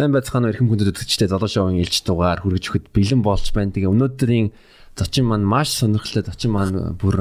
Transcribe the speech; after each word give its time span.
Сайн 0.00 0.16
байцгаана 0.16 0.48
эрхэм 0.48 0.72
хүндэт 0.72 0.96
үзэгчтэй 0.96 1.28
золоо 1.28 1.44
шоуын 1.44 1.76
ээлж 1.76 2.08
дугаар 2.08 2.40
хүргэж 2.40 2.72
өгөхөд 2.72 2.86
бэлэн 2.88 3.20
болж 3.20 3.52
байна. 3.52 3.68
Тэгээ 3.68 3.92
өнөөдрийн 3.92 4.48
зочин 4.96 5.28
маань 5.28 5.44
маш 5.44 5.76
сонирхолтой 5.76 6.24
зочин 6.24 6.56
маань 6.56 6.96
бүр 6.96 7.20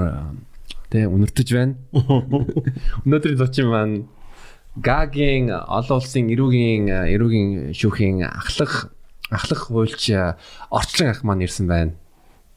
тэ 0.88 1.12
үнэртэж 1.12 1.48
байна. 1.60 1.76
Өнөөдрийн 3.04 3.36
зочин 3.36 3.68
маань 3.68 4.08
Гагийн 4.80 5.52
олон 5.52 6.00
улсын 6.00 6.32
эрүүгийн 6.32 6.88
эрүүгийн 7.20 7.76
шүүхийн 7.76 8.24
ахлах 8.24 8.96
ахлах 9.28 9.62
хуульч 9.68 10.16
орчлон 10.72 11.12
ах 11.12 11.28
маань 11.28 11.44
ирсэн 11.44 11.68
байна. 11.68 12.00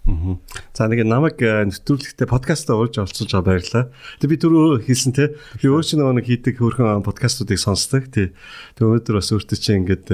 За 0.03 0.91
нэг 0.91 1.07
намайг 1.07 1.39
нэвтрүүлэгтээ 1.39 2.27
подкастаа 2.27 2.75
урьж 2.75 2.99
оролцуулж 2.99 3.31
байгаа 3.31 3.47
баярлалаа. 3.47 3.85
Тэг 4.19 4.29
би 4.35 4.37
түрүү 4.41 4.83
хэлсэн 4.83 5.15
те. 5.15 5.39
Би 5.63 5.71
өөр 5.71 5.87
чинь 5.87 6.03
нэг 6.03 6.27
хийдэг 6.27 6.59
хөрхөн 6.59 7.07
подкастуудыг 7.07 7.59
сонсдог. 7.63 8.11
Тэг. 8.11 8.35
Өнөөдөр 8.83 9.23
бас 9.23 9.31
өөртөө 9.31 9.59
чинь 9.63 9.87
ингээд 9.87 10.11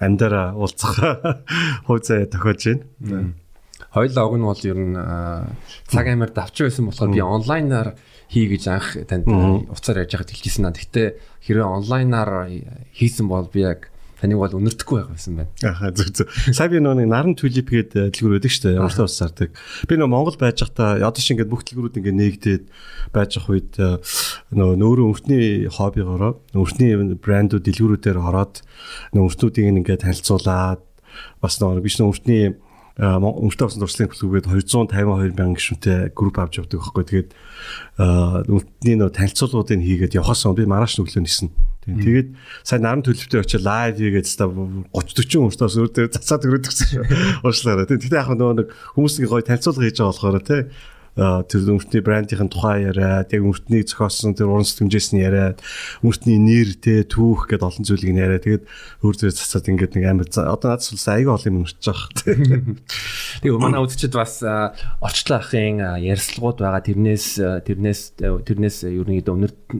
амьдараа 0.00 0.56
уулзах 0.56 0.96
хувь 1.86 2.04
зай 2.04 2.24
тохиолж 2.24 2.80
байна. 2.96 3.36
Хоёул 3.92 4.18
ог 4.24 4.32
нь 4.36 4.48
бол 4.48 4.62
ер 4.64 4.78
нь 4.80 4.96
цаг 5.88 6.06
амар 6.08 6.32
давч 6.32 6.64
байсан 6.64 6.88
болохоор 6.88 7.12
би 7.12 7.20
онлайнаар 7.20 7.96
хий 8.32 8.48
гэж 8.48 8.64
анх 8.72 8.96
танд 9.04 9.28
уцаар 9.68 10.04
яаж 10.04 10.16
яхад 10.16 10.32
хэлчихсэн 10.32 10.64
наа. 10.64 10.72
Гэхдээ 10.72 11.08
хэрвээ 11.44 11.64
онлайнаар 11.64 12.48
хийсэн 12.96 13.28
бол 13.28 13.48
би 13.52 13.68
яг 13.68 13.92
таныг 14.26 14.42
бол 14.42 14.58
өнөртөхгүй 14.58 14.98
байх 14.98 15.10
байсан 15.14 15.38
байна. 15.38 15.50
Ахаа 15.62 15.94
зүг 15.94 16.10
зүг. 16.10 16.28
Сая 16.50 16.68
би 16.68 16.82
нөгөө 16.82 17.06
наран 17.06 17.38
tulip 17.38 17.70
гэдэг 17.70 18.10
дэлгүүр 18.10 18.34
байдаг 18.36 18.50
шүү 18.50 18.64
дээ. 18.66 18.78
Ямар 18.82 18.90
ч 18.90 18.98
ус 19.06 19.14
сардаг. 19.14 19.50
Би 19.86 19.94
нөгөө 19.94 20.10
Монгол 20.10 20.36
байж 20.36 20.58
байхдаа 20.66 20.98
одоо 20.98 21.22
шиг 21.22 21.38
ингээд 21.38 21.52
бүх 21.54 21.62
дэлгүүрүүд 21.62 21.98
ингээд 22.02 22.18
нээгдээд 22.18 22.64
байж 23.14 23.30
ах 23.38 23.46
үед 23.46 23.78
э, 23.78 24.02
нөгөө 24.50 24.76
нөөрэө 24.82 25.10
өвчний 25.14 25.46
хоббигоороо 25.70 26.32
өвчний 26.58 26.90
брэндүүд 26.98 27.64
дэлгүүрүүдээр 27.70 28.18
ороод 28.18 28.66
нөгөө 29.14 29.28
өвчнүүдийг 29.30 29.70
ингээд 29.86 30.02
танилцуулаад 30.02 30.82
бас 31.40 31.54
нөгөө 31.62 31.86
биш 31.86 31.96
нөгөө 32.02 32.12
өвчний 32.12 32.44
өмөртэй 32.96 33.68
усан 33.68 33.82
зуршлын 33.84 34.08
бүлгүүгээд 34.08 34.48
252 34.48 35.36
мянган 35.36 35.56
гишүүнтэй 35.60 35.98
групп 36.16 36.40
авч 36.40 36.64
явдаг 36.64 36.80
байхгүй. 36.80 37.04
Тэгээд 37.04 37.30
өвчний 38.48 38.96
нөгөө 38.96 39.12
танилцуулгуудыг 39.20 39.84
хийгээд 39.84 40.16
явахаас 40.16 40.48
би 40.56 40.64
маргааш 40.64 40.96
нүглөө 40.96 41.24
нисэн. 41.28 41.52
Тэгээд 41.86 42.28
сайн 42.66 42.82
наран 42.82 43.06
төлөвтэй 43.06 43.46
очиж 43.46 43.62
лайв 43.62 43.94
хийгээд 43.94 44.26
та 44.26 44.50
30 44.50 44.90
40 44.90 45.38
хүмүүстээс 45.38 45.78
өөр 45.78 45.90
дээр 45.94 46.10
цацаад 46.10 46.42
шүү. 46.42 47.06
Уушлаараа. 47.46 47.86
Тэгтээ 47.86 48.18
яг 48.18 48.34
нөгөө 48.34 48.56
нэг 48.58 48.68
хүмүүсийн 48.98 49.30
гоё 49.30 49.46
танилцуулга 49.46 49.86
хийж 49.86 50.02
байгаа 50.02 50.10
болохоор 50.10 50.42
тий 50.42 50.62
тэр 51.16 51.72
өмөртний 51.72 52.02
брендийн 52.04 52.50
тухай 52.52 52.84
яриад 52.92 53.32
яг 53.32 53.40
өмөртний 53.40 53.80
зохиосон 53.88 54.36
тэр 54.36 54.52
уран 54.52 54.68
сэтгэмжээс 54.68 55.16
нь 55.16 55.24
яриад 55.24 55.64
өмөртний 56.04 56.36
нэр 56.36 56.76
тэ 56.76 57.08
түүх 57.08 57.48
гэдээ 57.48 57.64
олон 57.72 57.88
зүйлийг 57.88 58.12
нь 58.12 58.20
яриад 58.20 58.44
тэгээд 58.44 58.64
өөр 59.00 59.16
зөөр 59.16 59.32
цацаад 59.32 59.64
ингээд 59.72 59.96
нэг 59.96 60.04
амар 60.12 60.28
одоо 60.28 60.76
надад 60.76 60.84
бас 60.84 61.08
аяга 61.08 61.40
олон 61.40 61.56
юм 61.56 61.64
өрч 61.64 61.80
байгаа. 61.88 62.76
Тэгээ 63.40 63.56
манай 63.56 63.80
үзэгчд 63.80 64.12
бас 64.12 64.44
орчлон 64.44 65.40
ахын 65.40 65.80
ярьцлагууд 66.04 66.60
байгаа 66.60 66.84
тэрнээс 66.84 67.26
тэрнээс 67.64 68.00
тэрнээс 68.20 68.76
ерөнхийдөө 68.84 69.34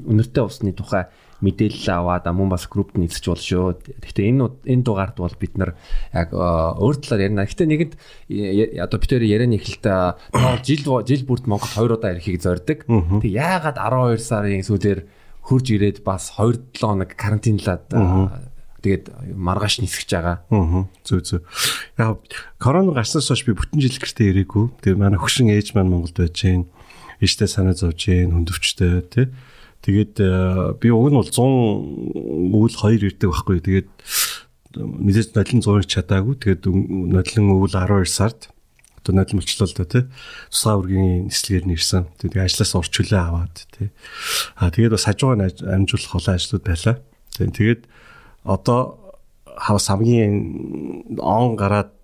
өнөртэй 0.09 0.41
усны 0.41 0.73
тухай 0.73 1.05
мэдээлэл 1.45 1.89
аваад 1.93 2.27
мөн 2.33 2.49
бас 2.49 2.65
группт 2.71 2.97
нийцэж 2.97 3.25
болно 3.29 3.45
шүү. 3.45 3.67
Гэхдээ 4.01 4.31
энэ 4.33 4.45
энэ 4.65 4.85
дугаард 4.87 5.17
бол 5.21 5.37
бид 5.37 5.55
нар 5.61 5.77
яг 6.13 6.33
өөр 6.33 6.97
талаар 6.97 7.29
ярина. 7.29 7.45
Гэхдээ 7.45 7.69
нэгэнд 7.69 7.95
одоо 8.81 8.99
бид 9.01 9.11
хоёр 9.13 9.25
ярианы 9.25 9.57
эхэлтээ 9.61 10.65
жил 10.65 10.83
жил 11.05 11.25
бүрд 11.29 11.45
Монгол 11.45 11.69
2 11.69 11.93
удаа 11.93 12.17
ирэхийг 12.17 12.41
зорддог. 12.41 12.89
Тэг 12.89 13.31
яагаад 13.31 13.77
12 13.77 14.25
сарын 14.25 14.65
сүүлээр 14.65 15.01
хурж 15.45 15.67
ирээд 15.77 16.01
бас 16.03 16.33
2 16.41 16.73
7 16.73 16.81
хоног 16.81 17.11
карантинлаад 17.15 17.85
тэгээд 18.81 19.05
маргааш 19.35 19.83
нисгэж 19.83 20.11
байгаа. 20.15 20.37
Аа. 20.51 20.87
Зөө 21.05 21.21
зөө. 21.21 21.41
Яг 21.99 22.23
корона 22.59 22.95
гарснаас 22.95 23.29
хойш 23.29 23.43
би 23.47 23.53
бүтэн 23.55 23.83
жил 23.83 23.99
гэртээ 23.99 24.31
ирээгүй. 24.31 24.65
Тэгээд 24.83 25.01
манай 25.01 25.19
хөшин 25.19 25.51
ээж 25.51 25.75
маань 25.75 25.91
Монголд 25.91 26.17
байж 26.17 26.39
гин. 26.39 26.71
Ээжтэй 27.19 27.49
санаа 27.51 27.75
зовж 27.75 27.99
гин, 28.07 28.31
хөндөвчтэй 28.31 29.03
тий. 29.11 29.27
Тэгээд 29.87 30.15
э, 30.19 30.75
би 30.83 30.91
уг 30.91 31.15
нь 31.15 31.19
бол 31.19 31.31
100 31.31 31.39
өвөл 32.51 32.75
2 32.75 33.07
ирдэг 33.07 33.31
байхгүй. 33.31 33.63
Тэгээд 33.63 33.89
мэдээж 34.83 35.31
нодлон 35.39 35.63
100 35.63 35.87
чадаагүй. 35.87 36.35
Тэгээд 36.43 36.67
нодлон 36.67 37.55
өвөл 37.55 37.71
12 37.71 38.11
сард 38.11 38.51
одоо 39.07 39.23
нодлон 39.23 39.39
болчлоо 39.39 39.71
л 39.71 39.79
да 39.79 39.87
тий. 39.87 40.05
Тусгай 40.51 40.75
үргийн 40.75 41.31
нислэгээр 41.31 41.67
нэрсэн. 41.71 42.11
Тэгээд 42.19 42.51
ажлаас 42.51 42.75
урч 42.75 42.95
хүлээ 42.99 43.23
аваад 43.23 43.55
тий. 43.71 43.95
Аа 44.59 44.75
тэгээд 44.75 44.99
бас 44.99 45.07
хажуугаар 45.07 45.55
амжуулах 45.71 46.19
олон 46.19 46.35
ажлууд 46.35 46.65
байлаа. 46.67 46.97
Тэгээд 47.39 47.83
одоо 48.43 48.81
хавс 49.55 49.87
хамгийн 49.87 51.15
он 51.23 51.55
гараад 51.55 51.95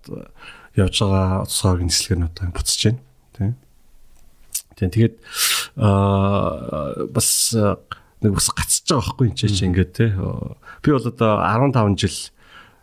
явж 0.79 0.95
байгаа 1.03 1.51
тусгай 1.51 1.73
үргийн 1.75 1.91
нислэгээр 1.91 2.21
нь 2.23 2.29
одоо 2.31 2.47
буцаж 2.55 2.81
байна. 2.87 3.03
Тий. 3.35 3.51
Тэгээд 4.79 5.19
аа 5.77 7.07
бас 7.09 7.55
нэг 8.23 8.33
бас 8.39 8.49
гацж 8.55 8.87
байгаа 8.87 9.03
байхгүй 9.03 9.27
энэ 9.33 9.39
ч 9.39 9.63
ингээд 9.67 9.93
те. 9.97 10.07
Би 10.85 10.91
бол 10.93 11.09
одоо 11.09 11.33
15 11.43 11.99
жил 11.99 12.19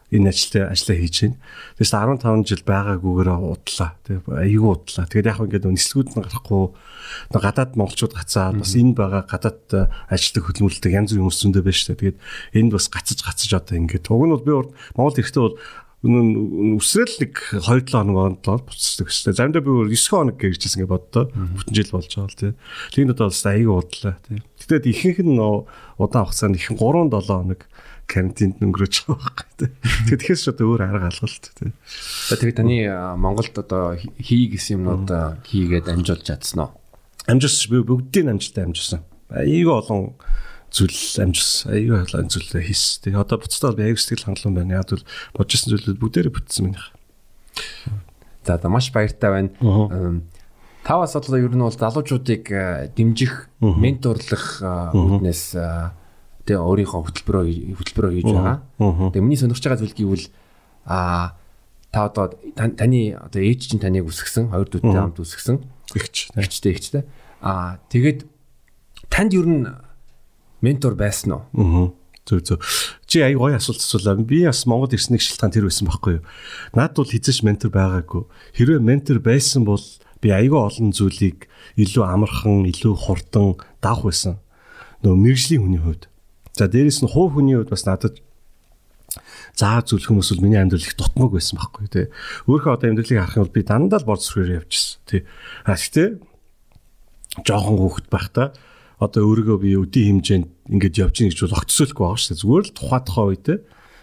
энэ 0.10 0.34
ажилтаа 0.34 0.74
ажиллаа 0.74 0.98
хийж 0.98 1.16
байна. 1.22 1.38
Тэгээс 1.78 1.94
15 1.94 2.50
жил 2.50 2.64
байгаагүйгээр 2.66 3.30
удлаа. 3.30 3.92
Тэг 4.02 4.26
айгүй 4.26 4.70
удлаа. 4.74 5.06
Тэгээд 5.06 5.30
яг 5.30 5.40
ингээд 5.46 5.70
нислэгүүд 5.70 6.10
нь 6.18 6.24
гарахгүй 6.26 6.64
гадаад 7.30 7.72
монголчууд 7.78 8.14
гацаад 8.18 8.58
бас 8.58 8.74
энэ 8.74 8.98
байгаа 8.98 9.24
гадаад 9.30 9.94
ажилтдаг 10.10 10.44
хөдөлмөрлөлтөд 10.50 10.98
янз 10.98 11.14
бүрийн 11.14 11.24
хүмүүс 11.30 11.40
зөндөө 11.46 11.62
байна 11.62 11.78
шүү 11.78 11.90
дээ. 11.94 12.02
Тэгээд 12.02 12.20
энд 12.58 12.72
бас 12.74 12.86
гацж 12.90 13.20
гацж 13.22 13.52
одоо 13.54 13.76
ингээд. 13.78 14.10
Уг 14.10 14.26
нь 14.26 14.34
бол 14.34 14.46
би 14.50 14.54
Монгол 14.98 15.14
эрэхтэй 15.14 15.44
бол 15.46 15.58
үсрэл 16.00 17.16
нэг 17.20 17.60
2-7 17.60 17.92
хоног 17.92 18.40
онлоо 18.40 18.58
буцдаг 18.64 19.12
шүү 19.12 19.36
дээ. 19.36 19.36
Заримдаа 19.36 19.60
би 19.60 19.72
9 19.92 20.00
хоног 20.08 20.38
гэрчсэн 20.40 20.88
гэж 20.88 20.88
боддоо. 20.88 21.28
Бүтэн 21.28 21.76
жил 21.76 21.92
болж 21.92 22.08
байгаа 22.16 22.32
л 22.32 22.40
тийм. 22.40 22.56
Тэгнэ 22.96 23.12
одоо 23.12 23.28
бас 23.28 23.44
аяга 23.44 23.74
удлаа 23.84 24.16
тийм. 24.24 24.40
Тэгтээ 24.64 24.92
ихэнх 24.96 25.20
нь 25.28 25.36
удаан 26.00 26.24
хугацаанд 26.24 26.56
ихэнх 26.56 26.80
3-7 26.80 27.20
хоног 27.28 27.62
карантинд 28.08 28.64
өнгөрөөж 28.64 28.96
байгаа 29.12 29.20
байхгүй 29.20 29.48
тийм. 29.60 29.72
Тэгэхээр 29.76 30.20
тэгэхээс 30.24 30.42
ч 30.42 30.48
одоо 30.56 30.66
өөр 30.72 30.82
арга 30.88 31.12
алгалт 31.12 31.46
тийм. 31.60 31.72
Тэгээ 32.32 32.56
таны 32.56 32.78
Монголд 33.20 33.56
одоо 33.60 34.00
хий 34.00 34.48
гэсэн 34.56 34.80
юмнууд 34.80 35.10
хийгээд 35.52 35.92
амжуулж 35.92 36.24
чадсан 36.24 36.64
уу? 36.64 36.72
Амжуулсан 37.28 37.70
би 37.76 37.84
бүгдийг 37.84 38.26
амжилттай 38.32 38.64
амжуулсан. 38.72 39.04
Аяга 39.30 39.84
олон 39.84 40.16
зүйл 40.70 41.00
амжс 41.22 41.66
аюу 41.66 42.06
халаан 42.06 42.30
зүйлээ 42.30 42.64
хийс. 42.70 43.02
Тэгээ 43.04 43.20
одоо 43.20 43.38
буцтаа 43.42 43.74
би 43.74 43.90
аюу 43.90 43.98
сэтгэл 43.98 44.26
хангалуун 44.30 44.56
байна. 44.56 44.80
Яг 44.80 44.90
бол 44.94 45.04
бодож 45.36 45.54
исэн 45.58 45.74
зүйлүүд 45.74 46.00
бүгдээрээ 46.00 46.34
бүтсэн 46.34 46.64
минийх. 46.70 46.94
За 48.46 48.56
одоо 48.56 48.70
маш 48.70 48.92
баяртай 48.94 49.30
байна. 49.30 50.22
Та 50.84 50.98
бас 50.98 51.16
одоо 51.16 51.38
ер 51.38 51.54
нь 51.54 51.60
бол 51.60 51.74
залуучуудыг 51.74 52.44
э, 52.50 52.90
дэмжих, 52.96 53.50
менторлох 53.60 54.64
үүднээс 54.64 55.44
э, 55.60 55.92
тэгээ 56.48 56.66
өөрийнхөө 56.66 57.02
хөтөлбөрөө 57.04 57.46
хөтөлбөрөө 57.78 58.12
хийж 58.16 58.30
байгаа. 58.32 58.58
Тэгээ 58.80 59.22
миний 59.22 59.38
сонирхож 59.38 59.66
байгаа 59.66 59.82
зүйл 59.84 59.98
гэвэл 59.98 60.26
а 60.88 61.36
та 61.92 62.08
одоо 62.08 62.34
таны 62.56 63.14
одоо 63.14 63.42
ээж 63.44 63.70
чинь 63.70 63.84
таныг 63.84 64.08
үсгсэн, 64.08 64.50
хоёр 64.50 64.66
дүүтэй 64.66 64.94
хамт 64.94 65.20
үсгсэн. 65.20 65.62
Игч. 65.94 66.34
Игчтэй 66.34 66.74
игчтэй. 66.74 67.04
А 67.42 67.78
тэгээд 67.92 68.26
танд 69.12 69.34
ер 69.36 69.46
нь 69.46 69.68
ментор 70.62 70.96
байсан 70.96 71.36
уу? 71.36 71.44
Аа. 71.54 71.88
Зөв 72.30 72.44
зөв. 72.46 72.60
Чи 73.10 73.26
аяг 73.26 73.42
гоё 73.42 73.58
асуулт 73.58 73.82
асуулаа. 73.82 74.20
Би 74.22 74.46
бас 74.46 74.66
Монгол 74.70 74.94
ирснийг 74.94 75.24
шилтгаан 75.24 75.54
тэр 75.56 75.66
байсан 75.66 75.90
байхгүй 75.90 76.22
юу? 76.22 76.26
Наад 76.78 76.94
бол 76.94 77.10
хизээш 77.10 77.42
ментор 77.42 77.74
байгаагүй. 77.74 78.24
Хэрвээ 78.54 78.80
ментор 78.80 79.18
байсан 79.18 79.66
бол 79.66 79.82
би 80.22 80.30
аягүй 80.30 80.60
олон 80.60 80.94
зүйлийг 80.94 81.50
илүү 81.80 82.04
амархан, 82.06 82.70
илүү 82.70 82.94
хурдан 82.94 83.58
давах 83.82 84.12
байсан. 84.12 84.38
Нөө 85.02 85.16
мэрэгжлийн 85.16 85.64
хүний 85.64 85.82
хувьд. 85.82 86.06
За 86.54 86.68
дээрэс 86.68 87.02
нь 87.02 87.10
хувь 87.10 87.34
хүний 87.34 87.58
хувьд 87.58 87.72
бас 87.72 87.88
надад 87.88 88.20
заа 89.58 89.82
зүйл 89.82 90.06
хүмүүс 90.06 90.36
бол 90.36 90.44
миний 90.46 90.62
амьдрал 90.62 90.84
их 90.84 90.94
дутмаг 91.00 91.34
байсан 91.34 91.58
байхгүй 91.58 91.88
тий. 91.90 92.06
Өөрөө 92.46 92.78
одоо 92.78 92.88
амьдралыг 92.94 93.18
харах 93.18 93.38
юм 93.40 93.44
бол 93.48 93.58
би 93.58 93.64
дандаа 93.66 94.00
л 94.00 94.08
борц 94.08 94.30
сүрээр 94.30 94.62
явчихсан 94.62 95.02
тий. 95.08 95.22
А 95.66 95.74
гэхдээ 95.74 96.08
жоохон 97.48 97.78
хөөхт 97.80 98.08
байхдаа 98.12 98.54
одоо 99.00 99.22
өөрийгөө 99.32 99.58
би 99.64 99.70
өдийн 99.80 100.20
хэмжээнд 100.20 100.48
ингэж 100.76 100.94
явж 101.00 101.16
гин 101.16 101.32
гэж 101.32 101.40
бол 101.48 101.60
огцсойлохгүй 101.64 102.04
байгаа 102.04 102.20
шүү 102.20 102.32
дээ. 102.36 102.44
Зүгээр 102.44 102.66
л 102.68 102.76
тухай 102.76 103.02
тухай 103.08 103.26
үедээ 103.32 103.58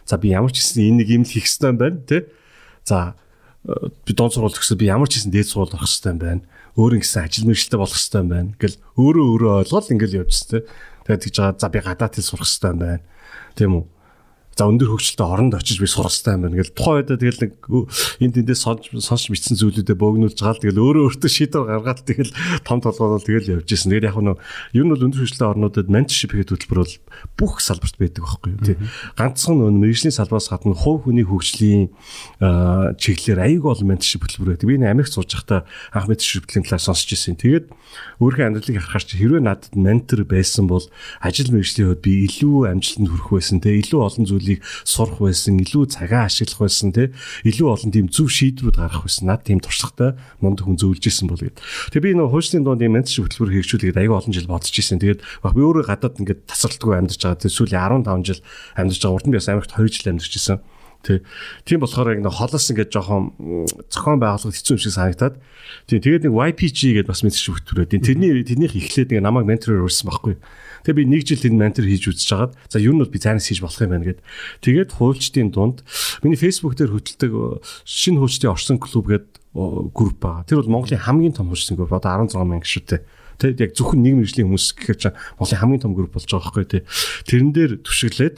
за 0.08 0.14
би 0.16 0.28
ямар 0.32 0.52
ч 0.52 0.56
гэсэн 0.64 0.82
энэ 0.88 0.98
нэг 1.04 1.08
юм 1.12 1.22
л 1.28 1.32
хийх 1.36 1.46
хэрэгтэй 1.46 1.72
байна 1.76 2.00
тий. 2.08 2.22
За 2.88 3.12
би 3.66 4.12
дон 4.16 4.30
сургууль 4.32 4.56
төгсөө 4.56 4.78
би 4.80 4.88
ямар 4.88 5.10
ч 5.10 5.20
гэсэн 5.20 5.34
дээд 5.36 5.50
сургууль 5.52 5.74
орох 5.76 5.84
хэрэгтэй 5.84 6.16
байна. 6.16 6.42
Өөр 6.80 6.96
ингэсэн 6.96 7.28
ажил 7.28 7.44
мэргэжлээ 7.50 7.80
болох 7.82 7.98
хэрэгтэй 7.98 8.24
байна. 8.24 8.48
Ингээл 8.56 8.78
өөрөө 8.96 9.26
өөрөө 9.36 9.52
ойлгоод 9.66 9.92
ингээл 9.92 10.18
явж 10.24 10.34
тий. 10.48 10.62
Тэгээд 11.04 11.22
тэгж 11.28 11.36
байгаа 11.36 11.60
за 11.60 11.68
би 11.68 11.78
гадаад 11.84 12.14
хэл 12.16 12.28
сурах 12.30 12.48
хэрэгтэй 12.48 12.74
байна. 12.78 13.04
Тийм 13.58 13.70
үү? 13.76 13.84
За 14.56 14.64
өндөр 14.64 14.88
хөгжилтэй 14.96 15.26
оронд 15.28 15.52
очиж 15.52 15.76
би 15.76 15.84
хэрэгтэй 15.84 16.32
юм 16.32 16.42
байна. 16.48 16.56
Тэгэл 16.56 16.72
тухайн 16.72 16.96
үедээ 17.04 17.20
тэгэл 17.20 17.42
нэг 17.44 17.52
энд 18.24 18.34
тэндээ 18.40 18.56
сонсч 18.56 18.88
сонсч 19.04 19.28
мэдсэн 19.28 19.60
зүйлүүдэд 19.60 20.00
бөөгнүүлж 20.00 20.38
гаал 20.40 20.56
тэгэл 20.56 20.80
өөрөө 20.80 21.04
өөртөө 21.12 21.30
шийдвэр 21.30 21.68
гаргаад 21.76 22.00
тэгэл 22.08 22.32
том 22.64 22.80
толгоодол 22.80 23.20
тэгэл 23.20 23.60
явж 23.60 23.68
исэн. 23.68 23.92
Тэгэл 23.92 24.08
яг 24.08 24.16
нь 24.16 24.32
ер 24.32 24.84
нь 24.88 24.92
бол 24.96 25.04
өндөр 25.04 25.20
хөгжилтэй 25.20 25.48
орнуудад 25.52 25.92
менторшип 25.92 26.32
хийх 26.32 26.48
хөтөлбөр 26.48 26.80
бол 26.80 26.94
бүх 27.36 27.60
салбарт 27.60 28.00
байдаг 28.00 28.24
байхгүй 28.24 28.50
юу 28.56 28.64
тий. 28.64 28.76
Ганцхан 29.20 29.60
нөө 29.60 29.76
мэрэгжлийн 29.76 30.16
салбараас 30.16 30.48
гадна 30.48 30.72
хувь 30.72 31.04
хүний 31.04 31.28
хөгжлийн 31.28 31.92
чиглэлээр 32.96 33.40
аяг 33.44 33.64
олон 33.68 33.92
менторшип 33.92 34.24
хөтөлбөр 34.24 34.56
байдаг. 34.56 34.68
Би 34.72 34.80
энэ 34.80 34.88
Америкт 34.88 35.12
сууж 35.12 35.36
байхдаа 35.36 35.68
анх 35.92 36.08
менторшип 36.08 36.48
хөтөлбөрийн 36.48 36.64
талаар 36.64 36.84
сонсч 36.88 37.12
ирсэн. 37.12 37.36
Тэгээд 37.36 37.68
өөрийнхөө 38.20 38.46
амьдралыг 38.48 38.76
харахаар 38.80 39.04
чи 39.04 39.16
хэрвээ 39.20 39.42
надад 39.44 39.74
ментор 39.76 40.24
байсан 40.24 40.64
бол 40.68 40.84
ажил 41.20 41.52
мэргэжлийн 41.52 41.92
хувьд 41.92 42.04
би 42.04 42.12
илүү 42.24 42.72
амжилтанд 42.72 43.08
хүрэх 43.12 43.28
байсан 43.36 43.60
те 43.60 43.76
илүү 43.76 44.00
олон 44.00 44.24
зүйлийг 44.46 44.62
сурах 44.86 45.18
байсан 45.18 45.58
илүү 45.58 45.84
цагаа 45.90 46.30
ашиглах 46.30 46.62
байсан 46.62 46.94
те 46.94 47.10
илүү 47.42 47.66
олон 47.66 47.90
тийм 47.90 48.06
зөв 48.06 48.30
шийдвэрүүд 48.30 48.78
гаргах 48.78 49.02
байсан 49.02 49.26
над 49.26 49.42
тийм 49.42 49.58
туршлагатай 49.58 50.14
мундаг 50.38 50.70
хүн 50.70 50.78
зөвлөж 50.78 51.02
исэн 51.02 51.26
бол 51.26 51.42
гэд. 51.42 51.58
Тэгээ 51.90 52.06
би 52.06 52.10
нөгөө 52.14 52.30
хуульчны 52.30 52.62
дунд 52.62 52.82
юм 52.86 52.94
менторшип 52.94 53.26
хөтөлбөр 53.26 53.52
хэрэгжүүлээд 53.58 53.98
аяга 53.98 54.18
олон 54.22 54.32
жил 54.32 54.46
бодож 54.46 54.70
исэн. 54.70 55.02
Тэгээд 55.02 55.20
би 55.26 55.60
өөрөө 55.66 55.84
гадаад 55.90 56.20
ингээд 56.22 56.46
тасралтгүй 56.46 56.94
амьдарч 56.94 57.20
байгаа. 57.26 57.40
Тэгээд 57.42 57.58
сүүлийн 57.58 58.06
15 58.06 58.30
жил 58.30 58.40
амьдарч 58.78 59.00
байгаа. 59.02 59.16
Урд 59.18 59.26
нь 59.26 59.32
би 59.34 59.38
бас 59.42 59.50
Америкт 59.50 59.74
2 59.74 59.90
жил 59.90 60.10
амьдарч 60.14 60.34
исэн. 60.38 60.58
Тий. 61.06 61.22
Тийм 61.64 61.80
болохоор 61.80 62.18
яг 62.18 62.20
нэг 62.24 62.34
холоос 62.34 62.66
ингээд 62.66 62.90
жоохон 62.90 63.30
зохион 63.86 64.18
байгуулалт 64.18 64.58
хэцүү 64.58 64.74
юм 64.74 64.82
шиг 64.82 64.94
санагтаад. 64.96 65.38
Тийм. 65.86 66.02
Тэгээд 66.02 66.26
нэг 66.26 66.34
YPG 66.34 66.98
гэдээ 66.98 67.10
бас 67.10 67.22
мэдчих 67.22 67.54
хөтөлбөрөө. 67.62 67.94
Тэрний 67.94 68.42
тэрнийх 68.42 68.74
эхлээд 68.74 69.14
нэг 69.14 69.22
намайг 69.22 69.46
ментороор 69.46 69.86
өрсөн 69.86 70.10
байхгүй. 70.10 70.34
Тэгээ 70.84 70.98
би 70.98 71.04
нэг 71.06 71.22
жил 71.24 71.46
энэ 71.46 71.60
ментор 71.62 71.86
хийж 71.86 72.10
үзэж 72.10 72.28
хагаад 72.28 72.52
за 72.68 72.82
юу 72.82 72.92
нь 72.92 73.00
бол 73.00 73.08
би 73.08 73.22
цаанаас 73.22 73.48
хийж 73.48 73.62
болох 73.64 73.80
юм 73.80 73.94
байна 73.94 74.08
гэд. 74.10 74.20
Тэгээд 74.60 74.90
хуульчдын 74.98 75.48
дунд 75.54 75.86
миний 76.20 76.36
Facebook 76.36 76.76
дээр 76.76 76.92
хөтэлдэг 76.92 77.32
шинэ 77.86 78.20
хуульчдын 78.20 78.52
орсон 78.52 78.76
клуб 78.82 79.06
гэдэг 79.08 79.32
групп 79.96 80.18
байгаа. 80.20 80.44
Тэр 80.44 80.60
бол 80.60 80.82
Монголын 80.82 81.00
хамгийн 81.00 81.32
том 81.32 81.48
хуульчдын 81.48 81.80
групп. 81.80 81.96
Одоо 81.96 82.28
16 82.28 82.44
мянга 82.44 82.66
гишүүтэй. 82.66 83.00
Тэгээд 83.40 83.60
яг 83.60 83.72
зөвхөн 83.76 84.00
нэг 84.00 84.14
мэржлийн 84.20 84.48
хүмүүс 84.48 84.66
гэхээр 84.76 85.12
Монголын 85.40 85.60
хамгийн 85.60 85.82
том 85.84 85.92
групп 85.96 86.12
болж 86.16 86.28
байгаа 86.28 86.44
байхгүй 86.52 86.64
тий. 86.68 86.82
Тэрэн 87.28 87.52
дээр 87.52 87.72
түшиглээд 87.84 88.36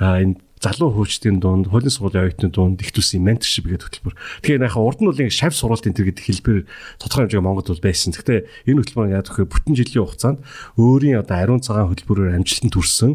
энэ 0.00 0.40
залуу 0.60 0.92
хөгжтийн 0.92 1.40
дунд, 1.40 1.72
хуулийн 1.72 1.88
сургуулийн 1.88 2.28
оюутны 2.28 2.52
дунд 2.52 2.84
их 2.84 2.92
төслийн 2.92 3.24
менторшип 3.24 3.64
гэдэг 3.64 4.04
хөтөлбөр. 4.04 4.14
Тэгэхээр 4.44 4.68
яхаа 4.68 4.84
урд 4.84 5.00
нь 5.00 5.08
бол 5.08 5.16
ингэ 5.16 5.32
шав 5.32 5.56
сургалтын 5.56 5.96
тэр 5.96 6.12
гэдэг 6.12 6.24
хэлбэр 6.28 6.58
тодорхой 7.00 7.24
хэмжээний 7.24 7.46
Монголд 7.48 7.72
бол 7.72 7.80
байсан. 7.80 8.12
Гэхдээ 8.12 8.68
энэ 8.68 8.80
хөтөлбөр 8.84 9.08
яадаг 9.16 9.36
вэ? 9.40 9.48
Бүтэн 9.48 9.72
жилийн 9.72 10.04
хугацаанд 10.04 10.38
өөрийн 10.76 11.24
одоо 11.24 11.36
ариун 11.40 11.64
цагаан 11.64 11.88
хөтөлбөрөөр 11.88 12.36
амжилтанд 12.36 12.76
хүрсэн 12.76 13.12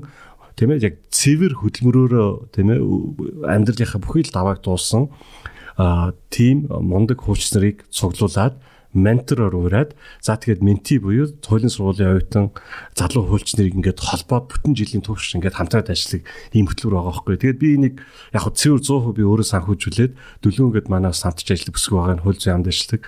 тийм 0.55 0.69
ээ 0.73 0.83
яг 0.89 0.95
цэвэр 1.11 1.53
хөдөлмөрөөрөө 1.59 2.29
тийм 2.55 2.67
ээ 2.71 2.79
амьдралынхаа 3.45 4.01
бүхий 4.01 4.23
л 4.23 4.31
давааг 4.31 4.63
дуулсан 4.63 5.11
а 5.75 6.15
тийм 6.31 6.71
мундаг 6.71 7.19
хууч 7.19 7.51
нарыг 7.51 7.83
цуглуулад 7.91 8.55
ментороор 8.95 9.55
ураад 9.55 9.91
за 10.23 10.39
тэгээд 10.39 10.63
менти 10.63 10.97
буюу 11.03 11.29
хуулийн 11.43 11.69
сургуулийн 11.69 12.15
оюутан 12.15 12.55
залуу 12.95 13.27
хуульч 13.27 13.59
нарыг 13.59 13.75
ингээд 13.75 13.99
холбоод 13.99 14.49
бүтэн 14.49 14.73
жилийн 14.73 15.03
турш 15.03 15.35
ингээд 15.35 15.59
хамтраад 15.59 15.91
ажиллах 15.91 16.23
ийм 16.55 16.71
хөтөлбөр 16.71 16.95
байгаа 16.95 17.11
байхгүй. 17.11 17.35
Тэгээд 17.35 17.59
би 17.59 17.69
энийг 17.75 17.95
яг 18.31 18.41
хөө 18.47 18.55
цэвэр 18.55 18.81
100% 18.81 19.19
би 19.19 19.23
өөрөө 19.27 19.47
санхүүжүүлээд 19.51 20.13
дөлөөнгөд 20.41 20.87
манаас 20.87 21.27
хамтж 21.27 21.47
ажиллах 21.51 21.75
бүсгүй 21.75 21.97
байгаа 21.99 22.15
нь 22.15 22.23
хууль 22.23 22.39
зүйн 22.39 22.55
амд 22.63 22.71
ажилладаг. 22.71 23.01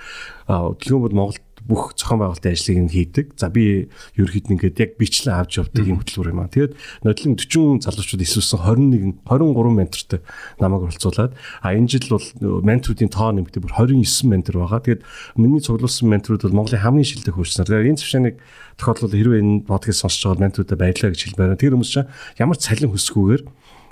Дөлөөн 0.84 1.04
бол 1.08 1.18
Монголд 1.18 1.47
бүх 1.68 1.92
зохион 2.00 2.24
байгуулалтын 2.24 2.56
ажлыг 2.56 2.80
нь 2.80 2.94
хийдэг. 2.96 3.26
За 3.36 3.52
би 3.52 3.92
ерөөхдөө 4.16 4.56
ингээд 4.56 4.80
яг 4.80 4.92
бичлэн 4.96 5.36
авч 5.36 5.60
явдаг 5.60 5.84
юм 5.84 6.00
хөтөлбөр 6.00 6.32
юм 6.32 6.42
аа. 6.42 6.48
Тэгээд 6.48 6.74
нодлон 7.04 7.36
40 7.36 7.84
залуучууд 7.84 8.24
исвэлсэн 8.24 8.60
21 8.64 9.20
23 9.28 9.76
ментортой 9.76 10.20
намайг 10.64 10.88
оролцуулаад 10.88 11.32
а 11.36 11.68
энэ 11.76 11.92
жил 11.92 12.08
бол 12.16 12.28
менторуудын 12.64 13.12
тоо 13.12 13.30
нэмэгдээ 13.36 13.62
бүр 13.68 13.76
29 13.76 14.32
ментор 14.32 14.56
байгаа. 14.64 14.80
Тэгээд 14.80 15.04
миний 15.36 15.60
цуглуулсан 15.60 16.08
менторууд 16.08 16.44
бол 16.48 16.58
Монголын 16.64 16.84
хамгийн 16.88 17.08
шилдэг 17.12 17.36
хөгжснөр. 17.36 17.68
Тэгээд 17.68 17.90
энэ 17.92 18.00
цэвшнийг 18.00 18.36
тохиолдолд 18.80 19.12
хэрвээ 19.12 19.42
энэ 19.44 19.68
подкаст 19.68 20.08
сонсож 20.08 20.24
байгаа 20.24 20.44
менторуудад 20.48 20.80
баярлалаа 20.80 21.12
гэж 21.12 21.22
хэлмээр. 21.28 21.60
Тэр 21.60 21.76
хүмүүс 21.76 21.92
чинь 21.92 22.08
ямар 22.40 22.56
цалин 22.56 22.96
хүсгүүгээр 22.96 23.44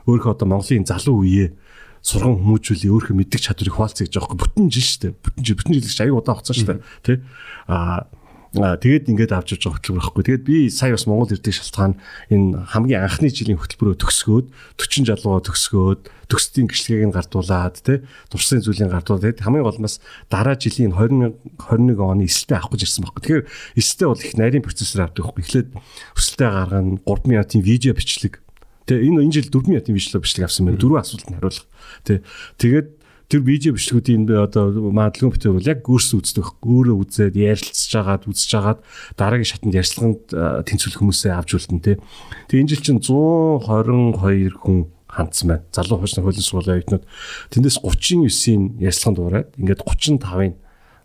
өөрөө 0.07 0.31
одоо 0.31 0.47
Монголын 0.47 0.87
залуу 0.87 1.25
үеэ 1.25 1.64
сурган 2.05 2.37
хүмүүжүүлээ 2.37 2.93
өөрөө 2.93 3.17
мэддэг 3.17 3.41
чадварыг 3.41 3.73
хуваалцъя 3.73 4.05
гэж 4.05 4.13
байгаа 4.21 4.37
бүтэн 4.37 4.69
жил 4.69 4.85
шүү 4.85 5.01
дээ. 5.09 5.13
Бүтэн 5.25 5.41
жил 5.41 5.57
бүтэн 5.57 5.73
жил 5.73 5.89
гэж 5.89 5.99
аяг 6.05 6.13
удаа 6.13 6.35
хугацаа 6.37 6.53
шүү 6.53 6.69
дээ. 6.69 6.79
Тэ? 7.01 7.13
Аа 7.65 8.05
тэгээд 8.55 9.11
ингээд 9.11 9.35
авч 9.35 9.57
явж 9.57 9.67
байгаа 9.67 9.79
хөтөлбөр 9.83 9.99
байхгүй. 9.99 10.23
Тэгээд 10.23 10.47
би 10.47 10.57
сая 10.71 10.95
бас 10.95 11.03
Монгол 11.09 11.33
ирдэг 11.33 11.51
шалтгаан 11.51 11.99
энэ 12.31 12.71
хамгийн 12.71 13.03
анхны 13.03 13.27
жилийн 13.27 13.59
хөтөлбөрөө 13.59 13.99
төгсгөөд 13.99 14.47
40 14.79 15.09
жалууга 15.11 15.43
төгсгөөд 15.51 16.01
төгсдийн 16.31 16.67
гэрчлэгийг 16.71 17.05
нь 17.11 17.15
гардуулаад 17.19 17.75
тий 17.83 18.07
туршсан 18.31 18.63
зүйлийг 18.63 18.95
гардуулаад 18.95 19.43
хамгийн 19.43 19.65
гол 19.67 19.79
нь 19.81 19.87
бас 19.89 19.99
дараа 20.31 20.55
жилийн 20.55 20.95
20 20.95 21.35
21 21.67 21.99
оны 21.99 22.23
эсэлтээ 22.31 22.63
авах 22.63 22.71
гэж 22.71 22.81
ирсэн 22.87 23.03
байхгүй. 23.03 23.43
Тэгэхээр 23.43 23.47
эсэлтээ 23.75 24.07
бол 24.07 24.23
их 24.23 24.33
нарийн 24.39 24.63
процессор 24.63 25.03
авдаг 25.03 25.23
байхгүй. 25.27 25.43
Эхлээд 25.43 25.69
өсөлтөө 26.15 26.47
гаргана 26.47 26.95
3 27.03 27.27
минутын 27.27 27.59
видео 27.59 27.91
бичлэг 27.91 28.44
Тэ 28.85 29.01
энэ 29.01 29.25
энэ 29.25 29.33
жил 29.33 29.49
4 29.49 29.69
минутын 29.69 29.97
бичлэг 29.97 30.21
бичлэг 30.21 30.45
авсан 30.45 30.69
байна. 30.69 30.77
Дөрвөн 30.77 31.01
асуултанд 31.01 31.37
хариулах. 31.41 31.65
Тэ 32.05 32.21
тэгээд 32.61 32.87
тэр 33.29 33.41
видео 33.41 33.73
бичлэгүүдийн 33.73 34.29
одоо 34.37 34.69
маадлагын 34.93 35.33
битэр 35.33 35.57
бол 35.57 35.65
яг 35.65 35.81
өөрсдөө 35.89 36.21
үздэг. 36.21 36.45
Өөрөө 36.61 36.95
үзээд 37.01 37.33
ярилцж 37.33 37.91
агаад 37.97 38.29
үзэж 38.29 38.51
агаад 38.53 38.79
дараагийн 39.17 39.49
шатанд 39.49 39.73
ярьцлаганд 39.73 40.21
тэнцвэрлэх 40.29 41.01
хүмүүсээ 41.01 41.33
авч 41.33 41.57
үлдэн 41.57 41.81
тэ. 41.81 41.97
Тэгээ 42.53 42.61
энэ 42.61 42.71
жил 42.77 42.85
чинь 42.85 43.01
122 43.01 44.53
хүн 44.61 44.93
хандсан 45.09 45.47
байна. 45.49 45.65
Залуу 45.73 46.05
хуучны 46.05 46.21
хуулийн 46.21 46.45
сургуулийн 46.45 46.77
оюутнууд 46.77 47.05
тэндээс 47.49 47.81
39-ийн 47.81 48.63
ярьцлаганд 48.83 49.19
ураад 49.23 49.49
ингээд 49.57 49.81
35-ын 49.81 50.53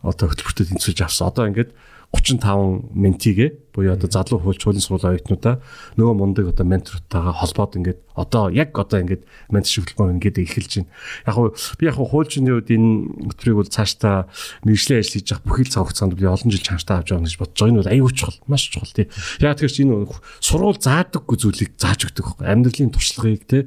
одоо 0.04 0.26
хөтөлбөртөд 0.28 0.68
тэнцвэрж 0.76 0.98
авсан. 1.06 1.30
Одоо 1.30 1.44
ингээд 1.48 1.70
35 2.12 2.90
ментигээ 2.90 3.70
буюу 3.72 3.94
одоо 3.94 4.10
залуу 4.10 4.42
хуульч 4.42 4.66
хуулийн 4.66 4.82
сургуулийн 4.82 5.14
оюутнуудаа 5.14 5.62
нөгөө 5.94 6.14
мундаг 6.18 6.50
одоо 6.50 6.66
ментортойгоо 6.66 7.34
холбоод 7.38 7.78
ингээд 7.78 8.00
одоо 8.18 8.50
яг 8.50 8.74
одоо 8.74 8.98
ингээд 8.98 9.22
ментор 9.54 9.70
шивлэлмөр 9.70 10.18
ингээд 10.18 10.42
эхэлж 10.42 10.82
байна. 10.82 10.90
Яг 11.22 11.34
хуу 11.38 11.54
би 11.78 11.86
яг 11.86 11.94
хуульчны 11.94 12.50
үед 12.50 12.66
энэ 12.66 13.30
өтрийг 13.30 13.62
бол 13.62 13.70
цаашдаа 13.70 14.26
мэрэгжлийн 14.66 15.00
ажил 15.06 15.14
хийж 15.22 15.30
явах 15.30 15.46
бүхэл 15.46 15.70
цаг 15.70 15.82
хугацаанд 15.86 16.18
би 16.18 16.26
олон 16.26 16.50
жил 16.50 16.66
чанартай 16.66 16.96
авч 16.98 17.08
байгаа 17.14 17.26
гэж 17.30 17.38
бодож 17.38 17.58
байгаа. 17.62 17.70
Энэ 17.70 17.78
бол 17.78 17.94
аюул 17.94 18.14
чухал, 18.18 18.38
маш 18.50 18.62
чухал 18.66 18.90
тий. 18.90 19.06
Яг 19.38 19.54
тэгэхээр 19.54 19.70
чи 19.70 19.82
энэ 19.86 19.94
сургууль 20.42 20.82
заадаггүй 20.82 21.36
зүйлийг 21.38 21.70
зааж 21.78 22.10
өгдөг 22.10 22.26
байхгүй. 22.26 22.46
Амьдралын 22.50 22.90
туршлагыг 22.90 23.46
тий 23.46 23.62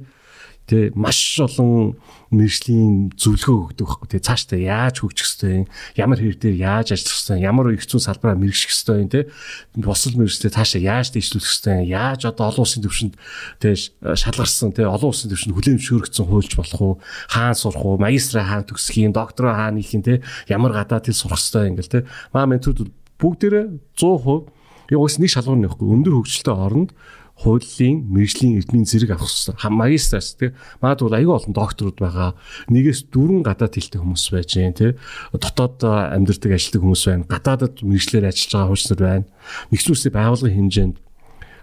Тэ 0.63 0.95
маш 0.95 1.39
олон 1.43 1.99
мэржлийн 2.31 3.11
зөвлөгөө 3.19 3.75
өгдөг 3.75 3.83
байхгүй. 3.83 4.07
Тэ 4.15 4.23
цаашдаа 4.23 4.59
яаж 4.59 5.03
хөгжих 5.03 5.27
ёстой 5.27 5.51
юм, 5.63 5.65
ямар 5.99 6.17
хэрэг 6.23 6.39
дээр 6.39 6.55
яаж 6.55 6.87
ажиллах 6.95 7.19
ёстой, 7.19 7.37
ямар 7.43 7.67
их 7.75 7.83
зүүн 7.83 7.99
салбараа 7.99 8.39
мэрэгших 8.39 8.71
ёстой 8.71 9.03
юм 9.03 9.09
те. 9.11 9.27
Бусад 9.75 10.15
мэрэгчлээ 10.15 10.55
цаашаа 10.55 10.81
яаж 10.81 11.11
дэвшлүүлэх 11.11 11.51
ёстой, 11.51 11.83
яаж 11.83 12.21
одоо 12.25 12.47
олон 12.47 12.63
улсын 12.63 12.81
төвшөнд 12.81 13.13
тэ 13.59 13.75
шалгарсан 13.75 14.71
тэ 14.71 14.87
олон 14.87 15.11
улсын 15.11 15.29
төвшөнд 15.29 15.53
хүлээн 15.53 15.79
зөвшөөрөгдсөн 15.83 16.25
хуульч 16.31 16.51
болох 16.55 16.81
уу, 16.81 16.95
хаан 17.27 17.53
сурах 17.59 17.83
уу, 17.83 17.99
магистраа 17.99 18.47
хаан 18.47 18.65
төгсөх 18.65 18.97
юм, 19.03 19.11
доктороо 19.11 19.53
хаан 19.53 19.77
хийх 19.77 19.93
юм 19.93 20.03
те. 20.07 20.23
Ямар 20.47 20.73
гадаад 20.73 21.05
хэл 21.05 21.19
сурах 21.19 21.43
ёстой 21.43 21.75
ингээл 21.75 21.91
те. 21.91 22.07
Маа 22.31 22.47
ментүүд 22.47 22.87
бүгдээрээ 23.19 23.99
100% 23.99 24.63
яг 24.91 24.99
ус 24.99 25.15
нэг 25.19 25.31
шалгуур 25.31 25.59
нөхгүй 25.63 25.87
өндөр 25.87 26.13
хөгжилтэй 26.21 26.53
оронд 26.53 26.91
хуулийн 27.33 28.05
мэржлийн 28.13 28.61
эрдмийн 28.61 28.85
зэрэг 28.85 29.17
авах 29.17 29.27
хэрэгтэй. 29.27 29.69
Магистрас 29.73 30.37
тий. 30.37 30.53
Магадгүй 30.79 31.17
аюул 31.17 31.37
олон 31.41 31.53
докторууд 31.53 31.97
байгаа. 31.97 32.37
Нэгээс 32.69 33.09
дөрвөн 33.09 33.41
гадаад 33.41 33.73
хэлтэй 33.73 33.99
хүмүүс 33.99 34.25
байж 34.29 34.49
гэн 34.53 34.77
тий. 34.77 34.91
Дотоод 35.33 35.81
амьдардаг 35.83 36.51
ажилтдаг 36.53 36.81
хүмүүс 36.85 37.03
байна. 37.09 37.25
Гадаадад 37.25 37.81
мэржлэр 37.81 38.29
ажиллаж 38.29 38.51
байгаа 38.53 38.69
хуучнар 38.69 39.01
байна. 39.01 39.25
Нэгслүүсээ 39.73 40.11
байгуулгын 40.13 40.55
хэмжээнд 40.55 40.97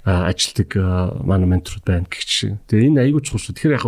ажилтдаг 0.04 0.70
манай 1.24 1.48
менторууд 1.48 1.84
байна 1.84 2.06
гэх 2.08 2.24
чинь. 2.24 2.58
Тэгээ 2.66 2.88
энэ 2.90 3.00
аюул 3.06 3.22
чухал 3.22 3.40
шүү. 3.40 3.54
Тэгэхээр 3.56 3.76
яг 3.76 3.86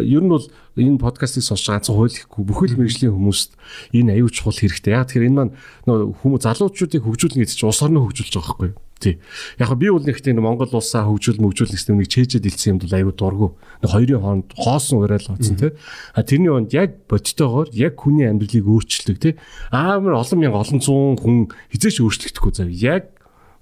ер 0.00 0.22
нь 0.24 0.32
бол 0.32 0.46
энэ 0.80 0.98
подкастыг 0.98 1.44
сонсож 1.44 1.68
байгаа 1.68 1.84
ганцхан 1.84 1.96
хуулихгүй 1.96 2.42
бүхэл 2.44 2.78
мэрэгжлийн 2.80 3.12
хүмүүст 3.12 3.50
энэ 3.92 4.16
аюул 4.16 4.32
чухал 4.32 4.56
хэрэгтэй. 4.56 4.96
Яг 4.96 5.12
тэгэхээр 5.12 5.28
энэ 5.28 5.36
маань 5.36 5.52
нөө 5.84 6.16
хүмүүс 6.24 6.42
залуучуудыг 6.48 7.04
хөгжүүлнэ 7.04 7.44
гэдэг 7.44 7.52
чинь 7.52 7.68
улс 7.68 7.84
орноо 7.84 8.08
хөгжүүлж 8.08 8.32
байгаа 8.32 8.48
байхгүй 8.48 8.68
юу? 8.72 8.83
Тий. 9.04 9.20
Яг 9.60 9.76
би 9.76 9.92
бол 9.92 10.00
нэг 10.00 10.16
тийм 10.24 10.40
Монгол 10.40 10.72
улсаа 10.72 11.04
хөгжүүл 11.04 11.44
мөгжүүл 11.44 11.76
гэсэн 11.76 12.00
нэг 12.00 12.08
чэйжэд 12.08 12.48
илсэн 12.48 12.72
юм 12.72 12.78
бол 12.80 12.96
аюу 12.96 13.12
дургу. 13.12 13.48
Нэг 13.84 13.90
хоёрын 13.92 14.24
хооронд 14.24 14.48
хоосон 14.56 15.04
уриал 15.04 15.28
болсон 15.28 15.60
тий. 15.60 15.76
А 16.16 16.24
тэрний 16.24 16.48
онд 16.48 16.72
яг 16.72 17.04
бодтойгоор 17.04 17.68
яг 17.76 18.00
хүний 18.00 18.24
амьдралыг 18.24 18.64
өөрчилдөг 18.64 19.16
тий. 19.20 19.34
Амар 19.68 20.16
олон 20.24 20.40
мянга 20.40 20.64
олон 20.64 20.80
зуун 20.80 21.20
хүн 21.20 21.52
хизээч 21.68 22.00
өөрчлөгдөхгүй 22.00 22.52
зав. 22.56 22.72
Яг 22.72 23.12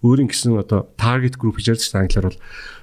өөрийн 0.06 0.30
гэсэн 0.30 0.58
одоо 0.58 0.90
target 0.94 1.38
group 1.38 1.58
гэж 1.58 1.74
ярьдаг 1.74 2.06
англиар 2.06 2.30
бол 2.30 2.38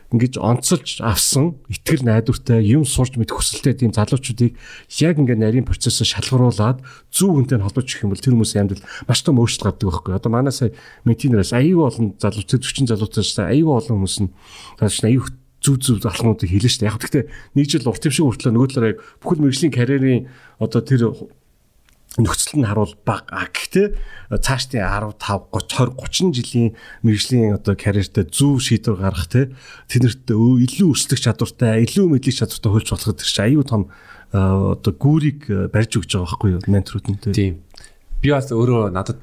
ингэж 0.09 0.41
онцолж 0.41 1.05
авсан 1.05 1.61
итгэл 1.69 2.01
найдвартай 2.01 2.65
юм 2.65 2.81
сурч 2.81 3.13
мэдэх 3.13 3.37
хүсэлтэй 3.37 3.77
тийм 3.77 3.91
залуучуудыг 3.93 4.57
яг 4.97 5.15
ингээ 5.21 5.37
нарийн 5.37 5.69
процессор 5.69 6.09
шалгаруулад 6.09 6.81
зөв 7.13 7.37
хүнтэй 7.37 7.61
холбож 7.61 7.85
өгөх 7.85 8.03
юм 8.05 8.11
бол 8.13 8.23
тэр 8.23 8.33
хүмүүсийн 8.33 8.61
амьдрал 8.65 8.85
маш 9.05 9.21
том 9.21 9.37
өөрчлөлт 9.37 9.77
гардаг 9.77 9.85
байхгүй. 9.85 10.13
Одоо 10.17 10.31
манай 10.33 10.53
сая 10.53 10.73
ментинераас 11.05 11.53
аюу 11.53 11.85
олон 11.85 12.17
залуучууд 12.17 12.65
40 12.65 12.89
залуучууд 12.89 13.53
аюу 13.53 13.69
олон 13.77 13.95
хүмүүс 14.01 14.17
нь 14.25 14.33
аюу 14.81 15.29
зүв 15.61 15.77
зүв 15.77 16.05
алхмуудыг 16.07 16.49
хэлнэ 16.49 16.71
шүү 16.71 16.81
дээ. 16.81 16.89
Яг 16.89 16.99
гэхдээ 17.03 17.25
нэг 17.53 17.65
жил 17.67 17.89
урт 17.91 18.07
юм 18.07 18.13
шиг 18.15 18.25
хүртлээ 18.25 18.53
нөгөө 18.55 18.69
талаар 18.71 18.91
яг 18.95 18.99
бүхэл 19.19 19.43
мэрэгжлийн 19.43 19.75
карьерийн 19.75 20.21
одоо 20.57 20.81
тэр 20.81 21.01
нөхцөл 22.17 22.57
нь 22.57 22.65
харуул 22.65 22.97
баг. 23.05 23.29
А 23.29 23.45
гэхдээ 23.45 23.93
цаашдын 24.41 24.81
15 24.81 25.21
30 25.21 25.93
20 25.93 26.33
30 26.33 26.33
жилийн 26.33 26.69
мэрэгжлийн 27.05 27.61
одоо 27.61 27.75
карьертэй 27.77 28.25
зөв 28.25 28.57
шийдвэр 28.65 28.97
гаргах 28.97 29.29
те 29.29 29.53
тэнэрт 29.93 30.25
илүү 30.33 30.89
өсөлтөх 30.89 31.21
чадвартай, 31.21 31.85
илүү 31.85 32.05
мэдлэг 32.09 32.33
чадвартай 32.33 32.71
хөлж 32.73 32.89
болох 32.89 33.13
тэр 33.13 33.29
чинь 33.29 33.45
аюу 33.45 33.63
тум 33.67 33.83
одоо 34.33 34.93
гүүрийг 34.93 35.69
барьж 35.69 36.01
өгч 36.01 36.17
байгаа 36.17 36.25
байхгүй 36.33 36.49
юу 36.57 36.61
менторууд 36.65 37.07
нь 37.13 37.21
те. 37.21 37.29
Тийм. 37.33 37.53
Би 38.21 38.33
бас 38.33 38.49
өөрөө 38.49 38.89
надад 38.89 39.21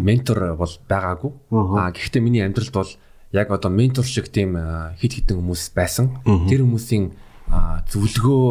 ментор 0.00 0.56
бол 0.56 0.72
байгаагүй. 0.88 1.30
А 1.52 1.92
гэхдээ 1.92 2.20
миний 2.24 2.42
амьдралд 2.42 2.72
бол 2.72 2.90
яг 3.32 3.48
одоо 3.52 3.70
ментор 3.70 4.04
шиг 4.04 4.28
тийм 4.28 4.56
хит 5.00 5.20
хитэн 5.20 5.40
хүмүүс 5.40 5.72
байсан. 5.76 6.16
Тэр 6.24 6.64
хүмүүсийн 6.64 7.12
зөвлөгөө 7.92 8.44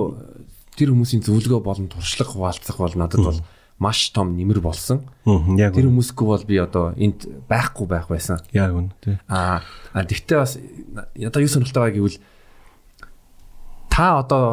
тэр 0.77 0.93
хүмүүсийн 0.95 1.21
зөвлөгөө 1.25 1.61
болон 1.61 1.87
туршлага 1.91 2.33
хуваалцах 2.33 2.77
бол 2.79 2.95
надад 2.95 3.21
бол 3.21 3.39
маш 3.81 4.13
том 4.13 4.37
нэмэр 4.37 4.61
болсон. 4.61 5.01
Яг 5.57 5.73
тэр 5.73 5.89
хүмүүсгүй 5.89 6.27
бол 6.29 6.45
би 6.45 6.61
одоо 6.61 6.93
энд 6.93 7.25
байхгүй 7.49 7.89
байх 7.89 8.05
байсан. 8.13 8.37
Яг 8.53 8.77
үнэ 8.77 8.93
тий. 9.01 9.17
Аа 9.25 9.65
тэгтээ 9.97 10.37
бас 10.37 10.61
одоо 11.17 11.41
юу 11.41 11.49
сонирхолтой 11.49 11.89
байгаа 11.89 11.97
гэвэл 11.97 12.21
та 13.89 14.21
одоо 14.21 14.45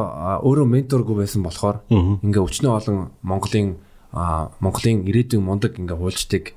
өөрөө 0.48 0.66
менторгүй 0.72 1.20
байсан 1.20 1.44
болохоор 1.44 1.84
ингээ 1.92 2.40
өчнөө 2.40 2.72
олон 2.72 3.12
Монголын 3.20 3.76
Монголын 4.16 5.04
ирээдүйн 5.04 5.44
мундаг 5.44 5.76
ингээ 5.76 6.00
хуульчдыг 6.00 6.56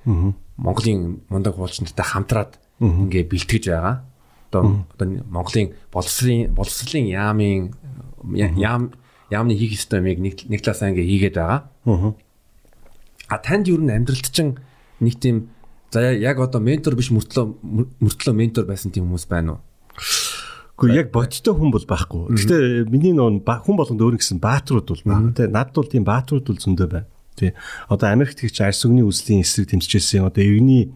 Монголын 0.55 1.27
мундаг 1.27 1.59
хуульчнартай 1.59 2.07
хамтраад 2.07 2.55
ингээ 2.79 3.27
бэлтгэж 3.27 3.67
байгаа. 3.67 4.07
Одоо 4.47 4.87
одоо 4.95 5.07
Монголын 5.27 5.75
боловсрын 5.91 6.55
боловсролын 6.55 7.11
яамын 7.11 7.75
яам 8.31 8.95
яамны 9.27 9.59
хийх 9.59 9.75
юмыг 9.91 10.19
нэг 10.23 10.59
талаасаа 10.63 10.95
ингээ 10.95 11.07
хийгээд 11.11 11.35
байгаа. 11.35 11.67
А 13.31 13.39
танд 13.39 13.71
юу 13.71 13.79
н 13.79 13.95
амьдралд 13.95 14.27
чинь 14.27 14.59
нэг 14.99 15.15
тийм 15.23 15.47
за 15.91 16.11
яг 16.11 16.43
одоо 16.43 16.59
ментор 16.59 16.99
биш 16.99 17.15
мөртлөө 17.15 17.47
мөртлөө 18.03 18.35
ментор 18.35 18.67
байсан 18.67 18.91
тийм 18.91 19.07
хүмүүс 19.07 19.25
байна 19.31 19.55
уу? 19.55 19.61
Гэхдээ 20.75 20.99
яг 20.99 21.07
бодтой 21.15 21.53
хүн 21.55 21.71
бол 21.71 21.85
байхгүй. 21.87 22.35
Гэхдээ 22.35 22.91
миний 22.91 23.15
нөө 23.15 23.39
хүн 23.45 23.77
болгонд 23.79 24.03
өөр 24.03 24.19
гэсэн 24.19 24.43
бааtruуд 24.43 24.87
бол 24.91 25.03
байна. 25.07 25.31
Тэ 25.31 25.47
надд 25.47 25.71
бол 25.77 25.87
тийм 25.87 26.03
бааtruуд 26.03 26.43
бол 26.43 26.59
зөндөө 26.59 26.87
байна. 26.91 27.07
Тэ 27.39 27.55
одоо 27.87 28.11
Америкт 28.11 28.43
хийх 28.43 28.57
арс 28.59 28.83
өгний 28.83 29.05
үзлийн 29.05 29.45
эсрэг 29.45 29.71
тэмцэжсэн 29.71 30.27
одоо 30.27 30.43
иргэний 30.43 30.91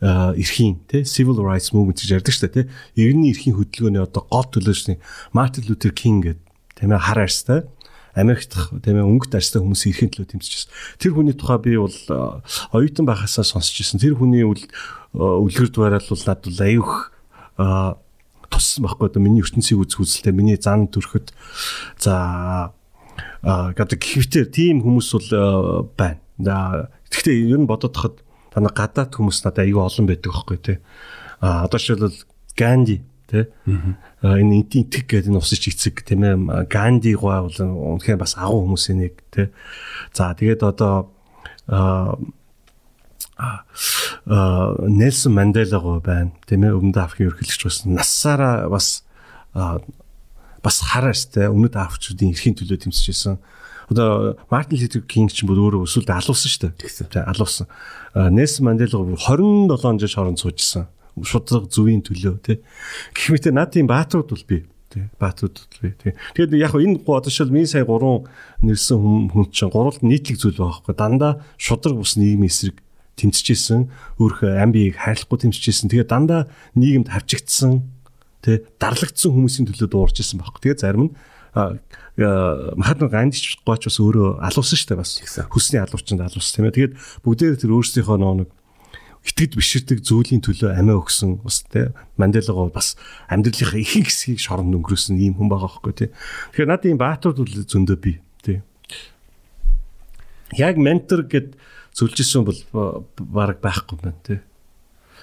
эрхийн 0.00 0.80
тэ 0.86 1.04
civil 1.04 1.42
rights 1.42 1.74
movement 1.74 1.98
гэж 1.98 2.22
ярьдаг 2.22 2.32
шүү 2.32 2.46
дээ 2.46 2.54
тэ 2.54 2.70
иргэний 2.94 3.34
эрхийн 3.34 3.58
хөдөлгөөний 3.58 4.02
одоо 4.02 4.22
гол 4.30 4.46
төлөөсний 4.46 5.02
Мартин 5.34 5.66
Лютер 5.66 5.92
Кинг 5.92 6.30
гэдэг 6.30 6.44
тийм 6.78 6.94
ээ 6.94 7.02
хар 7.02 7.20
арстай 7.26 7.60
Америкт 8.14 8.54
тийм 8.82 8.96
ээ 9.02 9.06
өнгөт 9.10 9.34
арьстай 9.34 9.58
хүмүүсийн 9.58 9.90
эрхийн 9.90 10.10
төлөө 10.14 10.30
тэмцэж 10.38 10.52
байсан. 10.54 10.72
Тэр 11.02 11.12
хүний 11.18 11.34
тухай 11.34 11.58
би 11.58 11.74
бол 11.74 11.98
оюутан 12.70 13.06
байхасаа 13.06 13.42
сонсч 13.42 13.82
ирсэн. 13.82 13.98
Тэр 13.98 14.14
хүний 14.14 14.46
үлгэр 14.46 15.68
дуурал 15.74 15.98
бол 15.98 16.24
над 16.26 16.40
бол 16.46 16.60
аюух 16.62 16.92
туссан 18.50 18.86
байхгүй 18.86 19.10
одоо 19.10 19.22
миний 19.22 19.42
ертөнцийг 19.42 19.82
үзэх 19.82 20.06
үзэлтэй 20.06 20.34
миний 20.34 20.58
зан 20.58 20.86
төрөхөд 20.86 21.34
за 21.98 22.70
гэдэг 23.42 23.98
гэхдээ 23.98 24.44
тийм 24.54 24.82
хүмүүс 24.86 25.08
бол 25.18 25.90
байна. 25.98 26.22
Гэхдээ 27.10 27.50
ер 27.50 27.58
нь 27.62 27.70
бодоод 27.70 27.94
хахад 27.94 28.22
танаа 28.54 28.70
гадаад 28.70 29.10
хүмүүс 29.10 29.42
надад 29.42 29.66
аюу 29.66 29.82
олон 29.82 30.06
байдаг 30.06 30.30
байхгүй 30.30 30.58
тий. 30.62 30.78
А 31.42 31.66
одоо 31.66 31.78
жишээлбэл 31.78 32.22
Ганди 32.54 33.02
тий 33.30 33.44
энэ 34.22 34.64
интиг 34.68 35.08
гэдэг 35.08 35.32
энэ 35.32 35.40
усч 35.40 35.72
эцэг 35.72 36.04
тийм 36.04 36.22
ээ 36.24 36.68
Ганди 36.68 37.14
гоо 37.16 37.48
бол 37.48 37.58
үнэхээр 37.98 38.20
бас 38.20 38.36
агуу 38.36 38.68
хүмүүсийн 38.68 38.98
нэг 39.00 39.14
тий 39.32 39.48
за 40.12 40.36
тэгээд 40.36 40.62
одоо 40.62 41.08
а 43.36 43.64
Нельсон 44.86 45.34
Мандела 45.34 45.80
гоо 45.80 46.00
байна. 46.00 46.32
Тийм 46.46 46.64
ээ 46.64 46.76
өмнөд 46.76 46.96
Африкийн 46.96 47.34
ерөнхийлөгч 47.34 47.62
байсан 47.66 47.94
насаараа 47.98 48.68
бас 48.70 49.02
бас 49.52 50.76
хараастай 50.80 51.50
өмнөд 51.50 51.74
Африкчуудын 51.74 52.30
эрхийн 52.30 52.54
төлөө 52.54 52.86
тэмцэжсэн. 52.86 53.36
Одоо 53.90 54.38
Мартин 54.48 54.80
Лютер 54.80 55.02
Кинг 55.04 55.34
ч 55.34 55.44
бүр 55.44 55.60
өөрөө 55.60 55.84
өсөлд 55.84 56.08
алуусан 56.08 56.48
шүү 56.48 56.72
дээ. 56.72 57.10
Тэг 57.10 57.26
алуусан. 57.26 57.68
Нельсон 58.14 58.70
Мандела 58.70 59.02
27 59.02 59.98
жил 59.98 60.08
шоронд 60.08 60.38
суужсан 60.40 60.88
шудраг 61.22 61.70
зүвийн 61.70 62.02
төлөө 62.02 62.34
тий. 62.42 62.58
Гэх 63.14 63.30
мэт 63.30 63.46
тийм 63.70 63.86
бааtruуд 63.86 64.30
бол 64.34 64.44
би 64.48 64.66
тий. 64.90 65.06
Бааtruуд 65.20 65.54
бол 65.54 65.78
би 65.82 65.94
тий. 65.94 66.12
Тэгээд 66.34 66.58
яг 66.58 66.74
энэ 66.74 67.02
одоо 67.06 67.30
шил 67.30 67.50
миний 67.50 67.70
сая 67.70 67.84
гурван 67.86 68.26
нэрсэн 68.62 69.30
хүн 69.30 69.46
чинь 69.54 69.70
гурвалд 69.70 70.02
нийтлэг 70.02 70.38
зүйл 70.38 70.58
байгаа 70.58 70.82
байхгүй. 70.82 70.94
Дандаа 70.98 71.32
шудраг 71.58 71.94
бус 71.98 72.16
нийгмийн 72.18 72.50
эсрэг 72.50 72.82
тэмцэжсэн, 73.14 73.90
өөрхөө 74.18 74.58
амбийг 74.58 74.98
хайрлахгүй 74.98 75.38
тэмцэжсэн. 75.46 75.90
Тэгээд 75.90 76.10
дандаа 76.10 76.50
нийгэмд 76.74 77.14
хавчигдсан 77.14 77.86
тий 78.42 78.66
дарлагдсан 78.82 79.30
хүмүүсийн 79.30 79.70
төлөө 79.70 79.88
дуурж 79.90 80.18
исэн 80.18 80.42
байхгүй. 80.42 80.74
Тэгээд 80.74 80.82
зарим 80.82 81.10
нь 81.10 81.14
Махатма 81.54 83.08
Гандич 83.08 83.62
гоч 83.62 83.86
бас 83.86 83.98
өөрөө 84.02 84.42
алуусан 84.42 84.74
шүү 84.74 84.88
дээ 84.90 84.98
бас. 84.98 85.22
Хүсний 85.50 85.78
алуучанд 85.78 86.26
алуусан 86.26 86.54
тийм 86.58 86.66
ээ. 86.66 86.74
Тэгээд 86.74 86.94
бүгдээр 87.22 87.54
тэр 87.62 87.70
өөрсдийнхөө 87.78 88.18
нэг 88.18 88.50
итгэж 89.24 89.56
биширдэг 89.56 90.04
зүйлийн 90.04 90.44
төлөө 90.44 90.76
амиа 90.76 91.00
өгсөн 91.00 91.40
бас 91.40 91.64
те 91.72 91.96
Манделагоо 92.20 92.68
бас 92.68 92.94
амьдралынхаа 93.32 93.80
ихэнх 93.80 94.12
хэсгийг 94.12 94.40
шоронд 94.40 94.76
өнгөрөөсөн 94.76 95.16
ийм 95.16 95.40
хүн 95.40 95.48
байгаа 95.48 95.80
байхгүй 95.80 95.94
те. 95.96 96.06
Тэгэхээр 96.52 96.68
надад 96.68 96.88
ийм 96.92 97.00
баатууд 97.00 97.40
үл 97.40 97.64
зөндөө 97.64 97.98
би 98.04 98.20
те. 98.44 98.60
Яг 100.60 100.76
ментор 100.76 101.24
гэд 101.24 101.56
зөвлөжсэн 101.96 102.44
бол 102.44 102.60
баг 103.16 103.64
байхгүй 103.64 103.96
байна 104.04 104.20
те. 104.20 104.44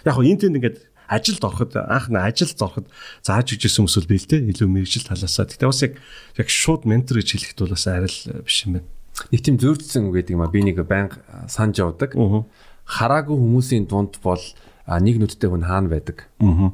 Яг 0.01 0.17
хөө 0.17 0.25
энэ 0.33 0.49
тэнд 0.49 0.57
ингээд 0.57 0.77
ажилд 1.05 1.43
ороход 1.45 1.77
анх 1.77 2.09
нь 2.09 2.17
ажилд 2.17 2.57
ороход 2.57 2.87
зааж 3.21 3.53
өгчсэн 3.53 3.85
хүмүүс 3.85 4.09
бий 4.09 4.17
л 4.17 4.25
те 4.25 4.41
илүү 4.41 4.65
мэрэгжил 4.65 5.05
талаасаа. 5.05 5.45
Гэтэ 5.45 5.69
бас 5.69 5.83
яг 5.85 5.93
яг 6.41 6.47
шууд 6.49 6.89
ментор 6.89 7.21
гэж 7.21 7.37
хэлэхэд 7.37 7.59
бол 7.61 7.75
бас 7.77 7.85
арай 7.85 8.09
л 8.09 8.47
биш 8.47 8.65
юм 8.65 8.81
байна. 8.81 8.89
Нэг 9.29 9.41
тийм 9.43 9.59
зөрчсөн 9.59 10.07
үг 10.07 10.23
гэдэг 10.23 10.33
юм 10.39 10.41
а 10.41 10.49
би 10.49 10.63
нэг 10.63 10.79
банк 10.87 11.19
санаж 11.51 11.83
явдаг. 11.83 12.15
Аа 12.15 12.47
хараагүй 12.85 13.37
хүмүүсийн 13.37 13.85
дунд 13.87 14.17
бол 14.23 14.41
нэг 14.87 15.15
нүдтэй 15.19 15.49
хүн 15.49 15.65
хаана 15.65 15.89
байдаг. 15.89 16.27
Аа. 16.41 16.71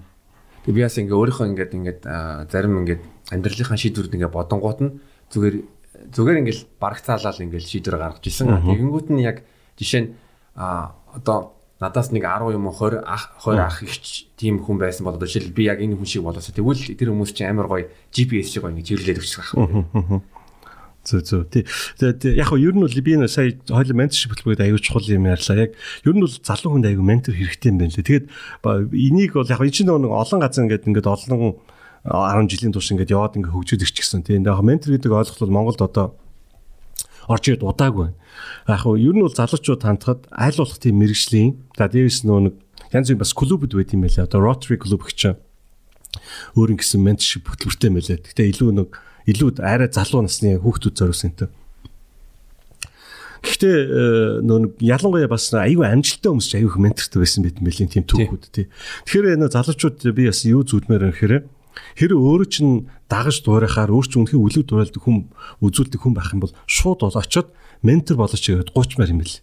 Тэг 0.65 0.73
би 0.75 0.81
бас 0.83 0.97
ингээ 0.97 1.15
өөрийнхөө 1.15 1.47
ингээд 1.51 1.71
ингээд 1.77 2.01
зарим 2.51 2.83
ингээд 2.83 3.01
амьдралынхаа 3.31 3.79
шийдвэрүүд 3.79 4.15
ингээ 4.15 4.31
бодонгууд 4.31 4.79
нь 4.83 4.91
зүгээр 5.31 5.55
зүгээр 6.11 6.39
ингээл 6.43 6.63
барагцаалал 6.79 7.43
ингээл 7.43 7.67
шийдвэр 7.67 7.97
гаргаж 7.99 8.25
исэн. 8.27 8.63
Тэгэнгүүт 8.63 9.07
нь 9.11 9.23
яг 9.23 9.43
жишээ 9.79 10.01
нь 10.03 10.09
а 10.55 10.95
одоо 11.13 11.57
надаас 11.79 12.09
нэг 12.11 12.25
10 12.25 12.57
юм 12.57 12.69
20 12.71 13.03
ах 13.05 13.37
20 13.43 13.59
ах 13.61 13.77
ихч 13.83 14.33
тийм 14.37 14.63
хүн 14.63 14.81
байсан 14.81 15.05
бол 15.05 15.15
одоо 15.15 15.27
жишээл 15.29 15.53
би 15.53 15.69
яг 15.69 15.77
энэ 15.81 15.93
хүн 15.97 16.09
шиг 16.09 16.23
болоосоо 16.25 16.53
тэгвэл 16.55 16.97
тэр 16.97 17.13
хүмүүс 17.13 17.31
чинь 17.37 17.49
амар 17.53 17.67
гоё 17.69 17.85
GPS 18.09 18.49
шиг 18.49 18.65
гоё 18.65 18.73
ингэ 18.73 18.87
чиглэлээд 18.87 19.21
өгчих 19.21 19.53
байх. 19.53 19.53
Зөө 21.07 21.21
зөө. 21.23 21.43
Тэгээд 21.47 22.35
яг 22.35 22.51
хөө 22.51 22.59
ер 22.67 22.75
нь 22.75 22.83
бол 22.83 22.91
би 22.91 23.15
энэ 23.15 23.31
сая 23.31 23.55
хоёул 23.63 23.95
менторшип 23.95 24.35
хөтөлбөрөд 24.35 24.59
аягүй 24.59 24.81
чухал 24.83 25.07
юм 25.07 25.23
ярьлаа. 25.31 25.63
Яг 25.63 25.71
ер 26.03 26.11
нь 26.11 26.19
бол 26.19 26.35
залуу 26.35 26.75
хүнд 26.75 26.87
аягүй 26.91 27.05
ментор 27.07 27.31
хэрэгтэй 27.31 27.71
юм 27.71 27.79
байна 27.79 27.95
лээ. 27.95 28.03
Тэгээд 28.03 28.25
энийг 28.91 29.31
бол 29.39 29.47
яг 29.47 29.63
энэ 29.63 29.71
чинь 29.71 29.87
нэг 29.87 30.11
олон 30.11 30.39
газар 30.43 30.67
ингээд 30.67 30.83
ингээд 30.83 31.07
олон 31.07 31.55
10 32.03 32.51
жилийн 32.51 32.75
турш 32.75 32.91
ингээд 32.91 33.15
яваад 33.15 33.39
ингээд 33.39 33.55
хөгжөөд 33.55 33.85
ирчихсэн. 33.87 34.27
Тийм. 34.27 34.43
Яг 34.43 34.59
ментор 34.67 34.91
гэдэг 34.91 35.15
ойлголт 35.15 35.39
бол 35.39 35.55
Монголд 35.55 35.79
одоо 35.79 36.19
орж 37.31 37.43
ирээд 37.47 37.63
удаагүй 37.63 38.11
байна. 38.11 38.19
Яг 38.67 38.83
хөө 38.83 38.99
ер 38.99 39.15
нь 39.15 39.23
бол 39.23 39.31
залуучууд 39.31 39.83
хандхад 39.83 40.27
аль 40.31 40.59
болох 40.59 40.79
тийм 40.79 40.99
мэрэгжлийн 40.99 41.55
за 41.75 41.87
дээрээс 41.87 42.27
нөө 42.27 42.39
нэг 42.51 42.55
янз 42.91 43.11
бүр 43.11 43.23
бас 43.23 43.31
клубуд 43.31 43.71
байт 43.71 43.95
юм 43.95 44.03
байлаа. 44.03 44.27
Одоо 44.27 44.39
Rotary 44.43 44.79
клуб 44.79 45.03
гэж 45.07 45.39
өөр 46.55 46.75
юм 46.75 46.79
гисэн 46.79 47.03
менторшип 47.03 47.47
хөтөлбөртэй 47.47 47.91
байлаа. 47.91 48.17
Гэтэ 48.23 48.43
илүү 48.55 48.71
нэг 48.75 48.89
илүү 49.27 49.59
арай 49.59 49.91
залуу 49.91 50.23
насны 50.23 50.57
хүүхдүүд 50.57 50.95
зориулсан 50.95 51.35
юм. 51.35 51.51
Гэхдээ 53.43 53.75
э, 53.77 54.41
нөө 54.43 54.81
ялангуяа 54.81 55.29
бас 55.29 55.51
аюу 55.53 55.85
амжилттай 55.85 56.31
хүмүүс 56.31 56.57
аюу 56.57 56.71
их 56.73 56.77
ментортой 56.81 57.21
байсан 57.21 57.45
байт 57.45 57.61
юм 57.61 57.67
байлийн 57.69 57.91
тийм 57.91 58.03
түүхүүд 58.09 58.43
тий. 58.49 58.65
Тэгэхээр 59.05 59.37
нөө 59.37 59.51
залуучууд 59.53 59.97
би 60.15 60.27
бас 60.27 60.41
юу 60.43 60.65
зүудмээр 60.65 61.13
гэхээр 61.13 61.45
хэр 61.95 62.11
өөрөө 62.17 62.49
чинь 62.49 62.89
дагаж 63.07 63.45
дуурайхаар 63.45 63.93
өөр 63.93 64.05
чинь 64.09 64.25
үнхээр 64.25 64.41
үлэг 64.41 64.65
дуурайдаг 64.65 65.01
хүн 65.05 65.29
үзүүлдэг 65.61 66.01
хүн 66.01 66.13
байх 66.17 66.33
юм 66.33 66.41
бол 66.43 66.53
шууд 66.65 67.05
бол 67.05 67.13
очиод 67.13 67.53
ментор 67.85 68.17
болооч 68.17 68.41
гэдэг 68.41 68.73
30 68.73 68.97
маар 68.97 69.13
юм 69.13 69.21
бэл. 69.21 69.37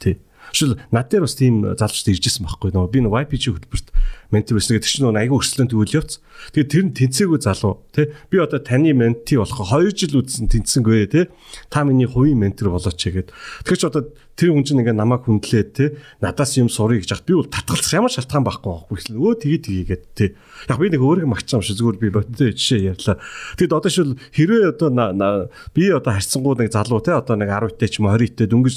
Тий. 0.00 0.14
Шил 0.54 0.78
над 0.94 1.10
дээр 1.10 1.26
бас 1.26 1.34
тийм 1.34 1.66
залуучууд 1.74 2.14
иржсэн 2.14 2.46
байхгүй 2.46 2.70
нөгөө 2.70 2.90
би 2.94 3.02
нөгөө 3.02 3.26
YPG 3.26 3.44
хөтөлбөрт 3.58 3.88
ментор 4.30 4.54
байсан 4.58 4.78
гэдэг 4.78 4.86
чинь 4.86 5.02
нөгөө 5.02 5.20
айгүй 5.26 5.38
өрсөлдөөн 5.42 5.70
төвөл 5.70 5.96
явц. 5.98 6.12
Тэгээд 6.54 6.70
тэр 6.70 6.84
нь 6.86 6.94
тэнцээгүй 6.94 7.38
залуу 7.42 7.74
тий. 7.94 8.06
Би 8.30 8.38
одоо 8.38 8.62
таны 8.62 8.94
менти 8.94 9.38
болох 9.38 9.66
2 9.66 9.94
жил 9.94 10.22
үдсэн 10.22 10.50
тэнцсэнгүй 10.50 11.06
тий. 11.10 11.24
Та 11.70 11.82
миний 11.82 12.06
хувийн 12.06 12.38
ментор 12.38 12.70
болооч 12.70 12.98
гэгээд. 12.98 13.34
Тэгэхээр 13.66 13.82
ч 13.82 13.84
одоо 13.86 14.14
тэр 14.34 14.50
хүн 14.54 14.66
чинь 14.66 14.82
ингээ 14.82 14.94
намайг 14.94 15.26
хүндлээд 15.26 15.70
тий. 15.74 15.88
Надаас 16.22 16.54
юм 16.58 16.70
сурыг 16.70 17.02
гэж 17.06 17.10
хат 17.14 17.26
би 17.26 17.34
бол 17.38 17.50
татгалзах 17.50 17.94
ямар 17.94 18.14
шалтгаан 18.14 18.46
байхгүй 18.46 18.70
байхгүй 18.70 18.96
гэсэн. 18.98 19.18
Өө 19.18 19.34
тгий 19.38 19.58
тгийгээд 19.58 20.04
тий. 20.14 20.28
Яг 20.70 20.78
би 20.78 20.90
нэг 20.90 21.02
өөрийгөө 21.02 21.30
магтсан 21.30 21.62
юм 21.62 21.66
шиг 21.66 21.78
зүгээр 21.78 21.98
би 22.02 22.08
боттой 22.10 22.54
жишээ 22.54 22.94
ярьлаа. 22.94 23.18
Тэгэд 23.58 23.74
одоо 23.74 23.90
шил 23.90 24.18
хэрвээ 24.34 24.74
одоо 24.74 25.50
би 25.74 25.82
одоо 25.90 26.12
харьцангууд 26.14 26.62
нэг 26.62 26.74
залуу 26.74 27.02
тий 27.02 27.14
одоо 27.14 27.38
нэг 27.38 27.50
10 27.50 27.78
тэй 27.78 27.88
ч 27.90 28.02
юм 28.02 28.10
уу 28.10 28.18
20 28.18 28.38
тэй 28.38 28.50
дөнгөж 28.50 28.76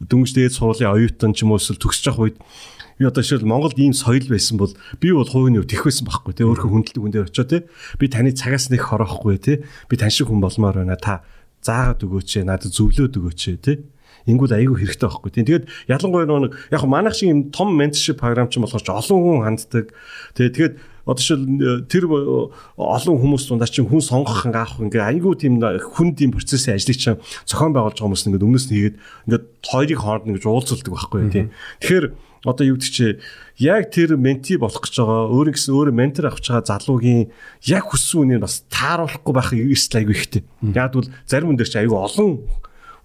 дөнгөж 0.00 0.32
дээд 0.36 0.56
сургуулийн 0.56 0.92
оюутан 0.92 1.32
ч 1.32 1.44
юм 1.44 1.56
уу 1.56 1.60
эсвэл 1.60 1.80
төгсөж 1.80 2.04
явах 2.12 2.22
үед 2.28 2.36
би 2.98 3.04
одоо 3.04 3.22
шил 3.24 3.44
Монголд 3.44 3.78
ийм 3.78 3.92
соёл 3.92 4.24
байсан 4.28 4.56
бол 4.60 4.72
би 5.00 5.12
бол 5.12 5.28
хувийн 5.28 5.60
өв 5.60 5.68
тэх 5.68 5.84
байсан 5.84 6.08
байхгүй 6.08 6.32
тий 6.36 6.44
өөрөө 6.48 6.68
хүндэлдэг 6.68 7.02
хүн 7.04 7.12
дээр 7.12 7.28
очоо 7.28 7.44
тий 7.44 7.60
би 8.00 8.06
таны 8.08 8.32
цагаас 8.32 8.72
нэг 8.72 8.80
хороохгүй 8.84 9.36
тий 9.40 9.56
би 9.88 9.94
тань 9.96 10.12
шиг 10.12 10.28
хүн 10.28 10.40
болмоор 10.40 10.80
байна 10.80 10.96
та 10.96 11.24
заагаад 11.64 12.04
өгөөч 12.04 12.44
надад 12.44 12.72
зөвлөөд 12.72 13.16
өгөөч 13.20 13.42
тий 13.60 13.76
Ингүүд 14.26 14.52
айгүй 14.58 14.82
хэрэгтэй 14.82 15.06
байхгүй 15.06 15.30
тийм. 15.30 15.46
Тэгээд 15.46 15.64
ялангуяа 15.86 16.26
нэг 16.26 16.52
яг 16.74 16.82
манайх 16.84 17.14
шиг 17.14 17.30
юм 17.30 17.40
том 17.54 17.74
менторшип 17.78 18.18
програм 18.18 18.50
ч 18.50 18.58
болохоор 18.58 18.82
ч 18.82 18.90
олон 18.90 19.18
хүн 19.22 19.42
ханддаг. 19.46 19.94
Тэгээд 20.34 20.54
тэгээд 20.54 20.74
одоо 21.06 21.22
шил 21.22 21.38
тэр 21.86 22.10
олон 22.10 23.16
хүмүүс 23.22 23.46
дундаа 23.46 23.70
чинь 23.70 23.86
хүн 23.86 24.02
сонгох 24.02 24.42
ангаах 24.42 24.82
ингээ 24.82 25.22
айгүй 25.22 25.38
тийм 25.38 25.62
хүн 25.62 26.18
тийм 26.18 26.34
процессын 26.34 26.74
ажлыг 26.74 26.98
чинь 26.98 27.22
зохион 27.46 27.70
байгуулж 27.70 28.02
байгаа 28.02 28.10
хүмүүс 28.10 28.26
ингээ 28.26 28.42
өмнөөс 28.42 28.66
нь 28.66 28.74
хийгээд 28.74 28.96
ингээ 29.30 29.42
хоёрыг 29.70 30.00
хооронд 30.02 30.30
ингээ 30.34 30.50
уулзалдаг 30.50 30.90
байхгүй 30.90 31.30
тийм. 31.30 31.54
Тэгэхээр 31.78 32.06
одоо 32.42 32.64
юу 32.66 32.78
гэдэг 32.78 32.90
чи 32.90 33.06
яг 33.62 33.94
тэр 33.94 34.18
менти 34.18 34.58
болох 34.58 34.82
гэж 34.82 34.98
байгаа 34.98 35.30
өөр 35.30 35.48
гэсэн 35.54 35.72
өөр 35.78 35.90
ментор 35.94 36.26
авч 36.26 36.50
байгаа 36.50 36.66
залуугийн 36.74 37.30
яг 37.70 37.84
хүссэн 37.86 38.26
үнийг 38.26 38.42
бас 38.42 38.66
тааруулахгүй 38.66 39.34
байх 39.34 39.50
эрсдэл 39.54 40.00
айгүй 40.02 40.14
ихтэй. 40.18 40.42
Яг 40.74 40.90
бол 40.90 41.06
зарим 41.26 41.54
хүн 41.54 41.58
дээр 41.58 41.70
чи 41.70 41.78
айгүй 41.82 41.98
олон 41.98 42.30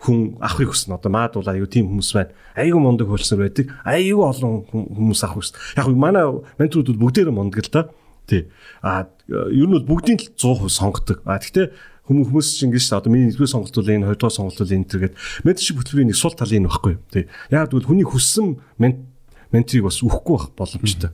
хүн 0.02 0.42
авахыг 0.42 0.74
хүснэ. 0.74 0.98
Одоо 0.98 1.12
маадуул 1.14 1.46
аюу 1.46 1.70
тийм 1.70 1.94
хүмүүс 1.94 2.12
байна. 2.18 2.34
Аюу 2.58 2.82
мундаг 2.82 3.06
хөлснөр 3.06 3.46
байдаг. 3.46 3.70
Аюу 3.86 4.26
олон 4.26 4.66
хүмүүс 4.66 5.22
авах 5.22 5.46
хүснэ. 5.46 5.58
Яг 5.78 5.88
манай 5.94 6.26
менторууд 6.58 6.98
бүгдээрээ 6.98 7.34
мундаг 7.34 7.62
л 7.62 7.70
да. 7.70 7.82
Тий. 8.26 8.50
А 8.82 9.06
ер 9.30 9.68
нь 9.70 9.76
бол 9.78 9.86
бүгдийн 9.86 10.18
100% 10.18 10.74
сонгодог. 10.74 11.22
А 11.30 11.38
гэхдээ 11.38 11.70
хүмүүс 12.10 12.28
хүмүүс 12.34 12.48
чинь 12.58 12.74
ингэж 12.74 12.98
одоо 12.98 13.14
миний 13.14 13.30
нэгдүгээр 13.30 13.54
сонголт 13.54 13.78
бол 13.78 13.94
энэ 13.94 14.08
хоёрдугаар 14.10 14.34
сонголт 14.34 14.58
бол 14.58 14.74
энэ 14.74 14.90
төргээд 14.90 15.16
менторшип 15.46 15.78
хөтөлбөрийн 15.78 16.10
нэг 16.10 16.18
сул 16.18 16.34
тал 16.34 16.50
энэ 16.50 16.66
баггүй. 16.66 16.96
Тий. 17.14 17.30
Яг 17.54 17.70
тэгвэл 17.70 17.90
хүний 17.94 18.08
хүссэн 18.10 18.58
менторыг 18.82 19.86
бас 19.86 20.02
өгөхгүй 20.02 20.34
байх 20.34 20.50
боломжтой. 20.58 21.12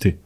Тий. 0.00 0.16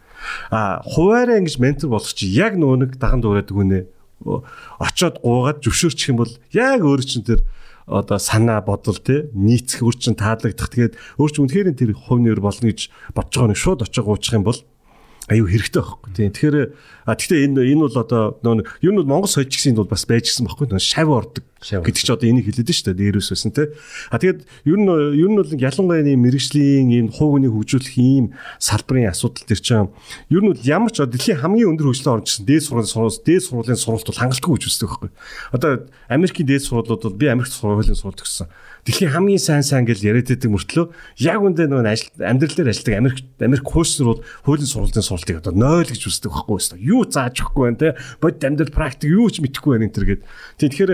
А 0.54 0.80
хуваараа 0.86 1.42
ингэж 1.42 1.58
ментор 1.58 1.90
болох 1.90 2.14
чи 2.14 2.30
яг 2.30 2.54
нөгөө 2.54 2.78
нэг 2.86 2.90
даган 2.96 3.20
дуурайдаг 3.20 3.52
хүнээ 3.52 3.84
очоод 4.24 5.20
гуугаад 5.20 5.60
зөвшөөрчих 5.60 6.14
юм 6.14 6.22
бол 6.22 6.32
яг 6.54 6.80
өөр 6.80 7.02
чин 7.04 7.26
тэр 7.26 7.44
одоо 7.86 8.18
санаа 8.18 8.64
бодол 8.64 8.96
те 8.96 9.28
нийцэх 9.34 9.84
үр 9.84 9.96
чин 9.96 10.16
таалагдах 10.16 10.72
тэгээд 10.72 10.96
өөр 11.20 11.30
чинь 11.30 11.44
үнэхээр 11.44 11.76
тэр 11.76 11.92
хувь 11.92 12.22
нэр 12.24 12.40
болно 12.40 12.72
гэж 12.72 12.88
бодож 13.12 13.34
байгаа 13.36 13.50
нэг 13.52 13.60
шууд 13.60 13.84
очиж 13.84 14.00
уучих 14.00 14.36
юм 14.36 14.44
бол 14.48 14.60
аюу 15.28 15.48
хэрэгтэй 15.48 15.80
байхгүй. 15.80 16.10
Тийм. 16.12 16.32
Тэгэхээр 16.36 16.56
а 17.08 17.16
тэгтээ 17.16 17.44
энэ 17.48 17.60
энэ 17.72 17.84
бол 17.88 17.96
одоо 17.96 18.22
нөө 18.44 18.68
ер 18.84 18.92
нь 18.92 19.08
Монгол 19.08 19.28
соёлч 19.28 19.56
гэсэн 19.56 19.76
бол 19.76 19.88
бас 19.88 20.04
байж 20.04 20.28
гисэн 20.28 20.44
байхгүй. 20.44 20.68
Нөө 20.68 20.84
шав 20.84 21.08
ордог 21.08 21.44
гэдэг 21.64 22.02
чи 22.04 22.12
одоо 22.12 22.28
энийг 22.28 22.46
хэлээд 22.50 22.68
шүү 22.68 22.92
дээ. 22.92 23.00
Дээрөөс 23.16 23.28
байсан 23.32 23.52
те. 23.56 23.72
А 24.12 24.20
тэгээд 24.20 24.44
ер 24.68 24.78
нь 24.78 24.88
ер 24.90 25.28
нь 25.32 25.38
бол 25.40 25.48
ялангуяа 25.48 26.04
ийм 26.04 26.20
мэрэгжлийн 26.28 26.88
ийм 26.92 27.06
хувийн 27.08 27.48
хөгжүүлэх 27.48 27.96
ийм 27.96 28.36
салбарын 28.60 29.08
асуудал 29.08 29.48
төр 29.48 29.60
чинь 29.64 29.88
ер 30.28 30.42
нь 30.44 30.50
бол 30.52 30.60
ямар 30.60 30.92
ч 30.92 31.00
дэлхийн 31.00 31.40
хамгийн 31.40 31.72
өндөр 31.72 31.88
хөгжлийн 31.88 32.14
орн 32.20 32.26
гэсэн 32.28 32.44
дээд 32.44 32.64
сургуулийн 32.68 32.92
сургууль 32.92 33.24
дээд 33.24 33.42
сургуулийн 33.48 33.80
сургуульд 33.80 34.08
бол 34.12 34.20
хангалтгүй 34.20 34.52
гэж 34.60 34.64
үздэг 34.68 34.88
байхгүй. 34.92 35.10
Одоо 35.56 35.72
Америкийн 36.12 36.48
дээд 36.48 36.64
сургуулиуд 36.68 37.02
бол 37.02 37.16
би 37.16 37.26
Америкт 37.32 37.56
сургуулийн 37.56 37.96
сургуульд 37.96 38.20
төгссөн 38.20 38.48
дэлхийн 38.84 39.16
хамгийн 39.16 39.40
сайн 39.40 39.64
сайн 39.64 39.88
гэж 39.88 40.04
яриад 40.04 40.28
байдаг 40.28 40.50
мөртлөө 40.52 40.86
яг 41.24 41.40
үндэ 41.40 41.72
нөгөө 41.72 41.88
ажил 41.88 42.20
амьдрал 42.20 42.52
дээр 42.52 42.68
ажилладаг 42.68 43.00
Америк 43.00 43.18
Америк 43.40 43.64
хууснэр 43.64 44.08
бол 44.12 44.20
хуулийн 44.44 44.68
сургуулийн 44.68 45.08
сургалтыг 45.08 45.40
одоо 45.40 45.56
0 45.56 45.88
гэж 45.88 46.04
үздэг 46.04 46.28
байхгүй? 46.28 46.84
Юу 46.84 47.08
зааж 47.08 47.40
өгөхгүй 47.40 47.64
байна 47.64 47.80
те. 47.80 47.96
Бод 48.20 48.44
амьдрал 48.44 48.76
практик 48.76 49.08
юу 49.08 49.32
ч 49.32 49.40
мэдэхгүй 49.40 49.80
байна 49.80 49.88
энэ 49.88 49.96
төр 49.96 50.04
гэд. 50.04 50.22
Тэгэхээр 50.60 50.92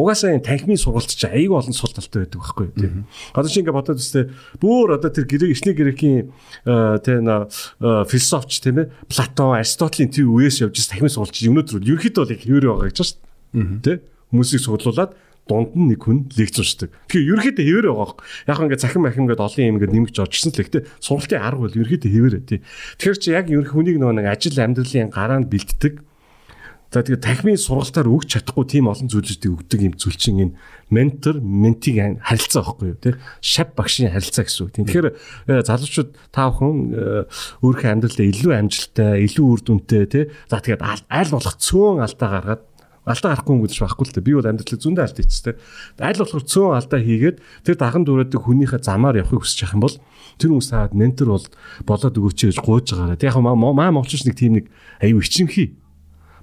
угаасаа 0.00 0.32
энэ 0.32 0.46
танхимын 0.48 0.80
сургалт 0.80 1.12
чи 1.12 1.28
аягүй 1.28 1.60
олон 1.60 1.76
сул 1.76 1.92
талтай 1.92 2.24
байдаг 2.24 2.40
байхгүй 2.40 2.66
юу? 2.72 3.04
Одоо 3.36 3.50
чи 3.52 3.60
ингээ 3.60 3.76
бодоод 3.76 4.00
өстэй 4.00 4.24
бүр 4.56 4.96
одоо 4.96 5.10
тэр 5.12 5.28
грек 5.28 5.52
эхний 5.52 5.76
грекийн 5.76 6.32
те 6.64 7.12
на 7.20 7.46
философч 8.08 8.64
тийм 8.64 8.80
ээ 8.80 8.92
Платон, 9.12 9.60
Аристотелийн 9.60 10.08
тэр 10.08 10.32
үеэс 10.32 10.64
явж 10.64 10.80
танхимын 10.88 11.12
сургалт 11.12 11.36
чи 11.36 11.52
өнөөдөр 11.52 11.84
ерөөхдөө 11.84 12.22
бол 12.24 12.32
яг 12.32 12.40
хэвээр 12.40 12.66
байгаа 12.72 12.88
гэж 12.88 12.96
байна 12.96 13.08
шүү 13.10 13.18
дээ. 13.20 13.82
Тэ? 13.84 13.92
Хүмүүсийг 14.32 14.62
суглуулад 14.64 15.12
дунд 15.50 15.74
нь 15.74 15.90
нэг 15.90 16.06
хүн 16.06 16.30
лекц 16.38 16.62
уншдаг. 16.62 16.94
Тэгэхээр 17.10 17.30
ерөөхдөө 17.34 17.64
хэвээр 17.66 17.88
байгаа. 17.90 18.22
Яг 18.46 18.58
ингээд 18.62 18.82
захин 18.86 19.02
махин 19.02 19.26
ингээд 19.26 19.42
олон 19.42 19.66
юм 19.66 19.76
ингээд 19.82 19.94
нэмж 19.98 20.14
орчихсон 20.22 20.54
л 20.54 20.58
гэхдээ 20.62 20.82
сургалтын 21.02 21.42
арга 21.42 21.62
бол 21.66 21.74
ерөөхдөө 21.74 22.10
хэвээрээ 22.14 22.42
тий. 22.46 22.60
Тэгэхээр 23.02 23.18
чи 23.18 23.28
яг 23.34 23.46
ерөнх 23.50 23.74
хүнийг 23.74 23.98
нөгөө 23.98 24.16
нэг 24.22 24.26
ажил 24.30 24.62
амьдралын 24.62 25.10
гараанд 25.10 25.50
бэлддэг. 25.50 25.94
За 26.90 27.06
тэгээд 27.06 27.22
тахмын 27.22 27.54
сургалтаар 27.54 28.10
өгч 28.10 28.34
чадахгүй 28.34 28.66
тийм 28.66 28.90
олон 28.90 29.06
зүйлүүдийг 29.06 29.62
өгдөг 29.62 29.78
юм 29.78 29.94
зүйлчин 29.94 30.42
энэ 30.42 30.58
ментор 30.90 31.38
ментиг 31.38 32.18
харилцаа 32.18 32.66
байхгүй 32.66 32.86
юу 32.90 32.98
тий 32.98 33.14
шав 33.38 33.70
багшийн 33.78 34.10
харилцаа 34.10 34.42
гэсэн 34.42 34.62
үг. 34.66 34.74
Тэгэхээр 34.74 35.06
э, 35.06 35.62
залуучууд 35.70 36.10
та 36.34 36.50
бүхэн 36.50 36.74
э, 36.90 37.30
өөрийнхөө 37.62 37.94
амьдралдаа 37.94 38.26
илүү 38.26 38.52
амжилттай, 38.58 39.22
илүү 39.22 39.46
үр 39.46 39.60
дүнтэй 39.62 40.04
тий 40.10 40.24
за 40.50 40.58
тэгээд 40.58 40.82
аль 40.82 41.30
болох 41.30 41.54
цөөн 41.62 42.02
алдаа 42.02 42.28
гаргаад 42.34 42.62
алдаа 43.06 43.38
гарахгүй 43.38 43.54
юм 43.54 43.62
гэж 43.64 43.74
байхгүй 43.86 44.04
л 44.10 44.14
дээ. 44.18 44.26
Би 44.26 44.34
бол 44.34 44.50
амьдралыг 44.50 44.82
зөндөө 44.82 45.04
алдаа 45.06 45.22
хийчихсэн. 45.22 45.54
Аль 46.02 46.20
болохоор 46.20 46.42
цөөн 46.42 46.74
алдаа 46.74 47.00
хийгээд 47.00 47.38
тэр 47.70 47.76
даган 47.78 48.02
дүүрээдэг 48.02 48.42
хүнийхээ 48.44 48.82
замаар 48.82 49.22
явахыг 49.22 49.46
хүсэж 49.46 49.62
байгаа 49.62 49.78
юм 49.78 49.84
бол 49.86 49.96
тэр 50.36 50.50
хүмүүс 50.52 50.68
таад 50.74 50.94
ментор 50.98 51.28
бол 51.32 51.46
болоод 51.88 52.18
өгөөч 52.18 52.38
гэж 52.50 52.58
гуйж 52.60 52.86
байгаараа. 52.92 53.16
Тэг 53.16 53.32
яг 53.32 53.40
маа 53.40 53.90
монголч 53.94 54.26
нэг 54.28 54.36
тийм 54.36 54.52
нэг 54.60 54.66
аюу 55.00 55.24
ичимхий 55.24 55.79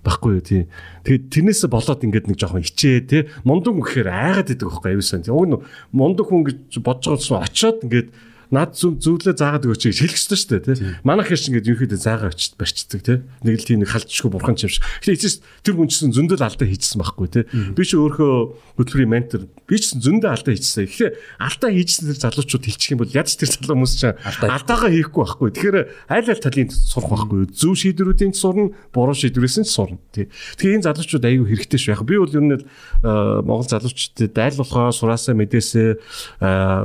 баггүй 0.06 0.38
юу 0.38 0.44
тий. 0.44 0.64
Тэгээд 1.06 1.26
тэрнээсээ 1.34 1.70
болоод 1.72 2.04
ингээд 2.04 2.28
нэг 2.28 2.38
жоохон 2.38 2.66
ичээ 2.66 2.98
тий. 3.08 3.22
Мундаг 3.48 3.74
хүн 3.74 3.86
гэхээр 3.86 4.10
айгаад 4.10 4.52
идэг 4.54 4.68
байхгүй 4.68 4.92
аюусан. 4.98 5.26
Уг 5.26 5.46
нь 5.48 5.58
мундаг 5.94 6.26
хүн 6.30 6.42
гэж 6.46 6.82
бодож 6.82 7.26
байгаа 7.30 7.48
очоод 7.48 7.78
ингээд 7.86 8.10
над 8.52 8.78
зөвлөө 8.78 9.36
заагаад 9.36 9.68
өгөөч 9.68 9.84
гэж 9.92 9.98
хэлэх 10.08 10.18
ёстой 10.18 10.38
шүү 10.40 10.52
дээ 10.56 10.64
тий. 10.64 10.78
Манайх 11.04 11.32
яш 11.34 11.48
ингээд 11.52 11.68
ерөөхдөө 11.68 12.00
заагаа 12.00 12.32
очиж 12.32 12.56
барьцдаг 12.56 13.02
тий. 13.04 13.18
Нэг 13.44 13.56
л 13.60 13.68
тийм 13.68 13.80
нэг 13.84 13.92
халдчихгүй 13.92 14.32
бурхан 14.32 14.56
ч 14.56 14.68
юм 14.68 14.72
шиг. 14.72 14.84
Тэгэхээр 15.04 15.18
эцэс 15.20 15.36
тэр 15.68 15.76
хүн 15.76 15.90
чинь 15.92 16.16
зөндөл 16.16 16.48
алдаа 16.48 16.68
хийчихсэн 16.68 17.00
байхгүй 17.04 17.28
тий. 17.28 17.44
Би 17.76 17.84
ч 17.84 17.92
өөрөө 18.00 18.34
хөтөлбөрийн 18.80 19.12
ментор 19.12 19.42
би 19.68 19.76
ч 19.76 20.00
зөндөө 20.00 20.32
алдаа 20.32 20.54
хийчихсэн. 20.56 20.88
Тэгэхээр 20.88 21.14
алдаа 21.44 21.70
хийчихсэн 21.76 22.08
тэр 22.08 22.20
залуучууд 22.24 22.64
хэлчих 22.64 22.92
юм 22.96 23.00
бол 23.04 23.12
ядч 23.12 23.36
тэр 23.36 23.50
залуу 23.52 23.76
хүмүүс 23.76 23.94
чинь 24.00 24.16
алдаагаа 24.48 24.92
хийхгүй 24.96 25.22
байхгүй. 25.28 25.50
Тэгэхээр 25.52 25.78
аль 26.08 26.30
аль 26.32 26.44
талын 26.44 26.72
сурах 26.72 27.12
байхгүй. 27.12 27.52
Зөв 27.52 27.76
шийдвэрүүдийн 27.76 28.32
сурна, 28.32 28.72
буруу 28.96 29.18
шийдвэрээс 29.18 29.58
нь 29.60 29.68
сурна 29.68 30.00
тий. 30.16 30.32
Тэгэхээр 30.56 30.78
энэ 30.80 30.88
залуучууд 30.88 31.26
аюу 31.28 31.46
хэрэгтэй 31.52 31.80
шүү. 31.84 31.94
Яг 32.00 32.04
би 32.08 32.16
бол 32.16 32.32
ер 32.32 32.44
нь 32.48 32.64
Монгол 33.04 33.68
залуучуудад 33.68 34.38
аль 34.40 34.56
болохоор 34.56 34.96
сураасаа 34.96 35.36
мэдээсээ 35.36 35.90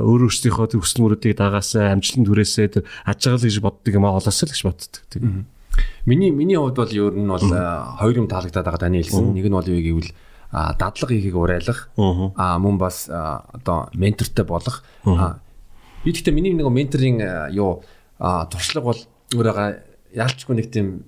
өөр 0.03 0.21
өөрсдийнхөө 0.27 0.67
төсөл 0.75 1.07
мөрүүдийг 1.07 1.37
байгаас 1.53 1.77
амжилтанд 1.77 2.27
хүрээсээ 2.27 2.67
тэр 2.73 2.83
аж 3.05 3.21
аргал 3.29 3.45
гэж 3.45 3.57
боддог 3.61 3.93
юм 3.93 4.05
аа 4.09 4.17
олоосоо 4.17 4.49
л 4.49 4.53
гэж 4.53 4.63
боддог 4.65 5.01
тийм. 5.13 5.45
Миний 6.05 6.31
миний 6.33 6.57
хувьд 6.57 6.77
бол 6.77 6.91
ер 6.91 7.13
нь 7.13 7.29
бол 7.29 7.45
хоёр 8.01 8.15
юм 8.17 8.27
таалагдаад 8.27 8.65
байгаа 8.65 8.83
таны 8.89 9.01
хэлсэн. 9.01 9.33
Нэг 9.33 9.45
нь 9.47 9.57
бол 9.57 9.69
юу 9.69 9.81
гэвэл 9.81 10.11
дадлага 10.53 11.13
хийхийг 11.13 11.37
урайлах 11.37 11.89
аа 11.97 12.57
мөн 12.59 12.77
бас 12.77 13.09
одоо 13.09 13.89
ментортой 13.93 14.45
болох. 14.45 14.83
Би 15.05 16.09
гэхдээ 16.11 16.33
миний 16.33 16.53
нэг 16.53 16.69
менторын 16.69 17.21
юу 17.53 17.81
туршлага 18.19 18.93
бол 18.93 19.01
өөрөөгөө 19.33 19.69
яалчгүй 20.13 20.55
нэг 20.57 20.67
тийм 20.69 21.05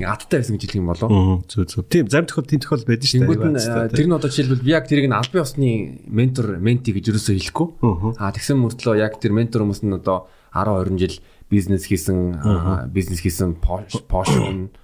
нэг 0.00 0.08
аттай 0.08 0.40
байсан 0.40 0.56
гэж 0.56 0.64
хэлэх 0.64 0.80
юм 0.80 0.88
болов. 0.88 1.10
Зүг 1.46 1.68
зүг. 1.68 1.84
Тийм 1.92 2.08
зарим 2.08 2.26
тохиол 2.26 2.48
тийм 2.48 2.60
тохиол 2.64 2.84
байдаг 2.88 3.04
шүү 3.04 3.20
дээ. 3.20 3.92
Тэр 3.92 4.08
нь 4.08 4.16
одоо 4.16 4.30
жишээлбэл 4.32 4.64
би 4.64 4.72
яг 4.72 4.88
тэрийг 4.88 5.12
нь 5.12 5.14
албан 5.14 5.44
ёсны 5.44 6.00
ментор 6.08 6.56
менти 6.56 6.90
гэж 6.96 7.12
юусоо 7.12 7.36
хэлэхгүй. 7.36 7.68
Аа 8.16 8.32
тэгсэн 8.32 8.56
мөртлөө 8.56 8.96
яг 8.96 9.20
тэр 9.20 9.36
ментор 9.36 9.62
хүмүүс 9.62 9.84
нь 9.84 9.92
одоо 9.92 10.32
10 10.56 10.96
20 10.96 10.98
жил 10.98 11.16
бизнес 11.50 11.84
хийсэн 11.86 12.88
бизнес 12.94 13.20
хийсэн 13.20 13.58
Porsche 13.60 14.00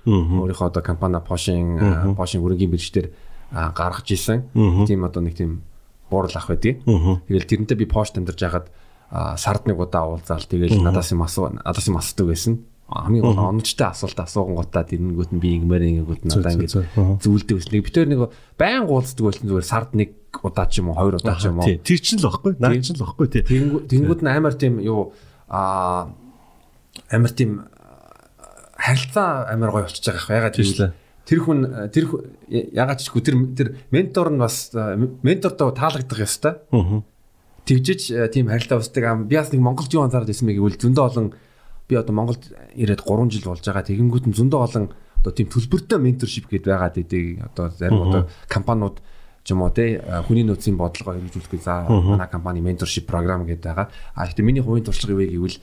өөрийнхөө 0.05 0.67
одоо 0.71 0.83
компани 0.83 1.19
Porsche 1.25 1.55
Porsche 2.15 2.39
өргөгийн 2.43 2.71
бирждэр 2.71 3.11
гаргаж 3.51 4.11
исэн. 4.13 4.47
Тийм 4.87 5.07
одоо 5.07 5.23
нэг 5.23 5.35
тийм 5.39 5.63
буурал 6.11 6.35
ах 6.35 6.51
байдгийг. 6.51 6.83
Тэгэл 6.85 7.47
тэрнтэй 7.47 7.79
би 7.79 7.87
Porsche 7.87 8.19
амьдарч 8.19 8.43
байгаад 8.43 8.67
сард 9.39 9.67
нэг 9.71 9.79
удаа 9.79 10.11
уулзаал 10.11 10.43
тэгэл 10.43 10.83
надаас 10.83 11.15
юм 11.15 11.23
асуу 11.23 11.55
надаас 11.55 11.87
юм 11.87 11.99
асуудаг 11.99 12.35
байсан. 12.35 12.67
Хамгийн 12.87 13.23
гол 13.27 13.39
оновчтой 13.51 13.91
асуулт 13.91 14.19
асуугангуудаа 14.23 14.87
тэрнгүүт 14.87 15.35
нь 15.35 15.43
би 15.43 15.59
ингэмээр 15.59 16.07
ингээгүүд 16.07 16.23
одоо 16.39 16.53
ингэ 16.55 16.71
зүйлдэг 17.19 17.57
ус. 17.59 17.67
Нэг 17.75 17.83
битэр 17.83 18.07
нэг 18.07 18.31
байн 18.55 18.87
гуулцдаг 18.87 19.27
байсан 19.27 19.51
зүгээр 19.51 19.67
сард 19.67 19.91
нэг 19.99 20.15
удаа 20.39 20.71
ч 20.71 20.79
юм 20.79 20.95
уу 20.95 20.99
хоёр 21.03 21.19
удаа 21.19 21.35
ч 21.35 21.51
юм 21.51 21.59
уу. 21.59 21.67
Тэр 21.67 21.99
чинь 21.99 22.23
л 22.23 22.31
баггүй. 22.31 22.55
Наа 22.63 22.79
чинь 22.79 22.95
л 22.95 23.03
баггүй 23.03 23.27
тий. 23.27 23.43
Тэнгүүд 23.43 24.23
нь 24.23 24.31
амар 24.31 24.55
тийм 24.55 24.79
юу 24.79 25.11
а 25.51 26.15
амар 27.11 27.33
тийм 27.35 27.67
харилцаа 28.79 29.51
амар 29.51 29.75
гоё 29.75 29.91
болчихж 29.91 30.07
байгаа. 30.07 30.47
Ягаад 30.47 30.55
гэвэл 30.55 30.95
тэр 31.27 31.39
хүн 31.43 31.59
тэр 31.91 32.05
ягаад 32.47 33.03
ч 33.03 33.11
тэр 33.11 33.35
тэр 33.51 33.69
ментор 33.91 34.31
нь 34.31 34.39
бас 34.39 34.71
ментортой 35.27 35.75
таалагдах 35.75 36.23
ёстой. 36.23 36.55
Тэгжиж 37.67 38.31
тийм 38.31 38.47
харилцаа 38.47 38.79
усдаг. 38.79 39.27
Би 39.27 39.35
бас 39.35 39.51
нэг 39.51 39.59
Монголд 39.59 39.91
юу 39.91 40.07
анзаараад 40.07 40.31
байсан 40.31 40.47
бэ 40.47 40.55
гэвэл 40.55 40.79
зөндөө 40.79 41.03
олон 41.03 41.27
би 41.89 41.95
одоо 41.97 42.15
Монголд 42.15 42.51
ирээд 42.75 43.07
3 43.07 43.31
жил 43.31 43.51
болж 43.51 43.63
байгаа. 43.63 43.87
Тэгэнгүүт 43.87 44.27
нь 44.31 44.37
зөндөө 44.37 44.61
олон 44.61 44.87
одоо 45.23 45.33
тийм 45.33 45.49
төлбөртэй 45.51 45.99
менторшип 45.99 46.51
гэдээ 46.51 46.73
байгаад 46.75 46.97
идэг. 46.99 47.27
Одоо 47.51 47.71
зарим 47.71 48.03
одоо 48.11 48.23
компаниуд 48.51 49.03
ч 49.47 49.55
юм 49.55 49.63
уу 49.63 49.71
те 49.71 50.03
хүний 50.27 50.43
нөөцийн 50.43 50.75
бодлогоо 50.75 51.15
хэрэгжүүлэх 51.15 51.63
за 51.63 51.87
манай 51.87 52.27
компани 52.27 52.61
менторшип 52.61 53.07
програм 53.07 53.47
гэдэг 53.47 53.63
байгаа. 53.63 53.89
А 54.15 54.27
гэхдээ 54.27 54.47
миний 54.47 54.63
хувийн 54.63 54.83
туршлага 54.83 55.15
юу 55.15 55.23
вэ 55.23 55.31
гэвэл 55.31 55.59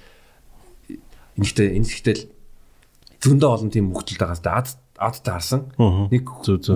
энэхтэй 1.40 1.68
энэхтэй 1.76 2.16
зөндөө 3.20 3.50
олон 3.52 3.72
тийм 3.72 3.92
хөгжилтэй 3.92 4.24
байгаас 4.24 4.44
ад 4.48 4.68
адтай 4.96 5.34
харсан. 5.36 5.62
Нэг 6.12 6.24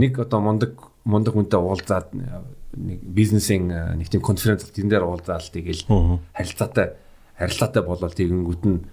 нэг 0.04 0.14
одоо 0.20 0.40
мундаг 0.44 0.74
мундаг 1.08 1.34
хүнтэй 1.36 1.60
уулзаад 1.60 2.12
нэг 2.12 3.00
бизнесийн 3.04 3.72
нэг 3.72 4.12
тийм 4.12 4.22
конференц 4.22 4.68
тэн 4.68 4.92
дээр 4.92 5.08
уулзаал 5.08 5.48
тэгэл 5.48 5.88
харилцаатай 6.36 7.00
харилцаатай 7.40 7.84
болол 7.84 8.12
тэгэнгүүт 8.12 8.64
нь 8.68 8.84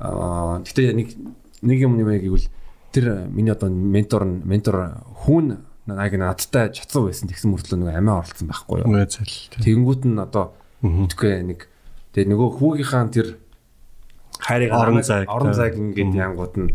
Гэтэ 0.00 0.92
нэг 0.92 1.08
нэг 1.62 1.78
юм 1.80 1.96
юм 2.00 2.10
гэвэл 2.12 2.46
тэр 2.92 3.28
миний 3.28 3.52
одоо 3.52 3.70
ментор 3.70 4.24
ментор 4.24 5.02
хүн 5.24 5.64
яг 5.86 6.12
надтай 6.18 6.72
чацсан 6.72 7.06
байсан 7.06 7.28
тэгсэн 7.28 7.50
мөртлөө 7.52 7.78
нэг 7.80 7.96
амиа 7.96 8.20
оролцсон 8.20 8.48
байхгүй 8.48 8.82
юу. 8.82 8.90
Тэгэнгүүт 9.62 10.02
нь 10.04 10.18
одоо 10.18 10.52
үтгэе 10.82 11.42
нэг 11.46 11.68
тэгээ 12.12 12.30
нөгөө 12.32 12.48
хүүгийнхаа 12.58 13.08
тэр 13.12 13.38
хайрыг 14.40 14.72
орон 14.72 15.02
зайг 15.02 15.28
орон 15.30 15.54
зайг 15.54 15.74
ингээд 15.76 16.12
янгууд 16.12 16.54
нь 16.60 16.70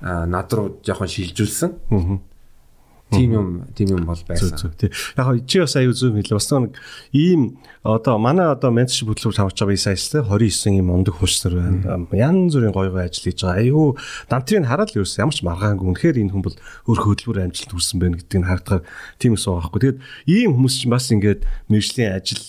над 0.00 0.48
руу 0.54 0.80
жоохон 0.82 1.10
шилжүүлсэн. 1.10 1.70
Тим 3.10 3.32
юм 3.32 3.48
тим 3.74 3.88
юм 3.96 4.06
бол 4.06 4.20
байсан. 4.28 4.54
Яг 5.16 5.46
чи 5.46 5.58
бас 5.58 5.74
аюу 5.76 5.92
зөв 5.92 6.14
хэлээ. 6.14 6.38
Бас 6.38 6.50
нэг 6.50 6.78
ийм 7.10 7.58
одоо 7.82 8.18
манай 8.18 8.46
одоо 8.52 8.70
менторшип 8.70 9.08
хөтөлбөр 9.10 9.36
тавьж 9.36 9.58
байгаа 9.58 9.76
саяс 9.76 10.08
те 10.10 10.22
29 10.22 10.78
ийм 10.78 10.90
ундаг 10.94 11.18
хүчнэр 11.18 11.54
байна. 11.58 12.06
Ян 12.14 12.50
зүрийн 12.52 12.70
гоё 12.70 12.90
гоё 12.90 13.06
ажил 13.06 13.24
хийж 13.30 13.42
байгаа. 13.42 13.62
Аюу 13.62 13.96
дамтрыг 14.28 14.66
хараад 14.66 14.90
л 14.90 14.98
ерөөс 15.00 15.18
ямар 15.18 15.34
ч 15.34 15.40
маргаангүй. 15.42 15.86
Үнэхээр 15.90 16.20
энэ 16.22 16.32
хүн 16.34 16.44
бол 16.44 16.56
өөр 16.86 17.00
хөтөлбөр 17.02 17.38
амжилт 17.46 17.72
хүрсэн 17.72 17.98
байна 18.00 18.18
гэдгийг 18.18 18.44
харагдахаар 18.46 18.84
тийм 19.18 19.34
ус 19.34 19.44
байгаа 19.46 19.62
байхгүй. 19.64 19.80
Тэгээд 19.80 19.98
ийм 20.26 20.50
хүмүүс 20.58 20.74
чинь 20.78 20.92
бас 20.92 21.06
ингээд 21.10 21.42
мэржлийн 21.70 22.12
ажил 22.14 22.44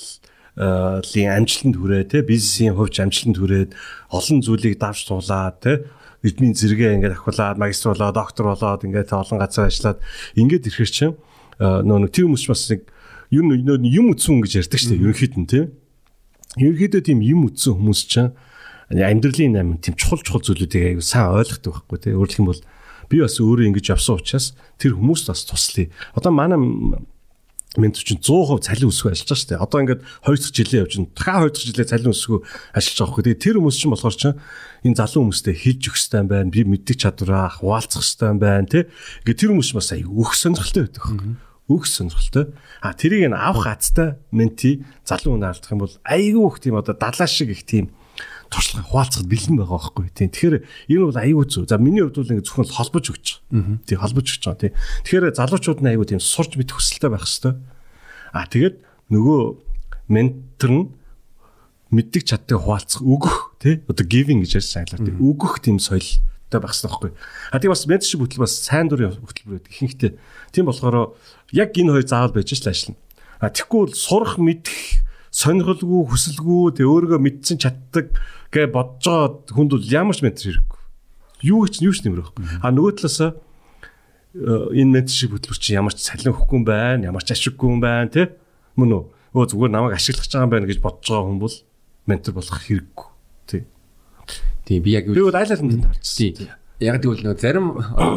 лин 0.60 1.30
амжилтанд 1.32 1.76
хүрээ 1.80 2.04
те 2.12 2.18
бизнесийн 2.28 2.76
хувьч 2.76 3.00
амжилтанд 3.00 3.40
хүрээд 3.40 3.72
олон 4.12 4.40
зүйлийг 4.44 4.76
давж 4.78 5.08
туулаад 5.08 5.58
те 5.64 5.74
эдний 6.22 6.54
зэрэгээ 6.54 6.96
ингээд 7.02 7.18
ахуулаад 7.18 7.58
магистр 7.58 7.94
болоод 7.94 8.16
доктор 8.16 8.46
болоод 8.54 8.86
ингээд 8.86 9.10
олон 9.14 9.42
газар 9.42 9.70
ажиллаад 9.70 10.00
ингээд 10.38 10.70
ирэхэр 10.70 10.92
чинь 10.92 11.16
нөө 11.62 11.98
нэг 12.06 12.12
тийм 12.14 12.34
хүмүүс 12.34 12.46
бас 12.50 12.64
нэг 12.70 12.82
юм 13.34 13.54
юм 13.58 14.06
үтсэн 14.14 14.42
гэж 14.42 14.54
ярьдаг 14.66 14.80
шүү 14.82 14.90
дээ 14.92 15.02
ерөнхийд 15.02 15.36
нь 15.40 15.50
тийм. 15.50 15.66
Ерөнхийдөө 16.60 17.02
тийм 17.02 17.20
юм 17.26 17.48
үтсэн 17.48 17.74
хүмүүс 17.74 18.02
чинь 18.06 18.32
амьдралын 18.92 19.56
амин 19.56 19.78
тийм 19.80 19.96
чухал 19.96 20.20
чухал 20.20 20.44
зүйлүүдийг 20.44 21.00
аягүй 21.00 21.06
сайн 21.06 21.32
ойлгохдаг 21.32 21.72
байхгүй 21.72 21.98
тийм. 22.02 22.20
Өөрөлдөх 22.20 22.40
юм 22.44 22.50
бол 22.52 22.62
би 23.08 23.18
бас 23.24 23.40
өөрөө 23.40 23.66
ингэж 23.72 23.86
явсан 23.96 24.20
учраас 24.20 24.52
тэр 24.76 25.00
хүмүүст 25.00 25.32
бас 25.32 25.48
туслая. 25.48 25.88
Одоо 26.12 26.32
манай 26.36 26.60
ментор 27.80 28.04
чинь 28.04 28.20
100% 28.20 28.68
цалин 28.68 28.92
өсгөө 28.92 29.16
ажиллаж 29.16 29.32
байгаа 29.32 29.40
шүү 29.40 29.50
дээ. 29.56 29.64
Одоо 29.64 29.80
ингээд 29.80 30.02
2 30.28 30.36
дахь 30.36 30.52
жилээ 30.52 30.82
явж 30.84 30.94
байна. 31.00 31.12
Дахиад 31.16 31.40
2 31.40 31.56
дахь 31.56 31.68
жилээ 31.72 31.88
цалин 31.88 32.12
өсгөө 32.12 32.40
ажиллаж 32.76 32.98
байгаа 33.00 33.14
хөөе. 33.16 33.26
Тэгээ 33.32 33.44
тэр 33.48 33.56
хүмүүс 33.64 33.78
чинь 33.80 33.94
болохоор 33.96 34.18
чинь 34.20 34.38
энэ 34.84 35.00
залуу 35.00 35.22
хүмүүстэй 35.24 35.56
хэлж 35.56 35.82
өгөх 35.88 35.96
хэрэгтэй 35.96 36.24
байна. 36.28 36.52
Би 36.52 36.62
мэддэг 36.68 36.98
чадвараа 37.00 37.48
хуваалцах 37.56 38.04
хэрэгтэй 38.04 38.32
байна, 38.44 38.68
тий. 38.68 38.84
Ингээд 39.24 39.40
тэр 39.40 39.52
хүмүүс 39.56 39.72
бас 39.72 39.90
аяа 39.96 40.12
өөх 40.12 40.32
сонирхолтой 40.36 40.84
байдаг 40.84 41.04
хөөе. 41.08 41.36
Өөх 41.72 41.86
сонирхолтой. 41.88 42.46
А 42.84 42.92
тэрийг 42.92 43.32
н 43.32 43.40
авах 43.40 43.72
хацтай 43.72 44.20
менти 44.36 44.84
залуу 45.08 45.40
хүн 45.40 45.48
алдах 45.48 45.72
юм 45.72 45.88
бол 45.88 45.96
айгүй 46.04 46.44
их 46.52 46.60
тийм 46.60 46.76
одоо 46.76 46.92
далаа 46.92 47.30
шиг 47.32 47.56
их 47.56 47.64
тийм 47.64 47.96
туршлага 48.52 48.84
хуваалцахад 48.92 49.32
бэлэн 49.32 49.56
байгаа 49.56 49.80
байхгүй. 49.80 50.06
Тийм. 50.12 50.30
Тэгэхээр 50.36 50.56
энэ 50.92 51.06
бол 51.08 51.24
аюу 51.24 51.46
зү. 51.48 51.64
За 51.66 51.80
миний 51.80 52.04
хувьд 52.04 52.20
бол 52.20 52.32
ингэ 52.36 52.44
зөвхөн 52.44 52.68
холбож 52.68 53.06
өгч. 53.08 53.28
Тийм 53.88 53.98
холбож 54.04 54.28
өгч 54.28 54.44
байгаа. 54.44 54.62
Тийм. 54.68 54.76
Тэгэхээр 55.08 55.26
залуучууд 55.40 55.80
нь 55.80 55.92
аюу 55.96 56.04
тийм 56.04 56.20
сурч 56.20 56.60
мэдэх 56.60 56.76
хүсэлтэй 56.76 57.10
байх 57.10 57.24
хэвээр 57.24 57.56
а 58.32 58.48
тэгээд 58.48 58.76
нөгөө 59.12 59.42
ментор 60.12 60.72
нь 60.72 60.86
мэддэг 61.92 62.24
чаддаг 62.24 62.64
хуваалцах 62.64 63.04
өгөх 63.04 63.60
тий 63.60 63.84
одоо 63.88 64.06
giving 64.08 64.40
гэж 64.44 64.64
ярьсан 64.64 64.88
айлаа 64.88 65.00
тий 65.04 65.16
өгөх 65.16 65.60
тийм 65.60 65.80
соёлтой 65.80 66.60
байх 66.60 66.72
хэрэгтэй 66.72 66.88
байхгүй. 66.88 67.12
А 67.52 67.60
тийм 67.60 67.72
бас 67.76 67.84
менторшип 67.88 68.24
хөтөл 68.24 68.44
бас 68.48 68.56
сайн 68.64 68.88
дурын 68.88 69.12
хөтөлбөр 69.20 69.60
байдаг. 69.60 69.72
Ихэнхдээ 69.76 70.12
тийм 70.56 70.66
болохоор 70.72 71.16
яг 71.52 71.76
энэ 71.76 71.92
хоёр 71.92 72.08
заавал 72.08 72.36
байж 72.36 72.56
л 72.56 72.72
ажиллана. 72.72 73.00
А 73.44 73.52
тэгэхгүй 73.52 73.80
бол 73.84 73.96
сурах 73.96 74.40
мэдэх 74.40 75.04
сонирхолгүй 75.32 76.02
хүсэлгүй 76.12 76.76
тэг 76.76 76.86
өөрийгөө 76.92 77.20
мэдсэн 77.24 77.58
чаддаг 77.58 78.12
гэ 78.52 78.68
бодож 78.68 79.08
байгаа 79.08 79.56
хүнд 79.56 79.72
бол 79.80 79.88
ямар 79.88 80.16
ч 80.16 80.22
ментор 80.28 80.44
хэрэггүй. 80.52 80.80
Юу 81.48 81.64
ч 81.72 81.80
юу 81.80 81.96
ч 81.96 82.04
нэмэр 82.04 82.20
байхгүй. 82.20 82.46
А 82.60 82.68
нөгөө 82.76 83.00
талаас 83.00 83.40
энэ 84.36 84.92
менторшип 84.92 85.32
хөтөлбөр 85.32 85.60
чинь 85.60 85.80
ямар 85.80 85.96
ч 85.96 86.04
салин 86.04 86.36
өгөхгүй 86.36 86.58
юм 86.60 86.66
байна, 86.68 87.08
ямар 87.08 87.24
ч 87.24 87.32
ашиггүй 87.32 87.68
юм 87.72 87.80
байна, 87.80 88.12
тий? 88.12 88.28
Мөн 88.76 88.92
үү? 88.92 89.04
Өө 89.32 89.48
зүгээр 89.56 89.72
намайг 89.72 89.96
ашиглах 89.96 90.28
гэж 90.28 90.36
байгаа 90.36 90.48
юм 90.48 90.52
байна 90.52 90.68
гэж 90.68 90.80
бодож 90.84 91.08
байгаа 91.08 91.28
хүн 91.32 91.40
бол 91.40 91.56
ментор 92.12 92.34
болох 92.36 92.60
хэрэггүй. 92.68 93.08
Тий. 93.48 93.62
Тий 94.68 94.78
би 94.84 94.92
яг 94.92 95.08
би 95.08 95.20
бол 95.24 95.36
айлал 95.36 95.60
хүнд 95.64 95.88
харчихсан. 95.88 96.52
Яг 96.84 97.00
тэгвэл 97.00 97.24
нөгөө 97.24 97.40
зарим 97.40 97.68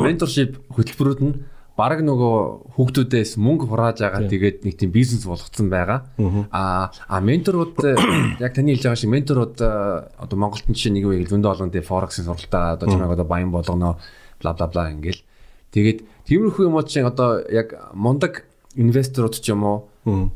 менторшип 0.02 0.58
хөтөлбөрүүд 0.74 1.20
нь 1.22 1.34
баг 1.74 2.04
нөгөө 2.06 2.34
хүүхдүүдээс 2.78 3.34
мөнгө 3.42 3.66
хурааж 3.66 3.98
байгаа 3.98 4.30
тэгээд 4.30 4.62
нэг 4.62 4.74
тийм 4.78 4.94
бизнес 4.94 5.26
болгоцсон 5.26 5.66
байгаа. 5.74 6.06
Аа 6.54 6.94
а 7.10 7.18
менторууд 7.18 7.74
яг 8.44 8.54
таны 8.54 8.78
хэлж 8.78 8.86
байгаа 8.86 9.00
шиг 9.02 9.10
менторууд 9.10 9.58
одоо 9.58 10.36
Монголд 10.38 10.70
нь 10.70 10.76
жишээ 10.78 10.94
нэг 10.94 11.10
үеийг 11.10 11.34
зөндөө 11.34 11.50
олон 11.50 11.74
тийм 11.74 11.82
форексын 11.82 12.30
сургалтаа 12.30 12.78
одоо 12.78 12.86
чамайг 12.86 13.18
одоо 13.18 13.26
баян 13.26 13.50
болгоно 13.50 13.98
бла 14.38 14.54
бла 14.54 14.70
бла 14.70 14.94
ингээл. 14.94 15.26
Тэгээд 15.74 15.98
тиймэрхүү 16.30 16.62
юмуд 16.70 16.86
чинь 16.86 17.10
одоо 17.10 17.42
яг 17.50 17.74
мундаг 17.90 18.46
инвесторууд 18.78 19.34
ч 19.34 19.50
юм 19.50 19.66
уу 19.66 20.30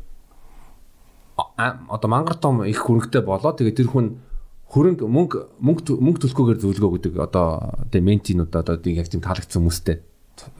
одоо 1.39 2.09
мангар 2.11 2.35
том 2.35 2.67
их 2.67 2.83
хөрөнгөтэй 2.83 3.23
болоо. 3.23 3.55
Тэгээд 3.55 3.79
тэр 3.79 3.87
хүн 3.87 4.19
хөрөнгө 4.75 5.07
мөнгө 5.07 5.39
мөнгө 5.63 6.03
мөнгө 6.03 6.19
төлөхгүйгээр 6.19 6.59
зөвлөгөө 6.67 6.91
гэдэг 6.99 7.13
одоо 7.15 7.79
тийм 7.87 8.11
ментинууд 8.11 8.51
одоо 8.51 8.75
яг 8.91 9.07
тийм 9.07 9.23
таалагдсан 9.23 9.63
хүмүүстэй 9.63 10.08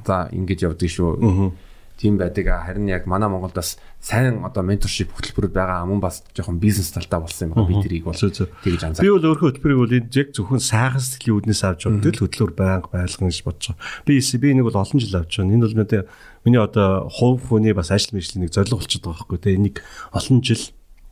за 0.05 0.29
ингэж 0.31 0.67
явдаг 0.67 0.89
шүү. 0.89 1.51
Тийм 1.99 2.15
байдаг. 2.15 2.47
Харин 2.47 2.87
яг 2.87 3.03
манай 3.11 3.27
Монголд 3.27 3.59
бас 3.59 3.75
сайн 3.99 4.39
одоо 4.47 4.63
менторшип 4.63 5.11
хөтөлбөрүүд 5.11 5.51
байгаа 5.51 5.83
мөн 5.83 5.99
бас 5.99 6.23
жоохон 6.31 6.55
бизнес 6.55 6.95
талдаа 6.95 7.19
болсон 7.27 7.51
юм 7.51 7.59
байна. 7.59 7.67
Би 7.67 7.83
тэрийг 7.83 8.07
бол 8.07 8.15
тэгж 8.15 8.83
анзаар. 8.87 9.03
Би 9.03 9.11
бол 9.11 9.27
өөрөө 9.35 9.59
хөтөлбөрийг 9.59 9.79
бол 9.83 9.97
энэ 9.99 10.07
яг 10.15 10.31
зөвхөн 10.31 10.63
сайхан 10.63 11.03
сэтгэлийн 11.03 11.35
үүднээс 11.43 11.63
авч 11.67 11.81
байгаа. 11.83 12.03
Тэгэл 12.07 12.23
хөтөлбөр 12.23 12.53
байнга 12.55 12.87
байлгана 12.87 13.27
гэж 13.27 13.43
бодож 13.43 13.65
байгаа. 13.75 14.07
Би 14.07 14.15
би 14.15 14.47
нэг 14.55 14.63
бол 14.63 14.79
олон 14.79 14.99
жил 15.03 15.19
авч 15.19 15.31
байгаа. 15.35 15.51
Энэ 15.51 15.65
бол 15.67 15.75
мэдээ 15.75 16.01
миний 16.47 16.61
одоо 16.63 17.11
хувь 17.11 17.43
хүний 17.51 17.75
бас 17.75 17.91
ажил 17.91 18.15
мэргэжлийн 18.15 18.47
нэг 18.47 18.55
зорилго 18.55 18.79
болчиход 18.79 19.03
байгаа 19.03 19.19
байхгүй 19.19 19.39
тий. 19.43 19.55
Энийг 19.59 19.77
олон 20.15 20.39
жил 20.39 20.63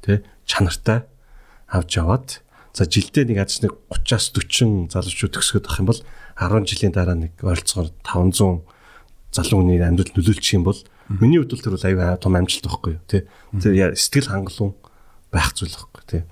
тий 0.08 0.24
чанартай 0.48 1.04
авч 1.68 2.00
яваад 2.00 2.40
за 2.72 2.88
жилдээ 2.88 3.28
нэг 3.28 3.44
аз 3.44 3.60
нэг 3.60 3.76
30-аас 3.92 4.32
40 4.32 4.94
залуучууд 4.94 5.34
төгсгöd 5.36 5.68
ах 5.68 5.82
юм 5.84 5.92
бол 5.92 6.02
10 6.38 6.70
жилийн 6.70 6.94
дараа 6.94 7.18
нэг 7.18 7.34
ойролцоогоор 7.42 7.92
500 8.06 8.62
залуу 9.34 9.60
хүний 9.62 9.82
амьдралд 9.82 10.14
нөлөөлчих 10.14 10.58
юм 10.58 10.66
бол 10.70 10.80
миний 11.10 11.42
хувьд 11.42 11.58
тэр 11.58 11.74
бол 11.74 11.88
аюу 11.90 12.18
том 12.22 12.38
амжилт 12.38 12.66
байхгүй 12.70 12.94
юу 12.98 13.04
тий. 13.10 13.26
Тэр 13.58 13.98
сэтгэл 13.98 14.32
хангалуун 14.32 14.74
байх 15.34 15.52
зүйл 15.58 15.74
байхгүй 15.74 16.04
тий. 16.08 16.24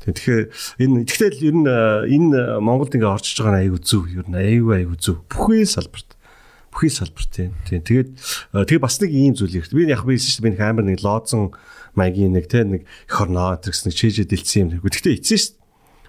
Тэгэхээр 0.00 0.44
энэ 0.80 1.04
тэгэхээр 1.04 1.34
ер 1.44 1.56
нь 1.60 1.68
энэ 1.68 2.58
Монголд 2.64 2.96
ингээ 2.96 3.14
орчиж 3.20 3.36
байгаа 3.44 3.60
аюу 3.60 3.78
зөв 3.84 4.08
ер 4.08 4.24
нь 4.24 4.38
аюу 4.38 4.72
аюу 4.72 4.96
зөв 4.96 5.20
бүхий 5.28 5.68
салбарт 5.68 6.16
бүхий 6.72 6.88
салбарт 6.88 7.30
тий. 7.36 7.52
Тэгээд 7.68 8.16
тэгээ 8.56 8.80
бас 8.80 8.96
нэг 8.96 9.12
ийм 9.12 9.36
зүйл 9.36 9.60
ихтэй. 9.60 9.76
Би 9.76 9.92
яг 9.92 10.08
хэлсэн 10.08 10.40
шүү 10.40 10.42
дээ 10.48 10.56
би 10.56 10.64
амар 10.64 10.88
нэг 10.88 11.04
лоозон 11.04 11.52
маягийн 11.92 12.32
нэг 12.32 12.48
тий 12.48 12.64
нэг 12.64 12.88
хорноо 13.12 13.60
тэр 13.60 13.76
гэсэн 13.76 13.92
нэг 13.92 13.96
чэжэ 13.98 14.24
дэлсэн 14.24 14.80
юм. 14.80 14.88
Гэхдээ 14.88 15.20
шүү 15.20 15.59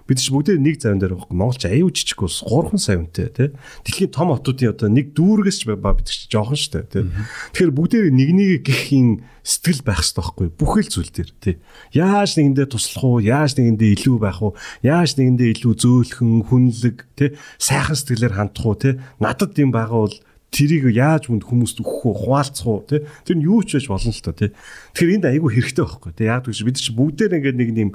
Бид 0.06 0.18
ч 0.18 0.34
бүгдээ 0.34 0.58
нэг 0.58 0.82
завин 0.82 0.98
дээр 0.98 1.14
байхгүй. 1.14 1.36
Монголч 1.36 1.62
аюу 1.70 1.90
жижиг 1.94 2.20
ус 2.22 2.42
3 2.42 2.78
сая 2.78 2.98
үнэтэй 2.98 3.28
тий. 3.30 3.48
Дэлхийн 3.86 4.10
том 4.10 4.34
хотуудын 4.34 4.74
одоо 4.74 4.88
нэг 4.90 5.14
дүүргээс 5.14 5.58
ч 5.62 5.70
ба 5.70 5.94
бид 5.94 6.08
ч 6.10 6.26
жоохон 6.26 6.58
штэ 6.58 6.90
тий. 6.90 7.06
Тэгэхээр 7.54 7.72
бүгдээ 7.72 8.04
нэг 8.10 8.30
нэг 8.34 8.50
гихийн 8.66 9.22
сэтгэл 9.46 9.82
байх 9.86 10.02
хэрэгтэй 10.02 10.22
байхгүй. 10.22 10.48
Бүхэл 10.58 10.90
зүйл 10.90 11.12
дээр 11.14 11.30
тий. 11.38 11.54
Яаж 11.94 12.34
нэгэндээ 12.38 12.66
туслах 12.70 13.02
уу? 13.02 13.18
Яаж 13.22 13.58
нэгэндээ 13.58 13.90
илүү 13.98 14.16
байх 14.18 14.38
уу? 14.42 14.54
Яаж 14.82 15.18
нэгэндээ 15.18 15.48
илүү 15.58 15.74
зөөлхөн, 15.82 16.46
хүнлэг 16.46 16.96
тий. 17.18 17.30
Сайхан 17.58 17.98
сэтгэлээр 17.98 18.34
хандах 18.38 18.66
уу 18.66 18.78
тий. 18.78 18.98
Надад 19.18 19.58
юм 19.58 19.74
байгаа 19.74 20.06
бол 20.06 20.16
тэрийг 20.52 20.92
яаж 20.92 21.32
хүнд 21.32 21.48
хүмүүст 21.48 21.80
өгөх 21.80 22.04
үү 22.06 22.14
хуваалцах 22.28 22.68
уу 22.68 22.84
тий 22.84 23.00
тэр 23.24 23.36
нь 23.40 23.48
юу 23.48 23.64
ч 23.64 23.80
байж 23.80 23.88
болно 23.88 24.12
л 24.12 24.20
та 24.20 24.36
тий 24.36 24.50
тэгэхээр 24.92 25.14
энд 25.16 25.26
айгүй 25.32 25.50
хэрэгтэй 25.56 25.84
байхгүй 25.88 26.12
тий 26.12 26.28
яг 26.28 26.44
гэж 26.44 26.58
бид 26.68 26.76
чи 26.76 26.92
бүгдээр 26.92 27.36
ингээд 27.40 27.56
нэг 27.56 27.68
юм 27.72 27.90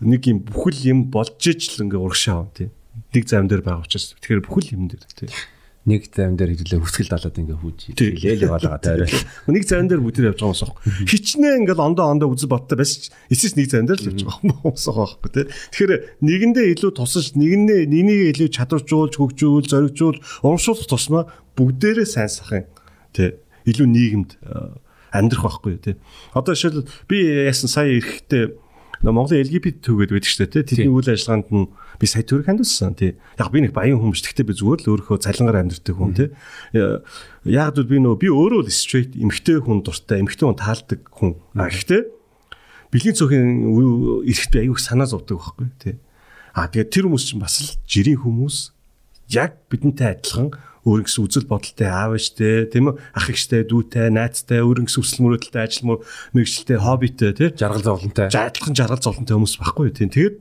нэг 0.00 0.22
юм 0.24 0.38
бүхэл 0.48 0.80
юм 0.88 0.98
болж 1.12 1.36
иж 1.44 1.76
л 1.76 1.84
ингээд 1.84 2.00
урагшаа 2.00 2.48
тий 2.56 2.72
нэг 3.14 3.24
зам 3.26 3.48
дээр 3.48 3.62
байгаа 3.62 3.86
учраас. 3.86 4.14
Тэгэхээр 4.18 4.44
бүхэл 4.46 4.74
юм 4.76 4.90
дээр 4.90 5.04
тий 5.14 5.28
нэг 5.90 6.06
завин 6.14 6.38
дээр 6.38 6.54
хэвлээ 6.54 6.80
хүсгэл 6.86 7.10
далаад 7.10 7.36
ингээ 7.42 7.58
хүүж 7.58 7.78
хэлээл 7.98 8.46
яваалгаа 8.46 8.78
таарай. 8.78 9.10
Нэг 9.50 9.64
завин 9.66 9.90
дээр 9.90 10.02
бүгд 10.06 10.22
явж 10.22 10.38
байгаа 10.38 10.54
юмсах. 10.54 10.78
Хичнээн 11.10 11.66
ингээл 11.66 11.82
ондоо 11.82 12.06
ондоо 12.06 12.30
үзэл 12.30 12.54
бодтой 12.54 12.78
байсан 12.78 13.02
ч 13.02 13.04
эцэс 13.34 13.58
нэг 13.58 13.66
завин 13.66 13.90
дээр 13.90 14.00
л 14.00 14.08
явж 14.14 14.22
байгаа 14.22 14.70
байхгүй 14.70 15.30
тий. 15.34 15.46
Тэгэхээр 15.50 15.92
нэгэндээ 16.22 16.66
илүү 16.78 16.90
тусаж 16.94 17.34
нэгэндээ 17.34 17.90
нэгнийг 17.90 18.38
илүү 18.38 18.48
чадваржуулж 18.54 19.14
хөгжүүл 19.18 19.66
зоригжуул 19.66 20.18
урамшуулах 20.46 20.86
тусмаа 20.86 21.24
бүгдээрээ 21.58 22.06
сайн 22.06 22.30
сахын 22.30 22.70
тий 23.10 23.34
илүү 23.66 23.86
нийгэмд 23.90 24.30
амьдрах 25.10 25.42
байхгүй 25.42 25.76
тий. 25.82 25.94
Одоо 26.32 26.54
жишээл 26.54 26.86
би 27.10 27.50
яасан 27.50 27.68
сая 27.68 27.90
эрэхтэй 27.98 28.54
Монголын 29.00 29.48
LGBT 29.48 29.80
төгөөд 29.80 30.12
байдаг 30.12 30.28
шүү 30.28 30.44
дээ 30.44 30.52
тий. 30.68 30.84
Тэдний 30.84 30.92
үйл 30.92 31.08
ажиллагаанд 31.08 31.48
нь 31.48 31.72
би 32.00 32.06
сая 32.08 32.24
төрөг 32.24 32.48
хандсан 32.48 32.96
тий. 32.96 33.20
Яг 33.36 33.52
би 33.52 33.60
нэг 33.60 33.76
баян 33.76 34.00
хүмүүс 34.00 34.24
гэхдээ 34.24 34.48
би 34.48 34.56
зүгээр 34.56 34.80
л 34.88 34.90
өөрийнхөө 34.96 35.20
цалингаар 35.20 35.60
амьдэрдэг 35.60 35.94
хүн 35.94 36.12
тий. 36.16 36.28
Яг 37.44 37.76
л 37.76 37.84
би 37.84 38.00
нөө 38.00 38.16
би 38.16 38.32
өөрөө 38.32 38.64
л 38.64 38.72
straight 38.72 39.12
эмгтэй 39.20 39.60
хүн 39.60 39.84
дуртай, 39.84 40.24
эмгтэй 40.24 40.48
хүн 40.48 40.56
таалдаг 40.56 41.00
хүн. 41.12 41.36
А 41.60 41.68
гэхдээ 41.68 42.02
бэлгийн 42.88 43.18
цөхийн 43.20 43.48
эрэхт 44.24 44.52
би 44.56 44.58
аюух 44.64 44.80
санаа 44.80 45.04
зовдөг 45.04 45.36
байхгүй 45.36 45.68
тий. 45.76 45.94
А 46.56 46.72
тэгээд 46.72 46.88
тэр 46.88 47.04
хүмүүс 47.06 47.24
чинь 47.28 47.44
бас 47.44 47.60
л 47.60 47.76
жирийн 47.84 48.18
хүмүүс 48.24 48.72
яг 49.30 49.60
бидэнтэй 49.70 50.16
адилхан 50.16 50.50
өөр 50.82 51.04
гэсэн 51.04 51.24
үзэл 51.28 51.46
бодолтой 51.46 51.86
аав 51.86 52.16
ээжтэй 52.16 52.72
тийм 52.72 52.90
үү 52.90 52.94
ах 53.12 53.28
ихтэй 53.28 53.68
дүүтэй 53.68 54.08
найзтай 54.08 54.64
өөр 54.64 54.88
гэсэн 54.88 55.04
өсөл 55.04 55.22
мөрөөдөлтэй 55.28 55.60
ажил 55.60 56.00
мэрэгчлээ 56.32 56.80
хоббитэй 56.80 57.30
тийм 57.36 57.52
жаргал 57.52 57.84
зовлонтой 57.84 58.32
жаадлахын 58.32 58.74
жаргал 58.74 59.04
зовлонтой 59.04 59.34
хүмүүс 59.36 59.54
байхгүй 59.60 59.92
тийм 59.92 60.08
тэгээд 60.08 60.36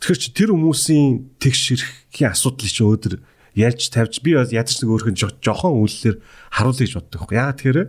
тэгэхээр 0.00 0.20
чи 0.20 0.28
тэр 0.32 0.50
хүмүүсийн 0.52 1.38
тэгш 1.40 1.62
ирэхийн 1.76 2.32
асуудлыг 2.32 2.70
чи 2.72 2.82
өөдөр 2.84 3.14
ярьж 3.56 3.88
тавьж 3.88 4.20
би 4.20 4.36
бас 4.36 4.52
ядаж 4.52 4.76
нэг 4.80 4.90
өөрхөн 4.92 5.16
жохон 5.16 5.80
үйллэр 5.80 6.20
харуулъя 6.52 6.84
гэж 6.84 6.92
боддог 7.00 7.20
байхгүй 7.24 7.38
яа 7.40 7.56
тэгэхээр 7.56 7.88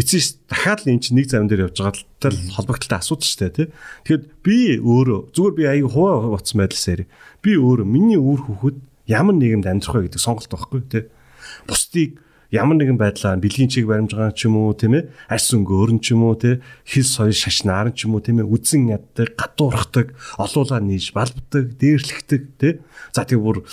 эцэс 0.00 0.40
дахиад 0.48 0.88
л 0.88 0.96
эн 0.96 1.00
чинь 1.04 1.20
нэг 1.20 1.28
зам 1.28 1.48
дээр 1.48 1.68
явж 1.68 1.76
байгаа 1.76 2.00
тал 2.16 2.38
холбогдлолтой 2.56 2.98
асуудал 2.98 3.28
шүү 3.28 3.40
дээ 3.44 3.52
тий. 3.52 3.68
Тэгэхэд 4.08 4.24
би 4.40 4.56
өөрөө 4.80 5.20
зүгээр 5.36 5.56
би 5.56 5.64
аяг 5.68 5.88
хуваа 5.92 6.32
боцсон 6.32 6.58
байдлаар 6.64 7.02
би 7.44 7.50
өөрөө 7.60 7.86
миний 7.86 8.16
үр 8.16 8.40
хөхөд 8.40 8.76
ямар 9.04 9.36
нийгэмд 9.36 9.68
амьдрах 9.68 9.96
вэ 10.00 10.04
гэдэг 10.08 10.22
сонголт 10.22 10.48
байхгүй 10.48 10.80
тий. 10.88 11.04
Бусдыг 11.68 12.16
ямар 12.52 12.76
нэгэн 12.76 13.00
байдлаар 13.00 13.40
бэлгийн 13.40 13.72
чиг 13.72 13.88
баримжгаа 13.88 14.36
ч 14.36 14.44
юм 14.44 14.60
уу 14.60 14.76
тийм 14.76 15.00
ээ 15.00 15.08
арьс 15.32 15.48
өнгө 15.56 15.72
өрн 15.72 15.98
ч 16.04 16.12
юм 16.12 16.28
уу 16.28 16.36
тий 16.36 16.60
хэл 16.84 17.08
соёл 17.08 17.32
шаш 17.32 17.64
наарн 17.64 17.96
ч 17.96 18.04
юм 18.04 18.12
уу 18.12 18.20
тийм 18.20 18.44
ээ 18.44 18.52
үзэн 18.52 18.92
яддаг 18.92 19.32
гадуурхдаг 19.40 20.12
олуулаа 20.36 20.84
нийж 20.84 21.16
балбдаг 21.16 21.80
дээрлэгдэг 21.80 22.42
тий 22.60 22.72
за 23.16 23.24
тэг 23.24 23.40
бүр 23.40 23.64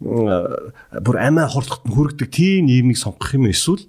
бүр 0.00 1.16
амиа 1.20 1.44
хорлоход 1.44 1.84
хүрэгдэг 1.84 2.28
тийм 2.32 2.72
нийгмийг 2.72 2.96
сонгох 2.96 3.36
юм 3.36 3.52
эсвэл 3.52 3.84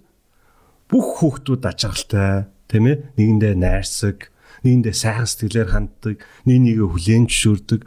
бүх 0.91 1.23
хүүхдүүд 1.23 1.63
ачаалтай 1.63 2.51
тийм 2.67 2.91
ээ 2.91 3.15
нэгэндээ 3.15 3.53
найрсаг 3.55 4.27
нэгэндээ 4.67 4.91
сайхан 4.91 5.27
сэтгэлээр 5.29 5.69
ханддаг 5.71 6.19
нэг 6.43 6.59
нэгэ 6.67 6.83
хүлээн 6.83 7.25
зөвшөөрдөг 7.31 7.81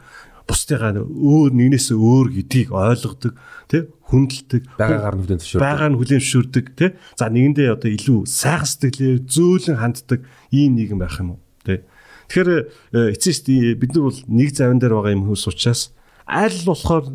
бусдыгаа 0.49 1.05
өөр 1.05 1.53
нэгнээс 1.53 1.93
өөр 1.93 2.27
гэдгийг 2.33 2.73
ойлгодог 2.73 3.37
тий 3.69 3.85
хүндэлдэг 4.09 4.63
байгаагаар 4.75 5.15
нь 5.15 5.19
хүлээн 5.21 5.39
зөвшөөрдөг. 5.39 5.63
Байгааг 5.63 5.89
нь 5.93 5.97
хүлээн 6.01 6.21
зөвшөөрдөг 6.21 6.65
тий 6.73 6.89
за 7.15 7.25
нэгэндээ 7.29 7.67
одоо 7.73 7.89
илүү 7.93 8.19
сайхан 8.25 8.69
сэтгэлээр 8.69 9.17
зөөлөн 9.29 9.77
ханддаг 9.77 10.19
ийм 10.49 10.71
нийгэм 10.75 10.99
байх 10.99 11.17
юм 11.21 11.37
уу 11.37 11.39
тий 11.65 11.85
тэгэхээр 12.29 12.49
э, 12.49 13.13
эцэст 13.13 13.45
бид 13.49 13.91
нар 13.93 14.05
бол 14.09 14.19
нэг 14.29 14.49
завин 14.53 14.81
дээр 14.81 14.93
байгаа 14.97 15.13
юм 15.13 15.25
хүмүүс 15.29 15.49
учраас 15.49 15.93
аль 16.25 16.57
болохоор 16.65 17.05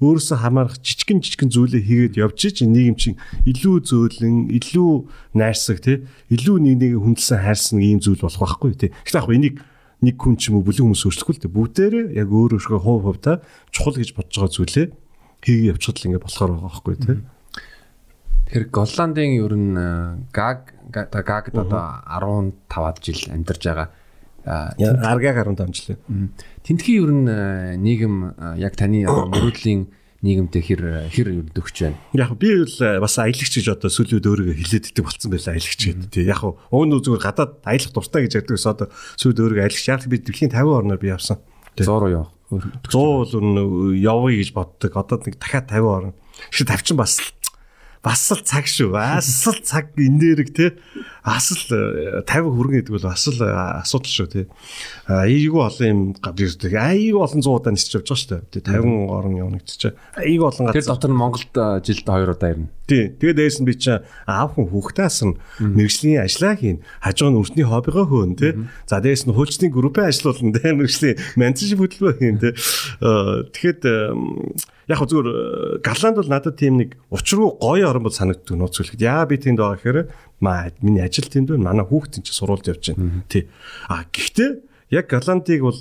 өөрөөсөө 0.00 0.38
хамаарах 0.40 0.80
жижигэн 0.80 1.20
жижигэн 1.22 1.50
зүйлээ 1.52 1.82
хийгээд 1.84 2.18
явж 2.18 2.40
ич 2.48 2.58
нийгэм 2.64 2.96
чинь 2.98 3.16
илүү 3.46 3.76
зөөлөн, 3.88 4.50
илүү 4.50 4.92
найрсаг 5.38 5.78
тий 5.84 6.08
илүү 6.32 6.56
нэг 6.60 6.76
нэг 6.80 6.92
хүндэлсэн 6.98 7.40
хайрсан 7.44 7.78
ийм 7.78 8.00
зүйл 8.02 8.24
болох 8.24 8.42
байхгүй 8.42 8.74
тий. 8.74 8.90
Гэхдээ 8.90 9.20
яг 9.22 9.30
энийг 9.30 9.56
нэг 10.02 10.16
хүн 10.18 10.36
ч 10.36 10.50
юм 10.50 10.58
уу 10.60 10.66
бүлэг 10.66 10.82
хүмүүс 10.82 11.04
өөрчлөхгүй 11.06 11.34
л 11.38 11.42
дээ. 11.46 11.56
Бүгдээрээ 11.56 12.06
яг 12.18 12.28
өөр 12.28 12.58
өөргөө 12.58 12.80
хувь 12.82 13.04
хувьдаа 13.06 13.36
чухал 13.70 13.96
гэж 13.96 14.10
бодож 14.18 14.34
байгаа 14.34 14.52
зүйлээ 14.58 14.86
хийгээ 15.44 15.72
явчихад 15.76 16.00
л 16.00 16.06
ингэ 16.08 16.24
болохоор 16.24 16.50
байгаа 16.56 16.72
байхгүй 16.72 16.96
тий. 16.96 17.18
Тэгэхээр 18.48 18.66
Голландын 18.72 19.30
ер 19.36 19.54
нь 19.54 19.76
гаг 20.32 20.72
гагд 20.90 21.54
одоо 21.54 21.84
15-аад 22.08 22.98
жил 23.04 23.20
амьдарч 23.28 23.62
байгаа. 23.68 23.88
Аргаг 24.44 25.36
15 25.44 25.76
жил. 25.76 26.00
Тэнтхийн 26.64 26.98
ер 27.04 27.12
нь 27.12 27.28
нийгэм 27.84 28.56
яг 28.56 28.74
таны 28.76 29.04
мөрөөдлийн 29.04 29.88
нийгэмдээ 30.24 30.62
хэр 30.64 30.82
хэр 31.12 31.28
өгч 31.52 31.76
байна. 31.84 32.00
Яг 32.16 32.32
би 32.40 32.48
бол 32.64 32.76
э, 32.80 32.96
бас 32.96 33.14
аялагч 33.20 33.60
гэж 33.60 33.76
одоо 33.76 33.92
сүлүүд 33.92 34.24
өөрийгөө 34.24 34.56
хилээд 34.56 34.88
идэх 34.96 35.04
болцсон 35.04 35.30
байлаа 35.36 35.52
аялагч 35.52 35.80
гэдэг. 35.84 36.08
Тий. 36.08 36.24
Яг 36.24 36.40
нь 36.40 36.96
зүгээр 36.96 37.24
гадаад 37.28 37.52
аялах 37.68 37.92
дуртай 37.92 38.24
гэж 38.24 38.32
ярьдаг 38.40 38.56
ус 38.56 38.64
одоо 38.64 38.88
сүлд 39.20 39.36
өөрийгөө 39.44 39.64
аялагч. 39.68 39.84
Яг 39.84 40.00
би 40.08 40.16
дэлхийн 40.16 40.48
50 40.48 40.80
орноор 40.80 41.00
би 41.00 41.12
явсан. 41.12 41.44
100 41.76 41.92
руу 41.92 42.08
яв. 42.08 42.26
100 42.60 42.92
бол 42.92 43.92
явъя 43.92 44.36
гэж 44.38 44.52
боддог. 44.54 44.92
Одоо 44.96 45.20
нэг 45.24 45.38
дахиад 45.38 45.70
50 45.70 45.82
орно. 45.84 46.12
50 46.50 46.82
ч 46.82 46.94
бас 46.94 47.20
бас 48.04 48.28
л 48.36 48.44
цаг 48.44 48.68
шүү. 48.68 48.92
Бас 48.92 49.48
л 49.48 49.58
цаг 49.64 49.96
энэ 49.96 50.20
дээрэг 50.20 50.50
те. 50.52 50.76
Бас 51.24 51.48
л 51.56 51.64
50 52.28 52.28
хүргэн 52.28 52.84
гэдэг 52.84 52.92
бол 52.92 53.08
бас 53.08 53.24
л 53.32 53.40
асуудал 53.80 54.12
шүү 54.12 54.28
те. 54.28 54.42
Айгүй 55.08 55.60
олон 55.64 55.88
юм 55.88 56.00
гадар 56.20 56.52
ирдэг. 56.52 56.76
Айгүй 56.76 57.16
олон 57.16 57.40
100 57.40 57.48
удаа 57.48 57.72
нисч 57.72 57.96
явж 57.96 58.12
байгаа 58.12 58.20
шүү 58.20 58.60
дээ. 58.60 58.76
50 58.76 59.08
орн 59.08 59.56
чинь. 59.64 59.96
Айгүй 60.20 60.44
олон 60.44 60.68
газар. 60.68 60.76
Тэр 60.76 60.90
дотор 60.92 61.10
нь 61.16 61.20
Монголд 61.24 61.52
жилд 61.80 62.04
2 62.04 62.28
удаа 62.28 62.50
ирнэ. 62.52 62.68
Тий. 62.84 63.08
Тэгээд 63.16 63.38
дээрс 63.40 63.58
нь 63.64 63.68
би 63.72 63.72
чинь 63.80 64.04
аав 64.28 64.52
хүн 64.52 64.68
хүүхдээс 64.68 65.18
нь 65.24 65.40
мэрэгжлийн 65.64 66.20
ажиллаа 66.28 66.54
хийн. 66.60 66.84
Хажуу 67.00 67.32
нь 67.32 67.40
өртний 67.40 67.64
хоббигоо 67.64 68.04
хөөн 68.04 68.36
те. 68.36 68.52
За 68.84 69.00
дээрс 69.00 69.24
нь 69.24 69.32
хуульчдын 69.32 69.72
группээ 69.72 70.12
ажиллуулна 70.12 70.52
те. 70.52 70.68
Мэрэгжлийн 70.76 71.16
менторшип 71.40 71.80
хөтөлбөр 71.80 72.20
хийн 72.20 72.36
те. 72.36 72.52
Тэгэхэд 72.52 73.80
яг 74.88 74.98
хөө 75.00 75.08
зүгээр 75.10 75.28
э, 75.28 75.36
Галанд 75.84 76.16
бол 76.20 76.30
надад 76.30 76.56
тийм 76.60 76.78
нэг 76.80 76.96
учруу 77.08 77.56
гоё 77.60 77.88
орон 77.88 78.04
бол 78.04 78.14
санагддаг 78.14 78.56
нууц 78.56 78.76
хэлэхэд 78.76 79.04
яа 79.04 79.24
би 79.24 79.40
тэнд 79.40 79.58
байгаа 79.60 79.78
гэхээр 79.80 79.98
маа 80.40 80.72
миний 80.84 81.04
ажил 81.04 81.28
тэнд 81.28 81.54
байна. 81.54 81.72
Манай 81.72 81.86
хүүхдэн 81.88 82.22
чи 82.24 82.32
сурвалж 82.36 82.68
явж 82.68 82.92
байна. 82.92 83.24
Тий. 83.28 83.48
А 83.88 84.04
гэхдээ 84.04 84.50
яг 84.92 85.08
Галантыг 85.08 85.60
бол 85.64 85.78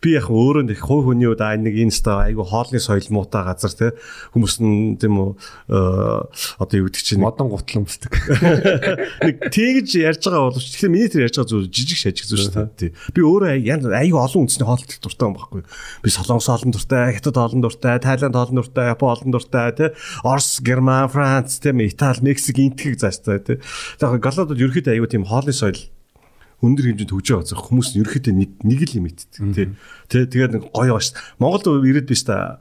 би 0.00 0.16
яг 0.16 0.32
өөрөө 0.32 0.64
нэг 0.72 0.80
хувь 0.80 1.12
хүний 1.12 1.28
үед 1.28 1.44
аа 1.44 1.60
нэг 1.60 1.76
инста 1.76 2.24
айгу 2.24 2.44
хоолны 2.48 2.80
соёл 2.80 3.04
муутай 3.12 3.44
газар 3.44 3.72
те 3.76 3.86
хүмүүс 4.32 4.56
нь 4.64 4.96
тийм 4.96 5.20
үү 5.20 5.30
одоо 5.68 6.76
юу 6.80 6.88
гэдэг 6.88 7.04
чинь 7.04 7.20
модон 7.20 7.52
гутал 7.52 7.84
өмсдөг. 7.84 8.12
Нэг 9.28 9.52
тэгж 9.52 9.88
ярьж 10.00 10.24
байгаа 10.24 10.48
боловч 10.48 10.72
тэгэхээр 10.72 10.92
миний 10.92 11.10
тэр 11.12 11.28
ярьж 11.28 11.36
байгаа 11.36 11.52
зүйл 11.52 11.68
жижиг 11.68 12.00
шажиг 12.00 12.24
зүйл 12.24 12.48
шүү 12.48 12.72
дээ. 12.80 12.96
Би 13.12 13.20
өөрөө 13.20 13.92
айгу 13.92 14.18
олон 14.24 14.48
үндэсний 14.48 14.64
хоолт 14.64 14.88
дуртай 14.88 15.26
юм 15.28 15.36
байхгүй. 15.36 15.62
Би 16.00 16.08
солонгос 16.08 16.48
олон 16.48 16.72
дуртай, 16.72 17.12
хятад 17.20 17.36
олон 17.36 17.60
дуртай, 17.60 18.00
тайланд 18.00 18.36
олон 18.40 18.56
дуртай, 18.60 18.88
япон 18.96 19.12
олон 19.12 19.30
дуртай 19.36 19.68
те 19.76 19.86
Орос, 20.24 20.60
Герман, 20.64 21.08
Франц, 21.08 21.60
тийм 21.60 21.80
Итали, 21.84 22.24
Мексик 22.24 22.58
интгэх 22.58 22.98
заастай 22.98 23.38
те. 23.40 23.60
Тэгэхээр 24.00 24.48
бол 24.48 24.64
ерөөхдөө 24.64 24.94
айгу 24.96 25.06
тийм 25.10 25.28
хоолны 25.28 25.52
соёл 25.52 25.78
өндөр 26.60 26.84
хэмжээнд 26.92 27.12
хөгжөө 27.12 27.36
байгаа 27.40 27.64
хүмүүс 27.68 27.88
нь 27.92 28.00
ерөөхдөө 28.04 28.34
нэг 28.36 28.50
нэг 28.60 28.80
л 28.84 28.96
юм 29.00 29.06
иддэг 29.08 29.28
тий. 29.56 29.66
Тэ 30.12 30.28
тэгээд 30.28 30.52
нэг 30.60 30.64
гоё 30.72 31.00
ш. 31.00 31.16
Монголд 31.40 31.68
ирээд 31.68 32.08
биш 32.08 32.24
та 32.28 32.60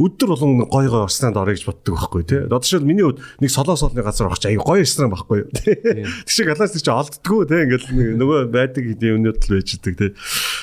өдөр 0.00 0.28
болгон 0.32 0.64
гой 0.66 0.88
гой 0.88 1.04
ресторанд 1.06 1.36
орё 1.36 1.52
гэж 1.54 1.64
боддог 1.68 1.94
байхгүй 1.96 2.22
тий. 2.24 2.40
Одоо 2.48 2.62
шил 2.64 2.84
миний 2.84 3.04
хувьд 3.04 3.20
нэг 3.40 3.50
солоос 3.52 3.82
олны 3.84 4.02
газар 4.02 4.28
орох 4.28 4.40
чи 4.40 4.48
аяа 4.48 4.64
гоё 4.64 4.82
ресторан 4.82 5.12
байхгүй 5.12 5.38
юу. 5.44 5.48
Тэг 5.52 6.08
шиг 6.26 6.48
галаас 6.48 6.72
чи 6.74 6.90
олддггүй 6.90 7.42
тий. 7.46 7.60
Ингээл 7.68 8.16
нөгөө 8.18 8.38
байдаг 8.50 8.82
гэдэг 8.88 9.08
юмнууд 9.12 9.38
л 9.38 9.52
байж 9.52 9.68
идэг 9.76 9.94
тий. 10.00 10.10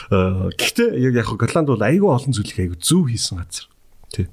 Гэхдээ 0.10 0.90
яг 0.98 1.14
яг 1.22 1.30
Голланд 1.30 1.70
бол 1.70 1.86
аягүй 1.86 2.10
олон 2.10 2.34
зүйлийг 2.34 2.58
аягүй 2.58 2.80
зөв 2.82 3.06
хийсэн 3.08 3.38
газар. 3.38 3.66
Тий. 4.12 4.28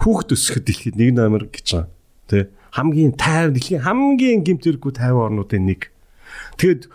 Хүүхд 0.00 0.32
өсгөхөд 0.32 0.64
дэлхийд 0.64 0.96
нэг 0.96 1.10
номер 1.12 1.46
гэж 1.52 1.66
байгаа. 1.76 1.92
Тий. 2.26 2.44
Хамгийн 2.72 3.14
тайв 3.14 3.52
дэлхийн 3.52 3.84
хамгийн 3.84 4.42
гимтэргүй 4.42 4.92
50 4.96 5.28
орнуудын 5.28 5.64
нэг. 5.64 5.92
Тэгэд 6.56 6.88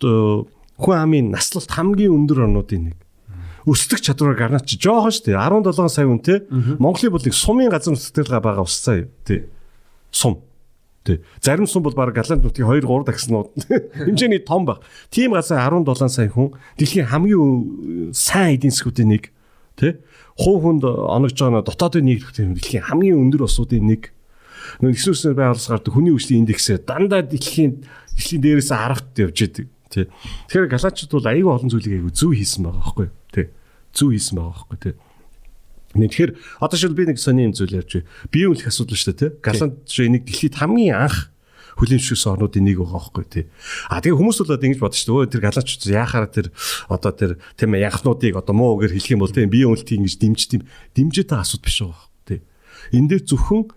хүн 0.00 0.96
амын 0.96 1.30
наслалт 1.32 1.70
хамгийн 1.72 2.12
өндөр 2.12 2.44
орнуудын 2.46 2.92
нэг. 2.92 2.96
өсөлтөх 3.66 4.00
чадвараар 4.04 4.38
гарна 4.38 4.60
чи 4.62 4.78
жоохон 4.78 5.10
шүү 5.10 5.32
дээ. 5.32 5.40
17 5.42 5.90
сая 5.90 6.06
хүн 6.06 6.22
те. 6.22 6.46
Монголын 6.78 7.10
бол 7.10 7.24
нэг 7.24 7.34
сумын 7.34 7.70
газар 7.72 7.96
нутагтаа 7.96 8.40
байгаа 8.40 8.62
усцаа 8.62 9.02
юу 9.02 9.10
тий 9.26 9.50
сум. 10.12 10.38
Тий 11.02 11.18
зарим 11.42 11.66
сум 11.66 11.82
бол 11.82 11.96
баг 11.96 12.14
галанд 12.14 12.46
нутгийн 12.46 12.68
2 12.68 12.86
3 12.86 13.08
дахиснууд 13.10 13.50
хэмжээний 14.06 14.44
том 14.46 14.70
баг. 14.70 14.86
Тийм 15.10 15.34
газар 15.34 15.58
17 15.58 16.08
сая 16.12 16.30
хүн 16.30 16.54
дэлхийн 16.78 17.10
хамгийн 17.10 18.12
сайн 18.14 18.54
эдийн 18.54 18.70
засгуудын 18.70 19.10
нэг 19.10 19.34
тий 19.74 19.98
хуу 20.38 20.62
хүнд 20.62 20.86
оногж 20.86 21.34
байгаа 21.34 21.66
дотоодын 21.66 22.06
нийгмийн 22.06 22.54
дэлхийн 22.54 22.86
хамгийн 22.86 23.18
өндөр 23.18 23.50
усуудын 23.50 23.82
нэг. 23.82 24.14
Нөө 24.78 24.94
нэгсүүснээр 24.94 25.34
байгуулсан 25.34 25.74
гардаг 25.74 25.90
хүний 25.90 26.14
хүчний 26.14 26.38
индексээр 26.38 26.86
дандаа 26.86 27.26
дэлхийн 27.26 27.82
дэлхийн 28.14 28.42
дээрээс 28.46 28.70
10-т 28.70 29.26
явж 29.26 29.38
идэг 29.42 29.66
тий 29.90 30.06
Тэгэхээр 30.50 30.72
галаачууд 30.72 31.12
бол 31.12 31.30
аюу 31.30 31.50
олон 31.54 31.70
зүйлийг 31.70 31.94
аягүй 32.00 32.14
зөв 32.14 32.32
хийсэн 32.34 32.66
байгаа 32.66 32.82
байхгүй 32.82 33.08
тий 33.34 33.46
зүү 33.96 34.10
хийсэн 34.16 34.36
байгаа 34.36 34.52
байхгүй 34.52 34.78
тий. 34.84 34.94
Нэг 35.96 36.10
тэгэхээр 36.12 36.32
одоо 36.60 36.76
шил 36.76 36.92
би 36.92 37.08
нэг 37.08 37.18
сони 37.18 37.48
юм 37.48 37.56
зүйл 37.56 37.80
ярьж 37.80 38.04
байна. 38.04 38.08
Бие 38.28 38.46
үлэх 38.52 38.68
асуудал 38.68 39.00
шүү 39.00 39.12
дээ 39.16 39.20
тий. 39.20 39.30
Галант 39.40 39.76
жишээ 39.88 40.12
нэг 40.12 40.22
дэлхийд 40.28 40.56
хамгийн 40.60 40.96
анх 41.00 41.32
хүлэмжшүүлсэн 41.80 42.32
орнуудын 42.36 42.64
нэг 42.68 42.76
байгаа 42.76 43.00
байхгүй 43.00 43.24
тий. 43.32 43.44
А 43.88 44.00
тэгээ 44.04 44.20
хүмүүс 44.20 44.38
бол 44.44 44.52
одоо 44.52 44.66
ингэж 44.68 44.80
бодож 44.80 45.00
шүү 45.00 45.24
дээ. 45.24 45.32
Тэр 45.32 45.42
галаач 45.44 45.68
яахаараа 45.88 46.30
тэр 46.32 46.46
одоо 46.92 47.12
тэр 47.16 47.32
тийм 47.56 47.72
янхнуудыг 47.76 48.34
одоо 48.36 48.54
муу 48.56 48.76
үгээр 48.76 48.92
хэлэх 48.96 49.12
юм 49.16 49.24
бол 49.24 49.32
тийм 49.32 49.48
бие 49.48 49.64
үлтийг 49.64 50.00
ингэж 50.04 50.16
дэмжиж 50.20 50.48
тийм 50.52 50.62
дэмжээтэй 50.96 51.36
асууд 51.40 51.64
биш 51.64 51.80
байгаа 51.80 52.04
тий. 52.28 52.40
Энэ 52.92 53.08
дээр 53.16 53.22
зөвхөн 53.24 53.72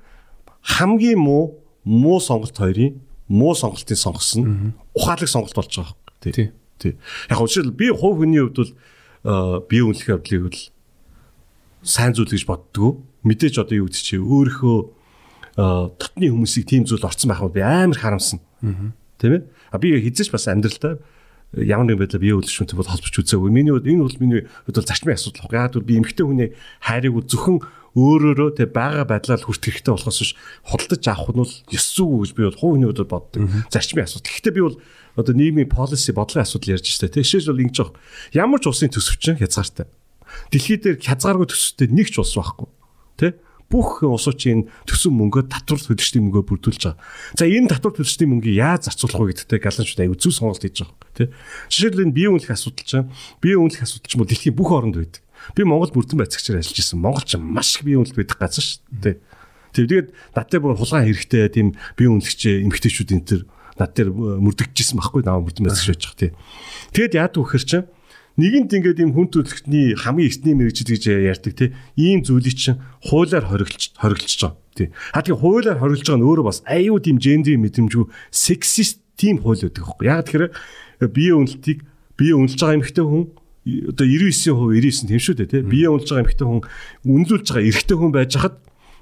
хамгийн 0.79 1.19
муу 1.19 1.63
муу 1.87 2.19
сонголт 2.19 2.55
хоёрын 2.55 2.99
муу 3.27 3.53
сонголтын 3.55 3.95
сонгосон 3.95 4.73
ухаалаг 4.99 5.29
сонголт 5.31 5.55
болж 5.55 5.71
байгаа 5.71 5.95
байхгүй 5.95 6.31
тий. 6.35 6.51
Тий. 6.79 6.93
Яг 7.31 7.39
учраас 7.39 7.71
би 7.71 7.87
хувь 7.89 8.19
хүний 8.19 8.43
хувьд 8.43 8.59
бол 8.59 8.71
бие 9.71 9.83
үнэлэх 9.87 10.11
явдлыг 10.19 10.41
бол 10.51 10.59
сайн 11.83 12.11
зүйл 12.11 12.27
гэж 12.27 12.43
боддгоо. 12.43 12.99
Мэдээж 13.23 13.63
одоо 13.63 13.83
юу 13.83 13.87
гэдэг 13.87 14.03
чи 14.03 14.19
өөрийнхөө 14.19 14.77
дотны 15.99 16.27
хүмүүсийг 16.31 16.67
тийм 16.67 16.83
зүйл 16.83 17.03
орцсон 17.03 17.31
байх 17.31 17.43
нь 17.43 17.55
би 17.55 17.63
амар 17.63 17.99
харамсан. 17.99 18.39
Тийм 19.19 19.31
ээ. 19.39 19.43
А 19.71 19.77
би 19.79 19.95
хизээч 19.99 20.31
бас 20.31 20.47
амьдралдаа 20.47 20.99
ямар 21.51 21.87
нэг 21.89 21.99
байдлаар 21.99 22.23
бие 22.23 22.35
үлдшмэнтэй 22.37 22.77
бол 22.77 22.87
холбож 22.87 23.11
үзээгүй. 23.11 23.49
Миний 23.51 23.73
хувьд 23.73 23.89
энэ 23.89 24.03
бол 24.05 24.19
миний 24.21 24.41
хувьд 24.67 24.77
бол 24.79 24.87
зарчмын 24.87 25.17
асуудал. 25.17 25.51
Яг 25.51 25.73
бол 25.75 25.87
би 25.87 25.97
эмгтэй 25.99 26.25
хүний 26.25 26.49
хайрыг 26.79 27.27
зөвхөн 27.27 27.59
өөрөөрөө 27.97 28.49
тэг 28.59 28.69
бага 28.75 29.05
байдлаар 29.07 29.41
хүртэх 29.41 29.81
хэрэгтэй 29.81 29.93
болохоос 29.93 30.19
биш 30.21 30.33
худалдаж 30.67 31.03
авах 31.09 31.29
нь 31.33 31.41
бол 31.41 31.55
ёс 31.73 31.85
зүг 31.95 32.09
гэж 32.21 32.31
би 32.37 32.43
бол 32.45 32.61
хувийн 32.61 32.85
хувьд 32.89 33.09
боддог. 33.09 33.41
Зарчмын 33.73 34.05
асуудал. 34.05 34.29
Гэхдээ 34.29 34.53
би 34.53 34.61
бол 34.61 34.77
одоо 35.17 35.33
нийгмийн 35.33 35.69
policy 35.69 36.13
бодлогын 36.13 36.45
асуудал 36.45 36.77
ярьж 36.77 36.85
штэ 36.85 37.09
тий. 37.09 37.25
Жишээж 37.25 37.49
бол 37.49 37.63
ингэж 37.65 37.77
байгаа. 37.81 37.97
Ямар 38.37 38.59
ч 38.61 38.65
улсын 38.69 38.93
төсөвчин 38.93 39.41
хязгаартай. 39.41 39.89
Дэлхий 40.53 40.77
дээр 40.77 41.01
хязгааргүй 41.01 41.49
төсөвтэй 41.49 41.89
нэг 41.89 42.13
ч 42.13 42.21
улс 42.21 42.37
байхгүй. 42.37 42.69
Тий 43.17 43.31
бүх 43.69 44.01
улсуудын 44.01 44.65
төсөв 44.89 45.13
мөнгөө 45.13 45.45
татвар 45.53 45.77
төлөгчдийн 45.77 46.25
мөнгөө 46.25 46.43
бүрдүүлж 46.49 46.89
байгаа. 46.89 46.97
За 47.37 47.45
энэ 47.45 47.69
татвар 47.69 47.93
төлөгчдийн 47.93 48.29
мөнгийг 48.33 48.57
яаж 48.57 48.89
зарцуулах 48.89 49.21
вэ 49.21 49.45
гэдэгтэй 49.45 49.61
галанчууд 49.61 50.01
аягүй 50.01 50.17
зөв 50.17 50.33
сонголт 50.33 50.65
хийж 50.65 50.81
байгаа. 50.81 50.97
Тэ. 51.13 51.29
Жишээлбэл 51.69 52.05
энэ 52.09 52.17
бие 52.17 52.29
үнэлэх 52.33 52.53
асуудал 52.57 52.85
чинь 52.89 53.13
бие 53.37 53.61
үнэлэх 53.61 53.85
асуудал 53.85 54.09
чинь 54.09 54.25
дэлхийн 54.25 54.57
бүх 54.57 54.73
оронд 54.73 54.97
байдаг. 54.97 55.21
Би 55.55 55.63
Монгол 55.63 55.93
бүрдэн 55.93 56.19
байцаагчаар 56.19 56.59
ажиллаж 56.61 56.79
исэн. 56.79 56.99
Монгол 56.99 57.25
ч 57.25 57.37
маш 57.37 57.79
их 57.79 57.87
бие 57.87 57.97
үнэлт 57.97 58.17
байдаг 58.17 58.37
газар 58.37 58.65
шүү 58.65 58.81
дээ. 58.89 59.17
Тэгээд 59.73 60.07
надад 60.33 60.61
бүр 60.61 60.77
хулгайн 60.77 61.09
хэрэгтэй 61.09 61.49
тийм 61.53 61.67
бие 61.97 62.09
үнэлэгч 62.09 62.41
эмгтээчүүд 62.65 63.13
энэ 63.13 63.27
төр 63.29 63.41
над 63.79 63.91
дээр 63.95 64.09
мөрдөгчсэн 64.11 64.99
байхгүй 64.99 65.23
наваа 65.23 65.45
мөрдөн 65.45 65.65
байцаагч 65.69 65.87
байж 65.87 66.03
байгаа 66.03 66.19
тий. 66.19 66.31
Тэгэд 66.93 67.13
яад 67.15 67.33
вөхөр 67.37 67.63
чинь 67.63 67.87
нэгэнт 68.39 68.71
ингээд 68.75 69.01
ийм 69.03 69.11
хүн 69.15 69.27
төрөлхтний 69.31 69.95
хамгийн 69.95 70.29
эртний 70.29 70.55
мэрэгжил 70.57 70.89
гэж 70.89 71.03
ярьдаг 71.07 71.53
тий. 71.55 71.69
Ийм 71.95 72.25
зүйлийг 72.25 72.57
чинь 72.59 72.81
хуулиар 73.07 73.45
хориглож 73.47 73.95
хориглож 73.95 74.33
байгаа 74.41 74.57
тий. 74.75 74.87
А 75.15 75.23
тэгээ 75.23 75.39
хуулиар 75.39 75.77
хориглож 75.79 76.07
байгаа 76.07 76.19
нь 76.19 76.27
өөрөө 76.27 76.45
бас 76.47 76.59
аюу 76.67 76.99
тийм 76.99 77.17
гендерийн 77.19 77.63
мэдрэмжгүй 77.63 78.05
сексист 78.31 78.99
тийм 79.15 79.39
хууль 79.43 79.63
байдаг 79.63 79.83
байхгүй. 79.83 80.05
Яг 80.07 80.27
тэгэхээр 80.27 80.45
бие 81.11 81.33
үнэлтийг 81.35 81.79
бие 82.19 82.33
үнэлж 82.35 82.59
байгаа 82.59 82.77
эмэгтэй 82.79 83.05
хүн 83.05 83.23
одоо 83.89 84.05
99% 84.05 85.05
99 85.05 85.07
тийм 85.09 85.21
шүү 85.21 85.35
дээ 85.39 85.49
тий. 85.49 85.61
Бие 85.63 85.87
үнэлж 85.89 86.09
байгаа 86.09 86.23
эмэгтэй 86.25 86.47
хүн 86.47 86.61
үнэлүүлж 87.07 87.47
байгаа 87.49 87.67
эрэгтэй 87.69 87.97
хүн 87.97 88.11
байж 88.13 88.31
хахад 88.35 88.55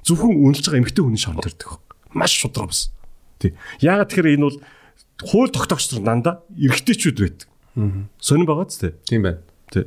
зөвхөн 0.06 0.34
үнэлж 0.38 0.66
байгаа 0.68 0.82
эмэгтэй 0.82 1.04
хүний 1.04 1.22
шоронд 1.22 1.44
төрдөг. 1.46 1.72
Маш 2.14 2.34
шудраг 2.38 2.72
бас. 2.72 2.92
Тий. 3.40 3.52
Яагаад 3.82 4.10
тэгэхээр 4.12 4.34
энэ 4.38 4.46
бол 4.48 4.58
хууль 5.24 5.52
тогтоогч 5.52 5.86
нар 5.98 6.04
дандаа 6.06 6.36
эрэгтэйчүүд 6.56 7.18
байдаг. 7.18 7.48
Аа. 7.78 8.08
Сонирн 8.22 8.48
байгаа 8.48 8.68
ч 8.70 8.74
тий. 8.82 8.94
Тийм 9.08 9.22
байна. 9.26 9.42
Тий. 9.74 9.86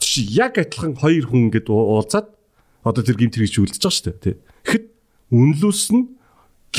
Чи 0.00 0.26
яг 0.32 0.58
адилхан 0.58 0.96
хоёр 0.96 1.26
хүн 1.28 1.52
ингээд 1.52 1.68
уулзаад 1.68 2.28
одоо 2.82 3.02
тэр 3.02 3.16
гимт 3.20 3.36
хэрэгч 3.38 3.56
үлдэж 3.60 3.80
байгаа 3.80 3.94
шүү 3.94 4.06
дээ 4.08 4.18
тий. 4.22 4.36
Тэгэхэд 4.66 4.86
үнэлүүлсэн 5.30 6.00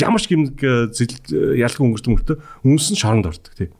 ямар 0.02 0.20
ч 0.20 0.26
гимт 0.28 0.58
ялган 0.58 1.84
өнгөрт 1.88 2.08
мөртөө 2.10 2.36
үнсэн 2.66 2.96
шоронд 2.98 3.30
ордог 3.30 3.52
тий. 3.54 3.70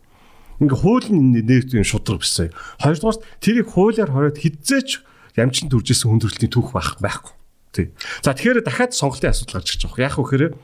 Ингээ 0.62 0.78
хуулийн 0.78 1.34
нэрт 1.34 1.74
юм 1.74 1.86
шудраг 1.86 2.22
бисээ. 2.22 2.54
Хоёрдугаар 2.82 3.18
тэрийг 3.42 3.68
хуулиар 3.74 4.10
хориод 4.10 4.38
хідзээч 4.38 5.02
ямчин 5.34 5.70
төржсэн 5.72 6.10
хүндрэлтийн 6.10 6.52
түүх 6.52 6.70
байх 6.74 6.98
байхгүй. 7.02 7.34
Тий. 7.74 7.86
За 8.22 8.34
тэгэхээр 8.34 8.62
дахиад 8.62 8.94
сонголтын 8.94 9.34
асуудал 9.34 9.58
гарч 9.58 9.74
ирж 9.74 9.82
байгаа. 9.90 10.06
Яг 10.06 10.18
үхээр 10.18 10.54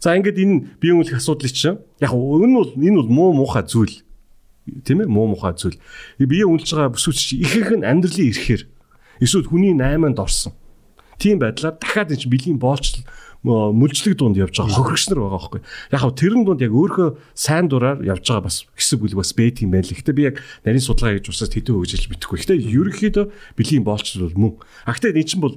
За 0.00 0.12
ингээд 0.16 0.36
энэ 0.36 0.56
бие 0.76 0.92
үнэлэх 0.92 1.20
асуудлыг 1.20 1.52
чинь 1.56 1.80
яг 2.00 2.12
энэ 2.12 2.56
бол 2.56 2.72
энэ 2.76 2.98
бол 3.00 3.10
муу 3.10 3.30
муухай 3.32 3.64
зүйл 3.64 4.04
тийм 4.84 5.00
ээ 5.00 5.08
муу 5.08 5.32
муухай 5.32 5.56
зүйл. 5.56 5.80
Бие 6.20 6.44
үнэлж 6.44 6.68
байгаа 6.68 6.92
бүсүүч 6.92 7.40
ихэнх 7.40 7.80
нь 7.80 7.86
амьдралын 7.86 8.28
ирэхээр 8.28 8.62
эсвэл 9.24 9.48
хүний 9.48 9.72
найманд 9.72 10.20
орсон. 10.20 10.52
Тийм 11.18 11.40
байдлаар 11.40 11.76
дахиад 11.80 12.12
энэ 12.12 12.28
биеийн 12.28 12.58
боолчлол 12.60 13.04
мүлжлэг 13.46 14.18
дунд 14.18 14.36
явж 14.36 14.58
байгаа 14.58 14.74
хохирогч 14.74 15.06
нар 15.06 15.20
байгаа 15.22 15.38
байхгүй. 15.38 15.60
Яг 15.94 16.00
хав 16.02 16.12
тэрэн 16.18 16.42
дунд 16.42 16.60
яг 16.60 16.72
өөрөө 16.74 17.08
сайн 17.36 17.70
дураар 17.70 18.02
явж 18.02 18.26
байгаа 18.26 18.50
бас 18.50 18.66
хэсэг 18.74 18.98
бүлэг 18.98 19.22
бас 19.22 19.30
байт 19.38 19.62
юм 19.62 19.70
байна 19.70 19.86
л. 19.86 19.94
Гэтэ 19.94 20.12
би 20.16 20.26
яг 20.26 20.42
нарийн 20.66 20.82
судалгаа 20.82 21.14
хийж 21.14 21.30
усаас 21.30 21.54
хэдэн 21.54 21.78
хөгжиж 21.78 22.10
мэдэхгүй. 22.10 22.42
Гэтэ 22.42 22.54
ерөнхийдөө 22.58 23.24
биеийн 23.54 23.86
боолчлол 23.86 24.34
бол 24.34 24.40
мөн. 24.40 24.52
А 24.82 24.92
гэтэ 24.98 25.14
энэ 25.14 25.30
чинь 25.30 25.44
бол 25.44 25.54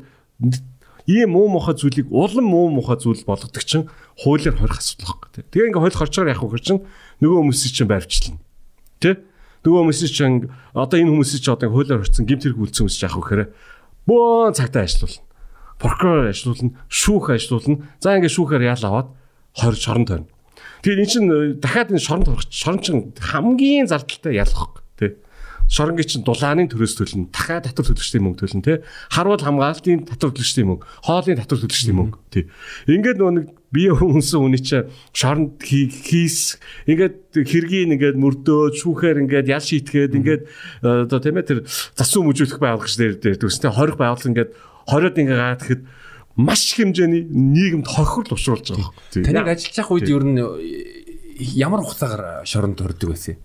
ийм 1.09 1.33
муу 1.33 1.49
муухай 1.49 1.73
зүйлийг 1.73 2.13
улам 2.13 2.45
муу 2.45 2.69
муухай 2.69 3.01
зүйл 3.01 3.25
болгодог 3.25 3.63
чинь 3.65 3.89
хуулиар 4.21 4.53
хорих 4.53 4.77
асуудал 4.77 5.17
байхгүй 5.17 5.29
тий. 5.33 5.43
Тэгээ 5.49 5.67
ингээ 5.73 5.83
хойл 5.89 5.97
хорчоор 5.97 6.29
явах 6.29 6.45
хөр 6.45 6.61
чинь 6.61 6.85
нөгөө 7.25 7.37
хүмүүсийг 7.41 7.73
чинь 7.73 7.89
байвчлана. 7.89 8.37
Тий? 9.01 9.15
Нөгөө 9.65 9.79
хүмүүсийг 9.89 10.13
чинь 10.13 10.53
одоо 10.77 10.97
энэ 11.01 11.09
хүмүүсийг 11.09 11.41
чинь 11.41 11.55
одоо 11.57 11.69
хуулиар 11.73 12.05
хорцсон 12.05 12.29
гимт 12.29 12.45
хэрэг 12.45 12.61
үлдсэн 12.61 12.85
хүмүүс 12.85 13.01
яах 13.01 13.17
вэ 13.17 13.23
гэхээр 13.25 13.43
бөө 14.05 14.53
цагтаа 14.53 14.85
ажиллуулна. 14.85 15.28
Прокурор 15.79 16.27
ажиллуулна, 16.29 16.75
шүүх 16.91 17.31
ажиллуулна. 17.33 17.87
За 18.03 18.19
ингээ 18.19 18.35
шүүхээр 18.35 18.67
яал 18.67 18.83
аваад 18.83 19.09
20 19.55 19.79
шоронд 19.79 20.07
тойрно. 20.11 20.29
Тэгэхээр 20.83 21.01
эн 21.01 21.09
чинь 21.09 21.27
дахиад 21.63 21.95
энэ 21.95 22.03
шоронд 22.03 22.27
хорих 22.27 22.45
шорон 22.51 22.83
чинь 22.83 23.15
хамгийн 23.15 23.87
зардалтай 23.87 24.35
ялах 24.35 24.83
тий 24.99 25.15
шоронгийн 25.69 26.09
чинь 26.09 26.25
дулааны 26.25 26.65
төрөөс 26.65 26.97
төлнө. 26.97 27.29
Дахиад 27.29 27.69
татвар 27.69 27.93
төлөгчдийн 27.93 28.25
мөнгө 28.25 28.41
төлнө 28.41 28.65
тий. 28.65 28.77
Харуул 29.13 29.37
хамгаалтын 29.37 30.01
татвар 30.09 30.33
төлөгчдийн 30.33 30.65
мөнгө, 30.65 30.85
хоолны 31.05 31.37
татвар 31.37 31.61
төлөгчдийн 31.61 31.97
мөнгө 31.99 32.17
тий. 32.33 32.43
Ингээд 32.89 33.21
нөгөө 33.21 33.33
нэг 33.37 33.45
бие 33.69 33.93
хүнсэн 33.93 34.41
хүний 34.41 34.61
чинь 34.65 34.89
шоронд 35.13 35.61
хийс 35.61 36.57
ингээд 36.89 37.37
хэргийн 37.37 37.93
ингээд 37.93 38.17
мөрдөөд 38.17 38.81
шүүхээр 38.81 39.21
ингээд 39.29 39.45
ял 39.53 39.61
шийтгээд 39.61 40.17
ингээд 40.17 40.43
э, 40.81 41.05
одоо 41.05 41.19
тийм 41.21 41.37
ээ 41.37 41.45
тэр 41.45 41.59
засуу 41.93 42.25
мүжүүлэх 42.25 42.57
байгууллагч 42.57 42.97
дээр 42.97 43.13
дээр 43.21 43.37
төстэй 43.37 43.69
хорих 43.69 44.01
байгууллага 44.01 44.25
ингээд 44.33 44.51
хориод 44.89 45.15
ингээд 45.21 45.37
гаад 45.37 45.61
гэхэд 45.61 45.81
маш 46.39 46.73
хэмжээний 46.73 47.23
нийгэмд 47.29 47.87
хохирол 47.87 48.33
учруулж 48.33 48.73
байгаа. 48.73 48.91
Таныг 49.13 49.47
ажиллах 49.53 49.91
үед 49.93 50.09
ер 50.09 50.23
нь 50.25 50.39
ямар 51.55 51.83
хугацаагаар 51.85 52.47
шоронд 52.47 52.79
төрдөг 52.79 53.13
байсан 53.13 53.37
юм? 53.37 53.41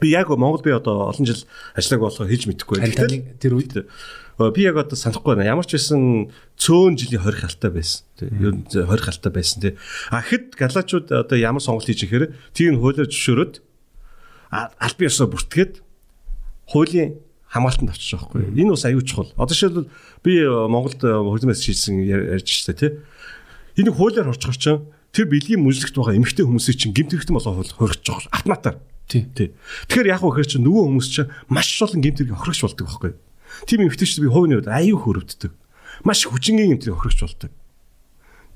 Би 0.00 0.10
яг 0.10 0.28
Монгол 0.28 0.62
би 0.62 0.74
одоо 0.74 1.08
олон 1.10 1.26
жил 1.26 1.38
ажиллаг 1.74 2.00
болохоор 2.02 2.30
хийж 2.30 2.50
мэдэхгүй. 2.50 2.82
Гэтэл 2.82 3.38
тэр 3.38 3.52
үед 3.54 3.86
би 4.54 4.60
яг 4.66 4.76
одоо 4.76 4.98
санахгүй 4.98 5.38
байна. 5.38 5.46
Ямар 5.46 5.66
ч 5.66 5.78
байсан 5.78 6.34
цөөн 6.58 6.98
жилийн 6.98 7.22
20 7.22 7.46
хальтай 7.46 7.70
байсан. 7.70 8.02
Ер 8.18 8.52
нь 8.58 8.66
20 8.66 8.90
хальтай 9.06 9.30
байсан 9.30 9.58
тий. 9.62 9.72
А 10.10 10.18
хэд 10.18 10.58
галаачууд 10.58 11.14
одоо 11.14 11.38
ямар 11.38 11.62
сонголт 11.62 11.86
хийж 11.86 12.10
ихээр 12.10 12.34
тийг 12.50 12.74
хуулиар 12.74 13.06
зөвшөөрөөд 13.06 13.54
аль 14.50 14.96
бие 14.98 15.10
ёсоо 15.10 15.30
бүртгээд 15.30 15.82
хуулийн 16.70 17.22
хамгаалтанд 17.54 17.94
авчиж 17.94 18.18
байгаа 18.18 18.28
байхгүй. 18.34 18.58
Энэ 18.58 18.74
бас 18.74 18.84
аюул 18.84 19.06
чухал. 19.06 19.30
Одоо 19.38 19.54
жишээлбэл 19.54 19.88
би 20.26 20.32
Монголд 20.42 20.98
хөрдмэс 20.98 21.62
хийсэн 21.62 22.02
ярьж 22.02 22.50
штэ 22.50 22.74
тий. 22.74 22.90
Энэ 23.78 23.94
хуулиар 23.94 24.34
орчгоор 24.34 24.58
чинь 24.58 24.82
тэр 25.14 25.30
бэлгийн 25.30 25.62
мүжлэгт 25.62 25.94
байгаа 25.94 26.18
эмэгтэй 26.18 26.42
хүмүүсийг 26.42 26.78
чинь 26.82 26.94
гэмт 26.94 27.14
хэрэгтэн 27.14 27.38
болоо 27.38 27.62
хөргөж 27.62 28.02
байгаа 28.02 28.26
автоматар. 28.34 28.76
Тий. 29.06 29.30
Тий. 29.30 29.54
Тэгэхээр 29.86 30.10
яг 30.10 30.26
хөөр 30.26 30.48
чи 30.48 30.58
нөгөө 30.58 30.84
хүмүүс 30.90 31.08
чинь 31.14 31.30
маш 31.46 31.70
олон 31.78 32.02
гэмтэрийг 32.02 32.34
охирогч 32.34 32.60
болдог 32.66 32.86
байхгүй. 32.90 33.12
Тийм 33.70 33.86
эмгтээч 33.86 34.18
би 34.18 34.26
хувийн 34.26 34.58
хувьд 34.58 34.72
аюу 34.72 34.98
хөрөвддөг. 34.98 35.52
Маш 36.02 36.26
хүчингийн 36.26 36.74
гэмтрийг 36.74 36.98
охирогч 36.98 37.20
болдог. 37.22 37.50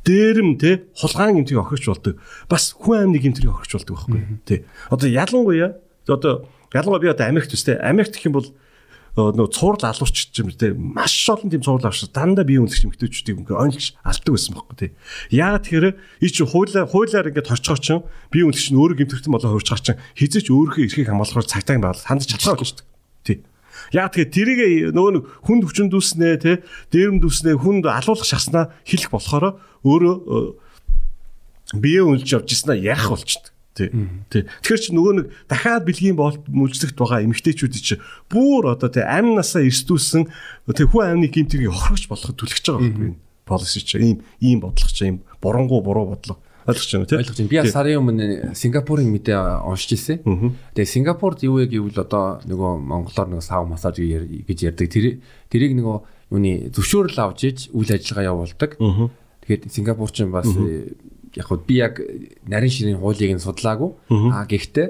Дээрэм 0.08 0.56
те 0.58 0.88
хулгаан 0.96 1.38
гэмтрийг 1.38 1.60
охирогч 1.62 1.86
болдог. 1.86 2.14
Бас 2.48 2.72
хүн 2.74 3.12
амны 3.12 3.20
гэмтрийг 3.20 3.52
охирогч 3.52 3.72
болдог 3.76 3.94
байхгүй. 3.94 4.20
Тий. 4.48 4.64
Одоо 4.88 5.08
ялангуяа 5.12 5.76
одоо 6.08 6.48
ялангуяа 6.72 7.02
би 7.04 7.12
одоо 7.12 7.26
Америкт 7.28 7.52
үстэй 7.52 7.76
Америкт 7.76 8.16
гэх 8.16 8.26
юм 8.26 8.40
бол 8.40 8.48
нөгөө 9.18 9.52
цуврал 9.52 9.90
алуурч 9.90 10.30
юм 10.38 10.50
те 10.54 10.70
маш 10.74 11.14
олон 11.26 11.50
тийм 11.50 11.62
цуврал 11.62 11.90
авч 11.90 12.06
дандаа 12.14 12.46
бие 12.46 12.62
үнэлж 12.62 12.86
эмгтээчүүдийг 12.86 13.42
ингээ 13.42 13.58
онлж 13.58 13.98
алдаг 14.06 14.32
байсан 14.32 14.54
байхгүй 14.54 14.76
тий. 14.78 14.90
Яагаад 15.34 15.64
тэгэхээр 15.66 15.86
ий 16.22 16.30
чи 16.30 16.42
хуулиар 16.46 16.86
хуулиар 16.86 17.26
ингээ 17.28 17.48
торчгоо 17.50 17.78
чин 17.82 18.06
бие 18.30 18.46
үнэлж 18.46 18.70
нь 18.70 18.78
өөрөө 18.78 18.96
гэмтэрсэн 19.02 19.32
болоо 19.34 19.50
хуурчгаа 19.58 19.82
чин 19.82 19.98
хизээч 20.14 20.46
өөрийнхөө 20.54 20.84
эрхийг 20.86 21.08
хамгаалахаар 21.10 21.50
цагтаа 21.50 21.76
байгаад 21.82 22.06
хандж 22.06 22.30
чадахгүй 22.30 22.66
шүү 22.70 22.78
дээ. 22.78 22.86
Тий. 23.26 23.38
Яг 23.92 24.14
тэгээ 24.14 24.30
тэрийг 24.30 24.60
нөгөө 24.94 25.12
нэг 25.18 25.24
хүнд 25.42 25.62
хүчин 25.66 25.88
дүүснэ 25.90 26.38
те 26.38 26.62
дээрэм 26.94 27.18
дүүснэ 27.18 27.58
хүнд 27.58 27.84
алуулах 27.90 28.22
шахснаа 28.22 28.70
хэлэх 28.86 29.10
болохоор 29.10 29.58
өөрөө 29.82 30.14
бие 31.82 32.00
үнэлж 32.06 32.28
явж 32.38 32.48
ирсэн 32.54 32.78
ярих 32.78 33.10
болчихдог. 33.10 33.57
Тий. 33.78 34.42
Тэгэхээр 34.42 34.82
чи 34.82 34.90
нөгөө 34.92 35.14
нэг 35.22 35.26
дахиад 35.46 35.86
бэлгийн 35.86 36.18
болт 36.18 36.42
мүлжлэгт 36.50 36.98
байгаа 36.98 37.22
эмэгтэйчүүд 37.22 37.74
чи 37.78 37.96
бүр 38.26 38.74
одоо 38.74 38.90
тий 38.90 39.06
амь 39.06 39.38
насаа 39.38 39.62
эрсдүүлсэн 39.62 40.26
тий 40.74 40.86
хүн 40.90 41.14
амны 41.14 41.30
гимтгийг 41.30 41.70
хохирогч 41.70 42.10
болгоход 42.10 42.36
түлхэж 42.42 42.64
байгаа 42.66 42.82
байхгүй 42.82 43.06
юу? 43.14 43.18
Полиси 43.46 43.80
чи 43.86 43.96
ийм 44.02 44.18
ийм 44.42 44.58
бодлого 44.60 44.90
чи 44.92 45.06
ийм 45.06 45.22
бурангу 45.40 45.80
буруу 45.80 46.12
бодлого 46.12 46.42
ойлгож 46.68 46.92
байна 46.92 47.06
тий. 47.06 47.16
Ойлгож 47.16 47.36
байна. 47.38 47.48
Би 47.48 47.70
сарын 47.72 48.00
өмнө 48.02 48.52
Сингапурын 48.52 49.08
мэдээ 49.08 49.64
уншиж 49.64 49.96
ирсэн. 49.96 50.20
Тэгээ 50.76 50.92
Сингапурд 50.92 51.40
юу 51.40 51.64
вэ 51.64 51.72
гэвэл 51.72 52.04
одоо 52.04 52.44
нөгөө 52.44 52.72
монголоор 52.84 53.28
нөгөө 53.32 53.46
сав 53.48 53.64
массаж 53.64 53.96
гэж 53.96 54.58
ярьдаг. 54.68 54.88
Тэр 54.92 55.24
тэрийг 55.48 55.72
нөгөө 55.80 55.96
юуны 56.28 56.68
зөвшөөрөл 56.76 57.18
авч 57.24 57.40
иж 57.48 57.58
үйл 57.72 57.88
ажиллагаа 57.88 58.28
явуулдаг. 58.36 58.76
Тэгээд 59.48 59.72
Сингапурч 59.72 60.16
бас 60.28 60.48
яг 61.38 61.48
би 61.66 61.74
яг 61.78 62.02
нарийн 62.44 62.72
ширийн 62.74 62.98
хуулийг 62.98 63.38
нь 63.38 63.42
судлаагүй. 63.42 63.94
А 64.34 64.42
гэхдээ 64.44 64.88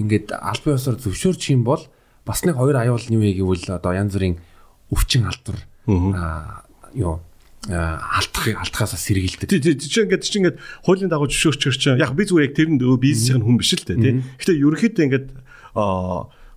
ингээд 0.00 0.32
албан 0.32 0.74
ёсоор 0.80 0.96
зөвшөөрчих 0.96 1.52
юм 1.52 1.64
бол 1.68 1.84
бас 2.24 2.44
нэг 2.44 2.56
хоёр 2.56 2.76
аюул 2.80 3.04
нь 3.04 3.14
юу 3.14 3.22
вэ 3.22 3.36
гэвэл 3.36 3.76
одоо 3.76 3.92
янз 3.92 4.16
бүрийн 4.16 4.40
өвчин 4.88 5.28
алдар 5.28 5.60
а 5.86 6.64
юу 6.96 7.20
алдах 7.68 8.44
алдахаас 8.56 8.96
сэргийлдэг. 8.96 9.48
Тий, 9.48 9.60
тий 9.60 9.76
чи 9.76 10.00
ингээд 10.08 10.24
чи 10.24 10.38
ингээд 10.40 10.56
хуулийн 10.88 11.12
дагуу 11.12 11.28
зөвшөөрч 11.28 11.76
чинь 11.76 12.00
яг 12.00 12.16
би 12.16 12.24
зүгээр 12.24 12.48
яг 12.48 12.54
тэр 12.56 12.68
нь 12.72 12.80
бизнесийн 12.80 13.44
хүн 13.44 13.60
биш 13.60 13.76
л 13.76 13.84
дээ 13.84 14.00
тий. 14.00 14.14
Гэхдээ 14.40 14.56
ерөөхдөө 14.64 15.04
ингээд 15.04 15.26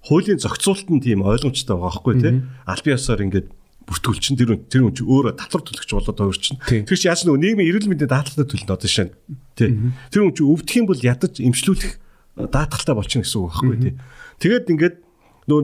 хуулийн 0.08 0.40
зохицуулт 0.40 0.88
нь 0.88 1.04
тийм 1.04 1.28
ойлгомжтой 1.28 1.76
байгаа 1.76 1.92
байхгүй 1.92 2.16
тий. 2.24 2.34
Албан 2.64 2.96
ёсоор 2.96 3.22
ингээд 3.28 3.48
бүртгүүлчин 3.88 4.38
тэр 4.40 4.56
тэр 4.68 4.88
хүн 4.88 4.96
чи 4.96 5.04
өөрөө 5.04 5.36
татвар 5.38 5.64
төлөгч 5.64 5.92
болоод 5.94 6.18
байгаа 6.18 6.40
чинь. 6.40 6.60
Тэр 6.88 6.98
чи 6.98 7.08
яаж 7.08 7.24
нэг 7.28 7.40
нийгмийн 7.40 7.70
эрүүл 7.70 7.90
мэндийн 7.92 8.12
даатгалтай 8.12 8.48
төлнө 8.48 8.74
одоо 8.74 8.90
шин. 8.90 9.12
Тий. 9.60 9.76
Тэр 10.12 10.22
хүн 10.24 10.36
чи 10.36 10.44
өвдөх 10.44 10.76
юм 10.80 10.88
бол 10.88 11.00
ядаж 11.00 11.40
имшлүүлэх 11.44 11.94
даатгалтай 12.38 12.96
болчихно 12.96 13.24
гэсэн 13.28 13.40
үг 13.44 13.52
байхгүй 13.52 13.78
тий. 13.84 13.94
Тэгээд 14.40 14.72
ингээд 14.72 14.96
нөө 15.52 15.60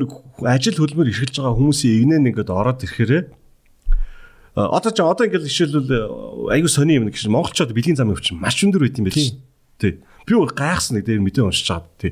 ажил 0.45 0.77
хөлмөр 0.77 1.09
эрхэлж 1.09 1.39
байгаа 1.39 1.55
хүмүүсийн 1.55 1.95
игнэн 2.03 2.29
ингээд 2.29 2.51
ороод 2.51 2.83
ирэхээрээ 2.83 3.23
одоо 4.55 4.91
ч 4.91 4.99
одоо 4.99 5.23
ингээд 5.25 5.47
жишээлбэл 5.47 6.51
аюу 6.51 6.67
сони 6.67 6.99
юм 6.99 7.07
гэж 7.07 7.31
монголчууд 7.31 7.71
бэлгийн 7.71 7.95
замын 7.95 8.17
өвчин 8.17 8.41
маш 8.41 8.59
өндөр 8.59 8.83
байт 8.83 8.99
юм 8.99 9.07
байл 9.07 9.15
шин. 9.15 9.39
Тий. 9.79 10.03
Би 10.27 10.35
өөр 10.35 10.51
гайхсан 10.51 10.99
нэг 10.99 11.07
дээр 11.07 11.23
мэдээ 11.23 11.47
уншиж 11.47 11.69
байгаа. 11.69 11.87
Тий. 11.95 12.11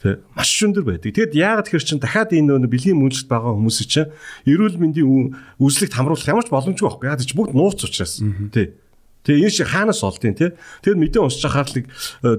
Тэ 0.00 0.24
маш 0.32 0.48
өндөр 0.64 0.84
байдаг. 0.88 1.12
Тэгэд 1.12 1.36
яагаад 1.36 1.68
тэр 1.68 1.84
чин 1.84 2.00
дахиад 2.00 2.32
энэ 2.32 2.56
нөө 2.56 2.72
бэлгийн 2.72 2.96
мөнчлөлт 2.96 3.28
байгаа 3.28 3.52
хүмүүс 3.52 3.84
чинь 3.84 4.08
эрүүл 4.48 4.80
мэндийн 4.80 5.36
үзлэгт 5.60 5.92
хамруулах 5.92 6.24
ямар 6.24 6.44
ч 6.44 6.48
боломжгүй 6.48 6.88
байхгүй. 6.88 7.04
Яагаад 7.04 7.28
ч 7.28 7.36
бүгд 7.36 7.52
нууц 7.52 7.84
учраас. 7.84 8.24
Тэ. 8.48 8.80
Тэгээ 9.28 9.44
энэ 9.44 9.52
шиг 9.52 9.68
хаанаас 9.68 10.00
олдیں۔ 10.00 10.32
Тэ. 10.32 10.56
Тэгэд 10.80 10.96
мэдээ 10.96 11.20
уншиж 11.20 11.44
хахаар 11.44 11.68
л 11.68 11.76
э, 11.84 11.84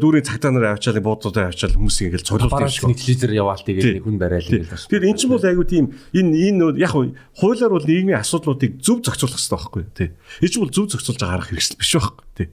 дүүрийн 0.02 0.26
цагтаа 0.26 0.50
нар 0.50 0.74
авчаал 0.74 0.98
буудуудаа 1.06 1.54
авчаал 1.54 1.78
хүмүүсийг 1.78 2.18
ингээл 2.18 2.26
цоглуулдаг 2.26 2.66
юм 2.66 2.74
шиг. 2.74 2.82
Бараг 2.90 2.98
телевизээр 2.98 3.34
яваал 3.38 3.62
тэгээд 3.62 4.02
хүн 4.02 4.18
барайл 4.18 4.50
ингээл. 4.50 4.86
Тэгэхээр 4.90 5.06
эн 5.06 5.18
чинь 5.22 5.30
бол 5.30 5.46
айгу 5.46 5.62
тийм 5.70 5.86
энэ 6.18 6.34
энэ 6.58 6.82
яг 6.82 6.98
хуулиар 6.98 7.70
бол 7.78 7.86
нийгмийн 7.86 8.18
асуудлуудыг 8.26 8.82
зөв 8.82 9.06
зохицуулах 9.06 9.38
хэрэгтэй 9.38 9.54
байхгүй. 9.62 9.84
Тэ. 9.94 10.18
Энэ 10.42 10.50
чинь 10.50 10.64
бол 10.66 10.74
зөв 10.74 10.90
зохицуулж 10.90 11.22
байгаа 11.22 11.38
арга 11.38 11.50
хэрэгсэл 11.54 11.78
биш 11.78 11.94
байхгүй. 11.94 12.26
Тэ. 12.34 12.50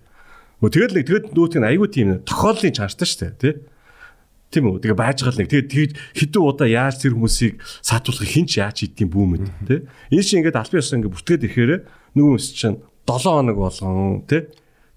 Тэгэл 0.60 0.96
нэг 1.00 1.06
тэгэд 1.08 1.26
нүүт 1.32 1.54
нь 1.56 1.64
айгу 1.64 1.88
тийм 1.88 2.20
тохиоллын 2.28 2.76
чанартай 2.76 3.08
шүү 3.08 3.32
дээ. 3.32 3.40
Тэ 3.40 3.50
Тийм 4.48 4.64
үү. 4.72 4.80
Тэгээ 4.80 4.96
байж 4.96 5.18
гал 5.24 5.36
нэг. 5.36 5.48
Тэгээд 5.52 5.68
тэгэд 5.68 5.92
хэдэн 6.16 6.40
удаа 6.40 6.68
яаж 6.68 7.04
тэр 7.04 7.12
хүмүүсийг 7.16 7.60
саатуулах 7.84 8.28
хинч 8.28 8.56
яаж 8.56 8.80
хийдгийг 8.80 9.12
бүүмэд 9.12 9.44
тий. 9.68 9.80
Энэ 10.08 10.24
чинь 10.24 10.40
ингээд 10.40 10.56
албан 10.56 10.80
ёсоо 10.80 10.96
ингээд 10.96 11.14
бүтгээд 11.14 11.44
ирэхээр 11.44 11.72
нөгөө 12.16 12.30
хүмүүс 12.32 12.46
чинь 12.56 12.80
7 13.04 13.28
хоног 13.28 13.56
болгон 13.60 14.24
тий 14.24 14.48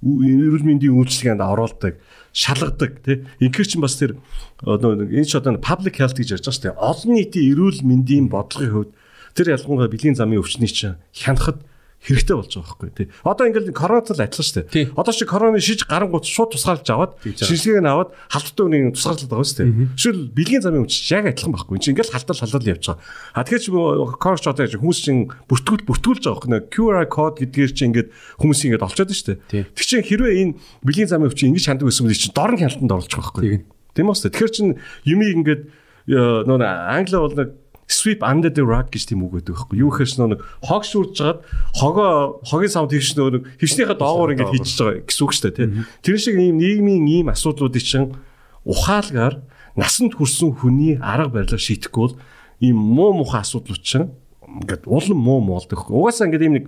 эрүүл 0.01 0.65
мэндийн 0.65 0.97
үйлчлэгэнд 0.97 1.45
оруулдаг, 1.45 2.01
шалгадаг 2.33 3.05
тий. 3.05 3.21
Инхээр 3.37 3.67
чинь 3.69 3.85
бас 3.85 4.01
тэр 4.01 4.17
энэ 4.65 5.29
ч 5.29 5.37
одоо 5.37 5.61
public 5.61 6.01
health 6.01 6.17
гэж 6.17 6.41
ярьж 6.41 6.45
байгаа 6.49 6.57
шүү 6.57 6.65
дээ. 6.73 6.81
Олон 6.81 7.11
нийтийн 7.13 7.49
эрүүл 7.53 7.79
мэндийн 7.85 8.25
бодлогын 8.25 8.73
хувьд 8.73 8.91
тэр 9.37 9.53
ялангуяа 9.53 9.93
бэлгийн 9.93 10.17
замын 10.17 10.41
өвчний 10.41 10.69
чинь 10.73 10.97
хянахад 11.13 11.61
хэрэгтэй 12.01 12.33
болж 12.33 12.49
байгаа 12.49 12.65
байхгүй 12.65 12.89
тий. 12.97 13.07
Одоо 13.21 13.45
ингээл 13.45 13.77
коронавирус 13.77 14.17
адилхан 14.17 14.41
шүү 14.41 14.57
дээ. 14.73 14.89
Одоо 14.97 15.13
чи 15.13 15.25
коронавирус 15.29 15.67
шиж 15.69 15.81
гарангууд 15.85 16.25
шууд 16.25 16.49
тусгаалж 16.57 16.89
аваад 16.89 17.13
шинжилгээг 17.21 17.85
нь 17.85 17.91
аваад 17.93 18.09
халдтай 18.25 18.63
үнийг 18.65 18.97
тусгаарлаад 18.97 19.29
байгаа 19.29 19.45
шүү 19.45 19.57
дээ. 19.61 19.69
Жишээл 20.01 20.23
бэлгийн 20.33 20.63
замын 20.65 20.81
үуч 20.81 20.97
яг 21.13 21.29
адилхан 21.29 21.53
байхгүй. 21.53 21.77
Энд 21.77 21.85
чи 21.85 21.91
ингээл 21.93 22.13
халтал 22.17 22.41
халтал 22.41 22.71
явж 22.73 22.83
байгаа. 22.89 23.05
А 23.37 23.45
тэгэхээр 23.45 23.61
чи 23.61 23.69
коронавирус 24.17 24.49
одоо 24.49 24.65
хүмүүс 24.81 24.99
чинь 25.05 25.21
бүртгүүл 25.45 25.85
бүртгүүлж 25.85 26.23
байгаа 26.25 26.41
байхгүй. 26.41 26.73
QR 26.73 27.05
код 27.05 27.35
гэдгээр 27.37 27.71
чи 27.77 27.83
ингээд 27.85 28.09
хүмүүс 28.41 28.61
ингээд 28.65 28.81
олцоод 28.81 29.13
шүү 29.13 29.37
дээ. 29.53 29.69
Тэг 29.77 29.85
чи 29.85 30.01
хэрвээ 30.01 30.33
энэ 30.41 30.53
бэлгийн 30.81 31.05
замын 31.05 31.29
үуч 31.29 31.45
ингэж 31.45 31.65
хандаг 31.69 31.85
байсан 31.85 32.09
бол 32.09 32.17
чи 32.17 32.33
дорн 32.33 32.57
хяналтанд 32.57 32.93
оруулах 32.97 33.29
байхгүй. 33.29 33.61
Тийм 33.93 34.09
үү? 34.09 34.17
Тэгэхээр 34.25 34.51
чин 34.57 34.67
юмыг 35.05 35.29
ингээд 35.37 35.61
нөө 36.09 36.65
англи 36.65 37.17
бол 37.21 37.35
нэг 37.37 37.49
sweep 37.91 38.23
under 38.23 38.49
the 38.49 38.63
rug 38.63 38.89
гэж 38.89 39.11
тийм 39.11 39.27
үг 39.27 39.37
байдаг 39.37 39.55
байхгүй. 39.59 39.77
Юу 39.83 39.91
гэхээр 39.91 40.31
нэг 40.31 40.41
хог 40.63 40.83
шүрж 40.87 41.11
жагаад 41.19 41.39
хогоо 41.75 42.39
хогийн 42.47 42.71
сав 42.71 42.87
тэгш 42.87 43.19
нэг 43.19 43.45
хичнээнийхээ 43.59 43.99
доогуур 43.99 44.31
ингэж 44.33 44.49
хийчихэж 44.51 44.79
байгаа 44.79 45.03
гэсэн 45.05 45.23
үг 45.27 45.31
шүү 45.35 45.43
дээ 45.51 45.57
тийм 45.59 45.71
тэр 46.01 46.17
шиг 46.17 46.35
ийм 46.39 46.55
нийгмийн 46.57 47.05
ийм 47.07 47.27
асуудлуудыг 47.29 47.83
чинь 47.83 48.15
ухаалгаар 48.63 49.43
насанд 49.75 50.15
хүрсэн 50.15 50.55
хүний 50.55 50.95
арга 50.97 51.43
барилга 51.43 51.59
шийдэхгүй 51.59 52.01
бол 52.01 52.17
ийм 52.63 52.77
муу 52.79 53.11
муухай 53.19 53.43
асуудлууд 53.43 53.83
чинь 53.83 54.15
ингээд 54.41 54.87
улам 54.87 55.19
муу 55.19 55.39
муулдаг. 55.43 55.91
Угаасаа 55.91 56.27
ингээд 56.31 56.45
ийм 56.47 56.55
нэг 56.55 56.65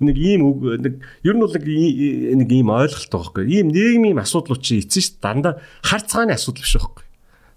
нэг 0.00 0.16
ийм 0.16 0.40
нэг 0.80 0.94
ер 1.22 1.34
нь 1.36 1.42
бол 1.42 1.52
нэг 1.52 1.64
нэг 1.64 2.48
ийм 2.48 2.68
ойлголт 2.72 3.12
байгаа 3.12 3.28
байхгүй. 3.28 3.44
Ийм 3.48 3.68
нийгмийн 3.72 4.18
асуудлууд 4.20 4.62
чинь 4.64 4.80
эцэн 4.80 5.02
ш 5.02 5.08
дандаа 5.20 5.60
харцгааны 5.84 6.32
асуудал 6.36 6.64
биш 6.64 6.76
байхгүй 6.76 7.11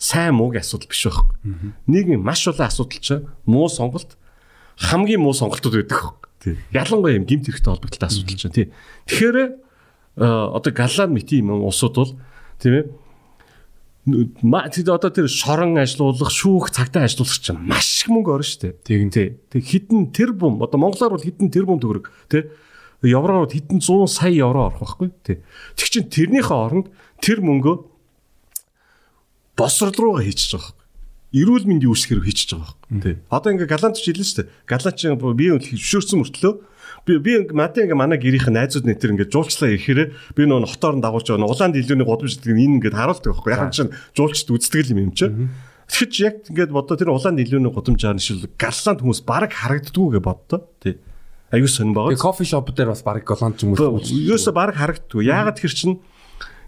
сайн 0.06 0.38
муугийн 0.38 0.62
асуудал 0.62 0.90
биш 0.90 1.02
байхгүй. 1.10 1.74
Нийгмийн 1.90 2.22
маш 2.22 2.46
олон 2.46 2.68
асуудал 2.70 3.02
чинь 3.02 3.26
муу 3.50 3.68
сонголт 3.70 4.18
хамгийн 4.78 5.22
муу 5.22 5.34
сонголтууд 5.34 5.82
байдаг 5.82 5.98
байхгүй. 6.46 6.58
Ялангуяа 6.70 7.18
юм 7.18 7.26
гимт 7.26 7.50
хэрэгтэй 7.50 7.74
холбогдолтой 7.74 8.10
асуудал 8.10 8.38
чинь 8.38 8.54
тий. 8.54 8.68
Тэгэхээр 9.10 9.38
э, 9.42 9.50
одоо 10.22 10.72
галлан 10.74 11.14
мити 11.14 11.42
юм 11.42 11.66
улсууд 11.66 11.96
бол 11.96 12.14
тийм 12.62 12.74
ээ 12.74 12.86
ма 14.46 14.70
тэд 14.70 14.90
одоо 14.94 15.10
тэр 15.10 15.26
шорон 15.26 15.78
ажилуулах 15.82 16.30
шүүх 16.30 16.70
цагтаа 16.70 17.10
ажилуулах 17.10 17.42
чинь 17.42 17.58
маш 17.58 18.06
их 18.06 18.14
мөнгө 18.14 18.38
орно 18.38 18.46
шүү 18.46 18.62
дээ. 18.62 18.74
Тэгин 18.86 19.10
тий. 19.10 19.28
Тэг 19.50 19.66
хідэн 19.66 20.14
тэр 20.14 20.38
бум 20.38 20.62
одоо 20.62 20.78
монголоор 20.78 21.18
бол 21.18 21.26
хідэн 21.26 21.50
тэр 21.50 21.66
бум 21.66 21.82
төгрөг 21.82 22.14
тий. 22.30 22.46
Евроор 23.02 23.50
хідэн 23.50 23.82
100 23.82 24.06
сая 24.06 24.30
евро 24.30 24.70
орох 24.70 24.86
байхгүй 24.86 25.10
тий. 25.26 25.42
Тэг 25.74 25.90
чин 25.90 26.06
тэрнийхээ 26.06 26.54
оронд 26.54 26.94
тэр 27.18 27.42
мөнгөө 27.42 27.95
босрол 29.58 29.96
руугаа 29.96 30.24
хийчихэж 30.24 30.52
байгаа 30.56 30.72
хэрэг. 30.72 30.84
Эрүүл 31.36 31.66
мэндийн 31.68 31.92
үүсгэр 31.92 32.22
хийчихэж 32.24 32.52
байгаа 32.56 32.76
хэрэг. 32.76 33.04
Тий. 33.04 33.16
Одоо 33.32 33.50
ингээ 33.56 33.72
галант 33.72 33.98
ч 34.00 34.08
хэлнэ 34.08 34.24
шүү 34.24 34.38
дээ. 34.44 34.52
Галант 34.70 34.98
чинь 35.00 35.16
би 35.16 35.46
зөвшөөрсөн 35.52 36.20
мөртлөө 36.24 36.54
би 37.06 37.20
би 37.20 37.34
мадаа 37.54 37.86
ингээ 37.86 37.96
манай 37.98 38.18
гэрийнх 38.18 38.50
найзууд 38.50 38.86
нэтер 38.90 39.14
ингээ 39.14 39.30
жуулчлаа 39.30 39.70
ирэхээр 39.78 40.00
би 40.34 40.44
нөө 40.44 40.66
хотоор 40.74 40.98
нь 40.98 41.04
дагуулж 41.06 41.28
байгаа 41.30 41.46
улаанд 41.46 41.78
илүүний 41.78 42.08
годамждаг 42.08 42.50
энэ 42.50 42.82
ингээ 42.82 42.98
харуулдаг 42.98 43.30
байхгүй. 43.30 43.52
Яг 43.54 43.72
чинь 43.72 43.94
жуулчд 44.18 44.50
үздэг 44.50 44.90
юм 44.90 45.00
юм 45.06 45.12
чинь. 45.14 45.54
Тэгэхэд 45.86 46.14
яг 46.26 46.36
ингээд 46.50 46.72
бодоо 46.74 46.98
тэр 46.98 47.14
улаанд 47.14 47.42
илүүний 47.46 47.70
годамжаар 47.70 48.18
нь 48.18 48.26
шил 48.26 48.50
галант 48.58 49.06
хүмүүс 49.06 49.22
баг 49.22 49.54
харагддггүй 49.54 50.18
гэж 50.18 50.24
боддоо. 50.26 50.66
Тий. 50.82 50.98
Аюу 51.54 51.70
сонь 51.70 51.94
байгаа. 51.94 52.18
Тэгээ 52.18 52.26
кофе 52.26 52.46
шоп 52.50 52.74
дээр 52.74 52.90
бас 52.90 53.06
баг 53.06 53.22
голланд 53.22 53.62
хүмүүс. 53.62 54.10
Юусо 54.10 54.50
баг 54.50 54.74
харагддгүй. 54.74 55.30
Яагаад 55.30 55.62
тэр 55.62 55.74
чинь 55.78 56.02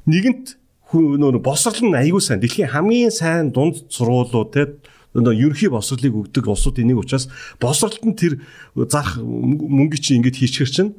нэгэнт 0.05 0.53
нөө 0.93 1.41
босрол 1.43 1.81
нь 1.83 1.97
аягүй 1.97 2.23
сайн. 2.23 2.39
Дэлхийн 2.39 2.71
хамгийн 2.71 3.11
сайн 3.11 3.51
дунд 3.51 3.91
сургуулиуд 3.91 4.51
те 4.55 4.79
нөө 5.17 5.35
ерөнхий 5.35 5.71
босрлыг 5.71 6.13
өгдөг 6.13 6.47
улсууд 6.47 6.79
энийг 6.79 7.01
учраас 7.03 7.27
босролт 7.59 7.99
нь 8.05 8.15
тэр 8.15 8.39
зарах 8.75 9.19
мөнгө 9.19 9.97
чи 9.99 10.15
ингэж 10.15 10.35
хийчихэр 10.39 10.71
чинь 10.71 10.91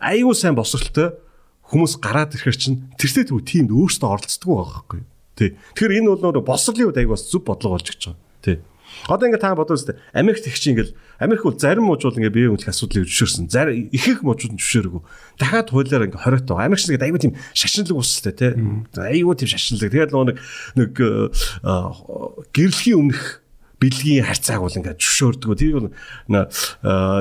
аягүй 0.00 0.34
сайн 0.34 0.58
босролтой 0.58 1.14
хүмүүс 1.68 2.00
гараад 2.00 2.34
ирэхэр 2.34 2.56
чинь 2.56 2.78
тэрсээ 2.96 3.28
тэгв 3.28 3.44
тиймд 3.44 3.70
өөрсдөө 3.70 4.08
оролцдог 4.08 4.48
байгаа 4.48 4.66
байхгүй. 4.72 5.00
Тий. 5.36 5.50
Тэгэхээр 5.76 5.96
энэ 6.00 6.10
бол 6.16 6.22
нөө 6.32 6.42
босрлын 6.48 6.88
үед 6.88 6.98
аягүй 6.98 7.14
бас 7.14 7.28
зүв 7.28 7.44
бодлого 7.44 7.76
болж 7.76 7.86
гэж 7.92 8.00
байгаа. 8.08 8.20
Тий. 8.40 8.56
Одоо 9.08 9.28
ингээ 9.28 9.40
та 9.40 9.54
бодвол 9.54 9.78
тест 9.78 9.96
Америкт 10.12 10.46
их 10.46 10.58
чинь 10.58 10.74
ингээл 10.76 10.94
Америк 11.18 11.44
бол 11.44 11.58
зарим 11.58 11.88
мужууд 11.88 12.18
ингээ 12.18 12.34
бие 12.34 12.48
үнэлэх 12.52 12.72
асуудлыг 12.72 13.08
зөвшөөрсөн. 13.08 13.48
Зарим 13.48 13.88
ихэнх 13.92 14.22
мужууд 14.24 14.54
нь 14.54 14.60
зөвшөөрөгүй. 14.60 15.02
Дахиад 15.38 15.70
хуулиар 15.70 16.06
ингээ 16.08 16.22
хориот 16.22 16.46
байгаа. 16.48 16.66
Америк 16.66 16.80
шиг 16.80 17.00
айгүй 17.00 17.20
тийм 17.20 17.34
шашинлаг 17.52 17.96
устай 17.96 18.32
тий. 18.32 18.52
Айгүй 18.96 19.34
тийм 19.38 19.48
шашинлаг. 19.48 19.92
Тэгээд 19.92 20.12
нөгөө 20.12 20.26
нэг 20.28 20.38
нэг 20.76 20.90
гэрлэхийн 22.52 22.98
өмнөх 22.98 23.44
бэлгийн 23.78 24.26
харьцааг 24.26 24.60
бол 24.60 24.78
ингээд 24.78 24.98
зөвшөөрдөг. 24.98 25.50
Тэр 25.54 25.72
бол 25.78 25.92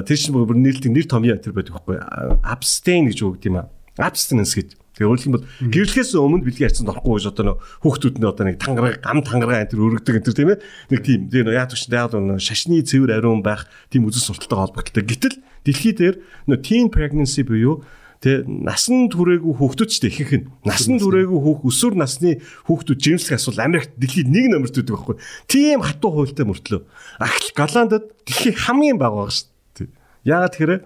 тэр 0.01 0.18
чинь 0.18 0.34
бүр 0.34 0.57
нийлдэг 0.57 0.91
нэр 0.91 1.07
томьёо 1.07 1.38
тэр 1.38 1.53
байдаг 1.53 1.78
байхгүй. 1.78 2.01
Abstain 2.41 3.07
гэж 3.11 3.20
үг 3.22 3.38
тийм 3.38 3.61
аа. 3.61 3.70
Abstinence 3.97 4.57
гэж. 4.57 4.74
Тэгээ 4.98 5.10
өөрөлдөх 5.14 5.34
бол 5.38 5.45
гэрлэхээс 5.70 6.12
өмнө 6.18 6.45
бэлгийн 6.50 6.68
харьцаанд 6.74 6.91
орохгүй 6.91 7.14
гэж 7.22 7.26
одоо 7.30 7.45
нөө 7.45 7.58
хүүхдүүд 7.86 8.16
нь 8.18 8.26
одоо 8.26 8.45
нэг 8.50 8.58
тангараг 8.58 8.98
гам 9.06 9.22
тангараа 9.22 9.62
энэ 9.62 9.72
төр 9.78 9.86
өргөдөг 9.86 10.16
энэ 10.18 10.26
төр 10.26 10.36
тийм 10.36 10.50
ээ. 10.58 10.62
Нэг 10.89 11.00
тийм 11.06 11.20
тийм 11.30 11.45
яа 11.54 11.70
түвч 11.70 11.86
яг 11.93 12.18
нөө 12.18 12.41
шашны 12.41 12.82
цэвэр 12.82 13.14
ариун 13.22 13.45
байх 13.45 13.70
тийм 13.93 14.10
үзэл 14.10 14.34
сурталтай 14.34 14.58
холбогддог. 14.58 15.06
Гэтэл 15.06 15.38
дэлхий 15.62 15.93
дээр 15.93 16.16
нөө 16.50 16.60
teen 16.66 16.89
pregnancy 16.89 17.45
буюу 17.45 17.86
Тэ 18.18 18.50
насан 18.50 19.14
турээгүй 19.14 19.54
хүүхдүүд 19.62 19.89
ч 19.93 20.02
ихэнх 20.10 20.34
нь 20.34 20.45
насан 20.66 20.98
турээгүй 20.98 21.38
хүүх 21.38 21.70
өсвөр 21.70 22.02
насны 22.02 22.41
хүүхдүүд 22.66 22.98
жимслэх 22.98 23.38
асуудал 23.38 23.70
Америкт 23.70 23.93
дэлхийд 23.93 24.26
нэг 24.34 24.58
номерт 24.58 24.74
байдаг 24.74 24.98
байхгүй. 24.98 25.16
Тийм 25.45 25.86
хатуу 25.86 26.26
хуультай 26.26 26.50
мөртлөө. 26.50 26.82
Ахл 27.22 27.50
Голландд 27.54 28.10
дэлхийн 28.26 28.58
хамгийн 28.58 28.98
бага 28.98 29.22
байгаа 29.22 29.38
шүү 29.38 29.54
дээ. 29.78 29.89
Яагаад 30.34 30.54
тэгэхээр 30.58 30.82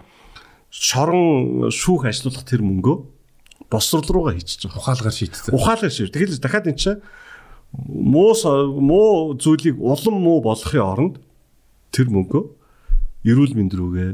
шорон 0.75 1.71
шүүх 1.71 2.11
ажиллуулах 2.11 2.43
тэр 2.43 2.67
мөнгөө 2.67 2.97
босрол 3.71 4.03
руугаа 4.03 4.35
хийчихэж 4.35 4.67
байгаа. 4.67 4.83
Ухаалгаар 4.83 5.15
шийдсэн. 5.15 5.55
Ухаалгаар 5.55 5.93
шийд. 5.95 6.11
Тэгэхээр 6.11 6.43
дахиад 6.43 6.67
энэ 6.67 6.77
чинь 6.77 7.01
муу 7.71 8.35
муу 8.35 9.33
зүйлийг 9.39 9.79
улам 9.79 10.15
муу 10.19 10.43
болгохын 10.43 10.83
оронд 10.83 11.15
тэр 11.95 12.11
мөнгөө 12.11 12.43
эрүүл 13.23 13.55
мэнд 13.55 13.73
рүүгээ 13.79 14.11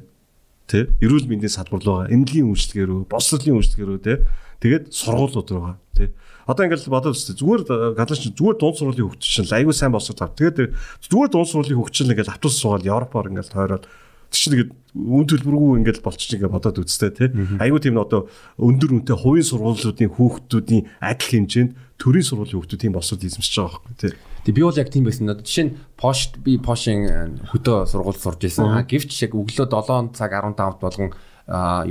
тий 0.70 0.84
эрүүл 1.01 1.26
мэндийн 1.26 1.53
салбар 1.53 1.82
руу 1.82 2.05
эмнэлгийн 2.05 2.51
үйлчлэгээр 2.53 2.89
рүү 2.91 3.01
боловсролын 3.10 3.58
үйлчлэгээр 3.58 3.89
рүү 3.89 4.01
тий 4.03 4.18
тэгээд 4.62 4.84
сургуулиуд 4.93 5.49
руу 5.49 5.74
тий 5.97 6.14
одоо 6.45 6.64
ингээл 6.68 6.91
бодоод 6.91 7.18
үстэй 7.18 7.39
зүгээр 7.39 7.95
гадаач 7.97 8.22
зүгээр 8.36 8.58
дунд 8.62 8.78
сургуулийн 8.78 9.10
хөгжиж 9.10 9.32
чинь 9.41 9.55
айгүй 9.58 9.74
сайн 9.74 9.95
болсод 9.95 10.20
тав 10.20 10.36
тэгээд 10.36 10.76
зүгээр 11.08 11.32
дунд 11.32 11.49
сургуулийн 11.49 11.80
хөгжил 11.82 12.12
ингээл 12.12 12.34
автобус 12.36 12.60
суугаад 12.60 12.86
европоор 12.86 13.32
ингээл 13.32 13.55
тойроод 13.55 13.86
чинь 14.32 14.54
тэгээд 14.54 14.72
үн 14.98 15.26
төлбөргүй 15.30 15.78
ингээл 15.82 16.06
болчих 16.06 16.38
ингээ 16.38 16.52
бодоод 16.52 16.82
үзтээ 16.82 17.12
тий 17.14 17.30
айгүй 17.62 17.80
тийм 17.84 18.02
одоо 18.02 18.28
өндөр 18.58 18.98
үнэтэй 18.98 19.18
хувийн 19.18 19.46
сургуулиудын 19.46 20.14
хүүхдүүдийн 20.16 20.84
адил 21.04 21.30
хэмжээнд 21.32 21.72
төрийн 22.02 22.26
сургуулийн 22.26 22.60
хүүхдүүд 22.62 22.82
тийм 22.82 22.94
болсод 22.98 23.22
эзэмшиж 23.22 23.56
байгаа 23.58 23.82
байхгүй 23.86 23.98
тий 24.02 24.14
Тэг 24.48 24.56
би 24.56 24.64
бол 24.64 24.80
яг 24.80 24.88
тийм 24.88 25.04
байсан. 25.04 25.28
Жишээ 25.28 25.66
нь 25.68 25.76
Posh 26.00 26.40
би 26.40 26.56
Posh-ын 26.56 27.04
э, 27.04 27.36
хөдөө 27.52 27.84
сургууль 27.84 28.16
сурж 28.16 28.40
байсан. 28.48 28.80
Гэвч 28.88 29.28
яг 29.28 29.36
өглөө 29.36 29.68
7 29.68 30.16
цаг 30.16 30.32
15-д 30.32 30.80
болгон 30.80 31.12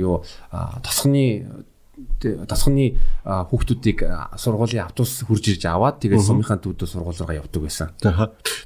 юу 0.01 0.25
тосхны 0.81 1.45
тасхны 2.21 2.97
хүүхдүүдийг 3.25 4.05
сургуулийн 4.37 4.85
автобус 4.85 5.25
хурж 5.25 5.57
ирж 5.57 5.65
аваад 5.65 6.01
тэгээд 6.01 6.21
сумынхаа 6.21 6.61
дүүдөө 6.61 6.87
сургууль 6.87 7.17
руугаа 7.17 7.41
явдаг 7.41 7.61
байсан. 7.65 7.89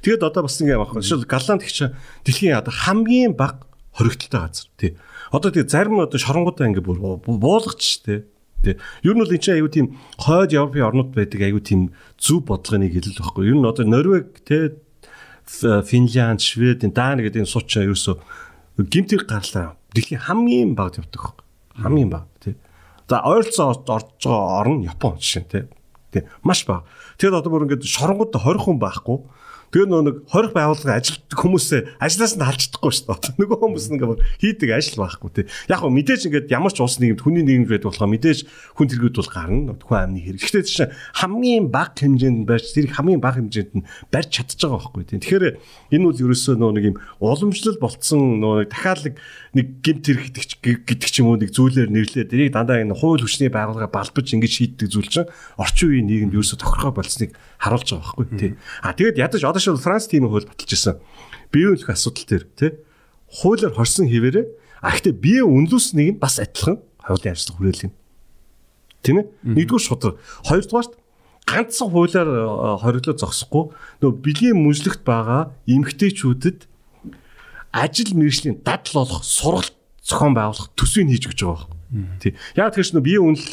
Тэгээд 0.04 0.22
одоо 0.24 0.44
бас 0.44 0.60
ингэ 0.60 0.76
явах. 0.76 0.96
Жишээл 1.00 1.24
Галланд 1.28 1.64
гэх 1.64 1.72
чинь 1.72 1.96
дэлхийн 2.24 2.60
одоо 2.60 2.72
хамгийн 2.72 3.32
бага 3.32 3.64
хоригдолтой 3.96 4.40
газар 4.40 4.68
тий. 4.76 4.96
Одоо 5.32 5.48
тэгээд 5.52 5.72
зарим 5.72 6.00
одоо 6.00 6.18
шоронгуудаа 6.20 6.68
ингэ 6.68 6.84
буулгач 6.84 8.04
тий. 8.04 8.24
Тэ. 8.62 8.78
Ер 9.02 9.16
нь 9.16 9.20
бол 9.20 9.32
энэ 9.32 9.42
чинь 9.42 9.58
аюу 9.58 9.68
тийм 9.68 9.98
хойд 10.20 10.54
Европын 10.54 10.86
орнууд 10.86 11.10
байдаг 11.16 11.40
аюу 11.42 11.60
тийм 11.60 11.92
зөв 12.16 12.46
бодлогыг 12.46 12.94
хэлэл 12.94 13.18
байхгүй. 13.18 13.48
Ер 13.50 13.56
нь 13.58 13.66
одоо 13.66 13.84
Норвег 13.84 14.44
тэ 14.46 14.78
Финлянд, 15.50 16.40
Швед, 16.40 16.86
Дани 16.94 17.26
гэдэг 17.26 17.42
энэ 17.42 17.50
сууч 17.50 17.74
ерөөсө 17.74 18.22
гимтэр 18.78 19.26
гарлаа. 19.26 19.74
Дэлхийн 19.92 20.22
хамгийн 20.22 20.78
бага 20.78 21.02
явдаг. 21.02 21.42
Хамгийн 21.74 22.08
бага 22.08 22.30
тий. 22.30 22.31
За 23.12 23.20
ойролцоо 23.28 23.76
орж 23.76 24.24
байгаа 24.24 24.64
орн 24.64 24.88
Япон 24.88 25.20
жишээ 25.20 25.44
тий. 25.44 25.62
Тий. 26.16 26.22
Маш 26.40 26.64
бага. 26.64 26.88
Тэгэд 27.20 27.44
одоо 27.44 27.52
бүр 27.52 27.68
ингээд 27.68 27.84
шоронгууд 27.84 28.32
20 28.40 28.64
хүн 28.64 28.80
байхгүй 28.80 29.18
Тэгээ 29.72 29.88
нөө 29.88 30.02
нэг 30.04 30.16
хорих 30.28 30.52
байгууллага 30.52 31.00
ажилтдаг 31.00 31.38
хүмүүсээ 31.40 31.80
ажлаас 31.96 32.36
нь 32.36 32.44
халждахгүй 32.44 32.92
шүү 32.92 33.08
дээ. 33.08 33.36
Нөгөө 33.40 33.56
хүмүүс 33.56 33.86
нэг 33.88 34.02
хийдэг 34.36 34.68
ажил 34.68 35.00
байхгүй 35.00 35.30
тий. 35.32 35.44
Яг 35.72 35.80
хөө 35.80 35.96
мэдээж 35.96 36.28
ингээд 36.28 36.52
ямар 36.52 36.76
ч 36.76 36.84
улс 36.84 37.00
нийгэмд 37.00 37.24
хүний 37.24 37.40
нийгэм 37.40 37.64
гэдэг 37.72 37.88
болохоор 37.88 38.12
мэдээж 38.12 38.38
хүн 38.76 38.88
тэргүүд 38.92 39.16
бол 39.16 39.32
гарна. 39.32 39.72
Хүн 39.80 39.96
амны 39.96 40.20
хэрэг. 40.20 40.44
Гэхдээ 40.44 40.64
чинь 40.68 40.92
хамгийн 41.16 41.72
бага 41.72 41.96
хэмжээнд 41.96 42.44
барьж 42.44 42.68
тэр 42.76 42.92
хамгийн 42.92 43.24
бага 43.24 43.40
хэмжээнд 43.40 43.72
нь 43.80 43.86
барьж 44.12 44.28
чадчих 44.28 44.60
байгаа 44.60 44.92
байхгүй 44.92 45.04
тий. 45.08 45.20
Тэгэхээр 45.24 45.44
энэ 45.96 46.04
бол 46.04 46.20
ерөөсөө 46.20 46.54
нөө 46.60 46.72
нэг 46.76 46.84
юм 46.92 46.96
уламжлал 47.16 47.80
болцсон 47.80 48.44
нөө 48.44 48.68
дахиад 48.68 49.16
нэг 49.56 49.66
гимт 49.80 50.04
хэрэг 50.04 50.36
гэдэг 50.60 51.08
ч 51.08 51.16
юм 51.24 51.32
уу 51.32 51.40
нэг 51.40 51.52
зүйлээр 51.52 51.88
нэрлээд 51.88 52.28
тэрийг 52.28 52.52
дандаа 52.52 52.80
энэ 52.80 52.96
хууль 52.96 53.24
хүчний 53.24 53.48
байгууллага 53.52 53.88
балбаж 53.92 54.26
ингэж 54.32 54.52
шийддэг 54.52 54.88
зүйл 54.88 55.08
чинь 55.08 55.28
орчин 55.60 55.92
үеийн 55.92 56.08
нийгэмд 56.08 56.36
ерөөсөө 56.36 56.58
тохиргоо 56.60 56.92
болцсныг 56.96 57.36
харуулж 57.60 57.88
байгаа 57.92 58.04
байхгүй 58.16 58.26
тий. 58.40 58.52
А 58.80 58.96
тэгээд 58.96 59.20
ядаж 59.20 59.42
одоо 59.44 59.61
шил 59.62 59.78
Франц 59.78 60.10
тим 60.10 60.26
хууль 60.26 60.46
баталж 60.46 60.72
ирсэн. 60.74 60.98
Биеийн 61.54 61.78
нөх 61.78 61.88
асуудал 61.88 62.26
дээр 62.26 62.44
тий. 62.58 62.72
Хуулиар 63.30 63.72
хорсон 63.72 64.10
хэвээрээ 64.10 64.46
а 64.82 64.90
гэхдээ 64.90 65.14
бие 65.14 65.42
үнэлүүлснийг 65.46 66.18
нь 66.18 66.20
бас 66.20 66.42
адилхан 66.42 66.82
хуулийн 67.06 67.34
ажил 67.38 67.54
хүрээлэн. 67.54 67.92
Тийм 69.06 69.16
ээ? 69.22 69.26
Нэгдүгээр 69.46 69.86
шудар. 69.86 70.18
Хоёрдугаарт 70.42 70.98
ганцхан 71.46 71.90
хуулиар 71.90 72.28
хориглоо 72.82 73.14
зогсохгүй 73.18 73.64
нөө 74.02 74.10
биеийн 74.22 74.58
мүжлэгт 74.58 75.02
байгаа 75.06 75.54
эмгтээчүүдэд 75.66 76.66
ажил 77.72 78.12
мэргэжлийн 78.14 78.62
дадал 78.62 79.06
болох 79.06 79.22
сургалт 79.26 79.74
зохион 80.02 80.34
байгуулах 80.34 80.70
төсвийг 80.78 81.10
хийж 81.10 81.24
өгч 81.30 81.40
байгаа 81.42 81.66
байна. 81.66 82.18
Тий. 82.22 82.32
Яг 82.54 82.74
тэгэхээр 82.74 82.94
нөө 82.94 83.06
биеийн 83.06 83.26
үнэл 83.26 83.48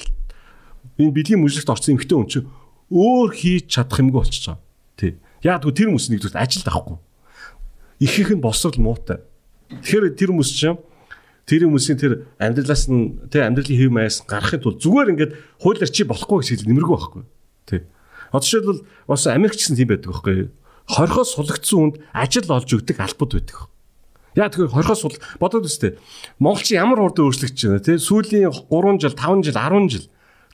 энэ 1.01 1.15
биеийн 1.17 1.41
мүжлэгт 1.41 1.69
орсон 1.69 1.97
эмгтээ 1.97 2.17
хүн 2.17 2.29
чинь 2.29 2.49
өөр 2.93 3.29
хийж 3.33 3.65
чадах 3.69 4.01
юмгүй 4.01 4.21
болчихж 4.21 4.45
байгаа. 4.53 4.61
Тий. 4.97 5.11
Яг 5.43 5.63
тэгвэл 5.63 5.77
тэр 5.77 5.87
хүмүүс 5.91 6.07
нэгдүгээр 6.11 6.35
ажилд 6.35 6.67
авахгүй. 6.67 6.97
Ихэнх 8.03 8.31
нь 8.35 8.43
босрол 8.43 8.75
муутай. 8.75 9.23
Тэгэхээр 9.71 10.15
тэр 10.19 10.29
хүмүүс 10.35 10.51
чинь 10.51 10.79
тэр 11.47 11.63
хүмүүсийн 11.63 11.99
тэр 11.99 12.13
амьдралаас 12.43 12.91
нь 12.91 13.23
тэр 13.31 13.47
амьдралын 13.47 13.79
хэв 13.79 13.91
маяс 13.91 14.19
гарахын 14.27 14.59
тулд 14.59 14.83
зүгээр 14.83 15.11
ингээд 15.15 15.33
хуулиар 15.63 15.91
чи 15.91 16.03
болохгүй 16.03 16.43
гэж 16.43 16.47
хэлэл 16.59 16.69
нэмэргүй 16.75 16.95
байхгүй. 16.99 17.23
Тий. 17.71 17.81
Одоо 18.35 18.43
жишээлбэл 18.43 18.83
бас 19.07 19.23
Америкчсан 19.31 19.79
тийм 19.79 19.87
байдаг 19.87 20.11
байхгүй. 20.11 20.51
Хорхоос 20.91 21.33
сулагдсан 21.39 21.79
хүнд 21.79 21.95
ажил 22.11 22.51
олж 22.51 22.69
өгдөг 22.75 22.97
албад 22.99 23.31
байдаг. 23.31 23.57
Яа 24.35 24.51
тэгэхээр 24.51 24.75
хорхоос 24.75 25.01
сул 25.01 25.15
бодоод 25.39 25.65
үстэй. 25.65 25.95
Монголч 26.43 26.75
ямар 26.75 26.99
хурдан 26.99 27.31
өөрчлөгдөж 27.31 27.63
байна 27.65 27.81
тий. 27.81 27.97
Сүүлийн 27.97 28.51
3 28.51 29.01
жил, 29.01 29.15
5 29.15 29.45
жил, 29.47 29.57
10 29.57 29.89
жил 29.89 30.05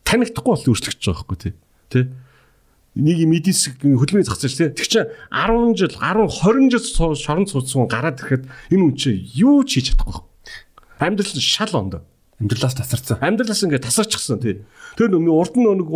танигдахгүй 0.06 0.52
бол 0.54 0.70
өөрчлөгдөж 0.70 1.04
байгаа 1.04 1.24
байхгүй 1.26 1.40
тий. 1.42 1.54
Тий 1.92 2.04
нэг 2.96 3.18
юм 3.28 3.36
эдис 3.36 3.76
хөдөлмөрийн 3.76 4.24
зах 4.24 4.40
зээл 4.40 4.56
тий. 4.56 4.70
Тэг 4.72 4.88
чи 4.88 5.00
10 5.32 5.76
жил 5.76 5.94
10 6.00 6.32
20 6.32 6.72
жил 6.72 7.16
шорон 7.16 7.46
цуцсан 7.46 7.92
гараад 7.92 8.24
ирэхэд 8.24 8.48
энэ 8.72 8.84
хүн 8.88 8.96
чи 8.96 9.12
юу 9.36 9.68
ч 9.68 9.84
хийж 9.84 9.92
чадахгүй. 9.92 10.24
Амьдрал 11.00 11.40
шал 11.44 11.76
ондоо. 11.76 12.02
Амьдралаас 12.40 12.76
тасарсан. 12.76 13.20
Амьдралаас 13.20 13.64
ингээд 13.64 13.88
тасарчихсан 13.88 14.40
тий. 14.40 14.64
Тэр 14.96 15.12
нэг 15.12 15.32
урд 15.32 15.56
нь 15.60 15.68
нэг 15.68 15.88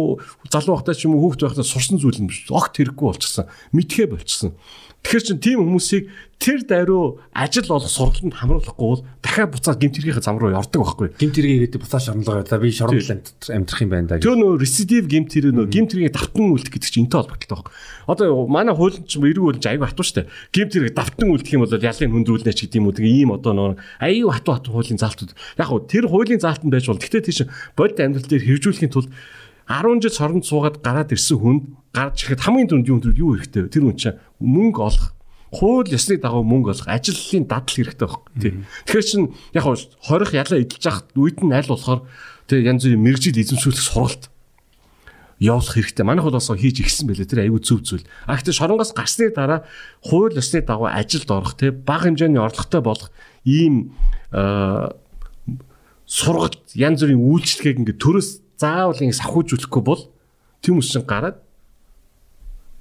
залуу 0.51 0.75
байхдаа 0.79 0.95
ч 0.95 1.07
юм 1.07 1.15
уу 1.15 1.31
хүүхд 1.31 1.47
байхдаа 1.47 1.67
сурсан 1.67 1.99
зүйл 1.99 2.19
юм 2.19 2.31
биш. 2.31 2.47
Огт 2.51 2.75
хэрэггүй 2.79 3.07
болчихсон. 3.11 3.47
Мэдхээ 3.75 4.07
болчихсон. 4.07 4.55
Тэгэхээр 5.03 5.25
чин 5.25 5.39
тийм 5.39 5.63
хүмүүсийг 5.63 6.11
тэр 6.39 6.63
даруй 6.63 7.19
ажил 7.35 7.67
олох 7.67 7.91
сургалтанд 7.91 8.35
хамруулахгүй 8.35 8.87
бол 8.87 9.03
дахиад 9.19 9.51
буцаад 9.51 9.79
гимт 9.79 9.99
хэргийн 9.99 10.23
зам 10.23 10.39
руу 10.39 10.55
ордог 10.55 10.83
байхгүй. 10.83 11.07
Гимт 11.19 11.35
хэргийн 11.35 11.67
гэдэг 11.67 11.83
буцаа 11.83 11.99
шорондоо 11.99 12.43
за 12.47 12.59
би 12.59 12.71
шорондол 12.71 13.11
амьдрах 13.51 13.81
юм 13.83 13.91
байна 13.91 14.07
да. 14.07 14.19
Тэр 14.23 14.39
нөө 14.39 14.59
рецидив 14.59 15.07
гимт 15.07 15.35
хэрэг 15.35 15.51
нөө 15.51 15.67
гимт 15.67 15.91
хэргийн 15.91 16.15
давтан 16.15 16.51
үлдэх 16.55 16.71
гэдэг 16.71 16.91
чинь 16.91 17.07
энтэй 17.07 17.19
холбогдолтой 17.19 17.55
байхгүй. 17.59 17.73
Одоо 18.07 18.47
манай 18.47 18.75
хуулийн 18.75 19.03
чинь 19.03 19.23
эрэг 19.27 19.43
хуулийн 19.43 19.67
аягүй 19.67 19.87
хатуу 19.87 20.07
штэ. 20.07 20.27
Гимт 20.55 20.71
хэрэг 20.75 20.95
давтан 20.95 21.27
үлдэх 21.27 21.53
юм 21.55 21.63
бол 21.67 21.75
ялын 21.75 22.13
хөндрүүлнэ 22.15 22.53
ч 22.55 22.59
гэдэг 22.67 22.79
юм 22.79 22.87
уу. 22.87 22.95
Тэгээ 22.95 23.15
ийм 23.19 23.31
одоо 23.35 23.51
нөө 23.51 23.71
аягүй 23.99 24.31
хатуу 24.31 24.53
хатуу 24.55 24.71
хуулийн 24.79 24.99
заалтууд. 24.99 25.35
Яг 25.35 25.67
хөө 25.67 25.79
тэр 25.91 26.05
хуулийн 26.07 26.39
заалтанд 26.39 26.71
байж 26.71 26.87
бол 26.87 26.99
гэхдээ 26.99 27.23
тийш 27.27 27.43
бодит 27.75 27.99
амьдрал 27.99 28.27
дээр 28.27 28.47
хэрэгжүүлэхийн 28.47 28.91
тулд 28.95 29.11
10 29.69 30.01
жил 30.01 30.11
соронд 30.11 30.45
суугаад 30.49 30.81
гараад 30.81 31.13
ирсэн 31.13 31.37
хүнд 31.37 31.63
гарч 31.93 32.25
ирэхэд 32.25 32.41
хамгийн 32.41 32.69
түрүүнд 32.73 32.89
юу 32.89 33.13
юу 33.13 33.31
хэрэгтэй 33.37 33.69
тэр 33.69 33.85
хүн 33.85 33.97
чинь 34.01 34.17
мөнгө 34.41 34.81
олох 34.81 35.13
хууль 35.53 35.89
ёсны 35.93 36.17
дагуу 36.17 36.41
мөнгө 36.41 36.73
олох 36.73 36.89
ажлын 36.89 37.45
дадал 37.45 37.69
хэрэгтэй 37.69 38.05
байхгүй 38.09 38.33
тий. 38.41 38.53
Тэгэхээр 38.89 39.05
чин 39.05 39.21
яг 39.53 39.65
хорих 39.65 40.33
ялаа 40.33 40.57
эдэлж 40.57 40.85
явах 40.85 41.05
үед 41.13 41.37
нь 41.45 41.53
аль 41.53 41.69
болохоор 41.69 42.01
тий 42.49 42.65
янз 42.65 42.85
бүрийн 42.85 43.01
мэрэгжил 43.01 43.37
эзэмшүүлэх 43.37 43.81
сургалт 43.81 44.29
явуулах 45.41 45.73
хэрэгтэй. 45.73 46.05
Манайх 46.05 46.25
бол 46.25 46.37
бас 46.37 46.49
хийж 46.49 46.77
ихсэн 46.85 47.09
байлээ 47.09 47.29
тэр 47.29 47.45
аюу 47.49 47.61
зөв 47.61 47.81
зүйл. 47.81 48.05
А 48.29 48.37
гэхдээ 48.37 48.57
шоронгоос 48.57 48.93
гарсны 48.93 49.33
дараа 49.33 49.65
хууль 50.05 50.37
ёсны 50.37 50.61
дагуу 50.61 50.89
ажилд 50.89 51.29
орох 51.29 51.57
тий 51.57 51.69
бага 51.73 52.09
хэмжээний 52.09 52.41
орлоготой 52.41 52.81
болох 52.81 53.09
ийм 53.45 53.93
сургалт 56.05 56.61
янз 56.77 57.01
бүрийн 57.01 57.21
үйлчлэгийг 57.21 57.85
ингээд 57.85 58.01
төрөөс 58.01 58.29
заавал 58.59 58.99
ингэ 58.99 59.15
сахиужүүлэхгүй 59.15 59.83
бол 59.83 60.11
тийм 60.59 60.77
хүмүүс 60.77 60.91
чинь 60.91 61.07
гараад 61.07 61.39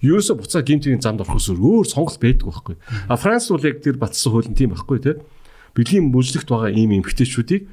ерөөсө 0.03 0.35
буцаа 0.39 0.63
гимтийн 0.63 1.03
замд 1.03 1.23
орохоос 1.23 1.55
өөр 1.55 1.87
сонголт 1.87 2.19
байдаг 2.23 2.47
байхгүй. 2.51 2.77
А 3.09 3.19
Франц 3.19 3.51
бол 3.51 3.63
яг 3.63 3.83
тэр 3.83 3.99
батсан 3.99 4.31
хуулийн 4.31 4.55
тийм 4.59 4.75
байхгүй 4.75 4.99
те. 5.03 5.19
Бэлгийн 5.75 6.11
мөжлөгт 6.11 6.51
байгаа 6.51 6.71
ийм 6.71 6.95
эмгтээчүүдийг 6.99 7.67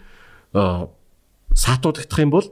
саатуудагдах 0.53 2.21
юм 2.21 2.31
бол 2.33 2.47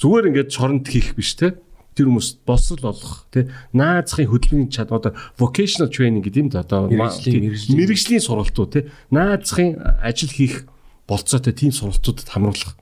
зүгээр 0.00 0.28
ингээд 0.32 0.52
шоронд 0.52 0.88
хийх 0.88 1.16
биш 1.16 1.36
те. 1.36 1.56
тэр 1.96 2.12
хүмүүс 2.12 2.44
боловсрол 2.44 2.92
олох 2.92 3.24
тий 3.32 3.48
наазахын 3.72 4.28
хөдөлмөрийн 4.28 4.68
чад 4.68 4.92
одоо 4.92 5.16
vocational 5.40 5.88
training 5.88 6.20
гэдэг 6.20 6.42
юм 6.44 6.50
да 6.52 6.60
одоо 6.60 6.92
мэрэгжлийн 6.92 8.20
сургалтууд 8.20 8.70
тий 8.76 8.84
наазахын 9.08 9.80
ажил 10.04 10.28
хийх 10.28 10.68
болцоотой 11.08 11.56
тийм 11.56 11.72
сургалтуудад 11.72 12.28
хамруулах 12.28 12.76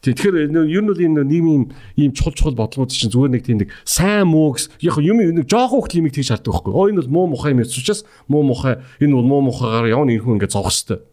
тий 0.00 0.14
Тэгэхээр 0.16 0.48
ер 0.48 0.82
нь 0.82 0.88
бол 0.88 0.96
энэ 0.96 1.24
нийгмийн 1.28 1.64
ийм 1.96 2.12
чухал 2.16 2.32
чухал 2.32 2.56
бодлогууд 2.56 2.88
чинь 2.88 3.12
зүгээр 3.12 3.32
нэг 3.36 3.44
тийм 3.44 3.58
нэг 3.60 3.70
сайн 3.84 4.32
муу 4.32 4.56
гэс 4.56 4.72
яг 4.80 4.96
юм 4.96 5.20
нэг 5.20 5.44
жоохон 5.44 5.84
хөлт 5.84 5.92
лимиг 5.92 6.16
тэгж 6.16 6.32
шаарддаг 6.32 6.52
байхгүй. 6.56 6.72
Оо 6.72 6.88
энэ 6.88 7.04
бол 7.04 7.28
муу 7.28 7.36
мухай 7.36 7.52
юм 7.52 7.60
учраас 7.60 8.08
муу 8.24 8.40
мухай 8.40 8.80
энэ 8.96 9.12
бол 9.12 9.28
муу 9.28 9.44
мухайгаар 9.52 9.92
явна 9.92 10.16
энэ 10.16 10.24
хүн 10.24 10.40
ингээд 10.40 10.56
зовх 10.56 10.72
хэвээр. 10.72 11.04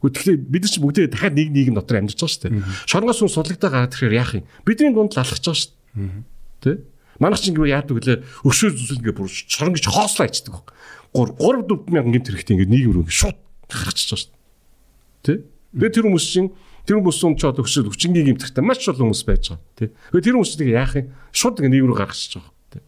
Тэгэхээр 0.00 0.38
бид 0.40 0.62
нар 0.64 0.72
ч 0.72 0.76
бүгдээ 0.80 1.06
дахиад 1.12 1.36
нэг 1.36 1.48
нийгэм 1.52 1.76
дотор 1.76 2.00
амьдарч 2.00 2.16
байгаа 2.16 2.32
шүү 2.32 2.44
дээ. 2.48 2.64
Шоронгоос 2.88 3.20
хүн 3.20 3.34
судлагдаа 3.36 3.68
гараад 3.68 3.92
ирэхээр 3.92 4.16
яах 4.16 4.32
юм? 4.40 4.48
Бидний 4.64 4.96
дунд 4.96 5.12
л 5.12 5.20
алхаж 5.20 5.44
байгаа 5.44 5.60
шүү 5.60 5.72
дээ. 6.00 6.24
Тэ? 6.64 6.72
Манайх 7.20 7.44
чинь 7.44 7.60
яадаг 7.60 7.92
вүлээ 7.92 8.24
өшөө 8.48 8.70
зүсэл 8.80 9.04
ингээ 9.04 9.12
бүр 9.12 9.28
шорон 9.28 9.76
гэж 9.76 9.92
хоослоо 9.92 10.24
ичдэг 10.24 10.56
баг. 10.56 10.72
3 11.12 11.36
3 11.36 11.68
4 11.68 11.92
мянган 11.92 12.12
гэмт 12.16 12.28
хэрэгтэй 12.32 12.54
ингээ 12.56 12.72
нийгэм 12.72 12.92
рүү 12.96 13.12
шууд 13.12 13.36
гаргачихж 13.68 14.08
байгаа 14.08 14.24
шүү 14.24 14.32
дээ. 14.32 15.36
Тэ? 15.36 15.44
Тэгээ 15.76 15.92
тэр 15.92 16.04
хүмүүс 16.08 16.26
чинь 16.32 16.48
тэр 16.86 17.00
хүмүүс 17.00 17.18
юм 17.24 17.34
ч 17.36 17.48
одоо 17.48 17.64
өшөө 17.64 17.90
хүчингийн 17.90 18.36
гэмтэртэй 18.36 18.64
маш 18.64 18.84
олон 18.88 19.10
хүмүүс 19.10 19.24
байж 19.26 19.44
байгаа. 19.52 19.64
Тэ? 19.76 19.92
Тэгээ 20.12 20.24
тэр 20.24 20.34
хүмүүс 20.38 20.50
чинь 20.56 20.72
яах 20.72 20.94
юм? 20.96 21.06
Шууд 21.32 21.56
ингээ 21.60 21.72
нийгэм 21.74 21.88
рүү 21.90 21.98
гаргачихж 22.00 22.32
байгаа. 22.40 22.52
Тэ? 22.70 22.78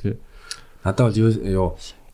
Тэ? 0.00 0.18
Надад 0.84 1.04
бол 1.08 1.20
юу 1.48 1.68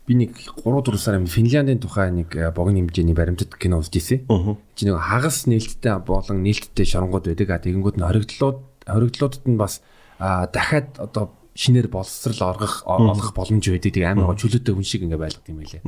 би 0.07 0.13
нэг 0.15 0.31
3 0.39 0.63
4 0.63 0.95
сар 0.95 1.19
өмнө 1.19 1.27
Финляндийн 1.27 1.83
тухай 1.83 2.11
нэг 2.15 2.31
э, 2.31 2.47
богино 2.55 2.79
хэмжээний 2.87 3.11
баримтат 3.11 3.51
кино 3.59 3.83
үзэж 3.83 4.23
ирсэн. 4.23 4.55
Чи 4.79 4.87
нэг 4.87 5.03
хагас 5.03 5.43
нээлттэй 5.51 5.99
болон 5.99 6.47
нээлттэй 6.47 6.87
шоронгууд 6.87 7.27
байдаг. 7.27 7.59
Тэгэнгүүт 7.67 7.99
нь 7.99 8.07
хоригдлууд 8.07 8.59
хоригдлуудад 8.87 9.43
нь 9.43 9.59
бас 9.59 9.83
дахиад 10.17 10.95
одоо 10.95 11.35
шинээр 11.57 11.89
боловсрал 11.89 12.53
оргох 12.53 12.85
олгох 12.85 13.33
боломж 13.33 13.65
байдаг. 13.65 13.89
Тэг 13.89 14.05
амар 14.05 14.37
чөлөөтэй 14.37 14.73
хүн 14.77 14.85
шиг 14.85 15.01
ингээ 15.09 15.17
байлгад 15.17 15.49
юм 15.49 15.57
байлээ. 15.57 15.81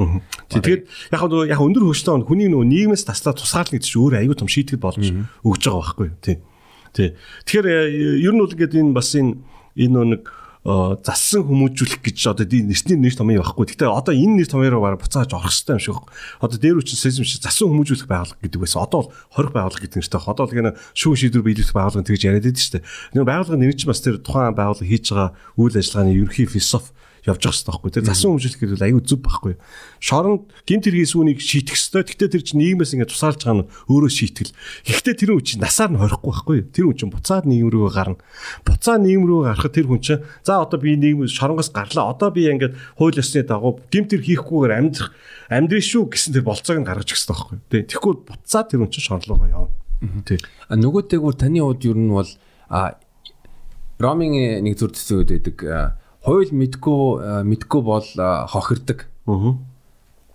Тэгээд 0.49 0.81
яг 1.13 1.21
нөгөө 1.29 1.53
яг 1.53 1.61
өндөр 1.61 1.85
хөгжлөө 1.85 2.25
хүний 2.25 2.49
нөгөө 2.49 2.67
нийгмээс 2.73 3.05
таслаа 3.05 3.37
тусгаал 3.37 3.69
гэдэг 3.69 3.85
чинь 3.85 4.01
өөр 4.01 4.13
аюу 4.25 4.33
том 4.33 4.49
шийтгэл 4.49 4.81
болж 4.81 4.97
өгж 5.45 5.61
байгаа 5.69 5.81
байхгүй 5.85 6.05
юу? 6.09 6.17
Тий. 6.25 6.37
Тий. 6.97 7.09
Тэгэхээр 7.45 7.67
э, 7.69 7.77
ер 8.25 8.33
нь 8.33 8.41
бол 8.41 8.49
ингээд 8.49 8.73
энэ 8.81 8.97
бас 8.97 9.13
энэ 9.13 9.37
энэ 9.77 10.17
нэг 10.17 10.23
зассан 10.63 11.47
хүмүүжүүлэх 11.47 12.03
гэж 12.03 12.35
одоо 12.35 12.43
нэрсний 12.43 12.99
нэр 12.99 13.15
томьёо 13.15 13.47
байхгүй. 13.47 13.79
Гэтэ 13.79 13.87
одоо 13.87 14.11
энэ 14.11 14.43
нэр 14.43 14.49
томьёороо 14.51 14.83
бараг 14.83 14.99
буцааж 14.99 15.31
орох 15.31 15.47
хэрэгтэй 15.47 15.79
юм 15.79 15.79
шиг 15.79 15.95
байна. 16.03 16.11
Одоо 16.43 16.57
дээр 16.59 16.77
үчин 16.83 16.99
сезм 16.99 17.23
шиг 17.23 17.39
зассан 17.39 17.71
хүмүүжүүлэх 17.71 18.11
байгууллага 18.11 18.43
гэдэг 18.43 18.59
байсан. 18.59 18.83
Одоо 18.83 18.99
бол 19.07 19.11
хорих 19.31 19.51
байгууллага 19.55 19.83
гэдэг 19.87 19.99
нэртэй. 20.03 20.19
Одоо 20.19 20.45
л 20.45 20.55
гэнэ 20.59 20.71
шүүх 20.99 21.15
шийдвэр 21.15 21.47
биелүүлэх 21.47 21.71
байгууллага 21.71 22.07
тэгж 22.11 22.21
яриад 22.27 22.43
байдаг 22.43 22.59
шүү 22.59 22.73
дээ. 22.75 22.87
Энэ 23.15 23.29
байгууллагын 23.31 23.61
нэр 23.63 23.75
чинь 23.79 23.87
бас 23.87 24.03
тэр 24.03 24.19
тухайн 24.19 24.55
байгууллага 24.59 24.91
хийж 24.91 25.05
байгаа 25.15 25.29
үйл 25.55 25.79
ажиллагааны 25.79 26.11
ерөнхий 26.19 26.47
философи 26.51 26.91
явж 27.27 27.41
байгаа 27.43 27.55
хэрэгтэй 27.55 27.71
байхгүй. 27.73 27.91
Тэр 27.91 28.05
засан 28.07 28.31
өмжлөх 28.35 28.59
гэдэг 28.59 28.85
аюу 28.85 29.01
зүв 29.03 29.19
байхгүй. 29.19 29.53
Шоронд 29.99 30.47
гинт 30.63 30.85
хэргийн 30.87 31.09
сүүнийг 31.09 31.39
шийтгэх 31.43 31.75
хэрэгтэй. 31.75 32.03
Гэхдээ 32.07 32.29
тэр 32.29 32.43
чинь 32.43 32.59
нийгмээс 32.63 32.93
ингээд 32.95 33.11
тусаалж 33.11 33.41
байгаа 33.43 33.57
нь 33.63 33.69
өөрөө 33.91 34.11
шийтгэл. 34.11 34.53
Гэхдээ 34.87 35.15
тэр 35.19 35.29
хүн 35.35 35.43
чинь 35.43 35.63
насаар 35.63 35.91
нь 35.91 35.99
хорихгүй 35.99 36.31
байхгүй. 36.31 36.57
Тэр 36.71 36.85
хүн 36.87 36.97
чинь 36.99 37.13
буцаад 37.13 37.45
нийгэм 37.49 37.69
рүү 37.73 37.89
гарна. 37.91 38.21
Буцаад 38.63 39.01
нийгэм 39.03 39.23
рүү 39.27 39.39
гарахад 39.49 39.73
тэр 39.75 39.87
хүн 39.89 40.01
чинь 40.03 40.23
за 40.45 40.63
одоо 40.63 40.79
би 40.79 40.95
нийгэм 40.95 41.27
шоронгоос 41.27 41.69
гарлаа. 41.75 42.15
Одоо 42.15 42.29
би 42.31 42.47
ингээд 42.47 42.75
хууль 42.95 43.19
ёсны 43.19 43.43
дагуу 43.43 43.83
гинт 43.91 44.15
хэр 44.15 44.23
хийхгүйгээр 44.23 44.73
амьдрах 44.79 45.11
амьдрын 45.49 45.83
шүү 45.83 46.03
гэсэн 46.13 46.33
тэр 46.37 46.45
болцоог 46.45 46.77
нь 46.79 46.87
гаргаж 46.87 47.09
өгсөн 47.09 47.29
байхгүй. 47.33 47.57
Тэ. 47.67 47.89
Тэгэхгүй 47.89 48.13
буцаад 48.23 48.67
тэр 48.69 48.79
хүн 48.85 48.91
чинь 48.93 49.07
шорлогоо 49.09 49.49
явна. 49.49 49.73
Тэ. 50.23 50.37
А 50.69 50.77
нөгөөтэйгүр 50.77 51.35
таны 51.35 51.59
хувьд 51.59 51.83
ер 51.89 51.97
нь 51.97 52.13
бол 52.13 52.29
а 52.69 52.95
ромын 53.99 54.63
нэг 54.63 54.79
зүр 54.79 54.93
төсөөд 54.95 55.29
байдаг 55.33 55.57
хууль 56.25 56.51
мэдгүй 56.51 57.01
э, 57.21 57.43
мэдгүй 57.47 57.81
бол 57.81 58.05
э, 58.05 58.27
хохирдог. 58.51 59.07
Аа. 59.25 59.55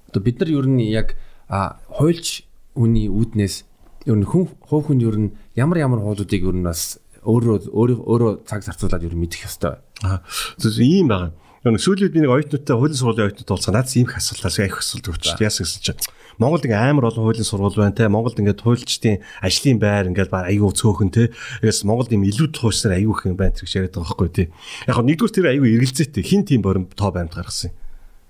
Одоо 0.09 0.20
бид 0.22 0.41
нар 0.41 0.51
ер 0.51 0.66
нь 0.66 0.80
яг 0.89 1.16
хуульч 1.49 2.45
хүний 2.74 3.09
үүднээс 3.09 3.64
ер 4.07 4.16
нь 4.16 4.26
хүн 4.28 4.49
хувь 4.64 4.89
хүн 4.89 5.01
ер 5.05 5.16
нь 5.18 5.30
ямар 5.57 5.78
ямар 5.78 6.01
хуулиудыг 6.01 6.43
ер 6.45 6.57
нь 6.57 6.64
бас 6.64 6.99
өөрөө 7.24 7.72
өөрөө 7.72 8.32
цаг 8.49 8.64
зарцуулаад 8.64 9.05
ер 9.05 9.14
нь 9.16 9.22
мэдэх 9.24 9.49
ёстой. 9.49 9.80
Аа. 10.05 10.20
Ийм 10.61 11.09
байна. 11.09 11.32
Нэг 11.64 11.80
сүүлийн 11.80 12.12
би 12.12 12.20
нэг 12.20 12.32
оюутнуудтай 12.32 12.76
хуулийн 12.76 13.01
сургуулийн 13.01 13.28
оюутнууд 13.32 13.53
уулзсан. 13.57 13.72
Надаас 13.72 13.97
ийм 13.97 14.05
их 14.05 14.20
асуултаас 14.20 14.61
их 14.61 14.76
асуулт 14.76 15.09
өгч. 15.09 15.41
Яасан 15.41 15.64
гэсэн 15.64 15.80
чинь 15.80 16.01
Монголд 16.39 16.66
ингээ 16.66 16.91
амар 16.91 17.11
олон 17.11 17.24
хуулийн 17.30 17.47
сургууль 17.47 17.78
байна 17.78 17.95
те. 17.95 18.09
Монголд 18.11 18.39
ингээ 18.39 18.59
хуульчдын 18.59 19.22
ажлын 19.41 19.78
байр 19.78 20.11
ингээ 20.11 20.28
баг 20.30 20.51
аюу 20.51 20.74
цөөхөн 20.74 21.11
те. 21.14 21.30
Ээс 21.62 21.87
Монголд 21.87 22.11
юм 22.11 22.26
илүү 22.26 22.51
туушнаар 22.51 22.99
аюу 22.99 23.14
их 23.14 23.22
юм 23.26 23.39
байна 23.39 23.55
гэж 23.55 23.70
яриад 23.70 23.95
байгаа 23.95 24.11
байхгүй 24.11 24.30
тий. 24.35 24.47
Яг 24.91 24.99
нь 24.99 25.09
нэгдүгээр 25.14 25.35
тэр 25.35 25.47
аюу 25.55 25.66
эргэлзээтэй 25.68 26.24
хин 26.26 26.43
тийм 26.43 26.61
борин 26.62 26.91
тоо 26.91 27.14
баримт 27.14 27.39
гаргасан 27.39 27.70
юм. 27.70 27.76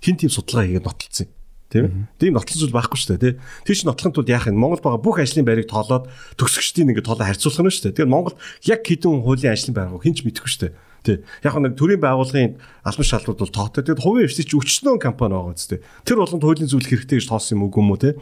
Хин 0.04 0.16
тийм 0.20 0.30
судалгаа 0.30 0.68
хийгээд 0.68 0.84
нотолцсон 0.84 1.26
юм 1.28 1.34
тийм 1.74 2.06
тийм 2.18 2.34
нотлон 2.38 2.58
зүйл 2.60 2.74
байхгүй 2.74 2.98
шүү 2.98 3.18
дээ 3.18 3.34
тий. 3.34 3.34
Тэр 3.66 3.74
чинь 3.74 3.88
нотлохын 3.90 4.14
тулд 4.14 4.30
яах 4.30 4.46
юм 4.46 4.62
Монгол 4.62 4.82
байгаа 4.84 5.02
бүх 5.02 5.18
ажлын 5.18 5.42
байрыг 5.42 5.66
тоолоод 5.66 6.06
төгсөгчдийн 6.38 6.94
ингээд 6.94 7.08
тоолоо 7.08 7.26
харьцуулах 7.26 7.66
нь 7.66 7.74
шүү 7.74 7.84
дээ. 7.90 8.06
Тэгэхээр 8.06 8.14
Монгол 8.14 8.36
яг 8.62 8.80
хэдэн 8.86 9.26
хуулийн 9.26 9.54
ажлын 9.54 9.74
байрыг 9.74 10.02
хинч 10.06 10.22
мэдэхгүй 10.22 10.50
шүү 10.50 10.62
дээ. 10.70 10.72
Тий. 11.04 11.20
Яг 11.44 11.60
нэг 11.60 11.76
төрийн 11.76 12.00
байгууллагын 12.00 12.56
албан 12.80 13.04
шалрууд 13.04 13.36
бол 13.44 13.52
тоотой. 13.52 13.84
Тэгэд 13.84 14.00
хувийн 14.00 14.24
эвсэж 14.24 14.56
өчнөө 14.56 14.96
компани 14.96 15.36
байгаа 15.36 15.52
үстэй. 15.52 15.84
Тэр 16.00 16.16
болгонд 16.16 16.40
хуулийн 16.40 16.70
зүйл 16.72 16.88
хэрэгтэй 16.88 17.20
гэж 17.20 17.28
тоосон 17.28 17.60
юм 17.60 17.68
уу 17.68 17.76
юм 17.76 17.92
уу 17.92 18.00
те. 18.00 18.16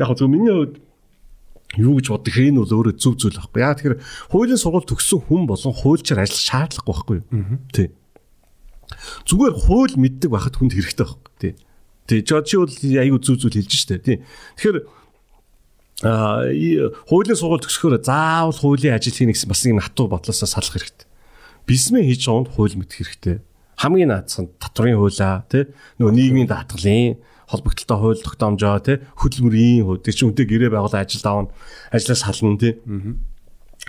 Яг 0.00 0.16
зөв 0.16 0.32
миний 0.32 0.48
хувьд 0.48 0.80
юу 1.76 2.00
гэж 2.00 2.08
боддог 2.08 2.32
хэр 2.32 2.48
энэ 2.56 2.64
бол 2.64 2.72
өөрөө 2.72 2.96
зөв 2.96 3.20
зүйл 3.20 3.36
байхгүй. 3.36 3.60
Яа 3.60 3.76
тэгэхээр 3.76 4.00
хуулийн 4.32 4.56
сургууль 4.56 4.88
төгссөн 4.88 5.20
хүн 5.28 5.44
болон 5.44 5.76
хуульчаар 5.76 6.24
ажиллах 6.24 6.40
шаардлагагүй 6.48 6.88
байхгүй 6.88 7.16
юу? 7.20 7.60
Тий. 7.68 7.88
Зүгээр 9.28 9.54
хууль 9.68 9.94
мэддэг 10.00 10.30
байхад 10.32 10.56
хүнд 10.56 10.72
хэрэгтэй 10.72 11.04
байхгүй. 11.04 11.32
Тий. 11.36 11.52
Тий. 12.08 12.20
Чи 12.24 12.56
бол 12.56 12.72
аюу 12.72 13.20
зөв 13.20 13.36
зүйл 13.44 13.60
хэлж 13.60 13.72
штэ. 13.76 14.00
Тий. 14.00 14.24
Тэгэхээр 14.56 14.88
а 16.08 16.48
хуулийн 17.12 17.36
сургууль 17.36 17.60
төгсөхөөр 17.60 18.00
заавал 18.00 18.56
хуулийн 18.56 18.96
ажил 18.96 19.12
хийнэ 19.12 19.36
гэсэн 19.36 19.52
бас 19.52 19.60
нэг 19.68 19.76
натуу 19.76 20.08
бодлосоо 20.08 20.48
салах 20.48 20.74
хэрэгтэй 20.74 21.11
бизнес 21.66 22.04
хийж 22.06 22.26
байгаа 22.26 22.36
хүнд 22.44 22.50
хууль 22.54 22.76
мэдэх 22.78 22.98
хэрэгтэй. 22.98 23.36
Хамгийн 23.78 24.10
наацхан 24.12 24.50
татврын 24.60 24.98
хуулаа 24.98 25.44
тий 25.50 25.70
нөгөө 25.98 26.14
нийгмийн 26.14 26.48
даатгалын 26.50 27.18
холбогдлолтой 27.50 27.98
хууль 27.98 28.22
тогтоомжоо 28.22 28.78
тий 28.80 28.96
хөдөлмөрийн 29.18 29.84
хууль 29.84 30.02
тий 30.02 30.12
чи 30.14 30.24
үнтэй 30.24 30.46
гэрээ 30.46 30.70
байгуулан 30.72 31.02
ажилд 31.02 31.26
авна 31.26 31.50
ажлаас 31.90 32.22
хална 32.22 32.58
тий. 32.58 32.78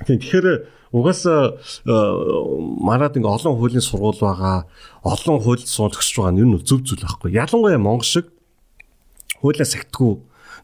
Тэгэхээр 0.03 0.47
угаасаа 0.93 1.57
э, 1.85 1.93
мараад 2.81 3.17
ингээ 3.17 3.29
олон 3.29 3.57
хуулийн 3.57 3.81
сургууль 3.81 4.17
байгаа 4.17 4.65
олон 5.05 5.37
хууль 5.41 5.61
суул 5.65 5.93
төгсөж 5.93 6.17
байгаа 6.17 6.33
нь 6.33 6.41
юу 6.41 6.61
зөв 6.61 6.81
зүйл 6.85 7.05
байхгүй. 7.05 7.33
Ялангуяа 7.33 7.77
Монгол 7.77 8.05
шиг 8.05 8.29
хуулиа 9.41 9.65
сахитгүй 9.65 10.21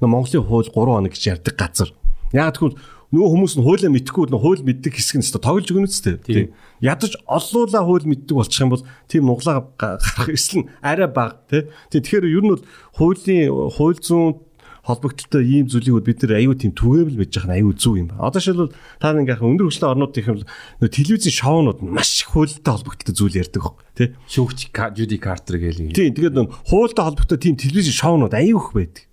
Монголын 0.07 0.43
хууль 0.47 0.69
3 0.71 0.73
хоног 0.73 1.11
гэж 1.11 1.23
ярьдаг 1.27 1.55
газар. 1.59 1.91
Яг 2.31 2.55
тэгвэл 2.55 2.79
нөгөө 3.09 3.29
хүмүүс 3.33 3.53
нь 3.57 3.65
хуулиа 3.65 3.89
мэдхгүй 3.89 4.29
нөгөө 4.29 4.43
хууль 4.45 4.65
мэддэг 4.69 4.93
хэсэг 4.93 5.17
нь 5.17 5.25
өстой 5.25 5.41
тоглож 5.41 5.69
өгнө 5.73 5.89
үстэй. 5.89 6.21
Тийм. 6.21 6.53
Ядаж 6.77 7.17
оллуулаа 7.25 7.81
хууль 7.81 8.05
мэддэг 8.05 8.35
болчих 8.37 8.61
юм 8.61 8.69
бол 8.69 8.85
тийм 9.09 9.25
нуглаа 9.25 9.65
гарах 9.81 10.29
эсэл 10.29 10.61
нь 10.61 10.69
арай 10.85 11.09
бага 11.09 11.41
тий. 11.49 11.65
Тэгэхээр 11.89 12.29
ер 12.29 12.43
нь 12.45 12.53
бол 12.53 12.63
хуулийн 12.93 13.49
хууль 13.49 13.97
зүйн 13.97 14.37
холбогдлолтой 14.85 15.43
ийм 15.45 15.65
зүйлийг 15.65 16.05
бид 16.05 16.21
нар 16.23 16.37
аюу 16.37 16.53
тийм 16.53 16.73
түгээвэл 16.73 17.19
байж 17.19 17.33
байгаа 17.33 17.49
нь 17.49 17.57
аюу 17.61 17.73
зүг 17.73 17.95
юм 17.97 18.07
байна. 18.13 18.25
Одоо 18.29 18.41
шилбэл 18.41 18.73
та 19.01 19.13
нэг 19.13 19.29
яг 19.29 19.41
өндөр 19.41 19.67
хүчтэй 19.69 19.89
орнууд 19.89 20.13
гэх 20.13 20.29
юм 20.29 20.37
бол 20.45 20.89
телевизийн 20.89 21.35
шоунууд 21.35 21.79
маш 21.81 22.25
их 22.25 22.33
хуультай 22.33 22.73
холбогдлолтой 22.73 23.15
зүйл 23.17 23.41
ярьдаг 23.41 23.61
баг 23.65 23.77
тий. 23.97 24.13
Шүүгч 24.29 24.69
Жуди 24.69 25.17
Картер 25.17 25.57
гээл. 25.57 25.93
Тийм 25.93 26.13
тэгээд 26.13 26.37
хуультай 26.69 27.03
холбогдлолтой 27.05 27.37
тийм 27.37 27.55
телевизийн 27.57 27.97
шоунууд 27.97 28.33
аюу 28.33 28.61
их 28.61 28.69
байдаг. 28.73 29.08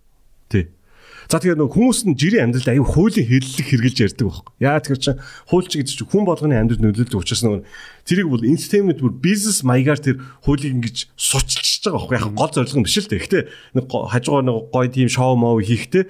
Тий. 1.27 1.33
За 1.33 1.43
тэгэхээр 1.43 1.59
нөгөө 1.59 1.75
хүмүүс 1.75 1.99
нь 2.07 2.15
жирийн 2.15 2.55
амьдралд 2.55 2.71
аюу 2.71 2.87
хуулийн 2.87 3.27
хэрэглэг 3.27 3.67
хэрэгжилж 3.67 3.99
ярьдаг 4.15 4.27
байхгүй. 4.31 4.55
Яа 4.63 4.79
тэгэхээр 4.79 5.03
чи 5.03 5.13
хуульч 5.51 5.73
гэж 5.75 5.89
чи 5.99 6.05
хүн 6.07 6.23
болгоны 6.23 6.55
амьдралд 6.55 6.83
нөлөөлдөг 6.87 7.19
учраас 7.19 7.43
нөгөө 7.43 7.61
тэрийг 8.07 8.29
бол 8.31 8.47
entertainment 8.47 9.03
бүр 9.03 9.15
бизнес 9.19 9.67
маягаар 9.67 9.99
тэр 9.99 10.23
хуулийг 10.47 10.79
ингэж 10.79 11.11
сучилж 11.19 11.83
байгаа 11.83 12.07
байхгүй. 12.07 12.15
Яг 12.15 12.27
гол 12.31 12.53
зорилго 12.55 12.79
нь 12.79 12.87
биш 12.87 12.99
л 13.03 13.11
дээ. 13.11 13.19
Гэхдээ 13.27 13.43
нэг 13.75 13.85
хажуугаар 13.91 14.47
нэг 14.47 14.57
гоё 14.71 14.87
тийм 14.87 15.09
шоу 15.11 15.35
моо 15.35 15.59
хийхдээ 15.59 16.05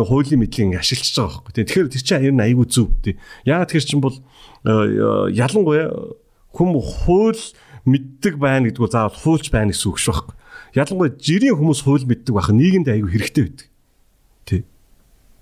нөгөө 0.00 0.08
хуулийн 0.08 0.40
мэдлийг 0.40 0.66
ингэ 0.72 0.80
ашиглаж 0.80 1.12
байгаа 1.12 1.40
байхгүй. 1.44 1.52
Тэгэхээр 1.60 1.88
тэр 1.92 2.02
чинь 2.02 2.24
ер 2.24 2.34
нь 2.34 2.44
аюу 2.48 2.64
зүв. 2.64 2.88
Яа 3.44 3.68
тэгэхээр 3.68 3.84
чин 3.84 4.00
бол 4.00 4.16
э, 4.16 4.72
ялангуяа 5.36 5.92
хүм 6.56 6.70
хууль 6.80 7.42
мэддэг 7.84 8.40
байна 8.40 8.72
гэдгүү 8.72 8.88
заавал 8.88 9.20
хуульч 9.20 9.52
байна 9.52 9.76
гэсэн 9.76 9.92
үг 9.92 10.00
шүү 10.00 10.12
байхгүй. 10.16 10.36
Ялангуяа 10.74 11.12
жирийн 11.20 11.56
хүмүүс 11.60 11.84
хууль 11.84 12.08
мэддэг 12.08 12.32
байх 12.32 12.48
нийгэмд 12.48 12.88
аюу 12.88 13.12
хэрэгтэй 13.12 13.44
байдаг. 13.44 13.68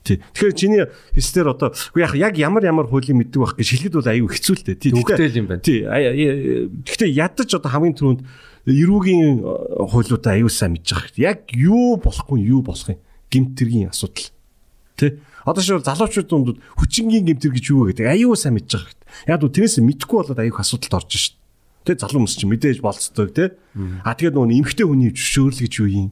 Тий. 0.03 0.18
Тэгэхээр 0.34 0.55
чиний 0.59 0.82
хэлснээр 1.14 1.55
одоо 1.55 1.70
яг 1.94 2.14
яг 2.18 2.34
ямар 2.34 2.66
ямар 2.66 2.90
хуулийн 2.90 3.22
мэддэг 3.22 3.38
байх 3.38 3.55
гэж 3.55 3.68
хэлэхэд 3.70 3.94
бол 3.94 4.11
аюу 4.11 4.28
хэцүү 4.34 4.55
л 4.59 4.64
дээ. 4.66 4.78
Тий. 4.82 4.90
Төвхтэй 4.90 5.30
юм 5.38 5.46
байна. 5.46 5.62
Тий. 5.62 5.86
Гэхдээ 5.86 7.11
ядаж 7.14 7.50
одоо 7.55 7.70
хамгийн 7.70 7.94
түрүүнд 7.94 8.20
эрүүгийн 8.66 9.46
хуулиудаа 9.78 10.34
аюу 10.34 10.50
сайн 10.50 10.74
мэдж 10.74 10.90
байгаа. 10.90 11.38
Яг 11.38 11.38
юу 11.55 12.03
болохгүй 12.03 12.50
юу 12.50 12.66
болох 12.66 12.90
юм? 12.90 12.98
Гимтэргийн 13.30 13.94
асуудал. 13.94 14.34
Тий. 14.98 15.22
Одоо 15.46 15.62
шууд 15.62 15.86
залуучууд 15.86 16.26
дунд 16.26 16.59
хүчингийн 16.82 17.22
гимтэр 17.22 17.55
гэж 17.55 17.64
юу 17.70 17.86
гэдэг 17.94 18.11
аюу 18.11 18.34
сайн 18.34 18.59
мэдж 18.59 18.74
байгаа. 18.74 18.98
Яг 19.30 19.38
л 19.38 19.55
тэрнээс 19.55 19.78
мэдхгүй 19.78 20.18
болоод 20.18 20.42
аюух 20.42 20.59
асуудалд 20.59 20.98
орж 20.98 21.11
шít. 21.14 21.34
Тэ 21.86 21.98
залуу 21.98 22.22
хүмүүс 22.22 22.38
чинь 22.38 22.50
мэдээж 22.50 22.78
болцдог 22.78 23.34
тэ. 23.34 23.59
А 24.07 24.14
тэгээд 24.14 24.38
нөгөө 24.38 24.55
эмхтэй 24.62 24.86
хүний 24.86 25.11
зөвшөөрөл 25.11 25.62
гэж 25.66 25.74
юу 25.82 25.90
юм? 25.90 26.09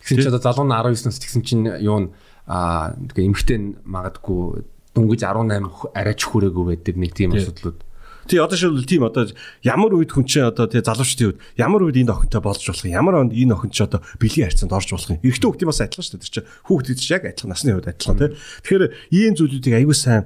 Тэгсэн 0.00 0.24
чинь 0.24 0.32
одоо 0.32 0.40
залуу 0.40 0.64
нь 0.64 0.72
19 0.72 1.04
нас 1.04 1.20
тэгсэн 1.20 1.42
чинь 1.44 1.68
юу 1.84 1.98
н 2.00 2.06
а 2.46 2.92
тэгээ 2.96 3.28
эмхтэй 3.30 3.58
магадгүй 3.86 4.66
дөнгөж 4.92 5.20
18 5.24 5.96
арайч 5.96 6.20
хүрээгүй 6.26 6.64
байдаг 6.74 6.96
нэг 7.00 7.12
тийм 7.16 7.32
асуудлууд. 7.32 7.80
Тий 8.28 8.38
одоо 8.38 8.54
шил 8.56 8.78
тийм 8.86 9.02
одоо 9.02 9.26
ямар 9.66 9.98
үед 9.98 10.14
хүн 10.14 10.22
чинь 10.22 10.46
одоо 10.46 10.70
тий 10.70 10.78
залуучдын 10.78 11.34
үед 11.34 11.38
ямар 11.58 11.82
үед 11.82 11.98
энэ 11.98 12.14
охинтой 12.14 12.38
болж 12.38 12.62
болох 12.62 12.86
юм? 12.86 12.94
Ямар 12.94 13.14
онд 13.18 13.34
энэ 13.34 13.50
охин 13.50 13.74
чинь 13.74 13.90
одоо 13.90 13.98
бэлгийн 14.22 14.46
харьцаанд 14.46 14.70
орж 14.70 14.94
болох 14.94 15.10
юм? 15.10 15.22
Эрэгтэй 15.26 15.48
хүүхдийн 15.50 15.70
бас 15.70 15.82
адилхан 15.82 16.06
шүү 16.06 16.14
дээ. 16.14 16.22
Тэр 16.22 16.34
чинь 16.38 16.48
хүүхд 16.70 16.86
гэж 16.86 17.00
яг 17.10 17.22
адилхан 17.26 17.50
насны 17.50 17.74
үед 17.74 17.90
адилхан 17.90 18.18
тий. 18.22 18.30
Тэгэхээр 18.62 18.84
ийм 19.10 19.32
зүйлүүдийг 19.34 19.74
аягүй 19.74 19.98
сайн 19.98 20.22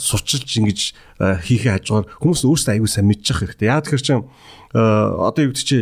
сурчилж 0.00 0.48
ингэж 0.48 0.80
хийхээ 1.20 1.72
хажуугаар 1.76 2.08
хүмүүс 2.24 2.40
өөрсдөө 2.48 2.72
аягүй 2.72 2.88
сайн 2.88 3.04
мэдчих 3.04 3.36
хэрэгтэй. 3.36 3.68
Яа 3.68 3.84
тэгэхээр 3.84 4.00
чинь 4.00 4.24
одоо 4.72 5.42
юу 5.44 5.52
гэдэг 5.52 5.66
чи 5.68 5.78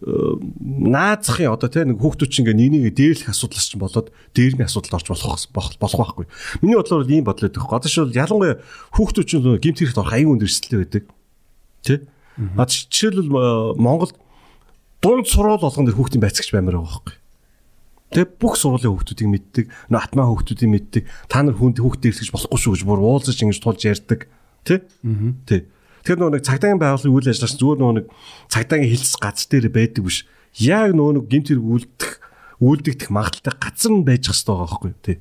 наазахын 0.00 1.52
одоо 1.52 1.68
тийм 1.72 1.94
нэг 1.94 2.00
хүүхдүүд 2.00 2.30
чинь 2.30 2.44
ингээ 2.44 2.56
нэг 2.56 2.72
нэгээ 2.92 2.94
дээрлэх 3.24 3.32
асуудалс 3.32 3.66
чинь 3.70 3.80
болоод 3.80 4.12
дээрний 4.36 4.66
асуудалд 4.68 4.96
орж 5.00 5.08
болох 5.08 5.48
болох 5.80 5.96
байхгүй. 5.96 6.26
Миний 6.60 6.76
бодлоор 6.76 7.08
ийм 7.08 7.24
бодлоо 7.24 7.48
өгөх. 7.48 7.72
Одоо 7.72 7.88
шил 7.88 8.12
ялангуяа 8.12 8.60
хүүхдүүд 8.92 9.26
чинь 9.26 9.44
гимт 9.62 9.80
хэрэгт 9.80 10.00
орох 10.00 10.12
аюун 10.12 10.36
өндөрсөлтэй 10.36 10.78
байдаг. 10.84 11.04
Тэ? 11.80 12.04
А 12.60 12.68
жишээлбэл 12.68 13.80
Монголд 13.80 14.12
дунд 15.00 15.26
сургууль 15.28 15.64
болгон 15.64 15.88
дэр 15.88 15.96
хүүхдийн 15.96 16.20
байцаагч 16.20 16.52
баймаар 16.52 16.82
байгаа 16.82 16.92
байхгүй. 16.92 17.16
Тэг 18.12 18.26
бүх 18.38 18.54
сургуулийн 18.60 18.92
хүүхдүүдийг 18.92 19.30
мэддэг, 19.32 19.64
нөө 19.90 20.00
атмаа 20.00 20.30
хүүхдүүдийг 20.30 20.70
мэддэг. 20.70 21.04
Та 21.26 21.42
нар 21.42 21.56
хүнд 21.56 21.80
хүүхд 21.80 22.00
дээрлэж 22.04 22.30
болохгүй 22.30 22.60
шүү 22.60 22.72
гэж 22.78 22.82
бүр 22.86 23.02
уулзаж 23.02 23.38
ингэж 23.40 23.58
тулж 23.64 23.82
ярьдаг. 23.82 24.30
Тэ? 24.62 24.86
Тэ. 25.48 25.66
Тэр 26.06 26.22
нөгөө 26.22 26.38
нэг 26.38 26.46
цагдаагийн 26.46 26.78
байгууллагын 26.78 27.16
үйл 27.18 27.30
ажиллагаач 27.34 27.58
зүгээр 27.58 27.80
нөгөө 27.82 27.96
нэг 27.98 28.06
цагдаагийн 28.46 28.92
хилцс 28.94 29.16
гац 29.18 29.38
дээр 29.50 29.66
байдаг 29.74 30.02
биш. 30.06 30.22
Яг 30.54 30.94
нөгөө 30.94 31.12
нэг 31.18 31.26
гинт 31.26 31.50
хэрэг 31.50 31.66
үлдэх 31.66 32.12
үлдэгдэх 32.62 33.10
магадaltaй 33.10 33.54
газар 33.58 33.92
нь 33.92 34.06
байж 34.06 34.30
хэвээр 34.30 34.46
байгаа 34.46 34.70
байхгүй 34.70 34.92
тий. 35.02 35.18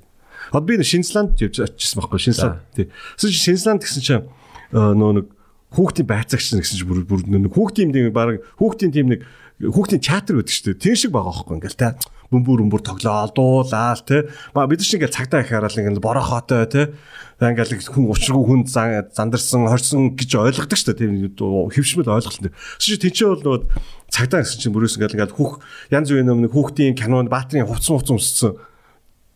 Одоо 0.53 0.61
би 0.61 0.77
Шинзланд 0.79 1.41
явж 1.41 1.57
очижсэн 1.65 1.99
байхгүй 1.99 2.21
Шинзланд 2.21 2.61
тий. 2.77 2.87
Шинзланд 3.17 3.81
гэсэн 3.81 4.03
чинь 4.05 4.29
нөгөө 4.71 5.13
нэг 5.19 5.27
хүүхдийн 5.75 6.07
байцаагч 6.07 6.55
гэсэн 6.55 6.77
чинь 6.79 6.87
бүр 6.87 7.03
бүр 7.03 7.21
нэг 7.27 7.51
хүүхдийн 7.51 7.91
юм 7.91 8.13
баг 8.15 8.39
хүүхдийн 8.61 8.93
тим 8.93 9.09
нэг 9.11 9.27
хүүхдийн 9.59 10.03
театр 10.03 10.39
гэдэг 10.39 10.53
чинь 10.53 10.79
тийм 10.79 10.95
шиг 10.95 11.11
байгаа 11.11 11.33
байхгүй 11.43 11.55
ингээл 11.59 11.79
та 11.79 11.99
бөмбөр 12.33 12.63
өмбөр 12.65 12.81
тоглоо 12.81 13.29
алдуулаад 13.29 14.01
те 14.05 14.25
бид 14.25 14.81
чинь 14.81 14.97
ингээл 14.97 15.17
цагдаа 15.17 15.41
их 15.45 15.49
хараал 15.53 15.77
ингээл 15.77 16.01
борохоотой 16.01 16.65
те 16.65 16.81
ингээл 17.37 17.85
хүн 17.85 18.09
учиргүй 18.09 18.43
хүн 18.45 18.61
зандарсан 18.69 19.67
хорсон 19.69 20.15
гэж 20.17 20.31
ойлгодог 20.39 20.77
шүү 20.79 20.95
дээ 20.95 20.99
тийм 21.05 21.69
хөвшмөл 21.69 22.15
ойлголт. 22.15 22.49
Тэсч 22.49 22.97
тэнцээ 23.01 23.27
бол 23.29 23.43
нөгөө 23.45 23.61
цагдаа 24.09 24.41
гэсэн 24.41 24.59
чинь 24.61 24.73
бүрээс 24.73 24.97
ингээл 24.97 25.17
ингээл 25.21 25.37
хүүх 25.37 25.53
янз 25.93 26.07
бүрийн 26.09 26.31
нэг 26.33 26.53
хүүхдийн 26.53 26.95
кинонд 26.97 27.29
баатрийн 27.29 27.69
хувцсан 27.69 27.99
хувцсан 27.99 28.17
өссөн. 28.17 28.53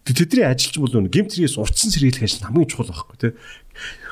Тэдний 0.09 0.47
ажилч 0.47 0.81
бол 0.81 0.89
нөгөө 0.89 1.13
гимтрээс 1.13 1.61
урдсан 1.61 1.93
сэргийлэх 1.93 2.25
ажил 2.25 2.47
хамгийн 2.49 2.71
чухал 2.71 2.89
байхгүй 2.89 3.17
те 3.21 3.27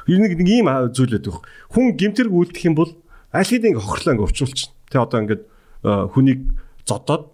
нэг 0.07 0.39
нэг 0.39 0.47
ийм 0.47 0.67
зүйл 0.93 1.17
байдаг 1.17 1.41
хүн 1.73 1.97
гимтэрг 1.99 2.31
үлдэх 2.31 2.63
юм 2.69 2.75
бол 2.79 2.91
аль 3.33 3.49
хэдийн 3.49 3.75
ингээ 3.75 3.83
хохирлоо 3.83 4.13
ингээ 4.15 4.27
өвчүүлчихнэ 4.29 4.75
те 4.87 4.97
одоо 5.01 5.19
ингээд 5.25 5.43
хүнийг 5.83 6.39
зодоод 6.87 7.33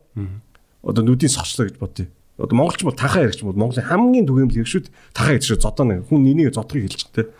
одоо 0.83 1.03
нүдийн 1.03 1.31
сочлоо 1.31 1.71
гэж 1.71 1.79
бодъё. 1.79 2.07
Одоо 2.37 2.55
монголч 2.59 2.83
бол 2.83 2.93
танхаа 2.97 3.23
яригч 3.23 3.41
бол 3.41 3.55
Монголын 3.55 3.87
хамгийн 3.87 4.27
түгээмэл 4.27 4.57
хэрэгшүүд 4.59 4.87
танхаа 5.15 5.35
гэж 5.39 5.63
зодоо 5.63 5.85
нэг 5.87 6.09
хүн 6.11 6.21
нэнийг 6.27 6.51
зодохыг 6.51 6.91
хэлж 6.91 7.01
байгаа 7.07 7.15
те. 7.15 7.31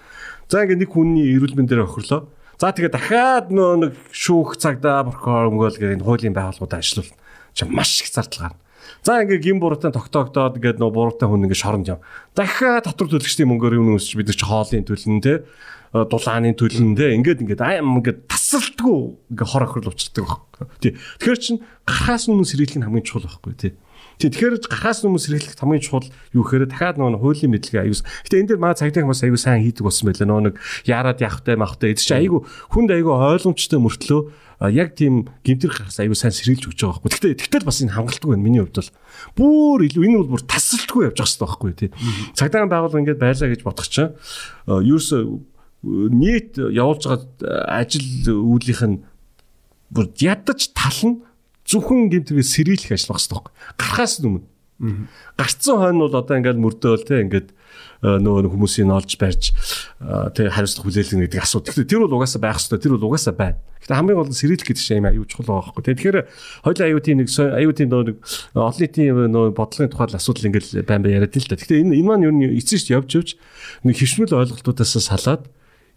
За 0.47 0.63
ингээ 0.63 0.79
нэг 0.79 0.89
хүний 0.95 1.27
эрүүл 1.35 1.57
мэнд 1.57 1.69
дээр 1.69 1.83
охирлоо. 1.83 2.29
За 2.61 2.71
тэгээ 2.71 2.93
дахиад 2.93 3.47
нөө 3.51 3.71
нэг 3.89 3.93
шүүх 4.13 4.55
цагдаа 4.61 5.03
прокурор 5.09 5.51
өнгөөл 5.51 5.75
гэх 5.81 5.97
энэ 5.97 6.05
хуулийн 6.05 6.37
байгууллагуудад 6.37 6.79
ажиллавал 6.79 7.17
чи 7.57 7.63
маш 7.67 7.91
их 8.05 8.13
зардал 8.13 8.53
гарна. 8.53 8.61
За 9.03 9.19
ингээ 9.19 9.41
гин 9.41 9.59
буруутай 9.59 9.91
тогтоогдоод 9.91 10.61
ингээд 10.61 10.79
нөө 10.79 10.91
буруутай 10.93 11.27
хүн 11.27 11.49
ингээ 11.49 11.59
шоронд 11.59 11.89
яв. 11.89 12.05
Дахиад 12.37 12.85
татвар 12.85 13.09
төлөгчдийн 13.11 13.49
мөнгөөр 13.49 13.81
юм 13.81 13.97
өсч 13.97 14.15
бид 14.15 14.29
нар 14.29 14.37
чи 14.37 14.45
хоолын 14.45 14.85
төлн 14.85 15.19
те 15.19 15.43
дулааны 15.93 16.57
төлн 16.57 16.97
те 16.97 17.13
ингээд 17.13 17.45
ингээд 17.45 17.61
аим 17.61 18.01
ингээд 18.01 18.25
тасралтгүй 18.25 18.97
ингээ 19.29 19.45
хор 19.45 19.63
охирол 19.69 19.93
учирдаг 19.93 20.25
баг. 20.25 20.41
Тий. 20.81 20.97
Тэгэхээр 21.21 21.37
чин 21.37 21.61
гарахаас 21.85 22.25
өмнө 22.25 22.49
сэргийлэх 22.49 22.81
нь 22.81 22.85
хамгийн 22.89 23.05
чухал 23.05 23.29
байхгүй 23.29 23.53
тий. 23.53 23.71
Тий. 24.17 24.33
Тэгэхээр 24.33 24.57
гарахаас 24.73 25.05
өмнө 25.05 25.21
сэргийлэх 25.21 25.53
хамгийн 25.53 25.85
чухал 25.85 26.09
юу 26.33 26.41
гэхээр 26.41 26.65
дахиад 26.73 26.97
нөгөө 26.97 27.21
хуулийн 27.21 27.53
мэдлэгээ 27.53 27.85
аюус. 27.85 28.01
Гэтэ 28.25 28.41
энэ 28.41 28.49
дээр 28.57 28.61
маа 28.65 28.73
цагдаа 28.73 29.05
хүмүүс 29.05 29.21
аюу 29.21 29.37
сайн 29.37 29.61
хийдэг 29.61 29.85
болсон 29.85 30.09
байлаа. 30.09 30.25
Нөгөө 30.33 30.45
нэг 30.49 30.55
яарад 30.89 31.21
явахтай 31.21 31.55
махтай. 31.61 31.93
Это 31.93 32.01
чи 32.01 32.13
аюу 32.17 32.41
хүнд 32.73 32.89
аюу 32.89 33.13
ойлгомжтой 33.13 33.77
мөртлөө 33.77 34.21
яг 34.73 34.97
тийм 34.97 35.29
гимтэр 35.45 35.77
гарахаас 35.77 36.01
аюу 36.01 36.17
сайн 36.17 36.33
сэргийлж 36.33 36.73
өгч 36.73 36.79
байгаа 36.81 37.05
байхгүй. 37.05 37.35
Гэтэ 37.35 37.37
тэгтэл 37.53 37.67
бас 37.69 37.81
энэ 37.83 37.93
хангалтгүй 37.93 38.33
байна 38.33 38.45
миний 38.45 38.61
хувьд 38.63 38.81
бол. 38.81 38.91
Бүр 39.37 39.79
илүү 39.91 40.03
энэ 40.07 40.17
бол 40.23 40.31
бүр 40.37 40.43
тасралтгүй 40.47 41.11
явж 41.11 41.17
байгаа 41.19 41.27
хэрэгтэй 41.27 41.43
байхгүй 41.43 41.71
тий. 41.75 41.89
Цагдаагийн 42.37 42.71
байгууллага 42.71 43.01
ингэж 43.03 43.19
байлаа 43.19 43.49
гэж 43.51 43.61
бодох 43.61 43.89
чинь 43.91 44.15
ерөөсө 44.69 45.17
нийт 45.83 46.57
явуулж 46.57 47.03
байгаа 47.03 47.83
ажил 47.83 48.07
үүлийнх 48.31 48.83
нь 48.87 49.03
бүр 49.91 50.07
ядаж 50.17 50.71
тал 50.71 50.99
нь 51.03 51.21
зөвхөн 51.67 52.07
гинтгээ 52.11 52.43
сэргийлэх 52.43 52.95
ажил 52.95 53.11
багс 53.13 53.27
тох. 53.27 53.51
Гарахаас 53.75 54.23
өмнө. 54.23 54.47
Гарцсан 55.37 55.77
хойно 55.79 56.07
бол 56.07 56.15
одоо 56.19 56.35
ингээд 56.39 56.59
мөрдөөл 56.59 57.07
те 57.07 57.23
ингээд 57.23 57.55
нөгөө 58.03 58.51
хүмүүсийн 58.51 58.91
олж 58.91 59.15
барьж 59.15 59.55
тэг 60.35 60.51
хариуцлага 60.51 60.87
хүлээлгэнэ 60.91 61.23
гэдэг 61.29 61.39
асуудал. 61.39 61.71
Тэгэхээр 61.71 61.87
тэр 61.87 62.03
бол 62.03 62.17
угаасаа 62.19 62.41
байх 62.43 62.59
хэрэгтэй. 62.59 62.83
Тэр 62.83 62.93
бол 62.99 63.07
угаасаа 63.07 63.31
байна. 63.31 63.59
Гэхдээ 63.79 63.95
хамгийн 63.95 64.17
гол 64.19 64.27
нь 64.27 64.35
сэргийлэх 64.35 64.67
гэдэг 64.67 64.83
чинь 64.83 65.07
аюу 65.07 65.23
чухал 65.23 65.47
байгаа 65.47 65.71
байхгүй. 65.71 65.83
Тэгэхээр 65.87 66.17
хоёул 66.67 66.83
аюутын 66.83 67.17
нэг 67.23 67.29
аюутын 67.31 67.87
нөгөө 67.95 68.15
олон 68.59 68.81
нийтийн 68.83 69.15
нөгөө 69.31 69.51
бодлогын 69.55 69.91
тухай 69.93 70.07
асуудал 70.19 70.47
ингээд 70.51 70.67
байн 70.83 71.03
бай 71.03 71.11
яриад 71.15 71.31
л 71.31 71.47
та. 71.47 71.55
Гэхдээ 71.55 71.79
энэ 71.79 71.95
энэ 71.95 72.07
маань 72.07 72.25
юу 72.27 72.33
н 72.35 72.43
эцсийн 72.59 72.81
ш 72.83 72.91
явж 72.91 73.09
явж 73.15 73.29
нэг 73.87 73.95
хөвшмөл 73.95 74.35
ойлголтуудаас 74.35 74.99
салаад 74.99 75.47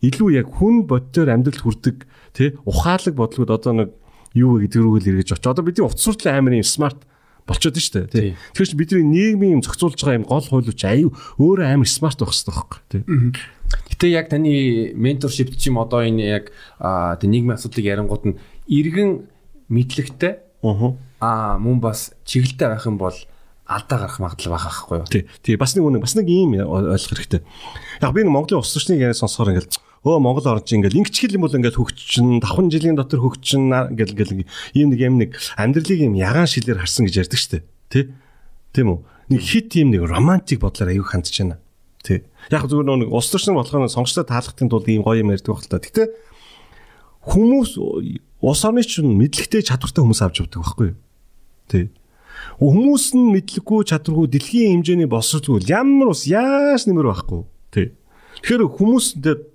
илүү 0.05 0.29
яг 0.37 0.49
хүн 0.59 0.85
бодтоор 0.91 1.33
амьдрал 1.33 1.63
хүрдэг 1.63 2.07
тий 2.37 2.57
ухаалаг 2.69 3.15
бодлогод 3.17 3.53
одоо 3.53 3.73
нэг 3.73 3.89
юу 4.37 4.61
гэдэг 4.61 4.81
рүүгэл 4.81 5.11
эргэж 5.17 5.37
очиж 5.37 5.47
одоо 5.49 5.65
бидний 5.65 5.87
утас 5.87 6.05
сурлын 6.05 6.37
амар 6.37 6.61
юм 6.61 6.67
смарт 6.67 7.01
болчиход 7.47 7.79
шүү 7.79 8.11
дээ 8.11 8.13
тий. 8.13 8.31
Тэгэхээр 8.53 8.71
чи 8.71 8.77
бидний 8.77 9.07
нийгмийн 9.07 9.55
юм 9.59 9.63
зохицуулж 9.63 9.97
байгаа 9.97 10.21
юм 10.21 10.27
гол 10.27 10.45
хууль 10.45 10.69
чи 10.75 10.87
аюу 10.87 11.15
өөрөө 11.39 11.67
амар 11.73 11.89
смарт 11.89 12.19
байх 12.21 12.35
хэрэгтэй 12.35 12.53
байхгүй 12.53 12.81
тий. 12.91 13.03
Гэтэ 13.97 14.07
яг 14.11 14.27
таны 14.29 14.93
менторшип 14.99 15.55
чи 15.55 15.71
юм 15.71 15.79
одоо 15.79 16.03
энэ 16.03 16.27
яг 16.27 16.45
тий 17.23 17.29
нийгмийн 17.31 17.57
асуудлыг 17.57 17.87
ярингууд 17.87 18.25
нь 18.27 18.39
иргэн 18.67 19.31
мэдлэгтэй 19.71 20.43
аа 21.23 21.57
мөн 21.63 21.79
бас 21.81 22.13
чиглэлтэй 22.27 22.69
байх 22.69 22.85
юм 22.85 22.99
бол 22.99 23.15
алдаа 23.67 23.99
гарах 23.99 24.19
магадлал 24.23 24.55
байх 24.55 24.65
байхгүй 24.67 24.99
юу. 25.03 25.07
Тий. 25.11 25.27
Тий 25.43 25.57
бас 25.59 25.75
нэг 25.75 25.83
үнэ 25.83 25.99
бас 25.99 26.15
нэг 26.15 26.31
ийм 26.31 26.55
ойлгох 26.55 27.19
хэрэгтэй. 27.19 27.43
Яг 28.01 28.15
би 28.15 28.23
Монголын 28.23 28.63
улс 28.63 28.71
төрчнийг 28.71 29.03
яриа 29.03 29.19
сонсохоор 29.19 29.59
ингээл 29.59 29.75
өө 30.07 30.23
Монгол 30.23 30.63
чинь 30.63 30.87
ингээл 30.87 31.03
ингэчгэл 31.03 31.35
юм 31.35 31.43
бол 31.43 31.59
ингээл 31.59 31.81
хөгжчин 31.83 32.39
давхан 32.39 32.71
жилийн 32.71 32.95
дотор 32.95 33.27
хөгжчин 33.27 33.67
ингээл 33.91 34.15
ингээл 34.15 34.47
ийм 34.79 34.95
нэг 34.95 35.01
юм 35.03 35.15
нэг 35.19 35.31
амьдралыг 35.59 35.99
юм 35.99 36.15
ягаан 36.15 36.47
шилээр 36.47 36.79
харсан 36.79 37.11
гэж 37.11 37.27
ярьдаг 37.27 37.41
штэ. 37.43 37.67
Тий. 37.91 38.15
Тийм 38.71 38.87
үү? 38.95 38.99
Нэг 39.35 39.43
хит 39.43 39.75
ийм 39.75 39.91
нэг 39.91 40.07
романтик 40.07 40.63
бодлоор 40.63 40.95
аюу 40.95 41.03
хандж 41.03 41.35
байна. 41.35 41.59
Тий. 42.07 42.23
Яг 42.55 42.71
зүгээр 42.71 43.03
нэг 43.03 43.11
улс 43.11 43.35
төрчин 43.35 43.59
болохоор 43.59 43.91
сонгогчтой 43.91 44.31
таалахтын 44.31 44.71
тулд 44.71 44.87
ийм 44.87 45.03
гоё 45.03 45.27
юм 45.27 45.35
ярьдаг 45.35 45.59
байх 45.59 45.67
л 45.67 45.71
та. 45.75 45.83
Гэтээ 45.83 46.07
хүмүүс 47.27 47.71
улс 48.47 48.63
орны 48.63 48.87
чинь 48.87 49.11
мэдлэгтэй 49.11 49.67
чадвартай 49.67 50.07
хүмүүс 50.07 50.23
авч 50.23 50.47
явдаг 50.47 50.63
байхгүй 50.63 50.87
юу? 50.95 50.99
Тий 51.67 51.91
хүмүүс 52.57 53.05
нь 53.17 53.31
мэдлэггүй 53.37 53.81
чадваргүй 53.91 54.27
дэлхийн 54.33 54.81
хэмжээний 54.81 55.09
боловсролгүй 55.11 55.69
ямар 55.69 56.13
ус 56.13 56.25
яаж 56.25 56.89
нэмэр 56.89 57.13
байхгүй 57.13 57.43
тий 57.73 57.87
Тэгэхээр 58.43 58.69
хүмүүс 58.69 59.07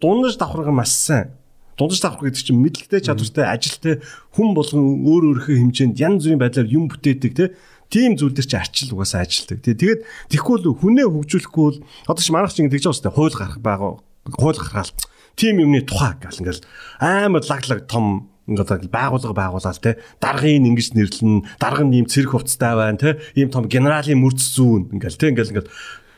дундаж 0.02 0.36
давхарга 0.42 0.74
маш 0.74 0.92
сайн. 0.92 1.38
Дундаж 1.78 2.02
давхар 2.02 2.28
гэдэг 2.28 2.44
чинь 2.44 2.60
мэдлэгтэй 2.60 3.02
чадвартай, 3.06 3.46
ажилтай 3.46 3.94
хүн 4.34 4.58
болгон 4.58 5.06
өөр 5.06 5.38
өөрийнхөө 5.38 5.58
хэмжээнд 5.62 6.02
янз 6.02 6.26
бүрийн 6.26 6.42
байдлаар 6.42 6.68
юм 6.68 6.90
бүтээдэг 6.90 7.34
те. 7.38 7.54
Тийм 7.94 8.18
зүйл 8.18 8.34
дээр 8.34 8.48
чи 8.50 8.58
арчил 8.58 8.92
угаасаа 8.98 9.24
ажилдаг. 9.24 9.62
Тэгээд 9.62 10.00
тэгэхгүй 10.34 10.58
л 10.60 10.76
хүнээ 10.76 11.08
хөгжүүлэхгүй 11.08 11.64
бол 11.72 11.80
одоо 12.10 12.24
чи 12.24 12.32
манайх 12.34 12.52
чинь 12.52 12.72
тэгж 12.72 12.90
байгаа 12.90 13.00
сте 13.00 13.12
хууль 13.14 13.38
гарах 13.38 13.60
байгаа. 13.62 13.92
Хууль 14.28 14.60
гаргаал. 14.60 14.92
Тим 15.36 15.60
юмны 15.62 15.82
тухай 15.86 16.16
гал 16.18 16.36
ингээл 16.36 16.66
амар 17.00 17.44
лаглаг 17.46 17.88
том 17.88 18.31
ингээд 18.52 18.92
байгуулга 18.92 19.34
байгуулаад 19.34 19.80
те 19.80 19.98
даргын 20.20 20.68
ингэж 20.68 20.94
нэрлэн 20.94 21.48
даргын 21.58 21.96
ийм 21.96 22.06
цэрэг 22.06 22.36
хувцастай 22.36 22.76
байна 22.76 23.00
те 23.00 23.10
ийм 23.36 23.50
том 23.50 23.66
генералын 23.66 24.20
мөрц 24.20 24.56
зүүн 24.56 24.92
ингээл 24.96 25.20
те 25.20 25.32
ингээл 25.32 25.52
ингээд 25.56 25.70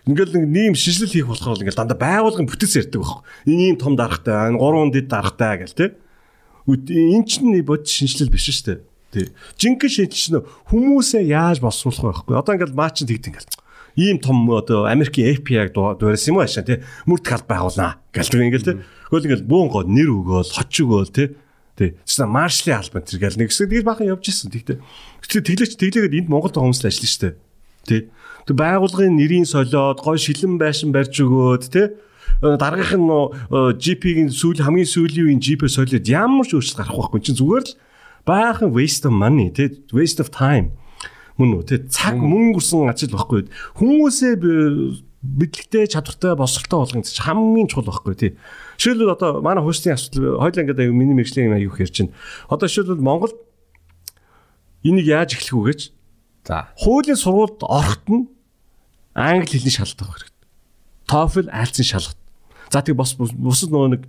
Ингээл 0.03 0.35
нэг 0.35 0.45
нэм 0.51 0.73
шижлэл 0.75 1.15
хийх 1.15 1.31
болохоор 1.31 1.63
ингээл 1.63 1.79
дандаа 1.79 1.95
байгуулгын 1.95 2.43
бүтэц 2.43 2.75
ярьдаг 2.75 2.99
баг. 2.99 3.23
Энэ 3.47 3.71
ийм 3.71 3.77
том 3.79 3.95
даргатай, 3.95 4.51
энэ 4.51 4.59
гурван 4.59 4.91
дэд 4.91 5.07
даргатай 5.07 5.63
гэл 5.63 5.79
те. 5.79 5.95
Энд 6.67 7.27
чинь 7.31 7.55
бод 7.63 7.87
шинжлэл 7.87 8.27
биш 8.27 8.51
шүү 8.51 8.67
дээ. 8.67 8.79
Тий. 9.15 9.27
Жинхэнэ 9.55 10.11
шинжлэл 10.11 10.43
хүмүүсээ 10.67 11.23
яаж 11.23 11.63
боловсруулах 11.63 12.27
вэ? 12.27 12.35
Одоо 12.35 12.51
ингээл 12.51 12.75
маа 12.75 12.91
чинь 12.91 13.07
тэгт 13.07 13.31
ингээл 13.31 13.51
ийм 13.95 14.19
том 14.19 14.49
одоо 14.51 14.91
Америкийн 14.91 15.39
API-г 15.39 15.71
дуурайсан 15.71 16.33
юм 16.33 16.41
аашаа 16.41 16.67
тий. 16.67 16.83
Мөрд 17.05 17.23
халт 17.23 17.47
байгуулнаа. 17.47 18.01
Гэлдэг 18.11 18.41
ингээл 18.41 18.67
тий. 18.67 18.75
Хөл 19.07 19.23
ингээл 19.23 19.47
бөөн 19.47 19.69
гоо 19.69 19.83
нэр 19.85 20.09
өгөөл, 20.09 20.51
хоч 20.51 20.73
өгөөл 20.81 21.13
тий. 21.13 21.27
Тий. 21.73 21.97
Тэсээ 22.05 22.29
маршлийн 22.29 22.77
албан 22.77 23.03
тэр 23.03 23.19
гэл 23.19 23.39
нэг 23.41 23.49
хэсэг 23.49 23.69
тэгэл 23.69 23.89
бахан 23.89 24.09
явж 24.13 24.29
исэн. 24.29 24.53
Тэгтээ. 24.53 24.77
Тэглэж 25.25 25.71
тэглээгээд 25.77 26.17
энд 26.25 26.29
Монголд 26.29 26.53
байгаа 26.53 26.69
хүмүүс 26.69 26.81
л 26.85 26.89
ажиллана 26.89 27.13
штэ. 27.17 27.29
Тий. 27.89 28.01
Тэг 28.45 28.55
байгуулгын 28.59 29.17
нэрийн 29.17 29.47
солиод 29.49 29.99
гой 30.03 30.17
шилэн 30.21 30.61
байшин 30.61 30.93
барьж 30.93 31.17
өгөөд 31.17 31.63
тий 31.71 31.87
дараагийнх 32.43 32.99
нь 32.99 33.79
GP-ийн 33.79 34.27
сүүл 34.27 34.59
хамгийн 34.59 34.89
сүүлийн 34.89 35.25
үеийн 35.31 35.43
GP 35.43 35.71
солиод 35.71 36.03
ямар 36.07 36.43
ч 36.43 36.59
өөрчлөлт 36.59 36.79
гарах 36.83 36.99
байхгүй 37.07 37.21
чинь 37.23 37.39
зүгээр 37.39 37.63
л 37.63 37.75
баахан 38.27 38.75
waste 38.75 39.07
of 39.07 39.15
money 39.15 39.47
тий 39.55 39.71
waste 39.95 40.19
of 40.19 40.27
time 40.27 40.75
мөн 41.39 41.63
үү 41.63 41.63
тий 41.63 41.79
цаг 41.87 42.19
мөнгө 42.19 42.59
гүсэн 42.59 42.91
ажил 42.91 43.15
байхгүй 43.15 43.47
хүмүүсээ 43.79 44.33
мэдлэгтэй 45.23 45.87
чадвартай 45.87 46.35
босролтой 46.35 46.79
болгоно 46.83 47.01
гэж 47.01 47.23
хамгийн 47.23 47.71
чухал 47.71 47.87
байхгүй 47.87 48.15
тий 48.19 48.31
жишээлбэл 48.77 49.15
одоо 49.15 49.41
манай 49.41 49.63
хөөсний 49.63 49.95
асуудал 49.95 50.43
хоёул 50.43 50.59
ингээд 50.61 50.91
миний 50.91 51.15
мэрэгжлийн 51.15 51.55
аюух 51.55 51.79
ярьж 51.79 52.03
байна 52.03 52.13
одоо 52.51 52.67
жишээлбэл 52.67 53.01
Монгол 53.01 53.33
энийг 54.83 55.07
яаж 55.07 55.39
эхлэх 55.39 55.55
үү 55.55 55.65
гэж 55.71 55.81
за 56.43 56.67
хуулийн 56.75 57.15
сургуульд 57.15 57.63
орохт 57.63 58.05
нь 58.11 58.27
англи 59.15 59.47
хэлний 59.47 59.71
шалгалт 59.71 60.03
авах 60.03 60.19
хэрэгтэй 60.19 60.43
TOEFL 61.07 61.47
айлцсан 61.55 61.87
шалгалт 61.87 62.19
За 62.73 62.81
тэг 62.81 62.97
бос 62.97 63.13
бусад 63.13 63.69
нөгөө 63.69 63.89
нэг 63.93 64.05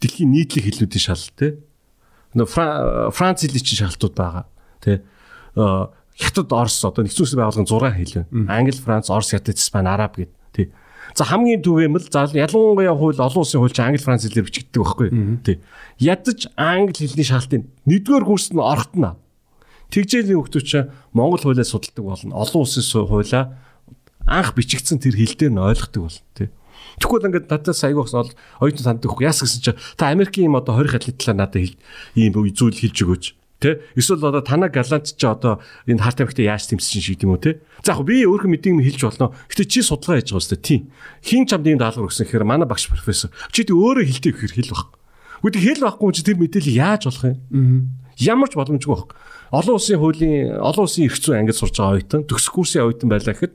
дэлхийн 0.00 0.32
нийтлэг 0.32 0.64
хэлнүүдийн 0.64 1.04
шалгалт. 1.04 1.60
Нөгөө 2.32 3.12
Франц 3.12 3.44
хэлний 3.44 3.60
чинь 3.60 3.84
шалгалтууд 3.84 4.16
байгаа. 4.16 4.48
Тэ. 4.80 5.04
Хятад, 6.18 6.52
Орос 6.52 6.84
одоо 6.84 7.04
нэгдсэн 7.04 7.24
улсын 7.24 7.38
байгууллагын 7.40 7.68
6 7.68 7.96
хэл 7.96 8.26
байна. 8.30 8.52
Англи, 8.52 8.76
Франц, 8.76 9.08
Орос, 9.08 9.32
Хятад, 9.32 9.56
Испани, 9.56 9.88
Араб 9.88 10.16
гэд. 10.16 10.30
Тий. 10.52 10.70
За 11.16 11.24
хамгийн 11.24 11.64
түгээмэл 11.64 12.08
за 12.12 12.28
ялангуяа 12.32 12.94
хууль 12.94 13.16
олон 13.16 13.42
улсын 13.42 13.60
хууль 13.60 13.80
англи, 13.80 14.00
Франц 14.00 14.24
хэлээр 14.28 14.46
бичигддэг 14.46 14.80
байхгүй. 14.82 15.08
Тий. 15.44 15.56
Ядаж 15.98 16.48
англи 16.56 16.92
хэлний 16.92 17.24
шалгалтын 17.24 17.64
нэгдүгээр 17.88 18.24
курст 18.28 18.52
нь 18.52 18.60
орохтно. 18.60 19.16
Тэгжээлийн 19.92 20.40
хүмүүс 20.40 20.64
чинь 20.64 20.92
Монгол 21.12 21.40
хуулиа 21.40 21.64
судалдаг 21.64 22.04
болно. 22.04 22.36
Олон 22.36 22.60
улсын 22.64 22.84
хуулиа 23.08 23.56
анх 24.24 24.56
бичигдсэн 24.56 25.00
тэр 25.00 25.16
хэл 25.16 25.36
дээр 25.36 25.52
нь 25.52 25.60
ойлгодог 25.60 26.08
болно. 26.08 26.24
Тий. 26.36 26.48
Тэгвэл 27.00 27.28
ингээд 27.28 27.48
надад 27.48 27.76
саягаас 27.76 28.14
ол 28.14 28.30
оюутан 28.60 28.84
санд 28.84 29.04
өгөх 29.04 29.24
яас 29.24 29.40
гэсэн 29.40 29.60
чинь 29.60 29.80
та 29.96 30.12
Америкийн 30.12 30.52
юм 30.52 30.56
одоо 30.60 30.76
20 30.80 30.92
хатлын 30.92 31.16
талаар 31.16 31.38
надад 31.44 31.76
ийм 32.14 32.32
зүйл 32.32 32.76
хэлж 32.76 32.98
өгөөч. 33.04 33.24
Тэ? 33.62 33.78
Эсвэл 33.94 34.26
одоо 34.26 34.42
танаа 34.42 34.74
галант 34.74 35.14
чи 35.14 35.22
одоо 35.22 35.62
энэ 35.86 36.02
харт 36.02 36.26
амигтай 36.26 36.50
яаж 36.50 36.66
тэмцсэн 36.66 36.98
шиг 36.98 37.22
юм 37.22 37.38
уу 37.38 37.40
те? 37.40 37.62
За 37.86 37.94
яг 37.94 38.02
би 38.02 38.26
өөрөө 38.26 38.50
мэдээ 38.50 38.74
юм 38.74 38.82
хэлж 38.82 39.00
болно. 39.06 39.30
Гэтэ 39.46 39.70
чи 39.70 39.80
судалгаа 39.86 40.18
хийж 40.18 40.34
байгаа 40.34 40.42
өстой 40.42 40.58
тийм. 40.58 40.90
Хин 41.22 41.46
чамд 41.46 41.70
ийм 41.70 41.78
даалгавар 41.78 42.10
өгсөн 42.10 42.26
гэхээр 42.26 42.42
манай 42.42 42.66
багш 42.66 42.90
профессор 42.90 43.30
чи 43.54 43.62
тэг 43.62 43.78
өөрөө 43.78 44.02
хэлтэй 44.02 44.32
гэхээр 44.34 44.54
хэл 44.58 44.74
баг. 44.74 44.90
Гэхдээ 45.46 45.62
хэл 45.62 45.84
байхгүй 45.86 46.10
чи 46.10 46.22
тэр 46.26 46.38
мэдээлэл 46.42 46.74
яаж 46.74 47.02
болох 47.06 47.24
юм? 47.30 47.38
Ямар 48.18 48.50
ч 48.50 48.58
боломжгүй 48.58 48.90
баг. 48.98 49.14
Олон 49.54 49.78
улсын 49.78 50.02
хуулийн 50.02 50.58
олон 50.58 50.84
улсын 50.90 51.06
эрх 51.06 51.22
зүйн 51.22 51.46
ангид 51.46 51.54
сурж 51.54 51.78
байгаа 51.78 52.02
оюутан 52.02 52.26
төгсөх 52.26 52.50
курсын 52.50 52.82
оюутан 52.82 53.06
байлаа 53.06 53.30
гэхэд 53.30 53.54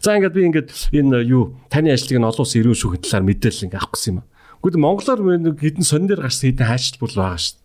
За 0.00 0.16
ингээд 0.16 0.32
би 0.32 0.42
ингээд 0.48 0.68
энэ 0.96 1.28
юу 1.28 1.60
таны 1.68 1.92
ажлыг 1.92 2.16
нь 2.16 2.24
олон 2.24 2.40
улсын 2.40 2.64
иргэн 2.64 2.80
шүүхийн 2.80 3.04
талаар 3.04 3.24
мэдээлэл 3.28 3.64
ингээд 3.68 3.80
авах 3.84 3.92
гэсэн 3.92 4.16
юм. 4.16 4.24
Гэхдээ 4.64 4.80
монголоор 4.80 5.20
хэдэн 5.60 5.84
сонин 5.84 6.08
дээр 6.08 6.24
гарсан 6.24 6.48
хэдэн 6.48 6.68
хайшил 6.72 7.00
бол 7.04 7.12
байгаа 7.20 7.36
шүү 7.36 7.52
дээ. 7.52 7.59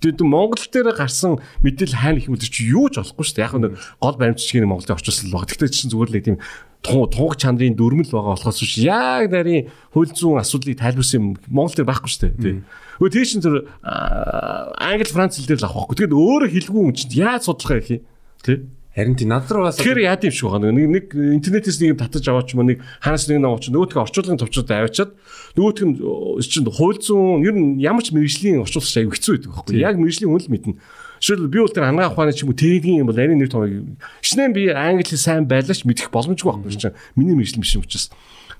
Тэгээд 0.00 0.24
Монгол 0.24 0.64
дээр 0.64 0.96
гарсан 0.96 1.36
мэдээлэл 1.60 2.00
хайна 2.00 2.18
их 2.24 2.32
мэдэр 2.32 2.48
чи 2.48 2.72
юу 2.72 2.88
ч 2.88 3.04
болохгүй 3.04 3.20
шүү 3.20 3.36
дээ. 3.36 3.44
Яг 3.44 3.54
нэг 3.60 3.72
гол 4.00 4.16
баримтчгийн 4.16 4.64
Монголд 4.64 4.96
орчуулсан 4.96 5.28
л 5.28 5.36
баг. 5.36 5.44
Гэхдээ 5.44 5.68
чинь 5.68 5.92
зүгээр 5.92 6.08
л 6.08 6.16
нэг 6.16 6.24
тийм 6.24 6.38
тунг 6.80 7.36
чанарын 7.36 7.76
дүрмэл 7.76 8.08
байгаа 8.08 8.32
болохоос 8.40 8.64
биш 8.64 8.80
яг 8.80 9.28
нарийн 9.28 9.68
хууль 9.92 10.08
зүйн 10.08 10.40
асуудлыг 10.40 10.80
тайлбарсан 10.80 11.20
юм 11.20 11.26
Монгол 11.52 11.76
дээр 11.76 11.90
байхгүй 11.92 12.08
шүү 12.08 12.32
дээ. 12.40 12.64
Өө 12.96 13.12
тийм 13.12 13.28
чинь 13.28 13.44
тэр 13.44 13.68
англи 13.84 15.04
франц 15.04 15.36
хэл 15.36 15.52
дээр 15.52 15.60
л 15.60 15.68
авахгүй. 15.68 16.00
Тэгээд 16.00 16.16
өөрөө 16.16 16.48
хэлгүй 16.48 16.80
юм 16.80 16.96
чинь 16.96 17.20
яаж 17.20 17.44
судлах 17.44 17.84
юм 17.84 18.00
тий? 18.40 18.64
Харин 18.90 19.14
тий 19.14 19.26
над 19.26 19.46
руу 19.50 19.62
бас 19.62 19.78
Тэгэхээр 19.78 20.02
яа 20.02 20.18
гэм 20.18 20.34
шиг 20.34 20.50
байна. 20.50 20.74
Нэг 20.74 20.90
нэг 20.90 21.04
интернетээс 21.14 21.78
нэг 21.78 21.94
юм 21.94 21.98
татаж 22.02 22.26
аваач 22.26 22.50
юм 22.58 22.66
нэг 22.66 22.82
ханаас 22.98 23.30
нэг 23.30 23.38
нэг 23.38 23.46
аваач 23.46 23.70
нөгөөдгөө 23.70 24.02
орчуулгын 24.02 24.40
товчууд 24.42 24.66
аваачаад 24.66 25.10
нөгөөдг 25.54 25.84
нь 25.86 25.94
чинь 26.42 26.66
хууль 26.66 26.98
зүүн 26.98 27.46
ер 27.46 27.54
нь 27.54 27.78
ямар 27.78 28.02
ч 28.02 28.10
мэрэгжлийн 28.10 28.66
орчуулагч 28.66 28.94
аяг 28.98 29.14
хэцүү 29.14 29.32
байдаг 29.38 29.50
байхгүй. 29.54 29.78
Яг 29.78 29.94
мэрэгжлийн 29.94 30.30
хүн 30.34 30.42
л 30.42 30.50
мэднэ. 30.50 30.74
Жишээл 31.22 31.46
би 31.46 31.58
бол 31.62 31.70
тэр 31.70 31.86
ангаа 31.86 32.10
ухааны 32.10 32.34
ч 32.34 32.42
юм 32.42 32.50
уу 32.50 32.58
тэрийн 32.58 33.06
юм 33.06 33.08
бол 33.12 33.20
арийн 33.20 33.38
нэр 33.38 33.52
томыг 33.52 33.94
шинэ 34.26 34.50
би 34.50 34.74
англи 34.74 35.14
сайн 35.14 35.46
байлаач 35.46 35.86
мэдэх 35.86 36.10
боломжгүй 36.10 36.50
байхгүй 36.50 36.74
чинь. 36.74 36.96
Миний 37.14 37.38
мэрэгжил 37.38 37.62
биш 37.62 37.78
юм 37.78 37.86
учраас. 37.86 38.10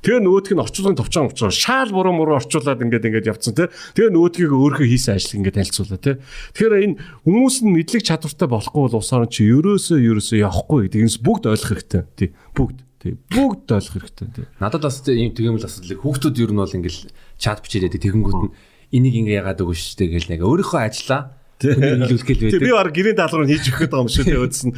Тэгээ 0.00 0.24
нөгөөдг 0.24 0.52
нь 0.56 0.64
орчуулгын 0.64 0.96
товчон 0.96 1.28
учраас 1.28 1.60
шаал 1.60 1.92
буруу 1.92 2.16
муруу 2.16 2.40
орчуулад 2.40 2.80
ингээд 2.80 3.04
ингээд 3.04 3.30
явцсан 3.36 3.52
тий. 3.52 3.68
Тэгээ 3.68 4.16
нөгөөдгийг 4.16 4.48
өөрийнхөө 4.48 4.88
хийсэн 4.88 5.20
ажил 5.20 5.36
ингээд 5.44 5.56
танилцуулаа 5.60 6.00
тий. 6.00 6.16
Тэгэхээр 6.56 6.74
энэ 6.88 6.94
хүмүүс 7.28 7.56
нь 7.60 7.74
мэдлэг 7.76 8.02
чадвартай 8.08 8.48
болохгүй 8.48 8.80
бол 8.88 8.96
усаар 8.96 9.28
чи 9.28 9.44
ерөөсөө 9.44 10.00
ерөөсөө 10.00 10.38
явахгүй 10.40 10.88
гэдэг 10.88 11.00
энэ 11.04 11.20
бүгд 11.20 11.44
ойлгох 11.52 11.72
хэрэгтэй 11.76 12.02
тий. 12.16 12.28
Бүгд 12.56 12.78
тий. 12.96 13.12
Бүгд 13.28 13.68
ойлгох 13.76 13.96
хэрэгтэй 14.00 14.28
тий. 14.40 14.44
Надад 14.56 14.88
бас 14.88 15.04
ийм 15.04 15.36
тэгэмэл 15.36 15.68
асуудал 15.68 16.00
хүүхдүүд 16.00 16.36
ер 16.40 16.52
нь 16.56 16.60
бол 16.64 16.76
ингээд 16.80 17.12
чат 17.36 17.60
бичээд 17.60 17.92
тэгэнгүүт 18.00 18.40
нь 18.40 18.52
энийг 18.96 19.14
ингээ 19.20 19.38
яагаад 19.44 19.60
өгөө 19.60 19.76
шүү 19.76 19.96
дээ 20.00 20.10
гэл 20.16 20.32
нэг 20.32 20.40
өөрийнхөө 20.48 20.80
ажиллаа 20.80 21.39
Гэл 21.60 22.24
байдаг. 22.24 22.60
Би 22.60 22.72
баг 22.72 22.92
гэрийн 22.94 23.16
даалгавар 23.20 23.48
хийж 23.48 23.68
өгөх 23.68 23.80
гэдэг 23.84 24.00
юм 24.00 24.08
шүү 24.08 24.24
дээ 24.24 24.40
өөдсөн. 24.40 24.70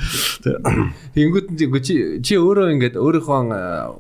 Тэнгүүд 1.15 1.47
чи 1.87 1.95
чи 2.27 2.35
өөрөө 2.39 2.75
ингээд 2.75 2.97
өөрийнхөө 2.99 3.41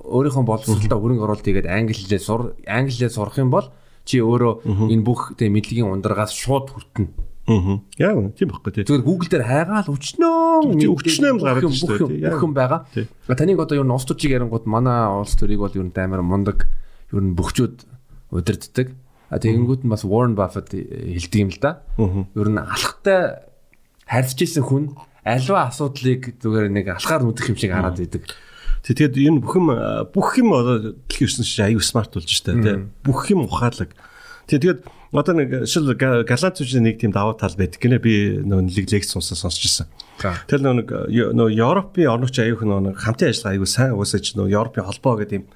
өөрийнхөө 0.02 0.42
боловсролтой 0.42 0.98
хөрөнгө 0.98 1.22
оруулалт 1.22 1.46
хийгээд 1.46 1.70
англи 1.70 1.94
хэлээ 1.94 2.22
сур 2.22 2.58
англи 2.66 2.90
хэлээ 2.90 3.14
сурах 3.14 3.38
юм 3.38 3.54
бол 3.54 3.70
чи 4.02 4.18
өөрөө 4.18 4.66
энэ 4.90 5.06
бүх 5.06 5.38
тэ 5.38 5.46
мэдлэгийн 5.46 5.86
ундрагаас 5.86 6.34
шууд 6.34 6.74
хүртэнэ. 6.74 7.10
Аа. 7.46 7.82
Яг 7.98 8.14
үнэ 8.18 8.34
тийм 8.38 8.50
байхгүй 8.54 8.70
тий. 8.70 8.86
Зүгээр 8.86 9.06
Google 9.06 9.30
дээр 9.30 9.46
хайгаал 9.46 9.90
өчнөө 9.90 10.78
өчнөө 10.78 11.30
юм 11.30 11.38
гараад 11.42 11.66
шүү 11.70 12.06
дээ. 12.18 12.30
Бүх 12.30 12.46
юм 12.46 12.54
байгаа. 12.54 12.86
Таныг 13.26 13.58
одоо 13.58 13.82
юу 13.82 13.86
н 13.86 13.94
ус 13.94 14.06
төжиг 14.06 14.30
ярингууд 14.30 14.66
манай 14.70 15.10
улс 15.10 15.34
төрийг 15.34 15.58
бол 15.58 15.74
юу 15.74 15.86
амар 15.90 16.22
мундаг 16.22 16.70
юу 17.10 17.22
бөхчүүд 17.34 17.82
удирддаг. 18.30 18.94
Тэгэнгүүт 19.32 19.88
нь 19.88 19.92
бас 19.92 20.04
Warren 20.04 20.36
Buffett 20.36 20.76
хэлдэг 20.76 21.40
юм 21.40 21.50
л 21.50 21.60
да. 21.62 21.80
Ер 21.96 22.48
нь 22.52 22.60
алхахтай 22.60 23.40
харьцаж 24.04 24.40
исэн 24.44 24.64
хүн 24.68 24.84
альва 25.24 25.72
асуудлыг 25.72 26.36
зүгээр 26.36 26.68
нэг 26.68 26.92
алхаар 26.92 27.24
нүдэх 27.24 27.48
юм 27.48 27.56
шиг 27.56 27.72
хараад 27.72 27.96
идэг. 27.96 28.28
Тэгээд 28.82 29.14
энэ 29.16 29.40
бүх 29.40 29.56
юм 29.56 29.72
бүх 30.12 30.36
юм 30.36 30.52
одоо 30.52 30.92
дэлхийн 31.08 31.30
ертөнцийн 31.30 31.48
чинь 31.48 31.68
аюу 31.72 31.80
смарт 31.80 32.12
болж 32.12 32.28
штэ 32.28 32.60
тий. 32.60 32.76
Бүх 33.06 33.30
юм 33.30 33.46
ухаалаг. 33.48 33.94
Тэгээд 34.50 34.84
одоо 35.14 35.34
нэг 35.38 35.70
шил 35.70 35.86
галант 35.94 36.58
зүжийн 36.58 36.84
нэг 36.84 36.98
тийм 36.98 37.14
даваа 37.14 37.38
тал 37.38 37.54
байдаг 37.54 37.78
гинэ 37.78 38.02
би 38.02 38.42
нөө 38.42 38.68
лекц 38.74 39.14
сонсон 39.14 39.38
сонсч 39.38 39.64
ирсэн. 39.64 39.86
Тэр 40.50 40.60
нөө 40.66 41.32
нөө 41.36 41.48
Европын 41.56 42.10
орногч 42.10 42.42
аюух 42.42 42.66
нөө 42.66 42.98
хамтын 42.98 43.30
ажиллагаа 43.30 43.54
аюу 43.54 43.68
сайн 43.70 43.94
уусаж 43.94 44.34
нөө 44.34 44.50
Европын 44.50 44.82
холбоо 44.82 45.22
гэдэг 45.22 45.36
юм 45.40 45.46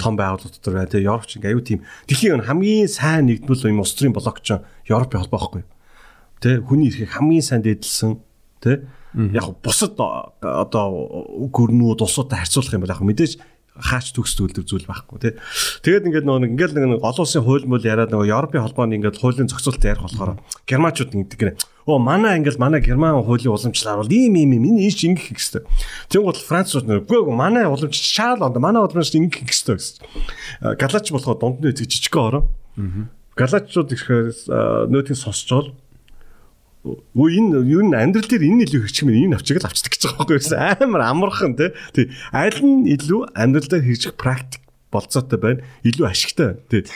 том 0.00 0.16
байгууллага 0.16 0.52
дотор 0.52 0.74
байна. 0.74 0.90
Тэгээ 0.90 1.08
Европч 1.08 1.30
ингээ 1.36 1.52
аюу 1.52 1.64
тийм 1.64 1.80
дэлхийн 2.08 2.44
хамгийн 2.44 2.88
сайн 2.88 3.28
нэгдмэл 3.28 3.68
юм 3.70 3.84
устрын 3.84 4.16
блокч 4.16 4.56
Европын 4.88 5.20
холбоо 5.20 5.40
байхгүй. 5.40 5.62
Тэ 6.40 6.60
хүний 6.64 6.88
эрхийг 6.88 7.12
хамгийн 7.12 7.44
сайн 7.44 7.62
дээдэлсэн 7.64 8.20
тэ 8.60 8.88
яг 9.16 9.46
бусад 9.64 9.96
одоо 9.96 11.48
гөрнүүд 11.48 12.04
улсуудтай 12.04 12.44
харьцуулах 12.44 12.76
юм 12.76 12.84
бол 12.84 12.92
яг 12.92 13.00
мэдээж 13.00 13.32
хаач 13.80 14.12
төгс 14.16 14.36
төлдөг 14.36 14.64
зүйл 14.64 14.88
байхгүй 14.88 15.18
тий. 15.20 15.32
Тэгээд 15.84 16.06
ингээд 16.08 16.26
нөгөө 16.26 16.48
ингээд 16.56 16.72
нэг 16.76 17.04
олон 17.04 17.24
улсын 17.24 17.44
хууль 17.44 17.68
мөл 17.68 17.84
яриад 17.84 18.12
нөгөө 18.12 18.32
Европын 18.32 18.64
холбооны 18.64 18.96
ингээд 18.96 19.20
хуулийн 19.20 19.48
зохицуулт 19.52 19.84
ярих 19.84 20.04
болохоор 20.04 20.40
германчууд 20.64 21.12
ингэдэг 21.12 21.40
гэнэ. 21.40 21.54
Оо 21.86 22.00
манай 22.00 22.40
ингээд 22.40 22.58
манай 22.58 22.80
герман 22.80 23.20
хуулийн 23.20 23.52
уламжлалаар 23.52 24.02
бол 24.02 24.10
ийм 24.10 24.34
ийм 24.34 24.56
ийм 24.56 24.64
энэ 24.74 24.88
ийш 24.88 25.04
ингэх 25.04 25.36
гэсэн. 25.36 25.62
Тэнгуут 26.10 26.40
Францууд 26.40 26.88
нөгөө 26.88 27.30
манай 27.30 27.68
уламж 27.68 27.94
шаал 27.94 28.42
онд 28.42 28.58
манай 28.58 28.82
уламж 28.82 29.12
ингэх 29.14 29.44
гэсэн 29.44 29.76
гэсэн. 29.76 29.96
Галач 30.80 31.12
болохоо 31.12 31.36
дунд 31.38 31.62
нь 31.62 31.70
жижигхэн 31.70 32.24
орон. 32.24 32.44
Галачууд 33.36 33.92
ихээр 33.92 34.32
нөөтийн 34.88 35.20
сонсчоол 35.20 35.76
Өө 36.86 37.28
энэ 37.34 37.66
юу 37.66 37.82
н 37.82 37.94
амьдрал 37.96 38.30
дээр 38.30 38.46
энэ 38.46 38.64
илүү 38.70 38.80
хэрэгжих 38.86 39.02
юм 39.02 39.10
энэ 39.12 39.36
авчиг 39.36 39.58
л 39.58 39.66
авчдаг 39.66 39.90
гэж 39.90 40.02
байгаа 40.06 40.22
байхгүй 40.22 40.36
юу? 40.38 40.86
Амар 40.86 41.02
амархан 41.10 41.52
тий. 41.58 41.70
Тий. 41.92 42.06
Аль 42.30 42.60
нь 42.62 42.86
илүү 42.86 43.34
амьдрал 43.34 43.66
дээр 43.66 43.84
хэрэгжих 43.86 44.14
практик 44.14 44.62
болцоотой 44.94 45.38
байна. 45.38 45.60
Илүү 45.82 46.06
ашигтай 46.06 46.56
тий. 46.70 46.86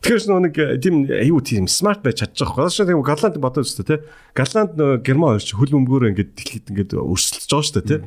Тэгэхээр 0.00 0.22
нөгөө 0.30 0.44
нэг 0.46 0.56
тийм 0.80 0.94
юу 1.10 1.40
тийм 1.44 1.66
смарт 1.68 2.00
байж 2.06 2.22
чадчих 2.22 2.56
واخ. 2.56 2.72
Шин 2.72 2.88
тийм 2.88 3.02
Галанд 3.04 3.36
бодож 3.42 3.68
өстө 3.68 3.84
тий. 3.84 3.98
Галанд 4.32 4.78
нөгөө 4.78 5.02
Герман 5.04 5.36
хоёр 5.36 5.44
ч 5.44 5.52
хөл 5.58 5.76
өмгөөр 5.76 6.08
ингээд 6.14 6.30
дэлхийд 6.38 6.70
ингээд 6.72 6.92
өрсөлдөж 6.96 7.50
байгаа 7.50 7.66
шүү 7.66 7.76
дээ 7.84 7.88
тий. 7.90 8.00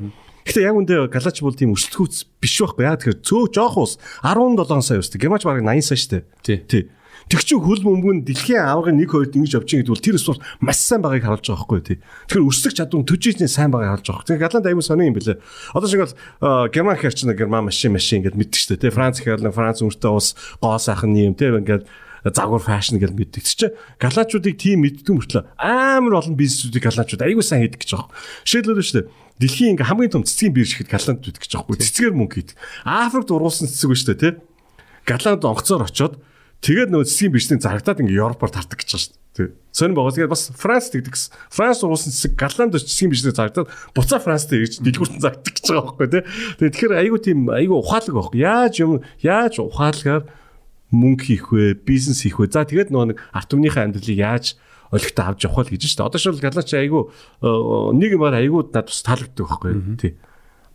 Гэхдээ 0.44 0.64
яг 0.68 0.76
үндэ 0.76 0.96
Галач 1.08 1.38
бол 1.40 1.54
тийм 1.56 1.72
өрсөлдөхүүц 1.72 2.16
биш 2.42 2.54
байхгүй 2.60 2.84
яа. 2.84 2.98
Тэгэхээр 2.98 3.22
цөө 3.24 3.42
жоох 3.54 3.76
ус 3.80 3.92
17 4.20 4.84
сая 4.84 5.00
өстө. 5.00 5.22
Германч 5.22 5.46
бараг 5.46 5.64
80 5.64 5.88
сая 5.88 6.00
шүү 6.02 6.10
дээ. 6.44 6.60
Тий. 6.68 6.82
Тий. 7.28 7.38
Тэг 7.38 7.44
чи 7.44 7.54
хөл 7.56 7.80
бөмбөг 7.80 8.12
нь 8.20 8.24
дэлхийн 8.28 8.60
аврагын 8.60 9.00
1 9.00 9.08
2-д 9.08 9.36
ингэж 9.40 9.52
явж 9.56 9.68
байгаа 9.68 9.80
гэдэг 9.80 9.92
бол 9.94 10.04
тэр 10.04 10.18
спорт 10.20 10.40
маш 10.60 10.78
сайн 10.80 11.00
байгааг 11.00 11.24
харуулж 11.24 11.46
байгаа 11.48 11.60
байхгүй 11.64 11.80
тий. 11.84 11.98
Тэгэхээр 12.28 12.46
өрсөлдөх 12.48 12.74
чадвар 12.76 13.04
төжижний 13.08 13.48
сайн 13.48 13.70
байгааг 13.72 14.04
харуулж 14.04 14.08
байгаа. 14.12 14.28
Тэгээ 14.28 14.42
Галанд 14.44 14.68
аюул 14.68 14.84
сони 14.84 15.08
юм 15.08 15.16
бэлээ. 15.16 15.38
Одоо 15.72 15.88
шиг 15.88 16.02
бол 16.04 16.68
герман 16.68 16.98
хэрч 17.00 17.18
нэг 17.24 17.38
герман 17.40 17.64
машин 17.68 17.96
машин 17.96 18.20
ингэж 18.20 18.36
мэддэг 18.36 18.60
шүү 18.60 18.70
дээ 18.76 18.82
тий. 18.84 18.92
Франц 18.92 19.16
хэрэл 19.24 19.52
Франц 19.56 19.80
өртөө 19.80 20.12
ус 20.12 20.28
гоо 20.60 20.76
сайхан 20.76 21.16
юм 21.16 21.32
тий 21.32 21.48
ингээд 21.48 21.88
загвар 22.32 22.60
фэшн 22.60 22.96
гэж 22.96 23.12
мэддэг. 23.12 23.44
Тэг 23.44 23.44
чи 23.44 23.68
галаачуудыг 24.00 24.56
тийм 24.56 24.80
мэддэг 24.84 25.12
мөртлөө 25.12 25.44
амар 25.60 26.24
олон 26.24 26.36
бизнесүүдийг 26.40 26.88
галаачууд 26.88 27.20
аягүй 27.20 27.44
сайн 27.44 27.68
хийдэг 27.68 27.84
гэж 27.84 27.90
байгаа. 27.92 28.08
Жишээлбэл 28.48 28.80
шүү 28.80 28.96
дээ. 29.04 29.08
Дэлхийн 29.44 29.70
ингээ 29.76 29.88
хамгийн 29.92 30.12
том 30.14 30.24
цэцгийн 30.24 30.56
бирж 30.56 30.72
ихэд 30.72 30.88
галанд 30.88 31.20
үүдэг 31.20 31.42
гэж 31.44 31.52
байгаа. 31.52 31.76
Цэцгээр 31.84 32.14
мөнгө 32.16 32.36
хийдэг. 32.40 32.56
Африкт 32.88 33.28
уруулсан 33.28 33.68
цэцэг 33.68 33.88
ба 33.92 33.96
шүү 33.98 34.08
дээ, 34.08 34.20
тий. 34.24 34.32
Галанд 35.04 35.42
онцоор 35.44 35.84
очоод 35.84 36.14
тэгээд 36.60 36.90
нөгөө 36.92 37.08
цэцгийн 37.08 37.32
биржний 37.34 37.58
зарагдаад 37.58 38.02
ингээ 38.04 38.20
Европоор 38.20 38.52
тардаг 38.52 38.78
гэж 38.78 38.90
байгаа 38.94 39.02
шүү 39.02 39.14
дээ. 39.14 39.50
Сонир 39.74 39.96
байгаа. 39.98 40.14
Тэгээд 40.14 40.30
бас 40.30 40.42
Франц 40.54 40.86
гэсэн. 40.94 41.34
Франц 41.50 41.82
уруулсан 41.82 42.14
цэцэг 42.14 42.38
галанд 42.38 42.78
очсон 42.78 43.10
бизнес 43.10 43.34
зарагдаад 43.34 43.68
буцаа 43.90 44.22
Францд 44.22 44.54
ирж 44.54 44.78
дэлгүүртэн 44.78 45.18
зардаг 45.18 45.50
гэж 45.50 45.66
байгаа 45.66 45.84
байхгүй 45.90 46.08
тий. 46.14 46.22
Тэгээд 46.62 46.74
тэгэхээр 46.78 47.00
айгүй 47.02 47.20
тийм 47.26 47.38
айгүй 47.50 47.76
ухаалаг 47.82 48.14
байхгүй. 48.14 48.38
Яаж 48.38 48.74
юм 48.78 49.02
яаж 49.18 49.58
ухаалгаар 49.58 50.24
мөнгө 50.94 51.24
хийх 51.26 51.50
вэ, 51.50 51.74
бизнес 51.82 52.22
хийх 52.22 52.38
вэ. 52.38 52.54
За 52.54 52.62
тэгээд 52.62 52.94
нөгөө 52.94 53.08
нэг 53.10 53.18
арт 53.34 53.48
түмнийхээ 53.50 53.84
амьдралыг 53.90 54.18
яаж 54.22 54.54
олигтой 54.94 55.24
авч 55.26 55.42
явах 55.50 55.66
вэ 55.66 55.74
гэж 55.74 55.82
шүү 55.90 55.98
дээ. 55.98 56.06
Одоо 56.06 56.20
шил 56.22 56.38
галаач 56.38 56.70
айгүй 56.70 57.02
нэг 57.98 58.10
юмар 58.14 58.38
айгүй 58.38 58.62
надад 58.70 58.94
бас 58.94 59.02
таалагддаг 59.02 59.42
байхгүй 59.50 59.72
тий. 59.98 60.12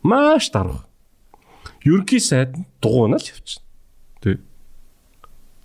Маш 0.04 0.52
дарах. 0.52 0.84
Ерөнхий 1.84 2.20
сайд 2.20 2.52
дугуйна 2.84 3.16
л 3.16 3.24
явчихна. 3.24 3.64
Тий. 4.20 4.36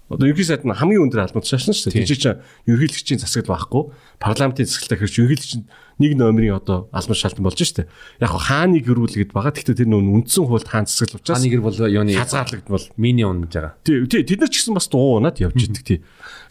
Одоо 0.06 0.30
ерөнхий 0.30 0.46
сайд 0.46 0.62
нь 0.62 0.70
хамгийн 0.70 1.10
өндөр 1.10 1.26
албан 1.26 1.42
тушаална 1.42 1.74
шүү 1.74 1.90
дээ. 1.90 2.06
Тийч 2.06 2.22
чинь 2.22 2.38
ерөнхийлөгчийн 2.70 3.18
засагт 3.18 3.50
байхгүй, 3.50 3.90
парламентын 4.22 4.70
засагтаа 4.70 5.02
хэрэг 5.02 5.18
ерөнхийлөгч 5.18 5.66
нэг 5.98 6.12
номерын 6.14 6.62
одоо 6.62 6.86
албан 6.94 7.18
шалтан 7.18 7.42
болж 7.42 7.58
штэ. 7.58 7.90
Яг 8.22 8.30
хааны 8.30 8.86
гэрүүлгээд 8.86 9.34
байгаа. 9.34 9.50
Гэхдээ 9.50 9.82
тэр 9.82 9.90
нүүн 9.90 10.22
үндсэн 10.22 10.46
хуульд 10.46 10.70
хаан 10.70 10.86
засаг 10.86 11.18
учраас 11.18 11.42
хааны 11.42 11.50
гэр 11.50 11.66
бол 11.66 11.74
юуны 11.74 12.14
хязгаарлагдвал 12.14 12.86
миний 13.02 13.26
гэж 13.26 13.54
байгаа. 13.58 13.74
Тий, 13.82 14.06
тий 14.06 14.22
тэд 14.22 14.46
нар 14.46 14.52
ч 14.54 14.62
гэсэн 14.62 14.78
бас 14.78 14.86
дуунаад 14.94 15.42
явж 15.42 15.58
идэг 15.58 15.82
тий. 15.82 16.00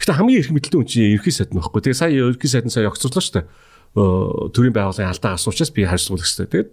Гэхдээ 0.03 0.19
хамгийн 0.19 0.41
их 0.43 0.51
мэдлэг 0.51 0.75
үн 0.75 0.89
чинь 0.91 1.15
ерөнхий 1.15 1.31
сайд 1.31 1.55
нөхгүй. 1.55 1.79
Тэгээ 1.79 1.95
сая 1.95 2.11
ерөнхий 2.11 2.51
сайд 2.51 2.67
нь 2.67 2.75
сая 2.75 2.91
огцорлоо 2.91 3.23
штэ. 3.23 3.47
Төрийн 3.95 4.75
байгууллагын 4.75 5.15
алдаа 5.15 5.39
асуучаас 5.39 5.71
би 5.71 5.87
харьцуулах 5.87 6.27
хэрэгтэй. 6.27 6.51
Тэгээд 6.51 6.69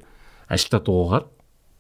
ажилтаа 0.51 0.81
дуугаар 0.83 1.25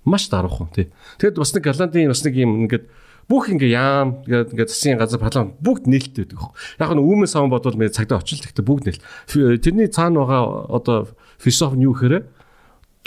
маш 0.04 0.28
даруухан 0.28 0.70
тий. 0.70 0.94
Тэгэд 1.18 1.38
бас 1.38 1.50
нэг 1.54 1.64
Голландын 1.66 2.10
бас 2.10 2.22
нэг 2.22 2.34
юм 2.38 2.66
ингээд 2.66 2.86
бүх 3.32 3.48
ингээ 3.48 3.72
яам 3.72 4.20
ингээд 4.28 4.52
ингээ 4.52 4.68
засгийн 4.68 5.00
газар 5.00 5.16
парламент 5.16 5.56
бүгд 5.64 5.88
нээлттэй 5.88 6.28
байдаг. 6.28 6.52
Яг 6.76 6.92
нь 6.92 7.00
үүмэн 7.00 7.30
савн 7.32 7.48
бодвол 7.48 7.80
мэ 7.80 7.88
цагдаа 7.88 8.20
очил 8.20 8.44
гэхдээ 8.44 8.60
бүгд 8.68 8.84
нээлт. 8.92 9.02
Тэрний 9.64 9.88
цаана 9.88 10.28
байгаа 10.28 10.68
одоо 10.68 10.96
философи 11.40 11.80
нь 11.80 11.88
юу 11.88 11.96
гэхээр 11.96 12.28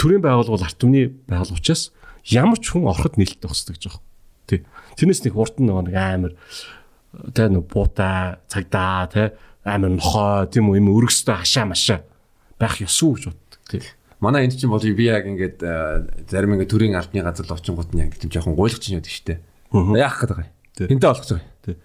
төрийн 0.02 0.26
байгууллага 0.26 0.66
арт 0.66 0.82
түмний 0.82 1.14
байгууллага 1.30 1.62
учраас 1.62 1.94
ямар 2.26 2.58
ч 2.58 2.74
хүн 2.74 2.90
ороход 2.90 3.22
нээлттэй 3.22 3.46
хөсдөг 3.46 3.78
гэж 3.78 3.84
байгаа. 3.86 4.02
Тий. 4.50 4.60
Тэрнээс 4.98 5.22
нэг 5.30 5.36
нь 5.38 5.70
нэг 5.70 5.94
амар 5.94 6.34
тэ 7.30 7.46
нэг 7.54 7.70
буута 7.70 8.42
цагдаа 8.50 9.06
тэ 9.14 9.38
амар 9.62 9.94
нохоо 9.94 10.50
тийм 10.50 10.74
үү 10.74 10.82
юм 10.82 10.90
өргөстэй 10.90 11.38
хашаа 11.38 11.70
машаа 11.70 12.02
байх 12.58 12.82
ёсгүй 12.82 13.22
гэж 13.22 13.24
боддог. 13.30 13.62
Тий. 13.70 13.82
Манай 14.20 14.50
энд 14.50 14.58
чинь 14.58 14.74
бол 14.74 14.82
би 14.82 15.06
яг 15.06 15.30
ингээд 15.30 15.62
зарим 16.30 16.58
ингээд 16.58 16.72
төрийн 16.74 16.98
албаны 16.98 17.22
газар 17.22 17.46
л 17.46 17.56
очингууд 17.56 17.94
нь 17.94 18.10
яг 18.10 18.18
тийм 18.18 18.34
жоохон 18.34 18.58
гуйлгч 18.58 18.90
юм 18.90 19.00
яд 19.00 19.10
штэ. 19.10 19.38
Яах 19.76 20.18
гээд 20.24 20.32
байгаа 20.32 20.48
юм. 20.48 20.54
Тэнтэй 20.76 21.10
болох 21.10 21.24
гэж 21.24 21.32
байгаа. 21.36 21.76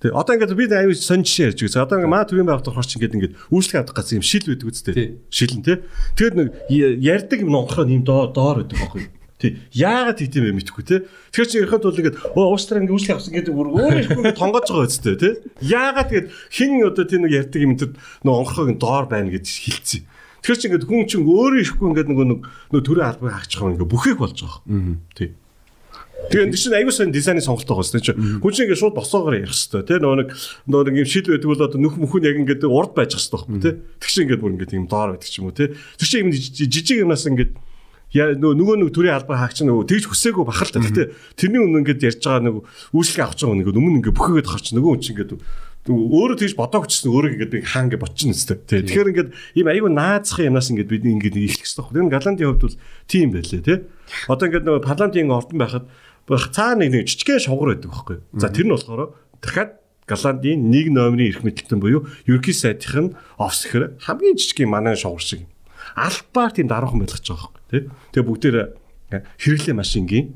Тэг. 0.00 0.16
Одоо 0.16 0.32
ингээд 0.32 0.56
би 0.56 0.64
аюу 0.72 0.96
сонь 0.96 1.22
жишээ 1.22 1.52
ярьж 1.52 1.60
байгаа. 1.60 1.84
Одоо 1.84 1.96
ингээд 2.00 2.14
маа 2.14 2.24
төрийн 2.24 2.48
байгууллага 2.48 2.78
хорч 2.80 2.96
ингээд 2.96 3.16
ингээд 3.20 3.34
үйлчлэг 3.52 3.78
авах 3.84 3.96
гэсэн 4.00 4.18
юм 4.18 4.24
шил 4.24 4.46
байдаг 4.48 4.68
үстэй. 4.72 5.20
Шилэн 5.28 5.60
тий. 5.60 5.76
Тэгээд 6.16 6.36
нэг 6.40 6.48
ярддаг 7.04 7.38
юм 7.44 7.52
онгохоо 7.52 7.84
юм 7.84 8.02
доор 8.08 8.32
доор 8.32 8.64
байдаг 8.64 8.80
байхгүй 8.80 9.00
юу? 9.04 9.12
Тий. 9.40 9.60
Яагаад 9.76 10.20
тийм 10.20 10.44
юм 10.48 10.56
мэдэхгүй 10.56 10.84
те. 10.88 11.04
Тэгэхээр 11.32 11.48
чи 11.52 11.60
ярихад 11.60 11.84
бол 11.84 12.00
ингээд 12.00 12.16
оо 12.32 12.48
уушлаар 12.48 12.80
ингээд 12.80 12.96
үйлчлэг 12.96 13.16
авсан 13.16 13.32
гэдэг 13.36 13.54
бүр 13.56 13.68
өөрөө 13.76 14.00
их 14.00 14.36
тонгож 14.40 14.68
байгаа 14.68 14.88
үстэй 14.88 15.16
те. 15.20 15.30
Яагаад 15.64 16.08
тэгээд 16.12 16.28
хин 16.52 16.70
одоо 16.84 17.04
тийм 17.04 17.20
нэг 17.24 17.32
ярьдаг 17.36 17.60
юм 17.60 17.76
тэр 17.76 17.92
нөө 18.24 18.36
онгохоог 18.40 18.76
доор 18.80 19.04
байна 19.08 19.32
гэж 19.32 19.44
хэлсэн. 19.48 20.04
Тэгэхээр 20.44 20.60
чи 20.60 20.66
ингээд 20.68 20.88
хүн 20.88 21.04
чинь 21.08 21.24
өөрөө 21.24 21.60
ихгүй 21.60 21.86
ингээд 21.88 22.08
нөгөө 22.12 22.26
нөгөө 22.72 22.84
төрийн 22.84 23.08
албыг 23.08 23.32
хаачих 23.32 23.60
юм 23.64 23.72
ингээд 23.76 23.92
бүхийг 23.92 24.18
болж 24.20 24.36
байгаа. 24.40 24.60
Тий. 25.16 25.28
Тэгээ 26.28 26.44
энэ 26.46 26.58
чинь 26.60 26.76
аягүй 26.76 26.92
сайн 26.92 27.10
дизайны 27.14 27.40
сонголт 27.40 27.64
байгаа 27.64 27.86
шүү 27.86 27.96
дээ. 27.96 28.42
Хүн 28.44 28.52
чинь 28.52 28.64
ингээд 28.68 28.82
шууд 28.84 28.96
босоогоор 29.00 29.40
ярих 29.40 29.56
хэрэгтэй 29.56 29.82
тий. 29.88 29.98
Нөгөө 30.04 30.18
нэг 30.20 30.30
нөгөө 30.68 30.84
нэг 30.92 30.96
юм 31.00 31.08
шил 31.08 31.26
байдаг 31.32 31.48
бол 31.48 31.64
одоо 31.64 31.80
нөх 31.80 31.94
мөхөн 31.96 32.28
яг 32.28 32.36
ингээд 32.44 32.62
урд 32.68 32.92
байж 32.92 33.16
хэвээр 33.16 33.32
байхгүй 33.40 33.58
тий. 33.64 33.74
Тэг 33.96 34.10
чи 34.10 34.20
ингээд 34.28 34.42
бүр 34.44 34.52
ингээд 34.60 34.76
юм 34.76 34.86
доор 34.86 35.10
байдаг 35.16 35.30
ч 35.30 35.40
юм 35.40 35.48
уу 35.48 35.56
тий. 35.56 35.68
Тэр 35.72 36.06
чинь 36.06 36.22
юм 36.28 36.30
жижиг 36.30 36.98
юмнаас 37.00 37.24
ингээд 37.24 37.52
яа 38.10 38.34
нөгөө 38.34 38.76
нэг 38.84 38.90
төрийн 38.90 39.16
албаа 39.16 39.38
хаагч 39.46 39.62
нөгөө 39.62 39.86
тэгж 39.86 40.04
хүсээгүй 40.10 40.44
бахал 40.44 40.70
та. 40.70 40.82
Гэтэ 40.82 41.14
тэрний 41.38 41.62
өмнө 41.62 41.82
ингээд 41.86 42.04
ярьж 42.04 42.22
байгаа 42.26 42.42
нөгөө 42.42 42.62
үйлчлэг 42.94 43.22
авч 43.22 43.38
байгаа 43.46 43.58
нэг 43.62 43.70
өмнө 43.70 43.98
ингээд 44.02 44.18
бүхэгээд 44.18 44.50
харч 44.50 44.66
нөгөө 44.74 44.90
хүн 44.90 45.02
чинь 45.02 45.14
ингээд 45.14 45.32
өөрөө 45.88 46.36
тэгж 46.42 46.54
бодоог 46.60 46.90
чсэн 46.92 47.08
өөрөө 47.08 47.30
ингээд 47.40 47.54
би 47.54 47.60
хаан 47.64 47.88
гэж 47.88 48.00
бодчихно 48.04 48.36
зү. 48.36 48.52
Тэ. 48.52 48.84
Тэгэхээр 48.84 49.10
ингээд 49.16 49.30
ийм 49.56 49.68
аюу 49.70 49.88
наацхан 49.88 50.52
юмнаас 50.52 50.68
ингээд 50.68 50.92
бид 50.92 51.08
ингээд 51.08 51.40
ихлэх 51.40 51.64
хэрэгтэй. 51.64 51.88
Тэр 51.88 52.04
нь 52.04 52.12
Голландын 52.12 52.48
хувьд 52.52 52.64
бол 52.68 52.76
тийм 53.08 53.28
байлээ 53.32 53.62
тий. 53.64 53.78
Одоо 54.28 54.44
ингээд 54.44 54.66
нөгөө 54.68 54.84
парламентын 54.84 55.32
ордон 55.32 55.56
байхад 55.56 55.84
цаа 56.54 56.78
нэг 56.78 56.94
нэг 56.94 57.10
жижигхэн 57.10 57.42
шугар 57.42 57.74
байдаг 57.74 57.90
байхгүй. 57.90 58.18
За 58.38 58.48
тэр 58.54 58.66
нь 58.70 58.74
болохоор 58.74 59.18
дахиад 59.42 59.80
Голландын 60.06 60.70
нэг 60.70 60.90
номерын 60.90 61.30
эрх 61.30 61.42
мэдэлтэн 61.46 61.78
буюу 61.82 62.06
ерөнхий 62.26 62.54
сайдын 62.54 63.14
офс 63.38 63.66
гэхээр 63.66 63.98
хамгийн 64.02 64.38
жижиг 64.38 64.66
манай 64.66 64.94
шугар 64.98 65.22
шиг. 65.22 65.46
Альбаар 65.94 66.50
тийм 66.54 66.66
дараахан 66.66 67.02
байлгаж 67.02 67.22
байгаа 67.22 67.50
байхгүй 67.50 67.66
тий. 67.70 67.82
Тэгээ 68.14 68.26
бүгдээр 68.26 68.56
хэрэглээ 69.10 69.74
машингийн 69.74 70.26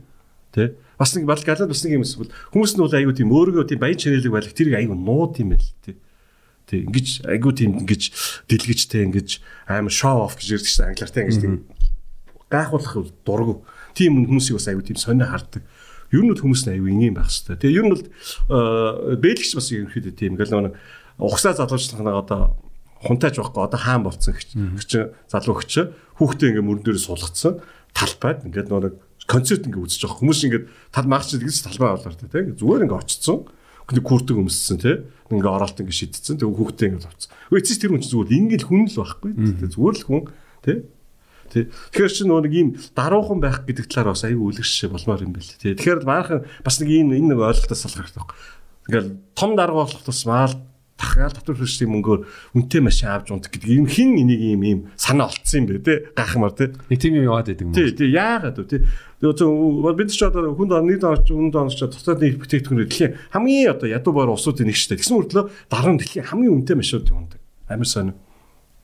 тий 0.55 0.75
бас 0.99 1.15
нэг 1.15 1.27
бал 1.27 1.43
галаад 1.43 1.71
бас 1.71 1.83
нэг 1.83 1.99
юм 1.99 2.07
эсвэл 2.07 2.31
хүмүүс 2.55 2.75
нь 2.79 2.83
бол 2.83 2.95
айгүй 2.95 3.15
тийм 3.19 3.35
өөргөө 3.35 3.67
тийм 3.67 3.81
баян 3.83 3.99
чирэлэг 3.99 4.31
байлах 4.31 4.55
тэрийг 4.55 4.79
айгүй 4.79 4.95
нууд 4.95 5.35
юм 5.43 5.55
байл 5.55 5.71
тий. 5.83 5.95
Тий 6.71 6.81
ингэж 6.87 7.09
айгүй 7.27 7.53
тийм 7.55 7.71
ингэж 7.83 8.03
дэлгэжтэй 8.47 9.03
ингэж 9.11 9.29
амар 9.67 9.91
show 9.91 10.23
off 10.23 10.39
гэж 10.39 10.55
ярьдаг 10.55 10.71
чинь 10.71 10.87
англиар 10.87 11.11
тий 11.11 11.23
ингэж 11.27 11.39
тийм 11.43 11.55
гайхуулах 12.47 12.95
дургу. 13.27 13.67
Тийм 13.99 14.23
хүмүүсийг 14.23 14.59
бас 14.59 14.71
айгүй 14.71 14.85
тийм 14.87 14.99
сонио 14.99 15.27
хардаг. 15.27 15.63
Ер 16.13 16.23
нь 16.25 16.31
бол 16.33 16.43
хүмүүс 16.43 16.67
айгүй 16.69 16.91
ингийн 16.93 17.17
байх 17.17 17.31
хэвээр. 17.31 17.61
Тэгээ 17.61 17.79
ер 17.79 17.85
нь 17.87 17.93
бол 17.95 18.05
бэлгч 19.23 19.51
бас 19.57 19.69
ерөнхийдөө 19.73 20.13
тийм 20.19 20.35
ингээл 20.35 20.69
нэг 20.69 20.75
ухсаа 21.21 21.55
залуучлагнаа 21.55 22.21
одоо 22.21 22.41
хунтайж 23.05 23.39
байхгүй 23.39 23.63
одоо 23.65 23.81
хаан 23.81 24.03
болцсон 24.03 24.35
гэж 24.35 24.91
залуу 25.29 25.55
өгч 25.61 25.73
хүүхдээ 26.19 26.49
ингээ 26.57 26.65
мөрөн 26.65 26.85
дээр 26.85 26.99
суулгацсан 26.99 27.61
талбайд 27.95 28.49
ингээд 28.49 28.73
нэг 28.73 28.95
концерт 29.29 29.65
ингээ 29.69 29.85
үзэж 29.85 30.01
байгаа. 30.05 30.21
Хүмүүс 30.21 30.41
ингээ 30.49 30.63
тал 30.93 31.09
маагч 31.09 31.37
гэж 31.37 31.57
талбай 31.69 31.91
болоор 31.97 32.17
тэ. 32.17 32.57
Зүгээр 32.57 32.85
ингээ 32.89 33.01
очицсон 33.01 33.39
нэг 33.93 34.05
күрдэг 34.05 34.37
өмссөн 34.41 34.79
тэ. 34.81 35.05
Ингээ 35.33 35.53
оролт 35.53 35.79
ингээ 35.81 36.01
шидсэн 36.01 36.41
тэг 36.41 36.49
хүүхдээ 36.49 36.89
ингээ 36.97 37.09
авцсан. 37.09 37.31
Үгүй 37.53 37.63
тэр 37.65 37.93
хүн 37.93 38.05
зүгээр 38.05 38.37
ингээл 38.37 38.69
хүн 38.69 38.85
л 38.89 38.99
байхгүй 39.01 39.33
зүгээр 39.69 39.97
л 40.01 40.07
хүн 40.09 40.23
тэ 40.65 40.73
Тэ. 41.55 41.71
Тэгэхээр 41.95 42.11
чи 42.11 42.23
нөгөө 42.27 42.43
нэг 42.51 42.55
ийм 42.59 42.69
даруухан 42.99 43.39
байх 43.39 43.63
гэдэг 43.63 43.87
талаар 43.87 44.19
бас 44.19 44.27
аюу 44.27 44.51
үлгэршээ 44.51 44.91
болмоор 44.91 45.23
юм 45.23 45.33
байл. 45.39 45.47
Тэ. 45.47 45.79
Тэгэхээр 45.79 46.03
баахан 46.03 46.43
бас 46.67 46.83
нэг 46.83 46.91
энэ 46.91 47.23
энэ 47.23 47.31
нэг 47.31 47.39
ойлголтоос 47.39 47.79
салах 47.87 48.11
хэрэгтэй 48.11 48.19
байна. 48.19 48.35
Ингээл 48.91 49.11
том 49.39 49.51
дарга 49.55 49.87
болох 49.87 50.03
тусмаа 50.03 50.51
дахиад 50.99 51.35
татвар 51.35 51.59
хөрсний 51.59 51.91
мөнгөөр 51.91 52.21
үнэтэй 52.55 52.83
машин 52.83 53.11
авч 53.11 53.35
унтах 53.35 53.51
гэдэг 53.51 53.71
юм 53.83 53.87
хин 53.91 54.15
энийг 54.15 54.41
ийм 54.41 54.63
ийм 54.63 54.81
санаа 54.95 55.27
олцсон 55.27 55.67
юм 55.67 55.75
бэ 55.75 55.83
те 55.83 55.95
гайхмаар 56.15 56.55
те 56.55 56.71
нэг 56.87 56.99
тийм 57.03 57.19
юм 57.19 57.27
яваад 57.27 57.51
байдаг 57.51 57.67
юм 57.67 57.75
тий 57.75 57.91
тий 57.91 58.15
яагаад 58.15 58.63
вэ 58.63 58.71
те 58.71 58.79
тэгээ 59.19 59.95
бид 59.99 60.11
ч 60.15 60.23
одоо 60.23 60.55
хүнд 60.55 60.71
нэг 60.87 61.03
донч 61.03 61.27
хүнд 61.27 61.51
донч 61.51 61.75
дотоод 61.83 62.23
нэг 62.23 62.39
бүтээгдэхүүн 62.39 62.81
дэлхийн 62.87 63.13
хамгийн 63.35 63.75
одоо 63.75 63.89
ядуу 63.91 64.13
боор 64.15 64.39
усуудын 64.39 64.71
нэг 64.71 64.79
штэ 64.79 65.03
тэгсэн 65.03 65.19
мөртлөө 65.19 65.45
дараа 65.67 65.93
нь 65.93 65.99
дэлхийн 65.99 66.31
хамгийн 66.31 66.55
үнэтэй 66.63 66.77
машинууд 66.79 67.11
ундаг 67.11 67.41
амар 67.67 67.91
сонио 67.91 68.15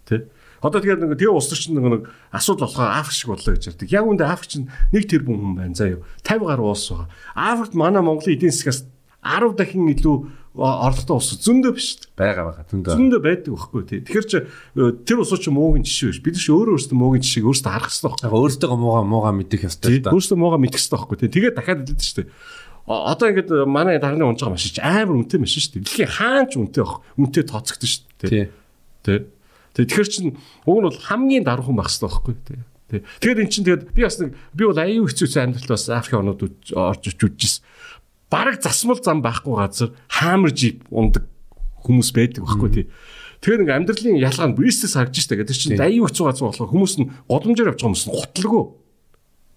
те 0.02 0.26
Одоо 0.60 0.80
тэгээд 0.80 1.00
нэг 1.00 1.16
тэгээ 1.16 1.32
улс 1.32 1.48
төрчин 1.48 1.80
нэг 1.80 2.12
асуудал 2.30 2.68
болохоор 2.68 3.00
Африк 3.00 3.16
шиг 3.16 3.28
бодлоо 3.32 3.56
гэж 3.56 3.64
ярьдаг. 3.72 3.88
Яг 3.88 4.04
үүндээ 4.04 4.28
Африк 4.28 4.50
чинь 4.52 4.68
нэг 4.92 5.08
тэрбум 5.08 5.40
хүн 5.40 5.54
байна 5.56 5.74
заа 5.74 5.96
юу. 5.96 6.04
50 6.20 6.44
гаруй 6.44 6.68
улс 6.68 6.84
байгаа. 6.92 7.08
Африкт 7.32 7.74
манай 7.74 8.02
Монголын 8.04 8.36
эдийн 8.36 8.52
засгаас 8.52 8.84
10 9.24 9.56
дахин 9.56 9.88
илүү 9.88 10.16
орлоготой 10.56 11.16
улс 11.16 11.30
зөндөө 11.38 11.72
биш. 11.76 11.88
Бага 12.18 12.44
бага 12.48 12.64
зөндөө. 12.66 12.96
Зөндөө 12.98 13.20
байдаг 13.22 13.54
байхгүй 13.54 13.82
тий. 13.86 14.00
Тэгэхээр 14.02 14.26
ч 14.26 14.32
э, 14.42 14.44
тэр 15.06 15.22
улсууд 15.22 15.40
ч 15.40 15.48
муугийн 15.54 15.86
жишээ 15.86 16.10
биш. 16.10 16.20
Бид 16.26 16.36
ч 16.40 16.50
өөрөө 16.50 16.74
өөрсдөө 16.74 16.98
муугийн 16.98 17.22
жишээг 17.22 17.46
өөрсдөө 17.46 17.70
харах 17.70 17.92
хэрэгтэй 17.94 18.10
байхгүй. 18.10 18.34
Өөрсдөө 18.34 18.68
муугаа 18.74 19.04
муугаа 19.06 19.34
мэдэх 19.38 19.62
ёстой 19.70 20.02
да. 20.02 20.10
Өөрсдөө 20.10 20.38
муугаа 20.42 20.58
мэдэх 20.58 20.82
хэрэгтэй 20.82 20.98
байхгүй 20.98 21.16
тий. 21.22 21.30
Тэгээд 21.30 21.54
дахиад 21.54 21.80
хэлдэг 21.86 22.02
шүү 22.02 22.18
дээ. 22.18 22.28
Одоо 22.90 23.26
ингээд 23.30 23.50
манай 23.70 24.02
дарны 24.02 24.26
унж 24.26 24.42
байгаа 24.42 24.58
машин 24.58 24.74
ч 24.74 24.78
амар 24.82 25.14
үнэтэй 25.14 25.38
машин 25.38 25.62
дээ. 25.70 25.84
Дэлхийн 25.86 26.10
хаан 26.10 26.46
ч 26.50 26.52
үнэтэй 26.58 26.82
баг. 26.82 26.98
Үнэтэй 27.14 27.44
тооцогдсон 27.46 28.02
дээ. 28.18 28.26
Тий. 28.26 28.44
Тий. 29.06 29.18
Тэгэхээр 29.74 30.08
чин 30.10 30.26
уг 30.66 30.78
нь 30.80 30.86
бол 30.88 30.98
хамгийн 30.98 31.44
даруухан 31.46 31.76
байх 31.78 31.90
хэрэгтэй 31.90 32.08
байхгүй 32.10 32.34
тий. 32.46 33.02
Тэгээд 33.22 33.42
эн 33.46 33.50
чинь 33.50 33.66
тэгээд 33.66 33.84
би 33.94 34.02
бас 34.02 34.18
нэг 34.18 34.34
би 34.50 34.62
бол 34.66 34.78
аюу 34.78 35.06
хэцүүсэн 35.06 35.54
амьдралд 35.54 35.70
бас 35.70 35.86
Африк 35.86 36.18
орнууд 36.18 36.42
орж 36.74 37.02
үжижсэн 37.06 37.62
бараг 38.30 38.62
засмал 38.62 38.98
зам 39.02 39.22
байхгүй 39.22 39.54
газар 39.54 39.94
хаамар 40.10 40.50
жип 40.54 40.86
ундаг 40.90 41.26
хүмүүс 41.86 42.10
байдаг 42.14 42.46
байхгүй 42.46 42.70
тий. 42.70 42.86
Тэгэхээр 43.40 43.62
ингээм 43.66 43.78
амьдралын 43.82 44.18
ялгаа 44.22 44.48
нь 44.50 44.58
бизнес 44.58 44.94
харагдаж 44.94 45.22
штэ 45.22 45.38
гэдэг 45.38 45.56
чинь 45.56 45.78
аюу 45.78 46.06
хэцүү 46.06 46.24
газар 46.26 46.46
болохоор 46.50 46.70
хүмүүс 46.70 46.94
нь 46.98 47.10
годомжоор 47.26 47.70
явж 47.74 47.78
байгаа 47.82 47.88
хүмүүс 47.90 48.06
нь 48.06 48.14
гутлгүй. 48.14 48.64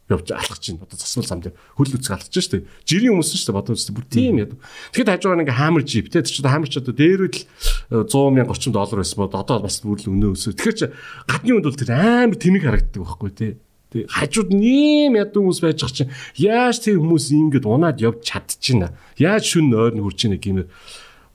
Явж 0.10 0.32
алхаж 0.36 0.60
чинь 0.60 0.80
одоо 0.84 1.00
засмал 1.00 1.26
зам 1.26 1.40
дээр 1.40 1.56
хөл 1.80 1.96
үцэг 1.96 2.20
алхаж 2.20 2.36
шүү 2.36 2.52
дээ. 2.60 2.68
Жирийн 2.84 3.16
хүмүүс 3.16 3.30
шүү 3.40 3.48
дээ 3.48 3.56
бодож 3.56 3.80
үзтээ 3.80 3.96
бүр 3.96 4.08
тийм 4.12 4.36
яд. 4.44 4.54
Тэгэхэд 4.92 5.12
хажуугаар 5.16 5.42
ингээ 5.48 5.60
хамер 5.64 5.84
жип 5.88 6.12
те 6.12 6.20
чи 6.28 6.44
хамер 6.44 6.68
ч 6.68 6.84
одоо 6.84 6.92
дээрүүд 6.92 7.36
л 7.40 8.04
100 8.04 8.36
мянга 8.36 8.52
30 8.52 8.76
доллар 8.76 9.00
байсан 9.00 9.20
бод 9.24 9.36
одоо 9.40 9.58
бас 9.64 9.80
бүр 9.80 10.00
л 10.04 10.12
өнөө 10.12 10.36
өсөв. 10.36 10.60
Тэгэхээр 10.60 10.76
чи 10.76 10.88
гадны 11.24 11.52
үнд 11.56 11.68
бол 11.72 11.80
тэр 11.80 11.92
амар 11.96 12.36
тэнэг 12.36 12.64
харагддаг 12.68 13.00
байхгүй 13.00 13.32
те. 13.32 13.48
Тэг 13.96 14.12
хажууд 14.12 14.50
нэм 14.52 15.16
яд 15.16 15.32
хүмүүс 15.32 15.60
байж 15.64 15.80
байгаа 15.80 15.96
чинь 15.96 16.12
яаж 16.36 16.78
тэр 16.84 17.00
хүмүүс 17.00 17.26
ингэж 17.32 17.64
унаад 17.64 18.04
явж 18.04 18.28
чадчихна. 18.28 18.92
Яаж 19.16 19.44
шүн 19.48 19.72
ойр 19.72 19.96
нь 19.96 20.04
хурж 20.04 20.20
ийнэ 20.28 20.42
гэмээр 20.42 20.68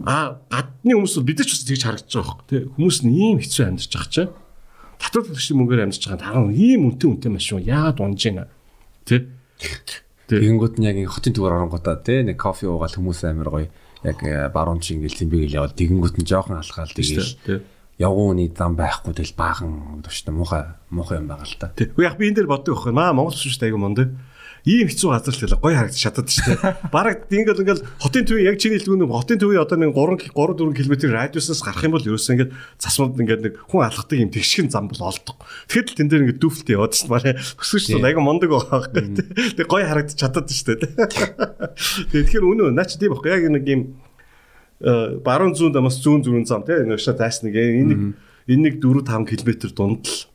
а 0.04 0.42
гадны 0.52 0.92
хүмүүс 0.92 1.16
бол 1.22 1.28
бид 1.30 1.38
нар 1.40 1.48
ч 1.48 1.56
бас 1.56 1.64
тэгж 1.64 1.82
харагдаж 1.88 2.12
байгаа 2.12 2.36
байхгүй 2.36 2.46
те. 2.50 2.58
Хүмүүс 2.76 2.98
нь 3.06 3.14
ийм 3.16 3.38
хэцүү 3.40 3.64
амьдарч 3.64 3.92
байгаа 3.94 4.12
чинь 4.12 4.32
татвар 4.98 5.24
төлөгчийн 5.26 5.58
мөнгөөр 5.58 5.82
амьдарч 5.86 6.02
байгаа 6.04 6.22
таран 6.22 6.50
ийм 6.50 6.80
үнэтэй 6.90 7.08
үнэтэй 7.08 7.30
машин 7.30 7.62
яагаад 7.62 8.02
унж 8.02 8.22
ийна 8.26 8.44
Тэ. 9.08 9.24
Тэгэнгүүт 10.28 10.76
нь 10.76 10.84
яг 10.84 10.96
ин 11.00 11.08
хотын 11.08 11.32
түгээр 11.32 11.56
оронгуудаа 11.56 12.04
тий 12.04 12.20
нэг 12.20 12.36
кофе 12.36 12.68
уугаал 12.68 12.92
хүмүүс 12.92 13.24
амар 13.24 13.48
гоё 13.48 13.68
яг 14.04 14.20
э, 14.20 14.52
баруун 14.52 14.84
чи 14.84 14.94
ингээл 15.00 15.24
тэмбэг 15.24 15.48
яваад 15.48 15.74
тэгэнгүүт 15.80 16.20
нь 16.20 16.28
жоохон 16.28 16.60
алхаал 16.60 16.92
тэгээл 16.92 17.64
явууны 17.96 18.52
зам 18.52 18.76
байхгүй 18.76 19.16
тэл 19.16 19.32
баахан 19.34 20.04
төвчтэй 20.04 20.34
муухай 20.36 20.76
муухай 20.92 21.18
юм 21.18 21.26
байгаа 21.32 21.48
л 21.48 21.56
та. 21.58 21.72
Тэг. 21.72 21.96
Яг 21.98 22.20
би 22.20 22.28
энэ 22.28 22.44
дээр 22.44 22.52
боддог 22.52 22.76
байхгүй. 22.76 22.92
Маа 22.94 23.16
Монгол 23.16 23.34
шүү 23.34 23.58
дээ 23.58 23.72
айгу 23.72 23.80
мондөө 23.82 24.06
ийм 24.68 24.88
хэцүү 24.92 25.08
газар 25.08 25.32
л 25.32 25.56
гоё 25.64 25.76
харагдаж 25.80 25.96
чадаад 25.96 26.28
шүү 26.28 26.44
дээ. 26.52 26.60
Бараг 26.94 27.24
ингээл 27.32 27.64
ингээл 27.64 27.84
хотын 28.04 28.24
төвийн 28.28 28.52
яг 28.52 28.60
чиний 28.60 28.76
хэлгүүн 28.76 29.08
хотын 29.08 29.40
төвийн 29.40 29.64
одоо 29.64 29.80
нэг 29.80 29.96
3 29.96 30.28
3 30.28 30.60
4 30.60 30.76
км 30.76 30.94
радиуснаас 31.08 31.64
гарах 31.64 31.84
юм 31.88 31.96
бол 31.96 32.04
ерөөсөө 32.04 32.32
ингээд 32.36 32.52
засмууд 32.76 33.16
ингээд 33.16 33.42
нэг 33.48 33.54
хүн 33.64 33.88
алхдаг 33.88 34.18
юм 34.20 34.28
тэгшгэн 34.28 34.68
зам 34.68 34.92
бол 34.92 35.08
олдог. 35.08 35.40
Тэгэхэд 35.72 35.88
л 35.88 35.96
тэн 35.96 36.08
дээр 36.12 36.22
ингээд 36.28 36.42
дүүфэлт 36.44 36.68
яваад 36.68 36.92
шүү 36.92 37.08
дээ. 37.16 37.40
Өсөж 37.56 37.82
шүү 37.88 38.00
дээ. 38.04 38.08
Айгу 38.12 38.20
мондөг 38.20 38.50
байгаа 38.52 38.76
байхгүй. 38.84 39.56
Тэг 39.56 39.66
гоё 39.72 39.84
харагдаж 39.88 40.16
чадаад 40.20 40.52
шүү 40.52 40.76
дээ. 40.84 40.92
Тэгэхээр 42.12 42.44
үнэ 42.44 42.68
наа 42.76 42.84
чи 42.84 43.00
тийм 43.00 43.16
байхгүй. 43.16 43.32
Яг 43.32 43.48
нэг 43.48 43.64
ийм 43.64 43.80
э, 44.84 45.16
баруун 45.24 45.56
зүүн 45.56 45.72
дамаас 45.72 45.96
зүүн 46.04 46.28
зүүн 46.28 46.44
зам 46.44 46.68
тийм 46.68 46.92
нэг 46.92 47.00
шат 47.00 47.16
тайс 47.16 47.40
нэг 47.40 47.56
энэ 47.56 47.88
нэг 47.88 48.00
энэ 48.52 48.62
нэг 48.68 48.74
4 48.84 49.00
5 49.00 49.32
км 49.32 49.50
дунд 49.72 50.04
л 50.04 50.28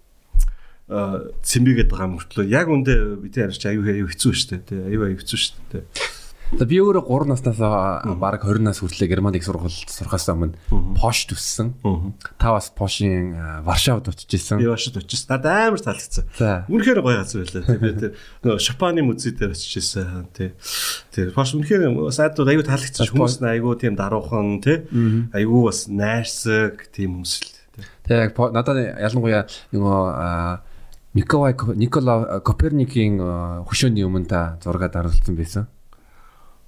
цэмбигээд 1.43 1.89
байгаа 1.89 2.09
мөртлөө 2.13 2.45
яг 2.49 2.67
үндэ 2.69 2.93
бид 3.23 3.37
ярьж 3.37 3.65
аюу 3.65 3.83
аюу 3.83 4.09
хэцүү 4.11 4.33
шүү 4.33 4.61
дээ. 4.69 4.87
Аюу 4.93 5.07
аюу 5.09 5.19
хэцүү 5.19 5.39
шүү 5.39 5.57
дээ. 5.73 5.83
За 6.53 6.67
би 6.69 6.77
өөрөө 6.77 7.07
3 7.07 7.29
наснаас 7.31 7.57
баг 8.21 8.43
20 8.45 8.61
нас 8.61 8.77
хүртлээр 8.77 9.09
Германд 9.09 9.37
их 9.39 9.45
сургуульд 9.45 9.89
сурахаас 9.89 10.27
өмнө 10.29 10.53
Пош 10.99 11.25
төссөн. 11.25 11.73
Та 12.37 12.53
бас 12.53 12.69
Пошийн 12.69 13.33
Варшавд 13.65 14.11
очижсэн. 14.11 14.61
Би 14.61 14.69
Варшавд 14.69 15.01
очижсэн. 15.01 15.33
Надад 15.33 15.73
амар 15.73 15.81
таалагдсан. 15.81 16.69
Үнэхээр 16.69 17.01
гоё 17.01 17.17
газар 17.25 17.41
байлаа. 17.41 17.77
Би 17.81 17.89
тэр 17.97 18.11
нөгөө 18.45 18.61
Шопаны 18.61 19.01
музей 19.01 19.33
дээр 19.33 19.57
очижсэн. 19.57 20.29
Тий. 20.37 20.53
Тэр 21.09 21.33
Пош 21.33 21.57
үнэхээр 21.57 21.89
сайдууд 22.13 22.53
аюу 22.53 22.61
таалагдсан. 22.69 23.09
Хүмүүс 23.09 23.41
нь 23.41 23.49
аюу 23.49 23.73
тийм 23.73 23.97
даруухан 23.97 24.61
тий. 24.61 24.85
Аюу 25.33 25.65
бас 25.73 25.89
найрсаг 25.89 26.85
тийм 26.93 27.17
хүмүүс 27.17 27.33
л. 27.41 27.49
Тэг 28.05 28.37
надад 28.37 28.77
ялангуяа 28.77 29.49
нөгөө 29.73 29.99
Николай 31.13 31.53
Никола 31.75 32.41
Коперникийн 32.41 33.21
хөшөөний 33.69 34.05
өмнө 34.05 34.25
та 34.25 34.57
зураг 34.63 34.89
даралцсан 34.89 35.37
байсан. 35.37 35.69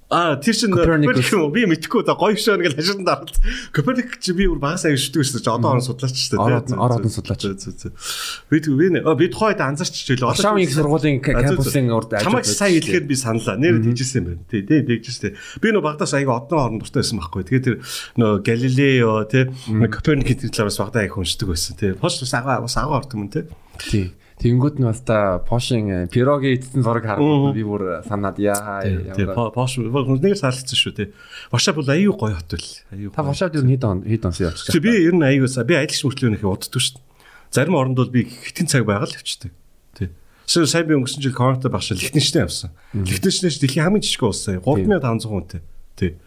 А 0.06 0.38
тэр 0.38 0.54
чинь 0.54 0.70
Коперник 0.70 1.10
би 1.50 1.66
мэдхгүй 1.66 2.06
да 2.06 2.14
гоё 2.14 2.38
шоо 2.38 2.54
нэг 2.54 2.78
хашид 2.78 3.02
даралт. 3.02 3.34
Коперник 3.74 4.22
чи 4.22 4.30
би 4.38 4.46
бүр 4.46 4.62
багасаа 4.62 4.94
ишдэг 4.94 5.18
гэсэн 5.18 5.42
чи 5.42 5.50
одоо 5.50 5.74
орон 5.74 5.82
судлаач 5.82 6.14
шүү 6.14 6.38
дээ. 6.38 6.78
Орон 6.78 7.10
судлаач. 7.10 7.42
Би 8.46 8.62
би 8.62 8.86
би 9.02 9.26
тухайд 9.34 9.58
анзарч 9.58 9.98
чилээ. 10.06 10.30
Шам 10.38 10.62
их 10.62 10.70
сургуулийн 10.70 11.18
кампусын 11.18 11.90
урд 11.90 12.14
ажиллаж. 12.14 12.22
Чамайг 12.22 12.46
сайн 12.46 12.78
хэлэхээр 12.78 13.02
би 13.02 13.18
саналаа. 13.18 13.58
Нэр 13.58 13.82
дийжсэн 13.82 14.22
байна. 14.22 14.46
Тий, 14.46 14.62
тий, 14.62 14.86
дийжсэн. 14.86 15.34
Би 15.58 15.74
нөө 15.74 15.82
багтаас 15.82 16.14
аяга 16.14 16.38
одон 16.38 16.62
орон 16.62 16.78
дуртай 16.78 17.02
байсан 17.02 17.18
байхгүй. 17.18 17.42
Тэгээд 17.50 17.66
тэр 17.66 17.76
нөө 18.14 18.46
Галилео 18.46 19.26
тий 19.26 19.50
Коперник 19.90 20.30
гэдэг 20.30 20.54
талаас 20.54 20.78
багтаа 20.78 21.02
их 21.02 21.18
уншдаг 21.18 21.50
байсан. 21.50 21.74
Тий. 21.74 21.98
Пош 21.98 22.22
бас 22.22 22.30
агаа 22.30 22.62
бас 22.62 22.78
агаа 22.78 23.02
орд 23.02 23.10
юм 23.10 23.26
тий. 23.26 23.50
Тий. 23.82 24.14
Тэнгүүд 24.36 24.76
нь 24.76 24.84
бас 24.84 25.00
та 25.00 25.40
Пошин 25.40 26.12
пироги 26.12 26.52
идсэн 26.60 26.84
зураг 26.84 27.08
хараад 27.08 27.56
би 27.56 27.64
бүр 27.64 28.04
санаад 28.04 28.36
яа 28.36 28.84
ямар 28.84 29.48
Пош 29.48 29.80
нэг 29.80 30.36
саалцсан 30.36 30.76
шүү 30.76 30.92
тий. 30.92 31.08
Варшав 31.48 31.80
бол 31.80 31.88
аюу 31.88 32.12
гоё 32.12 32.36
хот 32.36 32.52
л. 32.52 32.68
Аюу. 32.92 33.10
Та 33.16 33.24
ер 33.24 33.64
нь 33.64 33.72
хэд 33.72 33.84
он 33.88 34.04
хэд 34.04 34.28
онс 34.28 34.44
явчихсан. 34.44 34.76
Би 34.84 34.92
ер 34.92 35.16
нь 35.16 35.24
аюу 35.24 35.48
би 35.48 35.74
аялал 35.80 36.04
мөртлөө 36.04 36.30
нөхөө 36.36 36.52
уддаг 36.52 36.82
шүү. 36.84 37.00
Зарим 37.48 37.80
оронд 37.80 37.96
бол 37.96 38.12
би 38.12 38.28
хитэн 38.28 38.68
цаг 38.68 38.84
байгаад 38.84 39.08
л 39.08 39.16
явчихдаг. 39.16 39.56
Тий. 39.96 40.12
Сая 40.44 40.68
сая 40.68 40.84
би 40.84 41.00
өнгөрсөн 41.00 41.24
жил 41.24 41.32
Конго 41.32 41.72
багш 41.72 41.96
Лихтенштейн 41.96 42.44
явсан. 42.44 42.76
Лихтенштейн 42.92 43.56
дэлхийн 43.56 43.88
хамгийн 43.88 44.04
жижиг 44.04 44.20
улс 44.20 44.44
сая 44.44 44.60
3500 44.60 45.24
хүнтэй. 45.24 45.60
Тий. 45.96 46.20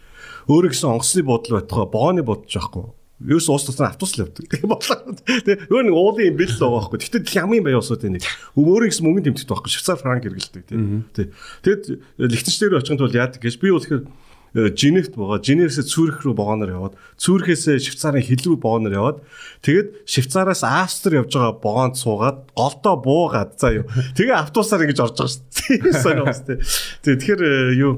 Өөрөө 0.49 0.73
гэсэн 0.73 0.97
онгоцны 0.97 1.21
бодол 1.21 1.61
байтугай 1.61 1.85
бооны 1.93 2.25
бодож 2.25 2.57
байхгүй 2.57 2.89
Юус 3.19 3.49
уус 3.51 3.67
тусна 3.67 3.91
автобус 3.91 4.15
л 4.15 4.23
явдаг. 4.27 4.47
Тэгээ 4.47 4.69
бодлоо. 4.69 5.15
Тэгээ 5.27 5.67
өөр 5.67 5.85
нэг 5.91 5.95
уулын 5.95 6.39
бил 6.39 6.47
л 6.47 6.59
байгаа 6.59 6.87
байхгүй. 6.87 6.99
Тэгтээ 7.03 7.43
хамгийн 7.43 7.65
баяа 7.67 7.83
усууд 7.83 8.07
энэ. 8.07 8.23
Өөрийн 8.55 8.91
гэсэн 8.95 9.03
мөнгөнд 9.03 9.27
тэмцдэг 9.35 9.51
байхгүй. 9.51 9.71
Швейцар 9.75 9.99
франк 9.99 10.23
хэрэгэлдэг 10.23 10.63
тий. 10.71 11.27
Тэгэд 11.67 11.83
Лихтенштейн 12.15 12.79
очихын 12.79 12.99
тулд 12.99 13.19
яадаг 13.19 13.43
гэж 13.43 13.59
би 13.59 13.75
бол 13.75 13.83
тэгэхээр 13.83 14.07
Э, 14.55 14.73
Женевт 14.73 15.13
байгаа. 15.13 15.37
Женевээс 15.45 15.77
Цүрх 15.85 16.25
рүү 16.25 16.33
богоноор 16.33 16.73
яваад, 16.73 16.95
Цүрхээс 17.21 17.69
Швейцарын 17.85 18.25
хил 18.25 18.41
рүү 18.41 18.57
богоноор 18.57 18.95
яваад, 18.97 19.17
тэгээд 19.61 20.09
Швейцараас 20.09 20.65
Австри 20.65 21.21
явж 21.21 21.37
байгаа 21.37 21.53
богоонд 21.61 21.93
суугаад, 22.01 22.49
голдоо 22.57 22.95
буугаад 22.97 23.61
заа 23.61 23.77
юу. 23.77 23.85
Тэгээ 24.17 24.41
автобусаар 24.41 24.89
ингэж 24.89 25.05
орж 25.05 25.21
байгаа 25.21 25.29
шүү 25.29 25.45
дээ. 25.53 26.01
Сониос 26.01 26.41
тий. 26.49 26.57
Тэгэхээр 27.05 27.41
э, 27.45 27.77
юу 27.77 27.93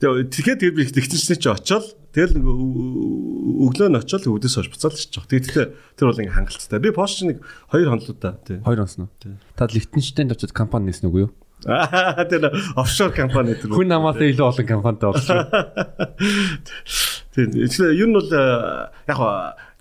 тэгэхээр 0.00 0.56
тэр 0.56 0.72
би 0.72 0.88
тэгтэнчнээ 0.88 1.36
чи 1.36 1.52
очоод 1.52 1.84
Тэгэл 2.16 2.40
нэг 2.40 2.48
өглөө 2.48 3.88
нь 3.92 3.98
очил 4.00 4.24
өвдөс 4.24 4.56
хож 4.56 4.72
буцаал 4.72 4.96
шиж 4.96 5.20
байгаа. 5.20 5.36
Тэгэхдээ 5.36 5.66
тэр 6.00 6.06
бол 6.08 6.16
ингээ 6.24 6.32
хангалттай. 6.32 6.80
Би 6.80 6.88
Porsche 6.96 7.28
нэг 7.28 7.44
2 7.68 7.92
хонлоо 7.92 8.16
та. 8.16 8.40
Хоёр 8.64 8.88
онсноо. 8.88 9.12
Та 9.52 9.68
Лихтенштейнд 9.68 10.32
очиж 10.32 10.56
компани 10.56 10.88
нээсэн 10.88 11.12
үгүй 11.12 11.28
юу? 11.28 11.32
Аа 11.68 12.24
тэр 12.24 12.56
офшор 12.72 13.12
компани 13.12 13.52
тэр. 13.60 13.68
Хүн 13.68 13.92
намаас 13.92 14.16
илүү 14.16 14.48
олон 14.48 14.64
компанитай 14.64 15.12
болсон. 15.12 15.44
Тийм. 17.36 17.52
Ер 17.52 18.08
нь 18.08 18.16
бол 18.16 18.32
э, 18.32 18.88
яг 19.12 19.20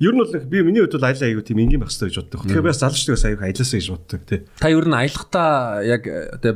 ер 0.03 0.11
нь 0.11 0.19
бол 0.19 0.27
би 0.43 0.59
миний 0.59 0.83
хувьд 0.83 0.99
бол 0.99 1.07
аялал 1.07 1.23
аягүй 1.23 1.43
тийм 1.47 1.63
энгийн 1.63 1.79
байх 1.79 1.87
хэрэгтэй 1.95 2.11
гэж 2.11 2.19
боддог. 2.19 2.39
Тэгэхээр 2.43 2.67
би 2.67 2.71
бас 2.75 2.83
залуучдаас 2.83 3.23
аягүй 3.31 3.47
аялаасаа 3.47 3.79
гэж 3.79 3.87
боддог 3.95 4.21
тий. 4.27 4.39
Та 4.59 4.67
ер 4.75 4.83
нь 4.83 4.91
аялахдаа 4.91 5.79
яг 5.87 6.03
тий 6.43 6.51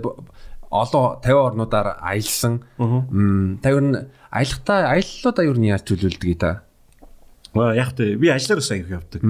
олон 0.69 1.23
50 1.23 1.39
орнуудаар 1.39 1.87
аялсан. 2.03 2.59
Та 2.75 3.67
ер 3.71 3.79
нь 3.79 3.95
аялахдаа 4.29 4.93
аяллуудаа 4.93 5.45
ер 5.45 5.57
нь 5.57 5.69
яаж 5.69 5.83
төлөвлөдөг 5.89 6.37
та? 6.37 6.63
Аа 7.57 7.73
яг 7.73 7.97
тий 7.97 8.13
би 8.13 8.29
ажиллаар 8.29 8.61
бас 8.61 8.69
аягүй 8.69 8.93
явдаг. 8.93 9.21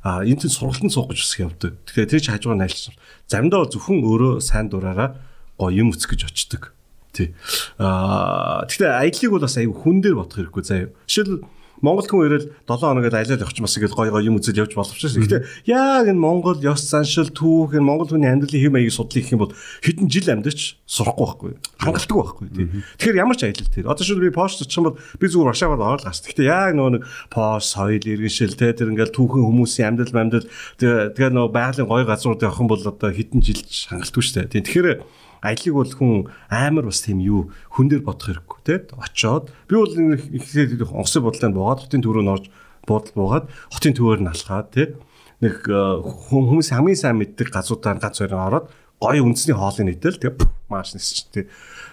Аа 0.00 0.24
энэ 0.24 0.48
тийм 0.48 0.52
сургалтанд 0.52 0.92
суух 0.92 1.12
гэж 1.12 1.20
бас 1.20 1.34
явдаг. 1.36 1.72
Тэгэхээр 1.84 2.08
тэр 2.08 2.22
чи 2.24 2.30
хажуугаар 2.32 2.58
нь 2.60 2.64
аялсан. 2.64 2.94
Заримдаа 3.28 3.68
зөвхөн 3.68 4.00
өөрөө 4.00 4.40
сайн 4.40 4.72
дураараа 4.72 5.20
гоё 5.60 5.76
юм 5.76 5.92
өцөх 5.92 6.16
гэж 6.16 6.32
очдөг. 6.32 6.72
Тий. 7.12 7.36
Аа 7.76 8.64
гэхдээ 8.64 8.90
аяллыг 8.96 9.30
бол 9.36 9.44
бас 9.44 9.56
аюу 9.60 9.76
хүн 9.76 10.00
дээр 10.00 10.16
бодох 10.16 10.40
хэрэггүй 10.40 10.64
заяа. 10.64 10.88
Жишээл 11.04 11.44
Монгол 11.84 12.08
хүн 12.08 12.26
ирэл 12.28 12.48
7 12.64 12.80
хоногод 12.80 13.14
аялал 13.14 13.40
юм 13.40 13.66
шиг 13.66 13.88
гой 13.92 14.10
гой 14.10 14.24
юм 14.24 14.40
үзэл 14.40 14.64
явж 14.64 14.72
болох 14.72 14.96
шээ. 14.96 15.20
Гэхдээ 15.20 15.42
яг 15.68 16.08
энэ 16.08 16.16
Монгол 16.16 16.56
ёс 16.60 16.80
заншил 16.88 17.28
түүх 17.28 17.76
энэ 17.76 17.84
Монгол 17.84 18.08
хүний 18.08 18.32
амьдралын 18.32 18.62
хэм 18.64 18.72
маягийг 18.72 18.96
судлах 18.96 19.20
гэх 19.20 19.34
юм 19.36 19.42
бол 19.44 19.54
хэдэн 19.84 20.08
жил 20.08 20.28
амьдарч 20.32 20.80
сурахгүй 20.88 21.52
байхгүй. 21.52 21.52
Хангалттай 21.76 22.16
байхгүй 22.16 22.46
тий. 22.48 22.66
Тэгэхээр 22.96 23.20
ямар 23.20 23.36
ч 23.36 23.42
аялал 23.44 23.68
тий. 23.68 23.84
Одоо 23.84 24.04
шил 24.04 24.20
би 24.24 24.32
пост 24.32 24.64
очих 24.64 24.80
юм 24.80 24.88
бол 24.88 24.98
би 25.20 25.26
зүгээр 25.28 25.48
Варшавад 25.52 25.80
ороод 25.84 26.04
гарч. 26.08 26.24
Гэхдээ 26.24 26.48
яг 26.48 26.72
нөгөө 26.72 26.92
нэг 26.96 27.02
пост 27.28 27.68
соёл 27.76 28.00
иргэншил 28.00 28.56
тий 28.56 28.72
тэр 28.72 28.90
ингээл 28.96 29.12
түүхэн 29.12 29.44
хүмүүсийн 29.44 29.88
амьдрал 29.92 30.16
амьдрал 30.16 30.48
тэгээ 30.80 31.30
нөгөө 31.36 31.52
байгалийн 31.52 31.88
гой 31.90 32.08
газрууд 32.08 32.40
явах 32.40 32.60
юм 32.64 32.68
бол 32.72 32.80
одоо 32.80 33.10
хэдэн 33.12 33.40
жил 33.44 33.60
хангалтгүй 33.60 34.22
шүү 34.24 34.48
дээ. 34.48 34.64
Тэгэхээр 34.64 35.00
аялыг 35.42 35.74
бол 35.74 35.92
хүн 35.92 36.14
амар 36.48 36.88
бас 36.88 37.02
тийм 37.02 37.20
юу 37.20 37.50
хүн 37.74 37.90
дээр 37.90 38.04
бодох 38.06 38.30
хэрэггүй 38.30 38.60
те 38.64 38.74
очоод 38.96 39.52
би 39.68 39.74
бол 39.76 39.92
ихлээд 39.92 40.80
онгоцны 40.86 41.20
бодлоонд 41.24 41.56
буугаад 41.56 41.80
хотын 41.84 42.04
төрөөр 42.04 42.24
нь 42.24 42.34
орж 42.34 42.46
буудал 42.86 43.14
буугаад 43.18 43.46
хотын 43.74 43.94
төвөөр 43.98 44.20
нь 44.22 44.30
алхаад 44.30 44.68
те 44.72 44.94
нэг 45.42 45.68
э, 45.68 45.80
хүмүүс 46.00 46.72
хамгийн 46.72 46.96
сайн 46.96 47.20
мэддэг 47.20 47.52
газруудаар 47.52 48.00
ганц 48.00 48.22
хоёр 48.22 48.34
ороод 48.34 48.66
гоё 48.96 49.20
үндэсний 49.20 49.52
хоолыг 49.52 49.84
нэтэл 49.84 50.16
тэгээ 50.16 50.48
маш 50.72 50.96
нэсч 50.96 51.28
тий. 51.28 51.44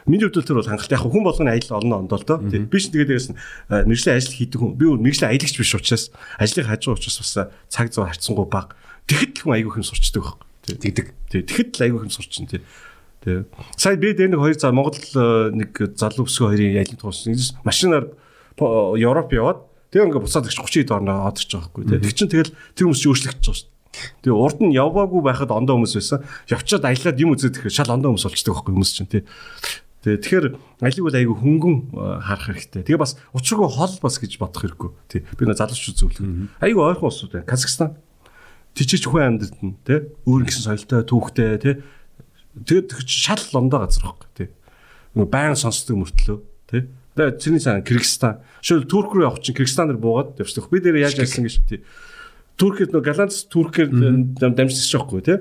Миний 0.07 0.23
хувьд 0.23 0.47
тэр 0.47 0.63
бол 0.63 0.69
хангалт 0.69 0.95
яг 0.95 1.03
хүн 1.03 1.27
болгоны 1.27 1.51
аялал 1.51 1.83
олно 1.83 1.95
ондоо 2.07 2.17
л 2.19 2.23
доо. 2.23 2.39
Тий. 2.47 2.63
Би 2.63 2.79
ч 2.79 2.87
тэгээд 2.95 3.11
дээрээс 3.11 3.29
нь 3.35 3.39
мэрэгжлийн 3.67 4.15
ажил 4.15 4.37
хийдэг 4.39 4.59
хүн 4.63 4.79
би 4.79 4.87
мэрэгжлийн 4.87 5.31
аялагч 5.35 5.55
биш 5.59 5.75
учраас 5.75 6.15
ажлыг 6.39 6.71
хажуу 6.71 6.95
учраас 6.95 7.19
бас 7.19 7.33
э, 7.35 7.51
цаг 7.67 7.91
зав 7.91 8.07
харьцангуй 8.07 8.47
баг. 8.47 8.79
Тэгэхэд 9.11 9.43
хүн 9.43 9.55
аягүй 9.59 9.83
хэм 9.83 9.83
сурчдаг 9.83 10.23
баг. 10.23 10.39
Тэгдэг. 10.63 11.07
Тэгэхэд 11.27 11.69
л 11.75 11.83
аягүй 11.83 11.99
хэм 12.07 12.13
сурчин 12.15 12.47
тий. 12.47 12.63
Тэ. 13.23 13.47
Сая 13.79 13.95
би 13.95 14.11
дээр 14.11 14.35
нэг 14.35 14.43
хоёр 14.43 14.59
за 14.59 14.75
Монгол 14.75 14.99
э, 14.99 15.55
нэг 15.55 15.71
залуу 15.95 16.27
өсгөө 16.27 16.51
хоёрын 16.51 16.75
ялын 16.75 16.99
туус 16.99 17.23
машинаар 17.63 18.11
Европ 18.59 19.31
яваад 19.31 19.63
тэгээ 19.95 20.11
ингээ 20.11 20.23
буцаад 20.27 20.51
гэж 20.51 20.59
30 20.59 20.83
хэд 20.83 20.91
орноо 20.91 21.31
одорч 21.31 21.47
байгаа 21.55 21.71
хгүй. 21.71 21.83
Тэг 21.87 22.11
чинь 22.11 22.27
тэгэл 22.27 22.51
тэр 22.75 22.83
хүмүүс 22.91 22.99
чи 22.99 23.07
өөрчлөгдөж 23.07 23.47
байгаа 23.47 23.59
шүү. 23.63 23.71
Тэгээ 24.25 24.35
урд 24.35 24.59
нь 24.59 24.73
яваагүй 24.73 25.21
байхад 25.21 25.53
ондоо 25.53 25.77
хүмүүс 25.77 25.95
байсан. 25.95 26.25
Явчаад 26.49 26.83
аялаад 26.83 27.21
юм 27.21 27.31
үзээд 27.37 27.61
тэгэхээр 27.61 27.77
шал 27.77 27.93
ондоо 27.93 28.11
хүмүүс 28.11 28.25
болчдөг 28.25 28.53
байхгүй 28.57 28.73
хүмүүс 28.73 28.91
чинь 28.97 29.09
тий. 29.09 29.23
Тэгээ 30.03 30.19
тэгэхээр 30.19 30.45
алиг 30.83 31.03
бол 31.05 31.19
айгүй 31.21 31.35
хөнгөн 31.39 31.75
харах 32.25 32.47
хэрэгтэй. 32.51 32.81
Тэгээ 32.89 32.99
бас 32.99 33.15
учиргүй 33.37 33.69
хол 33.69 33.95
бас 34.01 34.15
гэж 34.17 34.33
бодох 34.41 34.61
хэрэггүй. 34.65 34.91
Тий. 35.07 35.21
Би 35.37 35.45
нөө 35.45 35.61
залуучууд 35.61 35.97
зөвлөх. 36.01 36.25
Айгүй 36.59 36.81
ойрхон 36.81 37.07
улсууд 37.07 37.31
байна. 37.37 37.47
Казахстан 37.47 37.95
тийчээч 38.73 39.05
хүн 39.07 39.37
амьдрал 39.37 39.61
нь 39.61 39.77
тий. 39.85 40.09
Өөр 40.25 40.43
гисэн 40.43 40.73
соёлтой, 40.73 41.05
түүхтэй 41.05 41.55
тий. 41.61 41.75
Тэгээд 42.53 42.93
шал 43.09 43.41
лондоо 43.53 43.85
газар 43.85 44.05
байхгүй 44.13 44.29
тий. 44.37 44.49
Нөгөө 45.17 45.29
баян 45.33 45.57
сонсдог 45.57 45.97
мөртлөө 45.97 46.37
тий. 46.69 46.85
Тэгээд 47.17 47.41
чиний 47.41 47.61
цаана 47.61 47.81
Кыргызстан. 47.81 48.41
Шил 48.61 48.85
Турк 48.85 49.13
руу 49.13 49.25
явах 49.25 49.41
чинь 49.41 49.57
Кыргызстан 49.57 49.89
дээр 49.89 50.01
буугаад 50.01 50.37
явчихдаг. 50.37 50.69
Би 50.69 50.79
дээр 50.81 51.01
яаж 51.01 51.17
яасан 51.17 51.45
гэж 51.45 51.65
тий. 51.65 51.81
Туркэд 52.57 52.93
нөгөө 52.93 53.05
Галанц 53.09 53.49
Туркээр 53.49 53.89
дамжчихсан 54.37 54.89
шохгүй 54.93 55.21
тий. 55.25 55.37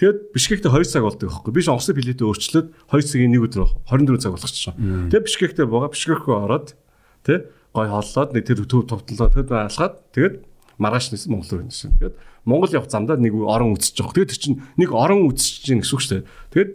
Тэгээд 0.00 0.34
Бишкект 0.34 0.64
2 0.66 0.84
цаг 0.88 1.04
болдог 1.04 1.30
байхгүй. 1.30 1.52
Би 1.54 1.62
онгоцны 1.62 1.94
билетээ 1.94 2.26
өөрчлөөд 2.26 2.66
2 2.90 3.04
цагийн 3.04 3.36
1 3.36 3.46
өдөр 3.46 3.68
24 3.86 4.18
цаг 4.18 4.32
болгочихсон. 4.34 4.74
Тэгээд 5.12 5.26
Бишкектээ 5.28 5.66
буугаа 5.70 5.92
Бишкек 5.94 6.26
рүү 6.26 6.34
ороод 6.34 6.74
тэ 7.22 7.46
гой 7.70 7.86
хооллоод 7.86 8.34
нэг 8.34 8.42
тэр 8.42 8.66
төв 8.66 8.90
товтлоо 8.90 9.30
тэгэд 9.30 9.54
алхаад 9.54 9.94
тэгээд 10.10 10.34
маргааш 10.82 11.14
нисэн 11.14 11.30
Монгол 11.30 11.62
руу 11.62 11.66
нисэн. 11.70 11.94
Тэгээд 12.00 12.16
Монгол 12.44 12.72
явах 12.72 12.92
замдаа 12.92 13.16
нэг 13.16 13.34
орон 13.34 13.74
үзэж 13.76 14.00
байгаа. 14.00 14.24
Тэгээд 14.24 14.40
чинь 14.40 14.60
нэг 14.76 14.90
орон 14.92 15.28
үзэж 15.32 15.64
чинь 15.64 15.80
гэсэн 15.80 15.94
үг 15.96 16.02
шүү 16.04 16.12
дээ. 16.20 16.28
Тэгээд 16.52 16.72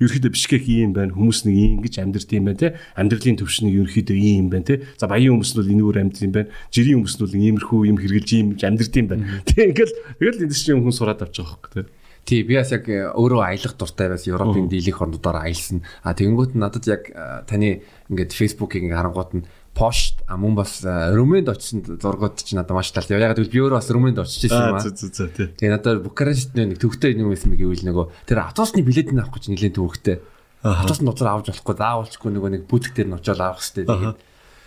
ерөөхдөө 0.00 0.32
Бишкек 0.32 0.64
ийм 0.64 0.92
байна. 0.96 1.12
Хүмүүс 1.12 1.44
нэг 1.44 1.56
ийм 1.60 1.80
гэж 1.84 1.94
амьдрт 2.00 2.32
юм 2.32 2.44
байна 2.48 2.60
те. 2.60 2.68
Амьдралын 2.96 3.36
төвш 3.36 3.60
нэг 3.60 3.74
ерөөхдөө 3.84 4.16
ийм 4.16 4.48
байна 4.48 4.64
те. 4.64 4.80
За 4.96 5.04
баян 5.04 5.36
хүмүүс 5.36 5.52
нь 5.52 5.58
бол 5.60 5.72
энэгээр 5.76 6.00
амьдрт 6.00 6.24
юм 6.24 6.32
байна. 6.32 6.48
Жирийн 6.72 6.96
хүмүүс 7.04 7.14
нь 7.16 7.22
бол 7.24 7.36
иймэрхүү 7.36 7.80
юм 7.84 7.98
хэрглэж 8.00 8.28
ийм 8.32 8.48
амьдрт 8.56 8.94
юм 8.96 9.06
байна. 9.12 9.24
Тэг 9.44 9.76
ингээл 9.76 9.94
тэгэл 10.16 10.42
энэ 10.48 10.56
чинь 10.56 10.80
хүн 10.80 10.96
сураад 10.96 11.20
авч 11.20 11.36
байгаа 11.36 11.52
хөөх 11.52 11.72
те. 11.76 11.82
Тий, 12.24 12.44
би 12.44 12.56
бас 12.56 12.70
яг 12.72 12.84
э, 12.88 13.08
өөрөө 13.16 13.40
аялах 13.42 13.74
дуртай 13.80 14.12
бас 14.12 14.28
Европын 14.28 14.68
дийлэх 14.68 15.00
орнуудаар 15.00 15.40
аялсан. 15.40 15.80
А 16.04 16.12
тэгэнгүүт 16.12 16.52
надад 16.52 16.84
яг 16.86 17.08
э, 17.08 17.42
таны 17.48 17.80
ингээд 18.12 18.36
Facebook-ийг 18.36 18.92
харангуут 18.92 19.32
нь 19.34 19.44
пошт 19.80 20.20
а 20.28 20.36
мөн 20.36 20.54
бас 20.60 20.84
Румынд 20.84 21.48
очисон 21.48 21.80
зургууд 21.80 22.36
чинь 22.36 22.60
надад 22.60 22.76
маш 22.76 22.92
талтай. 22.92 23.16
Яг 23.16 23.32
гэвэл 23.32 23.48
би 23.48 23.60
өөрөө 23.64 23.80
бас 23.80 23.88
Румынд 23.88 24.20
очиж 24.20 24.52
ирсэн 24.52 24.60
юм 24.60 24.76
аа. 24.76 24.84
Тэгээ 24.84 25.72
надад 25.72 26.04
Букарешт 26.04 26.52
нэг 26.52 26.76
төвхтэй 26.76 27.16
юм 27.16 27.32
байсан 27.32 27.56
гэвэл 27.56 27.88
нөгөө 27.88 28.28
тэр 28.28 28.44
автобусны 28.44 28.84
билетийг 28.84 29.16
авах 29.16 29.40
гэж 29.40 29.48
нэлээд 29.48 29.80
төвхтэй. 29.80 30.20
Автобусны 30.60 31.08
нуцаар 31.08 31.40
авч 31.40 31.48
болохгүй 31.48 31.76
заавалчгүй 31.80 32.30
нөгөө 32.36 32.50
нэг 32.60 32.62
бүтэг 32.68 32.92
дээр 32.92 33.08
нь 33.08 33.16
очиод 33.16 33.40
авах 33.40 33.64
хэрэгтэй. 33.64 33.88
Тэгээд 33.88 34.20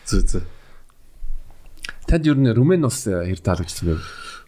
зөө 0.10 0.22
зөө. 0.34 0.44
Танд 2.10 2.26
юу 2.26 2.36
нэ 2.36 2.58
Румын 2.58 2.90
ус 2.90 3.06
хэр 3.06 3.38
таалагдсан 3.38 3.94
бэ? 3.94 4.02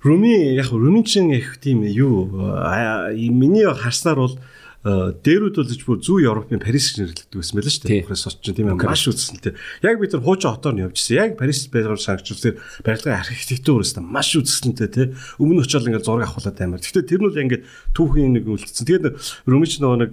Руми 0.06 0.54
яг 0.54 0.70
Румичин 0.74 1.32
их 1.32 1.58
тийм 1.62 1.82
юу 1.86 2.26
миний 2.30 3.66
харснаар 3.66 4.18
бол 4.18 4.40
дээрүүд 4.86 5.56
бол 5.58 5.82
бүр 5.82 5.98
зүү 5.98 6.30
Европын 6.30 6.62
Парис 6.62 6.94
гэж 6.94 7.02
нэрлэгддэг 7.02 7.42
байсан 7.42 7.58
байл 7.58 7.70
шүү 7.74 7.90
дээ. 7.90 8.06
Парис 8.06 8.26
очиж 8.30 8.54
тийм 8.54 8.70
юм 8.70 8.78
маш 8.78 9.02
үзэсгэлэнтэй. 9.10 9.54
Яг 9.82 9.98
бид 9.98 10.14
нар 10.14 10.22
хуучин 10.22 10.54
хотоор 10.54 10.76
нь 10.78 10.86
явжсэн. 10.86 11.18
Яг 11.18 11.32
Парис 11.42 11.66
байгаар 11.74 11.98
санагчлаар 11.98 12.62
барилгын 12.86 13.18
архитектурээс 13.18 13.98
маш 13.98 14.30
үзэсгэлэнтэй 14.38 14.90
тий. 14.94 15.08
Өмнө 15.42 15.66
очиод 15.66 15.90
ингээд 15.90 16.06
зураг 16.06 16.30
авахлаад 16.30 16.62
амар. 16.62 16.86
Гэхдээ 16.86 17.02
тэр 17.02 17.18
нь 17.18 17.26
бол 17.26 17.34
ингээд 17.34 17.64
түүхийн 17.98 18.34
нэг 18.38 18.46
үлдсэн. 18.46 18.86
Тэгээд 18.86 19.06
Румич 19.50 19.82
нөгөө 19.82 20.00
нэг 20.06 20.12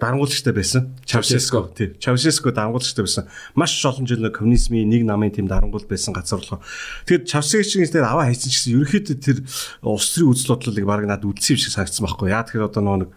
дарангуулагчтай 0.00 0.56
байсан. 0.56 0.96
Чавшеско 1.04 1.68
тий. 1.76 1.92
Чавшеско 2.00 2.48
дарангуулагчтай 2.48 3.04
байсан. 3.04 3.28
Маш 3.52 3.76
олон 3.84 4.08
жил 4.08 4.24
коммунизмын 4.32 4.88
нэг 4.88 5.04
намын 5.04 5.36
тийм 5.36 5.52
дарангуул 5.52 5.84
байсан 5.84 6.16
газар 6.16 6.40
болохоо. 6.40 6.64
Тэгээд 7.04 7.28
Чавшеско 7.28 7.84
дээр 7.84 8.08
аваа 8.08 8.32
хайсан 8.32 8.48
ч 8.48 8.64
гэсэн 8.64 8.72
ерөөхдөө 8.80 9.16
тэр 9.20 9.38
улс 9.84 10.16
төрийн 10.16 10.32
үзэл 10.32 10.56
бодлыг 10.56 10.88
баг 10.88 11.04
надад 11.04 11.28
үдсэн 11.28 11.54
юм 11.54 11.60
шиг 11.60 11.76
санагдсан 11.76 12.08
байхгүй. 12.08 12.32
Яа 12.32 12.48
тэгэхээр 12.48 12.68
одоо 12.72 12.82
нөгөө 12.82 13.08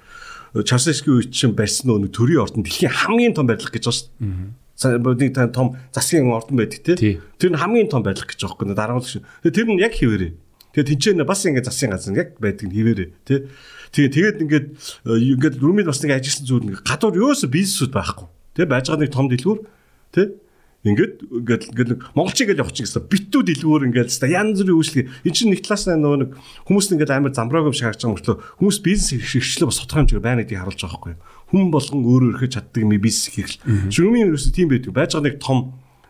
Чавшевский 0.63 1.11
үед 1.11 1.31
чинь 1.35 1.53
барьсан 1.57 1.91
нөө 1.91 2.09
төрийн 2.09 2.41
ордон 2.41 2.63
дэлхийн 2.63 2.93
хамгийн 2.93 3.33
том 3.35 3.45
барилга 3.45 3.73
гэж 3.73 3.85
байна 3.85 3.97
шүү 4.77 5.01
дээ. 5.01 5.33
Нэг 5.33 5.53
том 5.53 5.75
засгийн 5.91 6.31
ордон 6.31 6.57
байдаг 6.57 6.81
тий. 6.85 7.19
Тэр 7.41 7.51
нь 7.51 7.59
хамгийн 7.59 7.91
том 7.91 8.01
барилга 8.01 8.29
гэж 8.29 8.41
байгаа 8.41 8.63
юм. 8.63 8.77
Дараагийн 8.77 9.09
шиг. 9.09 9.23
Тэр 9.43 9.67
нь 9.67 9.81
яг 9.81 9.93
хിവэрээ. 9.93 10.31
Тэгээ 10.77 10.89
тэнцэн 10.93 11.25
бас 11.27 11.41
ингээд 11.43 11.67
засгийн 11.67 11.91
газар 11.91 12.15
яг 12.15 12.39
байдаг 12.39 12.65
нь 12.69 12.75
хിവэрээ 12.77 13.09
тий. 13.25 13.39
Тэгээ 13.91 14.13
тэгээд 14.13 14.37
ингээд 14.45 14.67
ингээд 15.05 15.55
румид 15.59 15.89
бас 15.89 15.99
нэг 16.05 16.15
ажилласан 16.15 16.45
зүйл 16.45 16.65
нэг 16.69 16.85
гадуур 16.85 17.17
юусо 17.17 17.49
бизнесүүд 17.49 17.91
байхгүй. 17.91 18.27
Тий 18.55 18.65
байж 18.65 18.87
байгаа 18.87 19.03
нэг 19.03 19.11
том 19.11 19.27
дэлгүүр 19.27 19.59
тий 20.13 20.25
Ингээд 20.85 21.15
ингээд 21.25 21.63
ингээд 21.73 21.91
монголчиг 22.13 22.53
л 22.53 22.61
явчих 22.61 22.85
гэсэн 22.85 23.09
битүү 23.09 23.41
дэлгүүр 23.49 23.89
ингээд 23.89 24.13
хэвээр 24.13 24.37
янз 24.37 24.61
бүрийн 24.61 24.77
үйлчлэг. 24.77 25.05
Энд 25.25 25.35
чинь 25.35 25.49
нэг 25.49 25.65
талаас 25.65 25.89
нь 25.89 25.97
нөгөө 25.97 26.19
нэг 26.21 26.29
хүмүүс 26.69 26.87
ингээд 26.93 27.11
амар 27.17 27.33
замбрааг 27.33 27.73
шиг 27.73 27.89
харж 27.89 28.05
байгаа 28.05 28.13
мөртлөө 28.13 28.37
хүмүүс 28.61 28.77
бизнес 28.85 29.09
хэрэгчлээ 29.17 29.67
бас 29.67 29.81
тодорхой 29.81 29.99
хэмжээгээр 30.05 30.27
байна 30.27 30.41
гэдгийг 30.45 30.61
харуулж 30.61 30.81
байгаа 30.85 31.01
байхгүй. 31.01 31.15
Хүн 31.49 31.65
болгон 31.73 32.01
өөрөө 32.05 32.29
өрхөж 32.37 32.51
чаддаг 32.53 32.81
юм 32.85 32.93
бизнес 33.01 33.27
хийх. 33.33 33.57
Шүрмийн 33.89 34.29
ерөөсөө 34.29 34.53
тийм 34.53 34.69
байдаг. 34.69 34.93
Байж 34.93 35.11
байгаа 35.17 35.27
нэг 35.27 35.37
том 35.41 35.59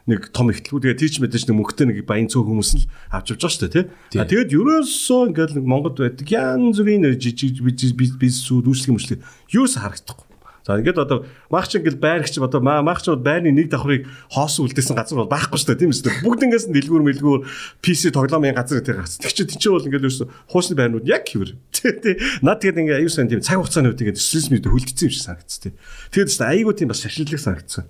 нэг 0.08 0.32
том 0.32 0.48
ихтлгүү 0.52 0.80
тэгээ 0.84 1.00
тийч 1.04 1.20
мэдээж 1.20 1.52
нэг 1.52 1.56
мөнгөтэй 1.60 1.88
нэг 1.92 2.08
баян 2.08 2.32
цөөх 2.32 2.48
хүмүүс 2.48 2.72
л 2.80 2.84
авч 3.12 3.36
явж 3.36 3.44
байгаа 3.44 3.56
шүү 3.56 3.64
дээ 3.68 3.76
тий. 3.76 4.20
А 4.24 4.28
тэгээд 4.28 4.56
ерөөсөө 4.56 5.22
ингээд 5.36 5.52
нэг 5.60 5.66
Монгод 5.68 6.00
байдаг 6.00 6.28
янз 6.32 6.80
бүрийн 6.80 7.20
жижиг 7.20 7.60
бизнесүүд 7.60 8.72
үйлчлэг 8.72 8.96
мөчлөг 8.96 9.20
юус 9.52 9.76
харагдахгүй. 9.76 10.27
За 10.68 10.76
ингээд 10.76 11.00
одоо 11.00 11.24
мах 11.48 11.72
чи 11.72 11.80
ингээд 11.80 12.04
байрагч 12.04 12.36
одоо 12.44 12.60
мах 12.60 13.00
чи 13.00 13.16
байрны 13.16 13.56
нэг 13.56 13.72
давхрыг 13.72 14.04
хоосон 14.28 14.68
үлдээсэн 14.68 15.00
газар 15.00 15.24
бол 15.24 15.32
байхгүй 15.32 15.56
шүү 15.56 15.72
дээ 15.72 15.80
тийм 15.80 15.96
үстэй. 15.96 16.12
Бүгд 16.28 16.44
ингээс 16.44 16.68
дэлгүүр 16.68 17.04
мэлгүүр 17.08 17.42
PC 17.80 18.12
тоглоомын 18.12 18.52
газар 18.52 18.84
гэдэг 18.84 19.00
гацсан. 19.00 19.24
Тэг 19.24 19.32
чи 19.32 19.48
тийч 19.48 19.64
бол 19.72 19.88
ингээд 19.88 20.04
ерөөсө 20.04 20.28
хуусны 20.52 20.76
байрнууд 20.76 21.08
яг 21.08 21.24
хэвэр. 21.24 21.56
Тий. 22.04 22.20
Наад 22.44 22.60
тэгээд 22.60 22.84
ингээд 22.84 23.00
аюу 23.00 23.08
сан 23.08 23.32
тийм 23.32 23.40
цаг 23.40 23.64
хугацааны 23.64 23.96
үед 23.96 24.04
ингээд 24.04 24.20
стрессмэд 24.20 24.68
хөлдсөн 24.68 25.08
юм 25.08 25.14
шиг 25.16 25.24
санагдсан 25.24 25.62
тий. 25.64 25.74
Тэгээд 26.12 26.30
тест 26.36 26.44
айгуу 26.44 26.76
тийм 26.76 26.92
бас 26.92 27.00
шашиллаг 27.00 27.40
санагдсан. 27.40 27.88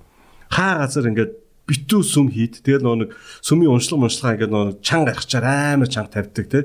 Хаа 0.54 0.86
газар 0.86 1.10
ингээд 1.10 1.34
битүү 1.66 2.02
сүм 2.06 2.30
хийд. 2.30 2.62
Тэгээд 2.62 2.86
нөө 2.86 2.96
нэг 3.02 3.10
сүмийн 3.42 3.74
уншлаг 3.74 4.06
уншлагаа 4.06 4.38
ингээд 4.38 4.54
нөө 4.54 4.66
чан 4.86 5.02
гаргачаар 5.10 5.74
амар 5.74 5.90
чанга 5.90 6.14
тавьдаг 6.14 6.46
тий. 6.46 6.64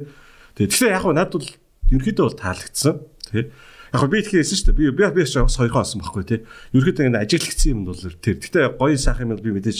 Тэгээд 0.60 0.70
тэгэхээр 0.76 0.92
яг 0.92 1.04
надад 1.08 1.40
бол 1.40 1.48
ерөөхдөө 1.88 2.24
бол 2.28 2.36
таалагдсан. 2.36 2.94
Тий. 3.32 3.48
Яг 3.92 4.08
би 4.08 4.22
итгэж 4.24 4.40
хэлсэн 4.40 4.56
шүү 4.56 4.66
дээ. 4.72 4.78
Би 4.78 4.84
би 4.96 5.04
би 5.12 5.20
бас 5.20 5.36
хоёрхан 5.36 5.84
олсон 5.84 6.00
байхгүй 6.00 6.24
тий. 6.24 6.40
Ерөөдөө 6.72 7.12
ингэ 7.12 7.20
ажиглагцсан 7.28 7.72
юм 7.76 7.80
бол 7.84 8.00
тэр. 8.00 8.40
Гэтэ 8.40 8.80
гоё 8.80 8.96
сайхан 8.96 9.36
юм 9.36 9.36
би 9.36 9.52
мэдээж 9.52 9.78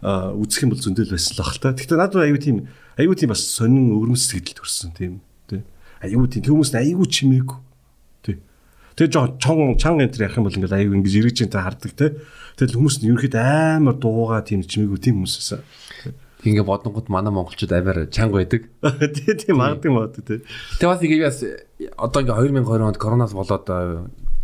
үзэх 0.00 0.64
юм 0.64 0.72
бол 0.72 0.80
зөндөл 0.80 1.12
байсан 1.12 1.36
л 1.36 1.40
бах 1.44 1.60
та. 1.60 1.76
Гэтэ 1.76 1.92
надад 2.00 2.24
аюу 2.24 2.40
тийм 2.40 2.72
аюу 2.96 3.12
тийм 3.12 3.36
бас 3.36 3.44
сонин 3.44 3.92
өвөрмөс 3.92 4.32
сэтгэл 4.32 4.64
төрсөн 4.64 4.96
тийм 4.96 5.20
тий. 5.44 5.60
Аюу 6.00 6.24
тийм 6.24 6.40
хүмүүс 6.40 6.72
аюу 6.72 7.04
чимээгүй. 7.04 7.58
Тий. 8.24 8.40
Тэгээ 8.96 9.12
жоо 9.12 9.36
чон 9.36 9.76
чан 9.76 10.00
энэ 10.00 10.16
ярих 10.16 10.40
юм 10.40 10.48
бол 10.48 10.56
ингээл 10.56 10.80
аюу 10.80 10.96
ингэж 10.96 11.14
эргэж 11.20 11.38
энэ 11.44 11.60
хардаг 11.60 11.92
тий. 11.92 12.16
Тэгэл 12.56 12.80
хүмүүс 12.80 13.04
нь 13.04 13.12
ерөөд 13.12 13.36
амар 13.36 14.00
дуугаа 14.00 14.40
тийм 14.40 14.64
чимээгүй 14.64 15.04
тийм 15.04 15.20
хүмүүс 15.20 15.36
байсан. 15.36 15.60
Ингээ 16.40 16.64
бодонгууд 16.64 17.12
манай 17.12 17.28
монголчууд 17.32 17.72
аваар 17.72 18.06
чанга 18.08 18.40
байдаг. 18.40 18.64
Тий, 19.14 19.34
тийм 19.36 19.60
магадгүй 19.60 19.92
мод 19.92 20.16
тий. 20.16 20.40
Тэгээ 20.80 20.88
бас 20.88 21.04
ингээ 21.04 21.28
бас 21.28 21.44
одоо 22.00 22.24
ингээ 22.24 22.64
2020 22.64 22.88
онд 22.88 22.96
коронавирус 22.96 23.36
болоод 23.36 23.68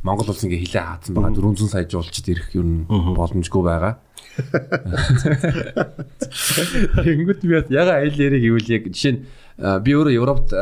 Монгол 0.05 0.29
улс 0.31 0.45
ингээ 0.45 0.69
хилээ 0.69 0.85
хаацсан 0.85 1.17
байгаа 1.17 1.33
400 1.35 1.73
сая 1.73 1.89
жуулчд 1.89 2.29
ирэх 2.29 2.53
юм 2.53 2.85
боломжгүй 3.17 3.63
байгаа. 3.65 3.97
Тэнгүүт 7.01 7.41
би 7.43 7.53
бас 7.57 7.67
яга 7.73 8.05
айл 8.05 8.13
яриг 8.13 8.45
гэвэл 8.45 8.69
яг 8.77 8.93
жишээ 8.93 9.17
нь 9.17 9.25
би 9.57 9.97
өөрөө 9.97 10.21
Европт 10.21 10.53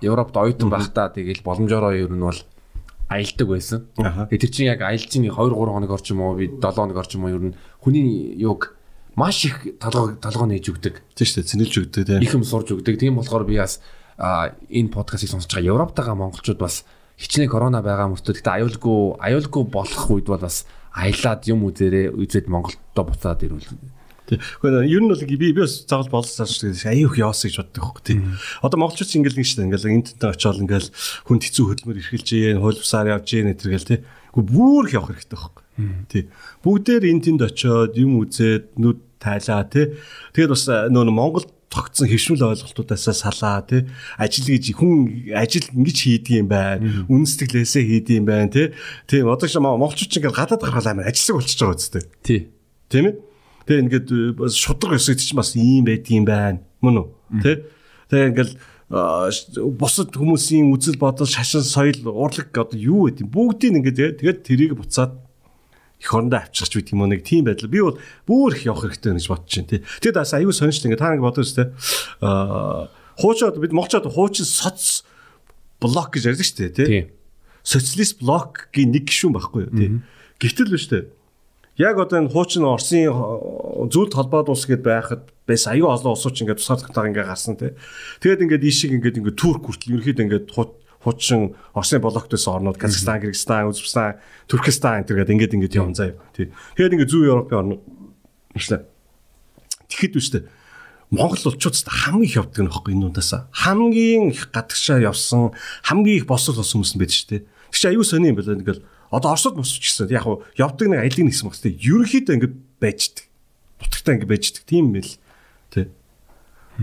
Европт 0.00 0.34
оюутан 0.40 0.72
байхдаа 0.72 1.12
тэгэл 1.12 1.44
боломжоор 1.44 1.92
ер 1.94 2.10
нь 2.10 2.24
бол 2.24 2.40
аялдаг 3.12 3.48
байсан. 3.48 3.84
Тэр 4.32 4.50
чинь 4.50 4.72
яг 4.72 4.80
аялцын 4.80 5.28
2 5.28 5.36
3 5.36 5.52
хоног 5.52 5.92
орчим 5.92 6.24
уу 6.24 6.40
би 6.40 6.48
7 6.48 6.72
хоног 6.72 6.96
орчим 6.96 7.28
уу 7.28 7.36
ер 7.36 7.44
нь 7.52 7.54
хүний 7.84 8.32
юг 8.40 8.72
маш 9.18 9.42
их 9.50 9.58
толгой 9.82 10.14
толгой 10.22 10.54
нээж 10.54 10.70
өгдөг. 10.70 10.94
Тийм 11.18 11.26
шүү 11.26 11.42
дээ, 11.42 11.50
цэнэлж 11.50 11.74
өгдөг 11.82 12.02
тийм. 12.06 12.22
Их 12.22 12.34
юм 12.38 12.46
сурж 12.46 12.70
өгдөг. 12.70 12.94
Тийм 13.02 13.18
болохоор 13.18 13.42
би 13.42 13.58
бас 13.58 13.82
энэ 14.18 14.94
подкастыг 14.94 15.34
сонсож 15.34 15.50
байгаа 15.50 15.74
Европтойгоо 15.74 16.14
монголчууд 16.14 16.62
бас 16.62 16.86
хичнээн 17.18 17.50
корона 17.50 17.82
байгаа 17.82 18.14
мөртөө 18.14 18.38
гэхдээ 18.38 18.56
аюулгүй 18.62 18.98
аюулгүй 19.18 19.64
болох 19.66 20.04
үед 20.14 20.30
бол 20.30 20.42
бас 20.42 20.70
аялаад 20.94 21.42
юм 21.50 21.66
үзээрээ 21.66 22.14
үзээд 22.14 22.46
Монголдо 22.46 23.02
буцаад 23.02 23.42
ирвэл 23.42 23.66
Тэг. 24.28 24.44
Гэхдээ 24.60 24.92
ер 24.92 25.02
нь 25.02 25.08
бол 25.08 25.24
би 25.24 25.36
би 25.40 25.52
бас 25.56 25.88
заавал 25.88 26.20
болсон 26.20 26.44
шүү 26.44 26.76
дээ. 26.76 26.92
Аюух 26.92 27.16
яасан 27.16 27.48
гэж 27.48 27.56
боддог 27.64 27.84
хөөх 27.96 28.04
тий. 28.04 28.20
Одоо 28.60 28.76
монголчууд 28.76 29.08
ингээл 29.08 29.40
нэг 29.40 29.48
шүү 29.48 29.56
дээ. 29.56 29.68
Ингээл 29.72 29.88
интернет 29.88 30.24
очиод 30.36 30.60
ингээл 30.60 30.90
хүн 31.24 31.38
хэцүү 31.40 31.64
хөдөлмөр 31.64 32.00
эрхэлж 32.04 32.28
ийн, 32.36 32.60
хууль 32.60 32.76
бусаар 32.76 33.08
явж 33.16 33.28
ийн 33.32 33.48
гэтэргээл 33.56 33.88
тий. 33.88 33.98
Гэхдээ 34.04 34.52
бүр 34.52 34.84
их 34.84 34.92
явах 35.00 35.10
хэрэгтэй 35.16 35.38
хөөх. 35.40 35.56
Тий. 36.12 36.22
Бүгдээр 36.60 37.04
энэ 37.08 37.24
тэнд 37.24 37.40
очиод 37.48 37.96
юм 37.96 38.20
үзээд 38.20 38.76
нүд 38.76 39.00
тайлаа 39.20 39.66
тий. 39.66 39.98
Тэгээд 40.34 40.52
бас 40.54 40.64
нөө 40.66 41.12
Монгол 41.12 41.46
тогтсон 41.68 42.08
хэвшмэл 42.08 42.48
ойлголтуудаасаа 42.56 43.14
салаа 43.14 43.60
тий. 43.62 43.84
Ажил 44.16 44.48
гэж 44.48 44.72
хүн 44.72 45.32
ажил 45.36 45.68
ингэж 45.74 45.98
хийдэг 46.00 46.34
юм 46.40 46.48
байна. 46.48 47.06
Үнсэтгэлээсээ 47.12 47.84
хийдэг 47.84 48.14
юм 48.18 48.26
байна 48.26 48.48
тий. 48.48 48.66
Тийм 49.04 49.28
одоо 49.28 49.48
ч 49.48 49.60
монголчууд 49.60 50.08
ч 50.08 50.16
ингээд 50.16 50.38
гадаад 50.38 50.64
гаргал 50.64 50.88
амар 50.88 51.08
ажилсаг 51.12 51.36
болчихж 51.36 51.60
байгаа 51.60 51.76
үстэй 51.76 52.04
тий. 52.24 52.40
Тийм 52.88 53.04
ээ 53.12 53.14
тэгээ 53.68 53.82
ингээд 53.84 54.08
бас 54.40 54.56
шудраг 54.56 54.96
өсөж 54.96 55.20
чинь 55.20 55.36
бас 55.36 55.52
ийм 55.52 55.84
байдаг 55.84 56.08
юм 56.08 56.24
байна. 56.24 56.64
Мөн 56.80 57.04
үү? 57.04 57.06
Тий. 57.44 57.56
Тэгээ 58.08 58.28
ингээд 58.32 58.52
бусад 58.88 60.16
хүмүүсийн 60.16 60.72
үзэл 60.72 60.96
бодол, 60.96 61.28
шашин, 61.28 61.60
соёл, 61.60 62.00
урлаг 62.08 62.48
одоо 62.56 62.72
юу 62.72 63.12
гэдэг 63.12 63.28
юм? 63.28 63.28
Бүгдийг 63.28 63.76
ингээд 63.84 64.16
тэгээд 64.24 64.40
тэрийг 64.48 64.72
буцаад 64.80 65.27
эх 65.98 66.14
орондоо 66.14 66.40
авчирч 66.46 66.72
байт 66.78 66.92
юм 66.94 67.02
уу 67.02 67.10
нэг 67.10 67.26
тийм 67.26 67.44
байдал. 67.44 67.68
Би 67.68 67.82
бол 67.82 67.98
бүр 68.26 68.54
их 68.54 68.66
явах 68.66 68.86
хэрэгтэй 68.86 69.18
гэж 69.18 69.26
бодож 69.28 69.52
байна 69.54 69.70
тий. 69.70 69.80
Тэгэд 70.02 70.18
бас 70.18 70.32
аюу 70.34 70.52
сонирхолтой 70.54 70.88
ингээд 70.94 71.02
та 71.02 71.12
нэг 71.12 71.22
бодож 71.22 71.44
өстэй 71.46 71.66
аа 72.22 72.90
хуучаад 73.18 73.58
бид 73.58 73.74
монголчууд 73.74 74.06
хуучин 74.14 74.46
соц 74.46 75.02
блок 75.82 76.14
гэж 76.14 76.30
ярьдаг 76.30 76.46
дээ 76.54 76.70
тий. 76.70 77.02
Социалист 77.66 78.22
блокгийн 78.22 78.94
нэг 78.94 79.10
гишүүн 79.10 79.34
байхгүй 79.34 79.62
юу 79.66 79.74
тий. 79.74 79.90
Гэвтэл 80.38 80.70
биш 80.70 80.86
үү 80.86 81.10
яг 81.78 81.98
одоо 81.98 82.18
энэ 82.18 82.30
хуучин 82.30 82.66
Оросын 82.66 83.06
зүйлд 83.90 84.14
холбоод 84.14 84.50
улс 84.50 84.66
гэд 84.66 84.82
байхад 84.82 85.30
байс 85.46 85.66
аюу 85.70 85.94
олон 85.94 86.14
улсууч 86.14 86.42
ингээд 86.42 86.58
тусгаар 86.58 86.82
тагтаа 86.82 87.06
ингээд 87.06 87.30
гарсан 87.30 87.54
тий. 87.54 87.74
Тэгээд 88.18 88.42
ингээд 88.42 88.66
ийшиг 88.66 88.90
ингээд 88.98 89.18
ингээд 89.22 89.38
турк 89.38 89.62
хүртэл 89.66 89.94
ерөөхдөө 90.02 90.24
ингээд 90.26 90.46
хуучин 90.50 90.74
Оросын 91.08 92.00
блоктойс 92.04 92.46
орнууд 92.48 92.76
Казахстан, 92.76 93.20
Кыргызстан, 93.24 93.68
Үзбекистан, 93.72 94.20
Туркестан 94.46 95.02
гэдэг 95.08 95.32
ингээд 95.32 95.54
ингээд 95.56 95.78
явсан 95.80 95.96
заяа 95.96 96.20
тий. 96.36 96.52
Тэгээд 96.76 96.94
ингээд 96.94 97.12
зүүн 97.12 97.28
Европын 97.32 97.58
орнууд 97.58 97.82
нэшлээ. 98.54 98.82
Тэгэхэд 99.88 100.18
үстэй 100.20 100.42
Монгол 101.08 101.40
улчууд 101.40 101.76
хамгийн 101.88 102.28
их 102.28 102.36
явдаг 102.36 102.60
нь 102.62 102.68
баггүй 102.68 102.92
энэ 102.92 103.08
удаас 103.08 103.32
хамгийн 103.48 104.36
их 104.36 104.52
гадагшаа 104.52 105.00
явсан 105.00 105.56
хамгийн 105.88 106.20
их 106.20 106.26
босол 106.28 106.60
болсон 106.60 106.84
хүмүүс 106.84 106.92
нь 106.92 107.00
байдаг 107.00 107.16
шүү 107.16 107.30
дээ. 107.32 107.42
Тэг 107.48 107.80
чи 107.80 107.88
аюу 107.88 108.04
сони 108.04 108.28
юм 108.28 108.36
байна 108.36 108.60
ингээл 108.60 108.84
Одоо 109.10 109.32
Оросд 109.32 109.56
босч 109.56 109.80
гэсэн. 109.80 110.12
Яг 110.12 110.24
хуу 110.24 110.44
явдаг 110.56 110.88
нэг 110.88 111.00
аялын 111.00 111.32
нэгсэн 111.32 111.48
багс. 111.48 111.64
Ерөнхийдөө 111.64 112.34
ингэ 112.36 112.48
байждаг. 112.76 113.24
Нутагтаа 113.80 114.14
ингэ 114.20 114.28
байждаг. 114.28 114.62
Тийм 114.68 114.92
мэл. 114.92 115.16
Тэ. 115.72 115.88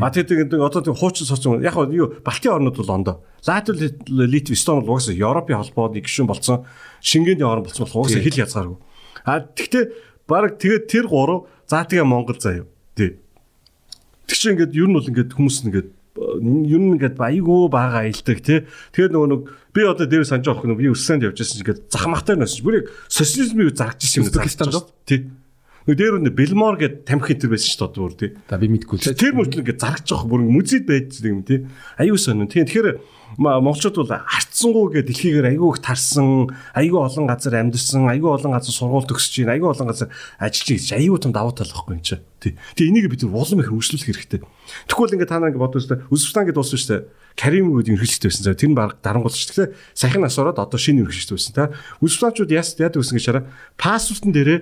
А 0.02 0.12
тэгээд 0.12 0.52
одоо 0.60 0.82
тийм 0.84 0.96
хуучин 0.96 1.24
социум 1.26 1.64
яг 1.64 1.74
хуу 1.74 1.88
юу 1.88 2.20
Балтийн 2.20 2.60
орнууд 2.60 2.76
бол 2.76 2.92
ондоо. 2.92 3.24
Латвия, 3.48 3.96
Литв, 4.08 4.52
Эстон 4.52 4.84
бол 4.84 5.00
угаасаа 5.00 5.16
Европын 5.16 5.56
холбооны 5.56 6.04
гишүүн 6.04 6.28
болсон 6.28 6.66
шингээний 7.00 7.48
орн 7.48 7.64
болсон 7.64 7.88
болох 7.88 8.04
угаасаа 8.04 8.20
хэл 8.20 8.44
язгааргүй. 8.44 8.78
А 9.24 9.40
тэгтээ 9.40 9.84
баг 10.28 10.60
тэгээд 10.60 10.86
тэр 10.92 11.08
гурав 11.08 11.48
за 11.68 11.88
тэгээ 11.88 12.04
Монгол 12.04 12.36
заяа. 12.36 12.68
Тий. 12.96 13.16
Тэг 14.28 14.36
чи 14.36 14.52
ингээд 14.52 14.76
ер 14.76 14.88
нь 14.92 14.96
бол 15.00 15.08
ингээд 15.08 15.32
хүмүүс 15.32 15.58
ингээд 15.64 15.90
ер 16.20 16.80
нь 16.82 16.96
ингээд 17.00 17.16
баяйгуу 17.16 17.72
бага 17.72 18.04
аялдаг 18.04 18.40
тий. 18.44 18.68
Тэгээд 18.92 19.16
нөгөө 19.16 19.30
нэг 19.32 19.42
би 19.72 19.82
одоо 19.88 20.08
дээр 20.08 20.28
санаж 20.28 20.48
авах 20.52 20.68
нь 20.68 20.76
би 20.76 20.92
өссөнд 20.92 21.24
явж 21.24 21.40
байсан 21.40 21.64
ингээд 21.64 21.80
захмахтай 21.88 22.36
нөөс 22.36 22.60
бүр 22.60 22.84
яг 22.84 22.88
социализмыг 23.08 23.76
зарж 23.76 24.04
ирсэн 24.04 24.20
юм 24.24 24.28
Узбекистанд 24.28 24.92
тий. 25.08 25.32
Дээр 25.86 26.18
өнө 26.18 26.34
Билмор 26.34 26.80
гэдэг 26.82 27.06
тамхи 27.06 27.38
хитэр 27.38 27.54
байсан 27.54 27.70
шүү 27.70 27.90
дээ 27.94 28.02
бүр 28.02 28.14
тий. 28.18 28.32
За 28.50 28.58
би 28.58 28.70
мэдгүй 28.74 28.98
л. 28.98 29.14
Тэр 29.14 29.38
мөртлөө 29.38 29.62
ингээд 29.62 29.82
зарагч 29.86 30.06
жоох 30.10 30.26
бүр 30.26 30.42
мөзид 30.42 30.90
байж 30.90 31.14
байгаа 31.22 31.30
юм 31.30 31.46
тий. 31.46 31.62
Аюу 32.02 32.18
сонин. 32.18 32.50
Тэгээ 32.50 32.66
тэгэхээр 32.74 32.90
монголчууд 33.38 33.98
бол 34.02 34.10
хартсангүйгээ 34.10 35.04
дэлхийгээр 35.06 35.50
айгүй 35.54 35.70
их 35.76 35.82
тарсан, 35.86 36.50
айгүй 36.74 37.00
олон 37.06 37.26
газар 37.28 37.58
амьдсан, 37.60 38.08
айгүй 38.10 38.32
олон 38.32 38.54
газар 38.56 38.74
сургууль 38.74 39.06
төгсөж 39.06 39.44
байна, 39.44 39.54
айгүй 39.60 39.70
олон 39.76 39.90
газар 39.92 40.10
ажиллаж 40.40 40.82
байгаа. 40.90 41.02
Айгүй 41.06 41.20
том 41.20 41.34
давуу 41.36 41.54
тал 41.54 41.70
واخгүй 41.70 42.00
юм 42.00 42.02
чи. 42.02 42.18
Тий. 42.40 42.54
Тэгээ 42.80 42.90
энийг 42.90 43.10
бид 43.12 43.26
улам 43.28 43.60
их 43.60 43.70
хөгжлөх 43.70 44.08
хэрэгтэй. 44.08 44.42
Тэгвэл 44.88 45.14
ингээд 45.20 45.30
та 45.30 45.38
нар 45.38 45.52
ингээд 45.52 45.64
бодвол 45.68 45.86
Үзбекистан 46.10 46.46
гэдэг 46.48 46.62
улс 46.64 46.74
шүү 46.74 46.90
дээ. 46.90 47.02
Карим 47.36 47.70
гэдэг 47.76 47.94
ерөнхийлөгчтэй 47.94 48.30
байсан. 48.32 48.56
Тэр 48.56 48.70
нь 48.72 48.78
баг 48.78 48.98
дарангуул 49.04 49.34
шүү 49.34 49.68
дээ. 49.68 49.74
Сахин 49.94 50.24
нас 50.24 50.38
ороод 50.40 50.62
одоо 50.62 50.80
шинэ 50.80 51.04
ерөнхийлөгчтэй 51.04 51.36
байсан 51.36 51.54
та. 51.54 51.74
Үзбекчууд 52.00 52.52
яст 52.56 52.80
яд 52.80 52.96
үсэн 52.96 53.20
гэж 53.20 53.26
хараа 53.28 53.50
пассвортын 53.76 54.32
дээрээ 54.32 54.60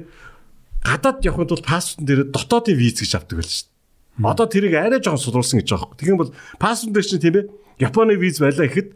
гадаад 0.84 1.24
явахын 1.24 1.50
тулд 1.50 1.66
паспортын 1.66 2.06
дээрээ 2.06 2.28
дотоодын 2.36 2.78
виз 2.78 3.00
гэж 3.00 3.16
авдаг 3.18 3.40
байл 3.40 3.50
шүү. 3.50 3.72
Одоо 4.24 4.46
тэрийг 4.46 4.78
арай 4.78 5.02
жоохон 5.02 5.24
сулруулсан 5.24 5.64
гэж 5.64 5.68
байгаа 5.74 5.90
юм. 5.90 5.98
Тэгэх 5.98 6.14
юм 6.14 6.22
бол 6.22 6.36
паспорт 6.62 6.94
дээр 6.94 7.08
чинь 7.08 7.24
тийм 7.24 7.36
ээ 7.40 7.46
Японы 7.80 8.16
виз 8.16 8.38
байлаа 8.40 8.68
гэхэд 8.68 8.94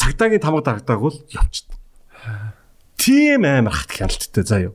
цагдаагийн 0.00 0.40
тамга 0.40 0.64
дарагдааг 0.64 1.00
бол 1.00 1.16
явчихдаг. 1.28 1.76
Тийм 2.96 3.44
амар 3.44 3.76
хат 3.76 3.92
хяналттай 3.92 4.44
заа 4.44 4.60
юу. 4.72 4.74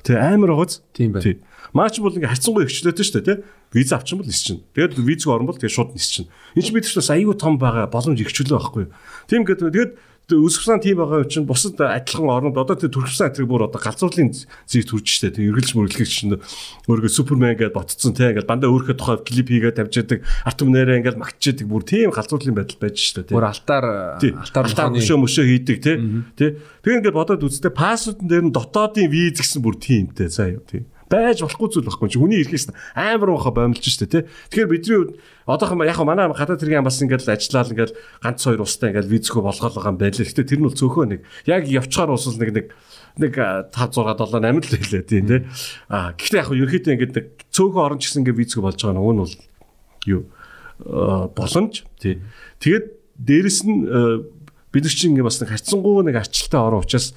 Тэ 0.00 0.16
амар 0.16 0.56
байгааз. 0.56 0.80
Тийм 0.96 1.12
байна. 1.12 1.36
Маач 1.76 2.00
бол 2.00 2.16
ингээ 2.16 2.32
хайцсангүй 2.32 2.64
ихчлээдэж 2.64 3.06
штэ 3.06 3.20
тий. 3.20 3.36
Виз 3.76 3.92
авчин 3.92 4.18
бол 4.18 4.28
нис 4.28 4.40
чинь. 4.40 4.64
Тэгээд 4.72 4.96
визг 4.96 5.28
орон 5.28 5.50
бол 5.50 5.58
тэгээд 5.60 5.76
шууд 5.76 5.92
нис 5.92 6.08
чинь. 6.08 6.28
Энэ 6.56 6.64
чинь 6.64 6.76
бид 6.76 6.88
ч 6.88 6.96
бас 6.96 7.12
аюу 7.12 7.36
том 7.36 7.60
байгаа 7.60 7.90
боломж 7.92 8.16
ихчлээ 8.16 8.56
байхгүй. 8.56 8.88
Тийм 9.28 9.44
гэдэг 9.44 9.68
тэгээд 9.68 9.92
Үсвсан 10.26 10.82
тийм 10.82 10.98
байгаа 10.98 11.22
учраас 11.22 11.46
бусад 11.46 11.78
адилхан 11.78 12.26
орнууд 12.26 12.58
одоо 12.58 12.74
тэр 12.74 12.90
Туркменстан 12.90 13.30
тэр 13.30 13.46
бүр 13.46 13.70
одоо 13.70 13.78
галзуурлын 13.78 14.34
зэг 14.34 14.82
төрж 14.90 15.06
штэ 15.06 15.30
тэр 15.30 15.54
эргэлж 15.54 15.78
мөрөлгөх 15.78 16.02
чинь 16.02 16.42
өөргөө 16.90 17.14
супермен 17.14 17.54
гэдээ 17.54 17.70
ботцсон 17.70 18.10
те 18.10 18.34
ингээл 18.34 18.50
бандаа 18.50 18.74
өөрхөө 18.74 18.98
тухай 18.98 19.22
клип 19.22 19.54
хийгээд 19.54 19.78
тавьжаадаг 19.78 20.26
артум 20.42 20.74
нэрээ 20.74 20.98
ингээл 20.98 21.22
магтжаадаг 21.22 21.66
бүр 21.70 21.86
тийм 21.86 22.10
галзуурлын 22.10 22.58
байдал 22.58 22.82
байж 22.82 22.98
штэ 22.98 23.22
те 23.22 23.38
бүр 23.38 23.46
алтаар 23.54 23.86
алтаар 24.18 24.90
мөшөө 24.98 25.18
мөшөө 25.22 25.46
хийдэг 25.46 25.78
те 25.78 25.94
те 26.34 26.46
тэгээ 26.82 27.06
ингээд 27.06 27.14
бодоод 27.14 27.46
үзтээ 27.46 27.70
пассвортын 27.70 28.26
дээр 28.26 28.50
нь 28.50 28.54
дотоодын 28.54 29.06
виз 29.06 29.38
гэсэн 29.38 29.62
бүр 29.62 29.78
тиймтэй 29.78 30.26
заа 30.26 30.58
юу 30.58 30.66
тийм 30.66 30.90
байж 31.06 31.42
болохгүй 31.42 31.70
зүйл 31.70 31.86
байхгүй 31.86 32.10
чи 32.10 32.18
хүний 32.18 32.42
ирэхээс 32.42 32.74
амар 32.98 33.30
баха 33.38 33.54
боомлж 33.54 33.84
штэ 33.86 34.10
тий. 34.10 34.22
Тэгэхээр 34.50 34.70
бидний 34.74 35.22
одоохон 35.46 35.86
яг 35.86 35.98
манай 36.02 36.26
гадаад 36.26 36.58
тэргийн 36.58 36.82
бас 36.82 36.98
ингээд 36.98 37.30
ажиллаад 37.30 37.70
ингээд 37.70 37.92
ганц 38.18 38.40
хоёр 38.42 38.66
устай 38.66 38.90
ингээд 38.90 39.06
визхөө 39.06 39.42
болгоол 39.46 39.74
байгаа 39.78 39.94
юм 39.94 39.98
байлээ. 40.02 40.26
Гэтэ 40.26 40.42
тэр 40.42 40.58
нь 40.58 40.66
бол 40.66 40.74
цөөхөө 40.74 41.04
нэг 41.06 41.20
яг 41.46 41.62
явчаар 41.70 42.10
ус 42.10 42.26
нэг 42.34 42.50
нэг 42.50 42.66
нэг 43.16 43.34
5 43.38 43.70
6 43.70 44.18
7 44.26 44.42
8 44.42 44.58
л 44.58 44.74
хэлээ 44.74 45.04
тий 45.06 45.22
тий. 45.22 45.40
А 45.86 46.18
гэхдээ 46.18 46.42
яг 46.42 46.50
ерөөхдөө 46.50 46.94
ингээд 46.98 47.14
нэг 47.14 47.26
цөөхөн 47.54 47.84
орон 47.86 47.98
ч 48.02 48.10
гэсэн 48.10 48.20
ингээд 48.26 48.40
визхөө 48.42 48.62
болж 48.66 48.78
байгаа 48.82 48.98
уг 48.98 49.14
нь 49.14 49.22
бол 49.22 49.34
юу 50.10 50.22
боломж 51.30 51.86
тий. 52.02 52.18
Тэгээд 52.58 52.86
дээрэс 53.22 53.60
нь 53.64 53.78
бид 54.74 54.82
нар 54.82 54.94
чинь 54.98 55.16
бас 55.22 55.38
нэг 55.40 55.54
харьцангуй 55.54 56.04
нэг 56.04 56.20
арчлалтай 56.20 56.60
орон 56.60 56.82
учраас 56.82 57.14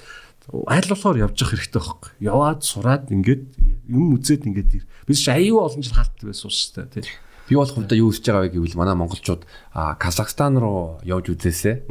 айл 0.69 0.87
болохоор 0.87 1.17
явж 1.17 1.37
явах 1.43 1.53
хэрэгтэй 1.57 1.81
байхгүй. 1.81 2.11
Яваад 2.23 2.61
сураад 2.63 3.11
ингээд 3.11 3.43
юм 3.91 4.15
үзээд 4.15 4.47
ингээд 4.47 4.71
ир. 4.79 4.85
Бид 5.05 5.17
ч 5.19 5.27
аюу 5.27 5.65
олон 5.65 5.83
жил 5.83 5.93
хаалт 5.93 6.15
байсан 6.23 6.47
уустай 6.47 6.87
тий. 6.87 7.03
Би 7.49 7.57
бол 7.57 7.65
хувьдаа 7.65 7.97
юу 7.97 8.13
хийж 8.13 8.29
байгаа 8.29 8.45
вэ 8.45 8.53
гэвэл 8.53 8.77
манай 8.77 8.93
монголчууд 8.93 9.49
Казахстан 9.73 10.61
руу 10.61 11.01
явж 11.01 11.33
үзээсэ. 11.33 11.89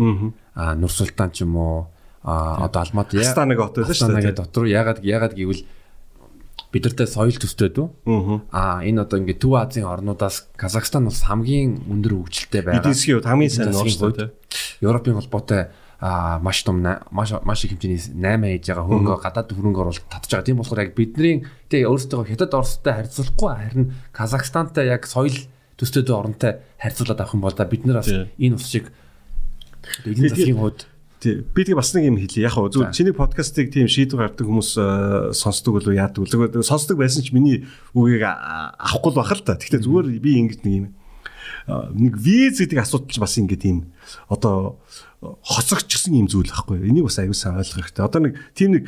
Аа 0.55 0.79
Нурсултан 0.79 1.35
ч 1.35 1.43
юм 1.43 1.59
уу 1.59 1.91
а 2.23 2.63
одоо 2.71 2.87
Алматы 2.87 3.19
Астанаг 3.19 3.59
хот 3.59 3.83
байсан 3.83 4.15
шүү 4.15 4.23
дээ. 4.23 4.39
Дотор 4.39 4.71
ягаад 4.71 5.03
ягаад 5.03 5.35
гэвэл 5.35 5.67
бид 6.71 6.85
нартай 6.85 7.07
соёл 7.11 7.35
төстэй 7.35 7.75
дүү. 7.75 8.47
Аа 8.55 8.87
энэ 8.87 9.03
одоо 9.03 9.19
ингээд 9.19 9.43
Төв 9.43 9.59
Азийн 9.59 9.91
орнуудаас 9.91 10.47
Казахстан 10.55 11.11
бас 11.11 11.27
хамгийн 11.27 11.83
өндөр 11.91 12.23
хөгжилтэй 12.23 12.63
байгаа. 12.63 12.81
Эдийн 12.85 12.95
засгийн 12.95 13.25
хамгийн 13.27 13.51
сайн 13.51 13.75
орнууд. 13.75 14.31
Европын 14.79 15.19
холбоотой 15.19 15.75
а 16.01 16.39
маш 16.39 16.63
том 16.63 16.79
маш 17.11 17.33
маш 17.43 17.65
их 17.65 17.75
хэмжээний 17.75 17.99
8 17.99 18.63
хийж 18.63 18.71
байгаа 18.71 18.87
хөрөнгө 18.87 19.19
гадаад 19.19 19.51
хөрөнгө 19.51 19.81
оруулалт 19.83 20.07
татж 20.07 20.31
байгаа. 20.31 20.47
Тийм 20.47 20.59
болохоор 20.63 20.83
яг 20.87 20.95
бидний 20.95 21.43
тэгээ 21.67 21.91
өөрсдөө 21.91 22.23
хятад 22.31 22.55
Оростой 22.55 22.95
харьцуулахгүй 22.95 23.51
харин 23.51 23.87
Казахстантай 24.15 24.87
яг 24.95 25.11
соёл 25.11 25.35
төстэй 25.75 26.07
оронтой 26.07 26.63
харьцуулаад 26.79 27.19
авах 27.19 27.35
юм 27.35 27.43
бол 27.43 27.55
да 27.55 27.67
бид 27.67 27.83
нар 27.83 27.99
бас 27.99 28.11
энэ 28.15 28.55
ус 28.55 28.71
шиг 28.71 28.95
эдийн 30.07 30.31
засгийн 30.31 30.59
хувьд 30.63 30.87
Тий. 31.19 31.43
Би 31.43 31.67
тэгээ 31.67 31.83
бас 31.83 31.91
нэг 31.99 32.15
юм 32.15 32.19
хэлье. 32.23 32.47
Яг 32.47 32.55
хөө 32.55 32.71
зөв 32.71 32.95
чиний 32.95 33.11
подкастыг 33.11 33.75
тийм 33.75 33.91
шийдвэр 33.91 34.31
гаргадаг 34.31 34.47
хүмүүс 34.47 34.71
сонсдог 35.35 35.83
болов 35.83 35.91
яадаг? 35.91 36.23
Зүгээр 36.31 36.63
сонсдог 36.63 36.95
байсан 36.95 37.27
ч 37.27 37.35
миний 37.35 37.67
үгийг 37.91 38.23
авахгүй 38.23 39.11
л 39.11 39.19
бахал 39.19 39.43
та. 39.43 39.59
Гэхдээ 39.59 39.83
зүгээр 39.83 40.07
би 40.23 40.39
ингэж 40.47 40.63
нэг 40.63 40.75
юм 40.79 40.87
нэг 41.69 42.15
виз 42.19 42.61
гэдэг 42.63 42.79
асуудал 42.79 43.13
ч 43.13 43.19
бас 43.19 43.35
ингэ 43.39 43.57
тийм 43.59 43.93
одоо 44.29 44.79
хоцогчсон 45.21 46.15
юм 46.15 46.27
зүйл 46.31 46.51
байхгүй. 46.51 46.87
Энийг 46.87 47.09
бас 47.11 47.19
аюул 47.19 47.35
сайн 47.35 47.59
ойлгох 47.59 47.91
хэрэгтэй. 47.91 48.05
Одоо 48.07 48.21
нэг 48.23 48.35
тийм 48.55 48.71
нэг 48.79 48.85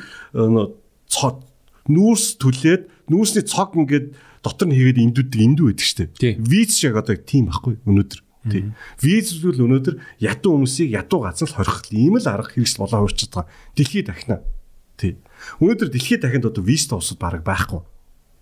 цод 1.10 1.42
нүүрс 1.90 2.38
түлээд 2.38 2.82
нүүрсний 3.10 3.44
цог 3.44 3.74
ингээд 3.74 4.14
дотор 4.44 4.68
нь 4.70 4.76
хийгээд 4.78 5.02
эндүүддэг 5.10 5.40
эндүү 5.42 5.66
байдаг 5.74 5.86
шүү 5.86 5.98
дээ. 6.16 6.38
Виз 6.38 6.78
шиг 6.78 6.94
одоо 6.94 7.18
тийм 7.18 7.50
байхгүй 7.50 7.82
өнөөдөр. 7.82 8.20
Тийм. 8.48 8.72
Виз 9.02 9.36
зүйл 9.36 9.66
өнөөдөр 9.66 10.00
ядуу 10.22 10.56
хүмүүсийг 10.56 10.94
ядуу 10.96 11.26
газар 11.26 11.50
л 11.50 11.56
хорих 11.60 11.84
ийм 11.92 12.16
л 12.16 12.24
арга 12.24 12.54
хэрэгсэл 12.54 12.80
болоо 12.86 13.04
хуурчаад 13.04 13.32
байгаа. 13.36 13.52
Дэлхийд 13.76 14.06
дахина. 14.08 14.40
Тийм. 14.96 15.20
Өнөөдөр 15.60 15.88
дэлхийд 15.92 16.24
дахинд 16.24 16.48
одоо 16.48 16.64
визтэй 16.64 16.96
усуд 16.96 17.20
баг 17.20 17.44
байхгүй 17.44 17.84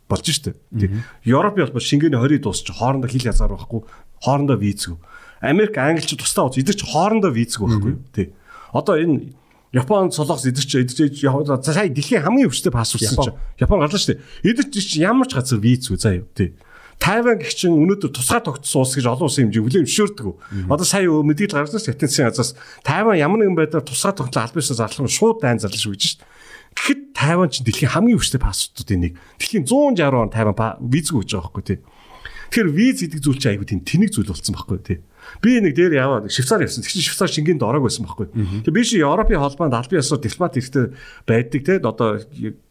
болж 0.08 0.26
штэ. 0.26 0.56
Тийм. 0.72 1.04
Европ 1.24 1.54
бол 1.54 1.80
шингээний 1.80 2.18
20 2.18 2.42
дуусч 2.42 2.66
хоорондоо 2.72 3.08
хил 3.08 3.28
язгаар 3.28 3.54
байхгүй. 3.54 3.84
Хоорондоо 4.24 4.56
визгүй. 4.56 4.96
Америк 5.40 5.76
англич 5.78 6.16
тусдаа 6.16 6.48
уус 6.48 6.58
эдгээр 6.58 6.80
ч 6.80 6.82
хоорондоо 6.82 7.30
визэг 7.30 7.62
байхгүй 7.62 7.92
юу 7.92 8.02
тий. 8.10 8.32
Одоо 8.72 8.96
энэ 8.96 9.36
Японд 9.72 10.16
солонгос 10.16 10.48
эдгээр 10.48 10.66
ч 10.66 10.74
эдгээр 10.80 11.60
сая 11.60 11.92
дэлхийн 11.92 12.24
хамгийн 12.24 12.48
өвчтэй 12.48 12.72
паспортсан 12.72 13.20
чинь 13.20 13.38
Япон 13.60 13.84
гарлаа 13.84 14.00
шүү 14.00 14.16
дээ. 14.16 14.56
Эдгээр 14.56 14.86
ч 14.88 14.96
ямар 14.96 15.28
ч 15.28 15.36
газар 15.36 15.60
визгүй 15.60 16.00
заа 16.00 16.24
юу 16.24 16.28
тий. 16.32 16.56
Тайван 16.98 17.38
гэх 17.38 17.54
чинь 17.54 17.78
өнөөдөр 17.78 18.10
тусгай 18.10 18.42
тогтсон 18.42 18.82
улс 18.82 18.98
гэж 18.98 19.06
олон 19.06 19.30
улсын 19.30 19.54
хэмжээ 19.54 19.62
хүлээн 19.62 19.86
зөвшөөрдөг. 19.86 20.26
Одоо 20.66 20.82
сая 20.82 21.06
мэдээлэл 21.06 21.62
гаргасан 21.62 21.94
Хятадын 21.94 22.26
газраас 22.26 22.58
Тайван 22.82 23.14
ямар 23.14 23.38
нэгэн 23.38 23.54
байдлаар 23.54 23.86
тусгай 23.86 24.18
тогтлоо 24.18 24.42
аль 24.42 24.56
бишээ 24.58 24.82
зарлах 24.82 25.06
шууд 25.06 25.38
дайн 25.38 25.62
зарлаж 25.62 25.78
шүү 25.78 25.94
гэж 25.94 26.02
шүү. 26.02 26.18
Тэгэхэд 26.78 27.00
Тайван 27.18 27.50
чинь 27.50 27.66
дэлхийн 27.66 27.90
хамгийн 27.90 28.18
өвчтэй 28.22 28.38
паспортуудын 28.38 29.02
нэг. 29.02 29.12
Дэлхийн 29.42 29.66
160 29.66 30.14
он 30.14 30.30
Тайван 30.30 30.54
визгүй 30.86 31.26
гэж 31.26 31.30
байгаа 31.34 31.50
байхгүй 31.50 31.64
тий. 31.66 31.78
Тэгэхээр 32.48 32.70
виз 32.72 32.98
гэдэг 33.02 33.20
зүйл 33.20 33.40
чинь 33.42 33.52
айгүй 33.58 33.66
тийм 33.66 33.82
тэнэг 33.82 34.10
зүйл 34.14 34.30
болсон 34.30 34.54
байхгүй 34.54 34.78
тий. 34.80 34.98
Би 35.42 35.60
нэг 35.60 35.76
дээр 35.76 35.92
яваа 36.00 36.24
нэг 36.24 36.32
Швейцар 36.32 36.64
явсан. 36.64 36.80
Тэгсэн 36.80 37.04
Швейцар 37.04 37.28
шингэнд 37.28 37.60
ороог 37.60 37.84
байсан 37.84 38.08
байхгүй. 38.08 38.32
Тэгээ 38.64 38.72
би 38.72 38.82
чи 38.88 39.02
Европын 39.04 39.42
холбоонд 39.42 39.76
албан 39.76 40.00
ёсоор 40.00 40.22
дипломат 40.24 40.56
хэрэгтэй 40.56 40.86
байдаг 41.28 41.60
те 41.60 41.74
одоо 41.84 42.16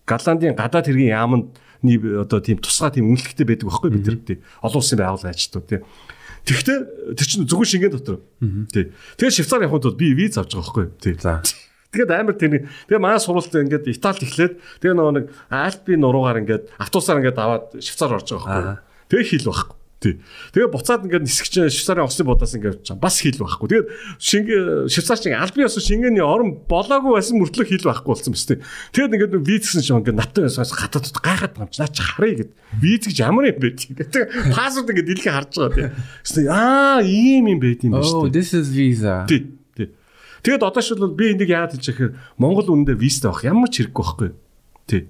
Голландын 0.07 0.57
гадаад 0.57 0.87
хэргийн 0.89 1.13
яамд 1.13 1.45
одоо 2.25 2.39
тийм 2.41 2.57
тусгай 2.57 2.97
тийм 2.97 3.13
үнэлэхтэй 3.13 3.45
байдаг 3.45 3.69
байхгүй 3.69 3.89
бид 3.93 4.05
нар 4.09 4.17
тий. 4.25 4.37
Олон 4.65 4.81
улсын 4.81 4.97
байгууллага 4.97 5.29
ажилтнууд 5.29 5.67
тий. 5.69 5.79
Тэгэхдээ 6.47 6.77
тэр 7.13 7.27
чинь 7.27 7.45
зөвхөн 7.45 7.69
шингэн 7.69 7.93
дотор. 7.93 8.25
Тий. 8.73 8.89
Тэгээ 9.21 9.35
Швейцар 9.37 9.61
явахын 9.61 9.83
тулд 9.85 10.01
би 10.01 10.17
виз 10.17 10.41
авч 10.41 10.57
байгаа 10.57 10.65
байхгүй 10.65 10.85
тий. 10.97 11.13
За. 11.21 11.45
Тэгээд 11.91 12.11
амар 12.11 12.35
тэр 12.35 12.67
тэгээ 12.91 12.99
манай 12.99 13.19
сурвалт 13.23 13.47
ингээд 13.47 13.87
Италид 13.87 14.27
эхлээд 14.27 14.53
тэгээ 14.83 14.95
нөгөө 14.97 15.13
нэг 15.15 15.25
Альпийн 15.47 16.03
нуруугаар 16.03 16.43
ингээд 16.43 16.63
автобусаар 16.83 17.23
ингээд 17.23 17.39
аваад 17.39 17.79
Швейцар 17.79 18.11
орж 18.11 18.27
байгаа 18.35 18.43
байхгүй. 18.43 18.77
Тэгээ 19.07 19.29
хил 19.31 19.47
байхгүй. 19.47 19.75
Тий. 19.97 20.21
Тэгээ 20.53 20.69
буцаад 20.69 21.07
ингээд 21.07 21.25
нисгч 21.25 21.57
Швейцарын 21.57 22.05
ослын 22.05 22.27
будаас 22.29 22.53
ингээд 22.53 22.85
явж 22.85 22.91
байгаа. 22.91 23.01
Бас 23.01 23.17
хил 23.17 23.39
байхгүй. 23.39 23.67
Тэгээд 23.71 23.87
шингэ 24.19 24.57
Швейцар 24.93 25.17
чинь 25.17 25.33
албан 25.33 25.65
ёсоо 25.65 25.81
шингээний 25.81 26.21
орон 26.21 26.53
болоогүй 26.69 27.17
байсан 27.17 27.41
мөртлөө 27.41 27.65
хил 27.65 27.87
байхгүй 27.89 28.11
болсон 28.13 28.35
биз 28.35 28.45
тий. 28.45 28.61
Тэгээд 28.93 29.15
ингээд 29.17 29.33
визсэн 29.41 29.81
чинь 29.81 29.97
ингээд 30.03 30.21
наттай 30.21 30.45
байсаас 30.45 30.75
хатад 30.75 31.09
гайхаад 31.17 31.57
байгаа 31.57 31.65
юм 31.65 31.73
чи 31.73 31.81
наа 31.81 31.89
чи 31.89 32.03
харъя 32.05 32.35
гэд. 32.45 32.51
Виз 32.77 33.09
гэж 33.09 33.17
ямар 33.25 33.49
юм 33.49 33.57
бэ 33.57 33.73
тий. 33.73 33.97
Тэгээд 33.97 34.53
пассворд 34.53 34.91
ингээд 34.93 35.09
дэлхий 35.17 35.33
харж 35.33 35.51
байгаа 35.55 35.89
тий. 35.89 36.45
Аа 36.45 37.01
ийм 37.01 37.57
юм 37.57 37.59
байд 37.63 37.81
юм 37.81 37.97
байна 37.97 38.05
шүү. 38.05 38.21
Oh 38.21 38.29
this 38.29 38.53
is 38.53 38.69
visa. 38.69 39.25
Тий. 39.25 39.57
Тэгэд 40.47 40.63
одоо 40.63 40.79
шил 40.79 41.03
бол 41.03 41.11
би 41.11 41.35
энийг 41.35 41.51
яагаад 41.51 41.75
хэлж 41.75 41.91
байгаа 41.91 41.99
хэрэг 42.07 42.15
Монгол 42.39 42.71
үнэндээ 42.71 42.95
визтэй 42.95 43.27
авах 43.27 43.43
ямар 43.43 43.67
ч 43.67 43.83
хэрэггүй 43.83 43.99
байхгүй. 43.99 44.29
Тий. 44.87 45.01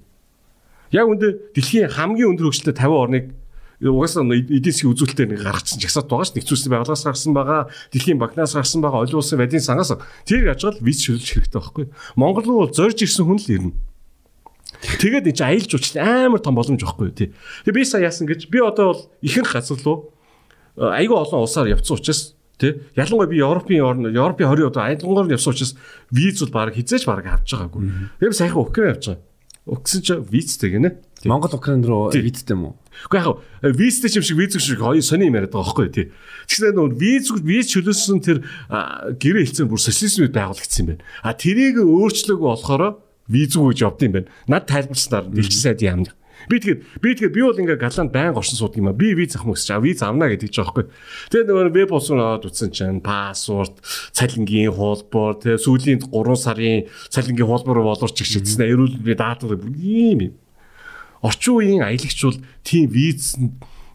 Яг 0.89 1.05
үндэ 1.05 1.53
дэлхийн 1.53 1.93
хамгийн 1.93 2.33
өндөр 2.33 2.49
хөгжилтэй 2.49 2.73
50 2.73 2.97
орныг 2.97 3.25
угаасаа 3.77 4.25
эдийн 4.25 4.73
засгийн 4.73 4.97
үзүүлэлтээр 4.97 5.29
нэг 5.37 5.45
гаргацсан 5.45 5.77
жагсаад 5.77 6.09
байгаа 6.09 6.25
ш 6.25 6.33
нэгцүүлсэн 6.33 6.71
байгууллагаас 6.73 7.05
гарсан 7.05 7.33
байгаа 7.37 7.69
дэлхийн 7.93 8.17
банкнаас 8.17 8.57
гарсан 8.57 8.81
байгаа 8.81 9.05
олон 9.05 9.21
улсын 9.21 9.37
вадийн 9.37 9.61
сангаас 9.61 9.93
тэр 10.25 10.49
ажгал 10.49 10.81
виз 10.81 11.05
шүлж 11.05 11.21
хэрэгтэй 11.21 11.61
байхгүй 11.61 11.85
Монгол 12.17 12.45
руу 12.49 12.59
бол 12.65 12.73
зорж 12.73 12.97
ирсэн 13.05 13.29
хүн 13.29 13.37
л 13.37 13.53
ирнэ 13.53 13.73
Тэгээд 14.81 15.29
энэ 15.29 15.37
чинь 15.37 15.45
аялал 15.45 15.69
жуулчлал 15.69 16.01
амар 16.01 16.41
том 16.41 16.57
боломж 16.57 16.81
байхгүй 16.81 17.09
тий. 17.13 17.29
Тэгээ 17.65 17.77
би 17.77 17.85
сая 17.85 18.09
яасан 18.09 18.25
гэж 18.25 18.49
би 18.49 18.59
одоо 18.61 18.85
бол 18.93 19.01
ихэнх 19.21 19.53
газар 19.53 19.77
руу 19.85 20.13
э, 20.77 20.85
айгүй 20.85 21.17
олон 21.17 21.45
улсаар 21.45 21.69
явцсан 21.71 21.97
учраас 21.97 22.36
тий 22.57 22.81
ялангуяа 22.97 23.29
би 23.29 23.39
Европын 23.41 23.81
орн 23.81 24.09
Европын 24.09 24.49
20 24.49 24.67
одоо 24.67 24.83
аялангоор 24.83 25.29
явсан 25.29 25.53
учраас 25.53 25.75
виз 26.11 26.41
бол 26.41 26.51
баг 26.51 26.73
хизээж 26.73 27.05
баг 27.05 27.25
авч 27.25 27.53
байгаагүй. 27.53 27.81
Тэр 28.19 28.33
сайхан 28.33 28.61
Украин 28.61 28.93
явж 28.97 29.05
байгаа. 29.07 29.21
Украин 29.67 30.01
ч 30.01 30.09
визтэй 30.17 30.69
гинэ. 30.73 30.89
Монгол 31.25 31.53
Украин 31.53 31.83
руу 31.85 32.09
визтэй 32.09 32.55
юм 32.55 32.73
уу? 32.73 32.75
Уу 33.13 33.17
яг 33.17 33.75
визтэй 33.77 34.09
юм 34.17 34.23
шиг 34.23 34.37
виз 34.37 34.57
шиг 34.57 34.79
хоёр 34.79 35.01
сони 35.05 35.29
юм 35.29 35.37
яриад 35.37 35.53
байгаа 35.53 35.69
байхгүй 35.69 35.89
тий. 35.93 36.05
Тэгэхээр 36.49 36.73
нөө 36.73 36.87
виз 36.97 37.25
виз 37.45 37.65
чөлөөсөн 37.75 38.19
тэр 38.25 38.41
гэрээ 39.21 39.43
хэлсэн 39.45 39.69
бүр 39.69 39.81
социализмыг 39.81 40.33
байгуулагдсан 40.33 40.81
юм 40.81 40.89
байна. 40.97 41.03
А 41.21 41.33
тэрийг 41.37 41.77
өөрчлөөгүй 41.77 42.47
болохоор 42.47 42.97
виз 43.27 43.53
үү 43.53 43.69
гэж 43.75 43.79
явд 43.85 44.01
юм 44.01 44.13
байна. 44.17 44.31
Над 44.47 44.65
тайлбарснаар 44.65 45.25
дэлхийн 45.29 45.61
сайдын 45.61 45.89
яамд 45.93 46.09
Би 46.47 46.63
тэгээд 46.63 46.79
би 47.03 47.09
тэгээд 47.11 47.35
би 47.35 47.41
бол 47.43 47.59
ингээ 47.59 47.75
галанд 47.75 48.11
байн 48.15 48.31
горсон 48.31 48.55
суудаг 48.55 48.79
юм 48.79 48.87
а. 48.87 48.95
Би 48.95 49.11
виз 49.11 49.35
авах 49.35 49.51
мөсч. 49.51 49.67
Виз 49.83 49.99
авна 49.99 50.31
гэдэг 50.31 50.47
ч 50.47 50.63
аахгүй. 50.63 50.87
Тэгээд 51.27 51.47
нөгөө 51.51 51.75
веб 51.75 51.91
болсон 51.91 52.23
аваад 52.23 52.47
утсан 52.47 52.71
чинь 52.71 53.03
пассворд, 53.03 53.83
цалингийн 54.15 54.71
хуулбар, 54.71 55.43
тэгээд 55.43 55.63
сүүлийн 55.67 55.99
3 56.07 56.39
сарын 56.39 56.87
цалингийн 57.11 57.47
хуулбар 57.51 57.83
боловч 57.83 58.15
чигшсэн. 58.15 58.63
Эрүүл 58.63 58.95
би 59.03 59.11
даатаа 59.11 59.59
ийм 59.75 60.31
юм. 60.31 60.33
Орчин 61.19 61.59
үеийн 61.59 61.83
аялагч 61.83 62.19
бол 62.23 62.39
тийм 62.63 62.87
виз 62.95 63.35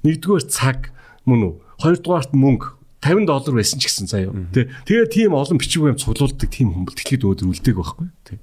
нэгдүгээр 0.04 0.44
цаг 0.52 0.92
мөн 1.24 1.40
үү? 1.48 1.52
Хоёрдугаарт 1.80 2.36
мөнгө 2.36 2.76
50 3.00 3.26
доллар 3.26 3.54
байсан 3.56 3.80
ч 3.80 3.88
гэсэн 3.88 4.06
заяа. 4.12 4.36
Тэ. 4.52 4.68
Тэгээ 4.84 5.08
тийм 5.08 5.32
олон 5.32 5.56
бичиг 5.56 5.82
юм 5.82 5.96
цуглуулдаг 5.96 6.50
тийм 6.52 6.86
тэтгэлд 6.86 7.26
өөдөр 7.26 7.50
үлдээг 7.50 7.76
байхгүй. 7.80 8.08
Тэ 8.28 8.38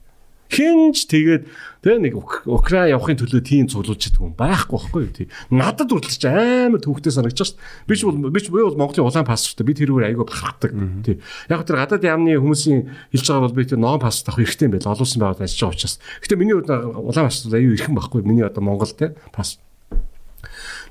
хинж 0.50 1.06
тэгээд 1.06 1.46
тэгээ 1.86 2.00
нэг 2.10 2.14
Украин 2.50 2.98
явахын 2.98 3.22
төлөө 3.22 3.42
тийм 3.46 3.70
цуглуулж 3.70 4.02
чаддаг 4.02 4.20
хүн 4.20 4.34
байхгүй 4.34 4.78
байхгүй 4.82 5.06
тий. 5.14 5.28
Надад 5.54 5.94
үргэлж 5.94 6.26
амар 6.26 6.82
төвхтэй 6.82 7.14
санагдаж 7.14 7.54
шээ. 7.54 7.62
Би 7.86 7.94
ч 7.96 8.04
бол 8.04 8.18
би 8.18 8.40
ч 8.42 8.50
би 8.50 8.60
бол 8.60 8.76
Монголын 8.76 9.06
улаан 9.06 9.30
паспорттой 9.30 9.64
би 9.64 9.78
тэрүүгээр 9.78 10.10
айгүй 10.10 10.26
бахархдаг 10.26 10.72
тий. 11.06 11.22
Яг 11.54 11.64
тэр 11.70 11.80
гадаад 11.80 12.04
яамны 12.04 12.36
хүмүүсийн 12.42 12.90
хэлж 13.14 13.26
байгаа 13.30 13.46
бол 13.46 13.58
би 13.58 13.70
тэр 13.70 13.80
ногоон 13.80 14.02
паспорт 14.02 14.34
авах 14.34 14.42
хэрэгтэй 14.42 14.66
юм 14.68 14.74
байл. 14.74 14.90
Олон 14.90 15.06
улсын 15.06 15.22
байгууллагад 15.22 15.46
ажиллаж 15.46 15.62
байгаа 15.62 15.78
учраас. 15.78 15.96
Гэтэ 16.26 16.36
миний 16.36 16.56
хувьд 16.58 16.70
улаан 16.74 17.28
паспорт 17.30 17.54
аюу 17.54 17.74
ирхэн 17.78 17.96
байхгүй. 17.96 18.22
Миний 18.26 18.44
одоо 18.44 18.64
Монгол 18.66 18.90
тий 18.90 19.14
паспорт 19.32 19.70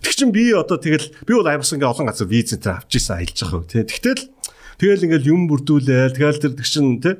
Тэг 0.03 0.15
чин 0.15 0.31
би 0.31 0.53
одоо 0.55 0.79
тэгэл 0.79 1.11
би 1.27 1.33
бол 1.35 1.49
аймагс 1.49 1.75
ингээ 1.75 1.91
олон 1.91 2.07
газар 2.07 2.31
визэнтэй 2.31 2.73
авч 2.79 2.93
ийсэн 2.95 3.19
аялж 3.19 3.35
байгаа 3.35 3.59
хөө 3.59 3.67
тий. 3.67 3.83
Тэгтэл 3.83 4.21
тэгэл 4.79 5.05
ингээл 5.11 5.31
юм 5.35 5.51
бүрдүүлээл 5.51 6.17
тэгэл 6.17 6.43
тэр 6.43 6.55
тэг 6.55 6.67
чин 6.67 7.03
тий 7.03 7.19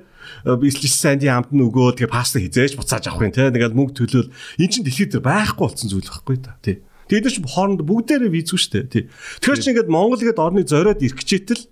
бизнес 0.59 0.95
сайдын 0.99 1.43
хамт 1.43 1.53
нь 1.53 1.65
өгөө 1.65 1.99
тэгээ 1.99 2.13
паста 2.13 2.41
хизээж 2.41 2.77
буцааж 2.79 3.09
авах 3.09 3.29
юм 3.29 3.33
те. 3.35 3.49
Ингээд 3.49 3.75
мөнгө 3.75 3.97
төлөөл. 3.97 4.31
Эн 4.61 4.71
чинь 4.71 4.85
дэлхийд 4.85 5.17
дээр 5.17 5.25
байхгүй 5.25 5.65
болсон 5.67 5.89
зүйл 5.89 6.05
байхгүй 6.05 6.37
та. 6.41 6.57
Тий. 6.63 6.85
Тэгээд 7.09 7.33
ч 7.33 7.37
хооронд 7.43 7.83
бүгдээрээ 7.83 8.31
визгүй 8.33 8.61
шүү 8.61 8.73
дээ 8.77 8.85
тий. 8.93 9.05
Тэгэхээр 9.41 9.63
чи 9.63 9.71
ингээд 9.73 9.89
Монгол 9.89 10.21
гээд 10.21 10.39
орны 10.39 10.63
зориод 10.69 11.01
ирэх 11.01 11.17
гэжэтэл 11.17 11.65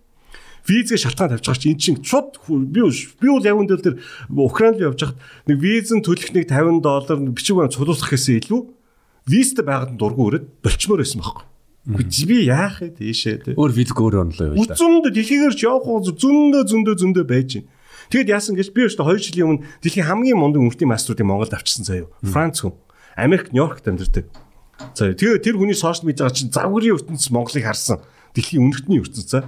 визгээ 0.66 0.98
шалтгаан 0.98 1.30
тавьж 1.36 1.46
байгаа 1.46 1.62
чи 1.62 1.70
эн 1.70 1.78
чинь 1.78 2.00
шууд 2.02 2.40
би 2.48 2.80
би 2.82 3.28
бол 3.30 3.44
яг 3.46 3.56
үндэл 3.56 3.84
тэр 3.86 3.96
Украинд 4.34 4.82
явж 4.82 4.98
хахад 4.98 5.20
нэг 5.46 5.56
визэн 5.62 6.02
төлөх 6.02 6.34
нэг 6.34 6.50
50 6.50 6.82
доллар 6.82 7.18
бичиг 7.30 7.54
баримт 7.54 7.76
цуглуулах 7.76 8.10
гэсээ 8.10 8.42
илүү 8.42 8.60
визтэй 9.30 9.62
байгаад 9.62 9.94
дургу 9.94 10.26
өрөөд 10.26 10.46
болчмоор 10.66 11.00
байсан 11.06 11.22
байхгүй 11.22 11.44
Үгүй 11.86 12.26
би 12.26 12.36
яах 12.50 12.82
вэ 12.82 12.98
тийшээ 12.98 13.36
тий. 13.46 13.54
Өөр 13.54 13.70
визг 13.70 13.94
өөр 13.94 14.26
онлоо 14.26 14.50
явуулаа. 14.50 14.74
Зөндө 14.74 15.14
дэлхийгээр 15.14 15.54
ч 15.54 15.70
явах 15.70 15.86
зөндө 15.86 16.66
зөндө 16.66 16.92
зөндө 16.98 17.22
байж 17.22 17.62
байна. 17.62 17.70
Тэгэд 18.10 18.30
яасан 18.30 18.54
гэж 18.58 18.74
би 18.74 18.86
өөртөө 18.86 19.06
2 19.06 19.22
жилийн 19.22 19.46
өмнө 19.46 19.62
дэлхийн 19.82 20.06
хамгийн 20.06 20.38
мундаг 20.38 20.62
үнэртийн 20.62 20.90
маструудыг 20.90 21.26
Монголд 21.26 21.54
авчирсан 21.54 21.86
заяа. 21.86 22.10
Франц 22.22 22.62
хүн. 22.62 22.74
Америк 23.14 23.50
Нью-Йоркт 23.54 23.86
амьдардаг. 23.86 24.26
За 24.94 25.10
тэгээ 25.10 25.42
тэр 25.42 25.56
хүний 25.58 25.74
сошиал 25.74 26.06
медиа 26.06 26.30
чинь 26.30 26.50
завгарын 26.50 26.98
ертөнцийн 26.98 27.34
Монголыг 27.34 27.64
харсан. 27.66 28.02
Дэлхийн 28.34 28.62
үнэртний 28.66 29.02
ертөнцөө. 29.02 29.42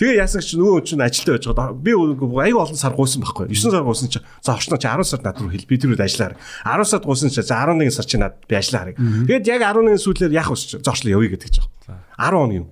Тэгээ 0.00 0.16
яасан 0.16 0.40
ч 0.40 0.56
нөгөө 0.56 0.80
чинь 0.88 1.04
ажилтаа 1.04 1.36
байж 1.36 1.44
байгаа. 1.44 1.76
Би 1.76 1.92
аягүй 1.92 2.56
олон 2.56 2.78
сар 2.80 2.96
гуйсан 2.96 3.20
байхгүй. 3.20 3.52
9 3.52 3.68
сар 3.68 3.84
гуйсан 3.84 4.08
чи 4.08 4.24
за 4.40 4.56
очно 4.56 4.80
чи 4.80 4.88
10 4.88 5.04
сард 5.04 5.24
над 5.28 5.36
руу 5.36 5.52
хэл 5.52 5.68
би 5.68 5.76
тэр 5.76 5.92
үед 5.92 6.00
ажиллаар. 6.00 6.40
10 6.64 6.88
сард 6.88 7.04
гуйсан 7.04 7.28
чи 7.28 7.44
за 7.44 7.60
11 7.60 7.92
сар 7.92 8.08
чи 8.08 8.16
над 8.16 8.40
би 8.48 8.56
ажиллаар. 8.56 8.96
Тэгээд 8.96 9.44
яг 9.44 9.60
11 9.60 10.00
сүүлээр 10.00 10.32
яах 10.32 10.48
вэ? 10.48 10.80
Зоочлоо 10.80 11.20
явъя 11.20 11.36
гэдэг 11.36 11.52
ч 11.52 11.60
байгаа. 11.60 12.00
10 12.16 12.32
хоног 12.32 12.56
юм. 12.56 12.66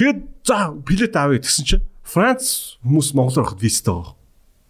Тэгээд 0.00 0.18
за 0.48 0.56
билет 0.80 1.12
авъя 1.12 1.44
гэсэн 1.44 1.64
чи 1.68 1.76
Франц 2.06 2.78
хүмүүс 2.86 3.12
Монгол 3.12 3.44
хад 3.44 3.60
визтэй 3.60 3.92
байгаа. 3.92 4.16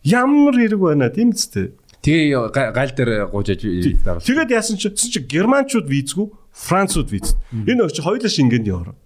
Ямар 0.02 0.58
хэрэг 0.58 0.80
байна 0.80 1.12
тийм 1.12 1.36
үстэй. 1.36 1.76
Тэгээ 2.00 2.50
гайл 2.50 2.92
дээр 2.96 3.10
гуйжаж 3.28 3.60
дараал. 4.02 4.24
Тэгээд 4.24 4.50
яасан 4.56 4.80
чи 4.80 4.88
чи 4.90 5.20
германчууд 5.20 5.84
визгүй, 5.84 6.32
францууд 6.56 7.12
виз. 7.12 7.36
Энэ 7.52 7.84
очи 7.84 8.00
хоёулаа 8.00 8.32
шингэнд 8.32 8.66
яваа. 8.66 8.96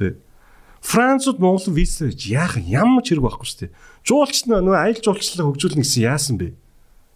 Тэ. 0.00 0.16
Францууд 0.84 1.40
Монгол 1.40 1.72
виз 1.72 1.96
гэж 1.96 2.20
яах 2.28 2.60
ямар 2.60 3.00
ч 3.00 3.16
хэрэг 3.16 3.24
байхгүй 3.24 3.48
шүү 3.48 3.60
дээ. 3.64 3.74
Жуулч 4.04 4.44
нөө 4.44 4.76
аялал 4.76 5.00
жуулчлалаа 5.00 5.48
хөгжүүлнэ 5.48 5.80
гэсэн 5.80 6.04
яасан 6.04 6.36
бэ? 6.36 6.52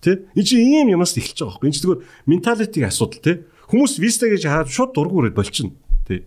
Тэ? 0.01 0.25
Энэ 0.33 0.49
чи 0.49 0.57
ийм 0.57 0.89
юмас 0.89 1.13
эхэлж 1.13 1.45
байгаа 1.45 1.61
байхгүй. 1.61 1.69
Энэ 1.69 1.77
ч 1.77 1.81
зүгээр 1.85 2.01
менталитиг 2.25 2.85
асуудал 2.89 3.21
тэ. 3.21 3.45
Хүмүүс 3.69 4.01
визтэй 4.01 4.33
гэж 4.33 4.49
хаад 4.49 4.73
шууд 4.73 4.97
дургуурээд 4.97 5.37
болчихно. 5.37 5.77
Тэ. 6.09 6.25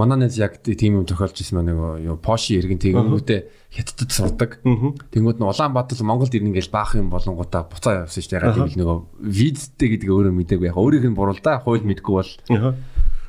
Манай 0.00 0.16
нэг 0.24 0.32
яг 0.40 0.64
тийм 0.64 1.04
юм 1.04 1.04
тохиолж 1.04 1.44
ирсэн 1.44 1.60
маань 1.60 1.76
нөгөө 1.76 2.24
Поши 2.24 2.56
иргэн 2.56 2.80
тэгэнгүүтээ 2.80 3.40
хятадд 3.76 4.10
сурдаг. 4.16 4.60
Тэнгүүд 4.64 5.40
нь 5.40 5.44
Улаанбаатар 5.44 6.00
Монголд 6.00 6.32
ирнэ 6.32 6.56
гэж 6.56 6.72
баах 6.72 6.96
юм 6.96 7.12
болонгуудаа 7.12 7.68
буцаа 7.68 8.08
явсан 8.08 8.24
шүү 8.24 8.32
дээ. 8.32 8.44
Яг 8.48 8.56
тийм 8.56 8.72
л 8.72 8.80
нөгөө 8.80 8.98
визтэй 9.28 9.88
гэдэг 9.92 10.08
өөрөө 10.08 10.32
мэдээгүй 10.32 10.68
яг 10.72 10.80
өөрийг 10.80 11.04
нь 11.04 11.16
буруулдаа 11.16 11.60
хууль 11.60 11.84
мэдгүй 11.84 12.14
бол 12.16 12.30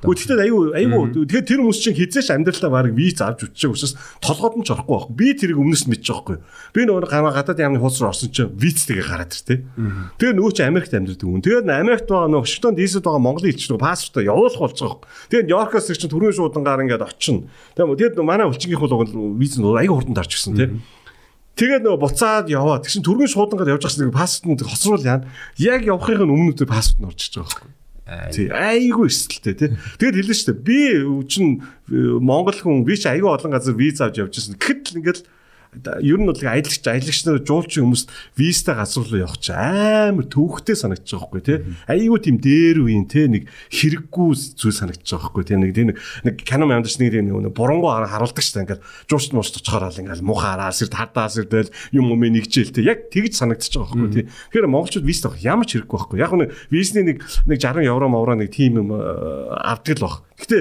Гэхдээ 0.05 0.45
аюу 0.45 0.77
аюу 0.77 1.09
тэгэхээр 1.25 1.45
тэр 1.47 1.59
хүмүүс 1.65 1.79
чинь 1.81 1.97
хизээш 1.97 2.29
амьдралаа 2.29 2.69
баг 2.69 2.93
виз 2.93 3.17
авч 3.17 3.49
үтчихэж 3.49 3.73
учраас 3.73 3.93
толгойд 4.21 4.61
нь 4.61 4.65
ч 4.67 4.69
орохгүй 4.77 4.93
байхгүй. 4.93 5.15
Би 5.17 5.27
тэрийг 5.33 5.57
өмнөөс 5.57 5.83
мэдчихэж 5.89 6.13
байхгүй. 6.13 6.37
Би 6.77 6.81
нөгөө 6.85 7.09
гамаа 7.09 7.33
гадаад 7.33 7.57
яамны 7.57 7.81
хуулс 7.81 7.97
руу 7.97 8.13
орсон 8.13 8.29
чинь 8.29 8.53
виз 8.53 8.85
тэгээ 8.85 9.09
гараад 9.09 9.33
ир 9.33 9.41
тээ. 9.41 9.59
Тэгээ 10.21 10.35
нөгөө 10.37 10.53
чи 10.53 10.61
Америкт 10.61 10.93
амьдардаг 10.93 11.25
хүн. 11.25 11.41
Тэгээд 11.41 11.65
Америкт 11.65 12.05
байгаа 12.05 12.29
нөгөө 12.29 12.45
Вашингтон 12.45 12.77
ДС-д 12.77 13.01
байгаа 13.01 13.25
Монголын 13.25 13.51
элчнүү 13.57 13.79
пассвортоо 13.81 14.21
явуулах 14.21 14.61
болж 14.61 14.77
байгаа 14.77 14.97
байхгүй. 15.01 15.09
Тэгээд 15.33 15.47
Нью-Йоркоос 15.49 15.87
чинь 15.97 16.13
түрүүн 16.13 16.35
шуудангаар 16.37 16.83
ингээд 16.85 17.01
очино. 17.01 17.49
Тэгээд 17.73 18.21
манай 18.21 18.45
элчингийнх 18.45 18.85
бол 18.85 19.37
виз 19.41 19.57
нь 19.57 19.65
аюу 19.65 19.97
хурдан 19.97 20.13
дарж 20.13 20.31
гисэн 20.37 20.53
тээ. 20.53 20.69
Тэгээд 21.57 21.81
нөгөө 21.81 22.01
буцаад 22.05 22.45
яваа. 22.53 22.77
Тэгсэн 22.85 23.01
түргэн 23.01 23.33
шуудангаар 23.33 23.73
явж 23.73 23.81
байгаа 23.81 23.97
чинь 23.97 24.13
пассворд 24.13 24.61
нь 24.61 24.69
хоцруул 24.69 25.01
яана. 25.01 25.25
Яг 25.57 25.81
явахын 25.89 26.29
өмнө 26.29 26.53
тэр 26.53 26.69
пассворд 26.69 27.01
нь 27.01 27.09
орчихж 27.09 27.41
байгаа 27.41 27.49
байхгүй. 27.49 27.86
Айгүй 28.07 29.11
эсэлтэй 29.11 29.53
тий. 29.53 29.69
Тэгэд 29.99 30.15
хэлсэн 30.23 30.35
шүү 30.39 30.47
дээ. 30.55 30.63
Би 30.63 30.79
чинь 31.27 31.59
э, 31.91 32.17
Монгол 32.23 32.55
хүн 32.55 32.87
би 32.87 32.95
чи 32.95 33.11
айгүй 33.11 33.27
олон 33.27 33.51
газар 33.51 33.75
виз 33.75 33.99
авч 33.99 34.23
явж 34.23 34.31
байсан. 34.31 34.55
Гэхэд 34.55 34.95
л 34.95 34.97
ингээл 35.03 35.21
ер 36.01 36.17
нь 36.17 36.27
бол 36.27 36.37
аялагч 36.37 36.83
аялагч 36.87 37.19
нар 37.27 37.41
жуулчин 37.45 37.87
хүмүүст 37.87 38.09
визтэй 38.37 38.75
газар 38.75 39.05
руу 39.05 39.21
явах 39.21 39.37
чи 39.37 39.53
амар 39.53 40.25
төвхтэй 40.25 40.75
санагдаж 40.75 41.07
байгаа 41.07 41.29
байхгүй 41.29 41.43
тий. 41.45 41.57
Айгүй 41.87 42.19
тийм 42.23 42.37
дээр 42.41 42.77
үеийн 42.83 43.07
тий 43.07 43.27
нэг 43.29 43.43
хэрэггүй 43.69 44.57
зүйл 44.57 44.75
санагдаж 44.75 45.05
байгаа 45.05 45.29
байхгүй 45.29 45.43
тий. 45.45 45.57
Нэг 45.57 45.71
тийм 45.75 45.87
нэг 46.25 46.35
кино 46.41 46.65
мандч 46.67 46.97
нэг 46.97 47.13
нэг 47.13 47.53
бурангу 47.53 47.89
харуулдаг 47.89 48.43
шүү 48.43 48.53
дээ. 48.55 48.63
Ингээд 48.67 48.83
жуулч 49.07 49.29
мууч 49.35 49.53
очихоор 49.57 49.89
л 49.91 50.01
ингээд 50.01 50.25
мухаараа 50.25 50.71
сэрд 50.73 50.93
хардаа 50.95 51.29
сэрдэл 51.29 51.71
юм 51.93 52.11
юм 52.11 52.21
нэгжээл 52.25 52.73
тий. 52.73 52.87
Яг 52.87 53.09
тэгж 53.13 53.37
санагдаж 53.37 53.71
байгаа 53.71 53.93
байхгүй 53.93 54.13
тий. 54.13 54.25
Тэгэхээр 54.27 54.71
монголчууд 54.71 55.05
визтэй 55.05 55.29
авах 55.31 55.43
ямар 55.43 55.67
ч 55.69 55.77
хэрэггүй 55.77 55.97
байхгүй. 55.97 56.17
Яг 56.19 56.33
нэг 56.33 56.49
визний 56.73 57.03
нэг 57.05 57.23
нэг 57.45 57.57
60 57.61 57.85
евро 57.85 58.07
мавра 58.09 58.35
нэг 58.35 58.51
тийм 58.51 58.81
юм 58.81 58.89
авдаг 58.93 59.95
л 59.99 60.05
баг. 60.05 60.15
Гэтэ 60.37 60.57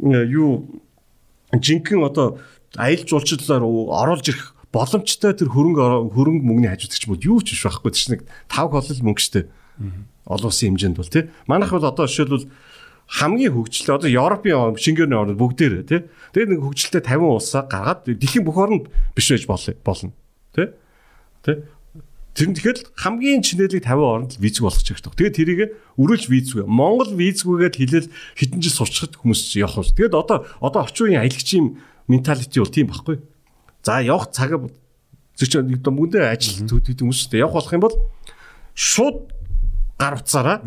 юу 0.00 0.82
жинхэнэ 1.60 2.06
одоо 2.06 2.38
аялал 2.76 3.06
жуулчлалаар 3.06 3.64
оруулж 3.64 4.26
ирэх 4.30 4.54
боломжтой 4.74 5.34
тэр 5.38 5.48
хөрөнгө 5.54 6.10
хөрөнгө 6.10 6.44
мөнгөний 6.44 6.70
хажуудагч 6.74 7.04
бол 7.06 7.22
юу 7.22 7.38
ч 7.46 7.54
биш 7.54 7.62
байхгүй 7.62 7.90
тийч 7.94 8.06
нэг 8.10 8.20
5 8.50 8.74
холол 8.74 9.06
мөнгө 9.06 9.22
штэ. 9.22 9.46
Олон 10.26 10.50
улсын 10.50 10.74
хэмжээнд 10.74 10.98
бол 10.98 11.10
тий. 11.10 11.30
Манайх 11.46 11.70
бол 11.70 11.86
одоо 11.86 12.10
жишээлбэл 12.10 12.50
хамгийн 13.06 13.54
хөгжилтэй 13.54 13.94
одоо 13.94 14.10
Европын 14.10 14.74
шингэрний 14.80 15.18
орнууд 15.18 15.38
бүгдээрээ 15.38 15.84
тий. 15.86 16.00
Тэгээд 16.34 16.50
нэг 16.50 16.60
хөгжилтэй 16.66 17.02
50 17.06 17.38
улсаа 17.38 17.62
гаргаад 17.70 18.08
дэлхийн 18.08 18.42
бүх 18.42 18.58
орнд 18.58 18.90
биш 19.14 19.30
байж 19.30 19.46
болно. 19.46 20.10
Тий. 20.56 20.74
Тий. 21.44 21.56
Тэр 22.34 22.50
нь 22.50 22.56
тэгэхээр 22.58 22.78
хамгийн 22.98 23.46
чинэлийг 23.46 23.86
50 23.86 24.02
оронд 24.02 24.32
визг 24.42 24.66
болгож 24.66 24.82
байгаа. 24.82 25.14
Тэгээд 25.14 25.38
тэрийг 25.38 25.60
өрөөлж 25.94 26.26
визгүй. 26.26 26.66
Монгол 26.66 27.14
визгүйгээд 27.14 27.78
хэлэл 27.78 28.10
хэдэн 28.10 28.58
жил 28.58 28.74
сурчхад 28.74 29.14
хүмүүс 29.22 29.54
явах 29.54 29.86
шүү. 29.86 29.94
Тэгээд 29.94 30.18
одоо 30.18 30.42
одоо 30.58 30.82
орчин 30.82 31.14
үеийн 31.14 31.22
аялагчийн 31.22 31.78
менталити 32.08 32.60
бол 32.60 32.72
тийм 32.72 32.90
байхгүй. 32.90 33.20
За 33.84 34.00
явах 34.00 34.30
цаг 34.32 34.56
зөвч 35.38 35.52
мөндөө 35.94 36.28
ажил 36.30 36.64
хүмүүс 37.04 37.20
шүү 37.24 37.30
дээ. 37.32 37.44
Явах 37.44 37.56
болох 37.58 37.74
юм 37.74 37.84
бол 37.84 37.96
шууд 38.74 39.18
гар 39.98 40.18
утсаараа 40.20 40.58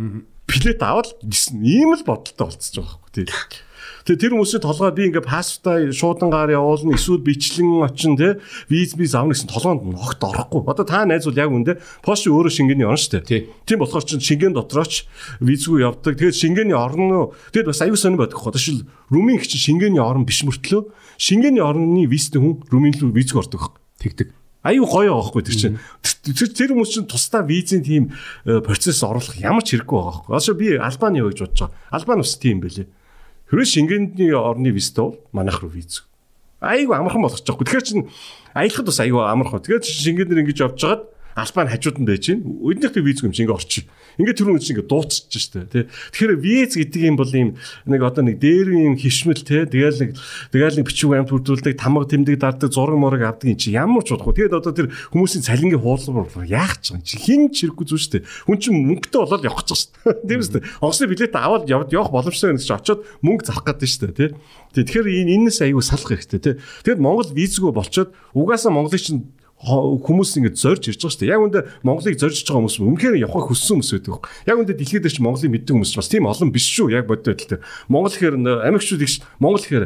плет 0.48 0.82
аваад 0.82 1.18
ийм 1.24 1.94
л 1.96 2.04
бодолтой 2.08 2.48
болцож 2.48 2.76
байгаа 2.80 2.98
байхгүй 2.98 3.12
тийм. 3.14 3.28
Тэгээ 4.08 4.24
тэр 4.24 4.34
хүмүүсийн 4.40 4.64
толгой 4.64 4.96
би 4.96 5.12
ингээ 5.12 5.20
паспортаа 5.20 5.92
шуудангаар 5.92 6.56
явуулна 6.56 6.96
эсвэл 6.96 7.20
бичлэн 7.20 7.84
очин 7.84 8.16
те 8.16 8.40
виз 8.72 8.96
виз 8.96 9.12
авна 9.20 9.36
гэсэн 9.36 9.52
толгоонд 9.52 9.84
ногт 9.84 10.24
орохгүй. 10.24 10.64
Одоо 10.64 10.88
та 10.88 11.04
найз 11.04 11.28
бол 11.28 11.36
яг 11.36 11.52
үндэ 11.52 11.76
пост 12.08 12.24
өөрөө 12.24 12.48
шингэний 12.48 12.88
орн 12.88 12.96
дээ. 13.04 13.52
Тийм 13.68 13.84
болохоор 13.84 14.08
чинь 14.08 14.24
шингэн 14.24 14.56
дотрооч 14.56 15.12
визгүй 15.44 15.84
явдаг. 15.84 16.16
Тэгээд 16.16 16.40
шингэний 16.40 16.72
орн 16.72 17.36
тэгэд 17.52 17.68
бас 17.68 17.84
аюу 17.84 18.00
сонир 18.00 18.24
бодох. 18.24 18.48
Одоо 18.48 18.64
шил 18.64 18.88
Румын 19.12 19.44
их 19.44 19.48
чинь 19.52 19.76
шингэний 19.76 20.00
орн 20.00 20.24
биш 20.24 20.48
мөртлөө 20.48 20.88
шингэний 21.20 21.60
орны 21.60 22.08
визтэй 22.08 22.40
хүн 22.40 22.64
Румын 22.72 22.96
руу 23.04 23.12
визг 23.12 23.36
ордог. 23.36 23.76
Тэгдэг 24.00 24.32
аюу 24.64 24.88
гоё 24.88 25.12
байгаа 25.12 25.36
байхгүй 25.36 25.44
тэр 25.44 25.58
чинь. 25.60 25.80
Тэр 26.24 26.72
хүмүүс 26.76 26.92
чинь 26.96 27.08
тусдаа 27.08 27.44
визийн 27.44 27.84
тийм 27.84 28.12
э, 28.44 28.60
процесс 28.60 29.04
оруулах 29.04 29.36
ямар 29.40 29.64
ч 29.64 29.76
хэрэггүй 29.76 29.96
байгаа 29.96 30.28
байхгүй. 30.28 30.36
Одоо 30.36 30.56
би 30.56 30.68
Албаны 30.76 31.24
юу 31.24 31.32
гэж 31.32 31.40
бодож 31.44 31.60
байгаа. 31.68 31.76
Албан 31.92 32.20
ус 32.20 32.36
тийм 32.36 32.60
байлээ. 32.60 32.88
Хэрвээ 33.48 33.66
Шенгений 33.66 34.36
орны 34.36 34.70
визтэй 34.76 35.04
бол 35.04 35.20
манайх 35.32 35.64
руу 35.64 35.72
виз. 35.72 36.04
Айгу 36.60 36.94
амархан 36.94 37.22
болгочих 37.24 37.48
жоохгүй. 37.48 37.66
Тэгэхээр 37.66 37.88
чин 37.88 38.10
аялахад 38.54 38.86
бас 38.86 39.00
айгу 39.00 39.24
амархан. 39.24 39.64
Тэгээд 39.64 39.88
Шенгенээр 39.88 40.44
ингэж 40.44 40.60
явж 40.68 40.82
байгаад 40.84 41.04
Албан 41.38 41.70
хажууд 41.70 41.98
нь 42.02 42.08
байж 42.10 42.28
гин. 42.28 42.42
Өднийх 42.66 42.92
би 42.92 43.02
виз 43.06 43.22
юм 43.22 43.32
чи 43.32 43.46
ингээ 43.46 43.56
орчих. 43.56 43.86
Ингээ 44.18 44.34
түрүүн 44.34 44.62
чинь 44.62 44.82
ингээ 44.82 44.90
дуусчих 44.90 45.42
штэ 45.42 45.70
тий. 45.70 45.86
Тэгэхээр 45.86 46.34
виз 46.42 46.74
гэдэг 46.74 47.02
юм 47.06 47.16
бол 47.22 47.30
юм 47.30 47.50
нэг 47.86 48.02
одоо 48.02 48.26
нэг 48.26 48.42
дээр 48.42 48.74
юм 48.74 48.98
хишмэл 48.98 49.46
тий. 49.46 49.70
Тэгэл 49.70 50.10
нэг 50.10 50.12
тэгэл 50.50 50.78
нэг 50.82 50.86
бичиг 50.90 51.14
амт 51.14 51.30
бүрдүүлдэг, 51.30 51.78
тамга 51.78 52.10
тэмдэг 52.10 52.42
дарддаг, 52.42 52.74
зураг 52.74 52.98
морог 52.98 53.22
авдаг 53.22 53.54
юм 53.54 53.62
чи 53.62 53.78
ямар 53.78 54.02
ч 54.02 54.18
удахгүй. 54.18 54.42
Тэгээд 54.42 54.58
одоо 54.58 54.74
тэр 54.74 54.90
хүмүүсийн 55.14 55.46
цалингийн 55.46 55.82
хуулбар 55.86 56.50
яах 56.50 56.82
ч 56.82 56.98
юм 56.98 57.06
чи 57.06 57.22
хин 57.22 57.54
ч 57.54 57.70
хэрэггүй 57.70 57.86
зүйл 57.86 58.02
штэ. 58.02 58.26
Хүн 58.50 58.58
чинь 58.58 58.82
мөнгөтэй 58.90 59.22
болоод 59.22 59.46
явах 59.46 59.62
гэж 59.70 59.86
штэ. 59.86 59.94
Тийм 60.26 60.42
үстэ. 60.42 60.66
Онгоцны 60.82 61.06
билет 61.06 61.38
аваад 61.38 61.70
явах 61.70 62.10
боломжтой 62.10 62.58
юм 62.58 62.58
чи 62.58 62.74
очоод 62.74 63.06
мөнгө 63.22 63.46
зарах 63.46 63.70
гэдэг 63.70 63.86
штэ 63.86 64.10
тий. 64.18 64.30
Тэгэхээр 64.74 65.08
энэ 65.08 65.46
энэс 65.46 65.62
аягүй 65.62 65.86
салах 65.86 66.18
хэрэгтэй 66.18 66.42
тий. 66.42 66.56
Тэгэд 66.86 67.02
Монгол 67.02 67.30
визгүй 67.34 67.70
болчоод 67.70 68.14
угаасаа 68.34 68.74
Монголыг 68.74 69.02
чинь 69.02 69.30
хүмүүс 69.58 70.38
ингэж 70.38 70.54
зорж 70.54 70.86
ирж 70.86 71.02
байгаа 71.02 71.14
шүү 71.18 71.22
дээ. 71.26 71.34
Яг 71.34 71.42
үндэ 71.42 71.60
Монголыг 71.82 72.18
зорж 72.22 72.46
байгаа 72.46 72.62
хүмүүс 72.62 72.78
үнэхээр 72.78 73.16
явах 73.26 73.50
хүссэн 73.50 73.82
хүмүүс 73.82 73.92
байдаг. 74.06 74.30
Яг 74.46 74.58
үндэ 74.62 74.78
дэлхийд 74.78 75.02
дээр 75.02 75.16
ч 75.18 75.20
Монголыг 75.26 75.50
мэддэг 75.50 75.74
хүмүүс 75.74 75.94
бас 75.98 76.10
тийм 76.14 76.30
олон 76.30 76.54
биш 76.54 76.68
шүү. 76.78 76.94
Яг 76.94 77.10
бодтой 77.10 77.34
байдалтай. 77.34 77.66
Монгол 77.90 78.14
гэхээр 78.14 78.38
Америкчууд 78.38 79.02
их 79.02 79.18
Монгол 79.42 79.66
гэхээр 79.66 79.86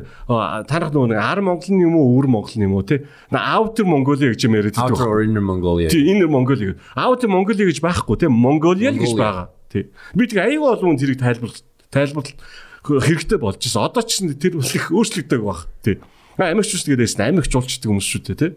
танах 0.68 0.92
нөгөө 0.92 1.16
ар 1.16 1.40
Монгол 1.40 1.72
юм 1.72 1.96
уу 1.96 2.20
өвөр 2.20 2.28
Монгол 2.28 2.60
юм 2.60 2.76
уу 2.76 2.84
те. 2.84 3.08
Outer 3.32 3.88
Mongolia 3.88 4.36
гэж 4.36 4.44
юм 4.44 4.60
яриад 4.60 4.76
байдаг. 4.76 5.00
Outer 5.00 5.24
Inner 5.24 5.40
Mongolia. 5.40 5.88
Тийм 5.88 6.20
Inner 6.20 6.28
Mongolia. 6.28 6.76
Outer 7.00 7.32
Mongolia 7.32 7.66
гэж 7.72 7.80
байхгүй 7.80 8.20
те. 8.20 8.28
Mongolia 8.28 8.92
гэж 8.92 9.16
байгаа. 9.16 9.56
Тийм. 9.72 9.88
Би 10.12 10.28
тэг 10.28 10.44
аюу 10.44 10.68
олон 10.68 10.94
хүн 10.94 11.00
тэрийг 11.00 11.24
тайлбарлах 11.24 11.64
тайлбарлах 11.88 12.36
хэрэгтэй 12.84 13.40
болж 13.40 13.56
байна. 13.56 13.88
Одоо 13.88 14.04
ч 14.04 14.20
тэр 14.36 14.60
бас 14.60 14.76
их 14.76 14.92
өөрчлөгдөг 14.92 15.42
баг. 15.48 15.72
Тийм. 15.80 16.04
Америкчууд 16.36 16.92
тэгээд 16.92 17.24
Америкч 17.24 17.56
уулчдаг 17.56 17.88
хүмүүс 17.88 18.08
шүү 18.12 18.36
дээ 18.36 18.36
те. 18.36 18.48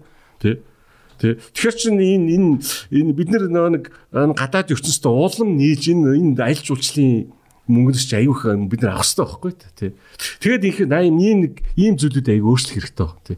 Тийм 0.43 0.74
Тэ. 1.19 1.39
Тэгэхээр 1.55 1.77
чинь 1.77 1.99
энэ 2.01 2.29
энэ 2.35 2.49
энэ 2.91 3.13
бид 3.15 3.29
нэг 3.31 3.93
гадаад 4.13 4.73
ертөнцид 4.75 5.07
уулам 5.07 5.57
нийлж 5.59 5.91
энэ 5.91 6.19
энэ 6.19 6.43
аялал 6.43 6.67
жуулчлалын 6.67 7.33
мөнгөс 7.65 8.05
чи 8.05 8.17
аюух 8.21 8.45
бид 8.69 8.85
нар 8.85 9.01
авах 9.01 9.09
хэрэгтэй 9.09 9.25
байхгүй 9.25 9.53
тий. 9.73 9.91
Тэгээд 10.45 10.65
их 10.69 10.79
80 10.85 11.41
нэг 11.41 11.53
ийм 11.81 11.97
зүйлүүд 11.97 12.29
аюу 12.37 12.53
өөрчлөх 12.53 12.77
хэрэгтэй 12.77 13.07
баг 13.09 13.21
тий. 13.25 13.37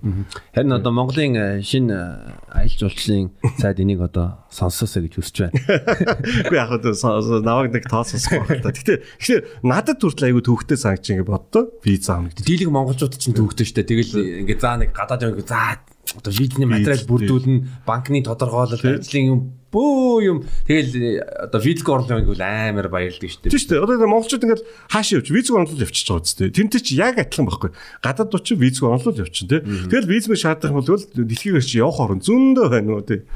Харин 0.51 0.75
одоо 0.75 0.91
Монголын 0.91 1.35
э, 1.39 1.63
шинэ 1.63 1.95
э, 1.95 2.35
аялал 2.51 2.91
жуулчлалын 2.91 3.31
сайд 3.63 3.79
энийг 3.79 4.03
одоо 4.03 4.43
сонсоосоо 4.51 5.07
гэж 5.07 5.15
хүсэж 5.15 5.37
байна. 5.47 5.63
Үгүй 6.43 6.59
яг 6.59 6.75
одоо 6.75 6.91
наваг 7.39 7.71
нэг 7.71 7.87
тооцоосох 7.87 8.51
байх 8.51 8.67
та. 8.67 8.75
Гэтэ 8.75 9.07
тэгэхээр 9.23 9.43
надад 9.63 10.03
хүртэл 10.03 10.27
аюу 10.35 10.43
төвхтэй 10.43 10.75
санагч 10.75 11.07
ингэ 11.15 11.23
боддоо 11.23 11.71
виза 11.87 12.19
авах. 12.19 12.35
Дийлэг 12.35 12.75
монголчууд 12.75 13.15
чинь 13.15 13.37
төвхтэй 13.39 13.63
штэ. 13.63 13.87
Тэгэл 13.87 14.43
ингээ 14.43 14.59
заа 14.59 14.83
нэг 14.83 14.91
гадаад 14.91 15.23
юм 15.23 15.39
заа 15.47 15.79
одоо 16.15 16.33
визний 16.33 16.69
материал 16.69 17.03
бүрдүүлнэ, 17.09 17.83
банкны 17.87 18.23
тодорхойлол, 18.23 18.79
ажлын 18.79 19.27
юм 19.27 19.41
бөө 19.77 20.23
юм. 20.23 20.39
Тэгэл 20.65 21.21
одоо 21.21 21.61
визг 21.61 21.89
орлоо 21.91 22.23
гэвэл 22.23 22.41
амар 22.41 22.89
баярлдаг 22.89 23.29
шүү 23.29 23.43
дээ. 23.45 23.53
Тийм 23.53 23.61
шүү 23.61 23.71
дээ. 23.75 23.83
Одоо 23.83 24.09
монголчууд 24.09 24.45
ингээд 24.47 24.63
хаашаа 24.89 25.19
явж 25.21 25.29
визг 25.35 25.53
орлол 25.53 25.85
явчихж 25.85 26.09
байгаа 26.09 26.25
үстэй. 26.25 26.55
Тэмтэй 26.55 26.81
чи 26.81 26.95
яг 26.97 27.19
адилхан 27.19 27.47
байхгүй. 27.51 27.71
Гадаад 28.01 28.37
очив 28.39 28.63
визг 28.63 28.83
орлол 28.87 29.21
явчихна 29.21 29.61
тий. 29.61 29.61
Тэгэл 29.91 30.09
виз 30.09 30.31
мэ 30.31 30.39
шаардах 30.39 30.73
бол 30.73 30.87
дэлхийгээр 30.87 31.67
чи 31.67 31.83
явах 31.83 32.01
орон 32.01 32.23
зөндөө 32.23 32.67
байна 32.71 32.91
уу 32.97 33.05
тий. 33.05 33.27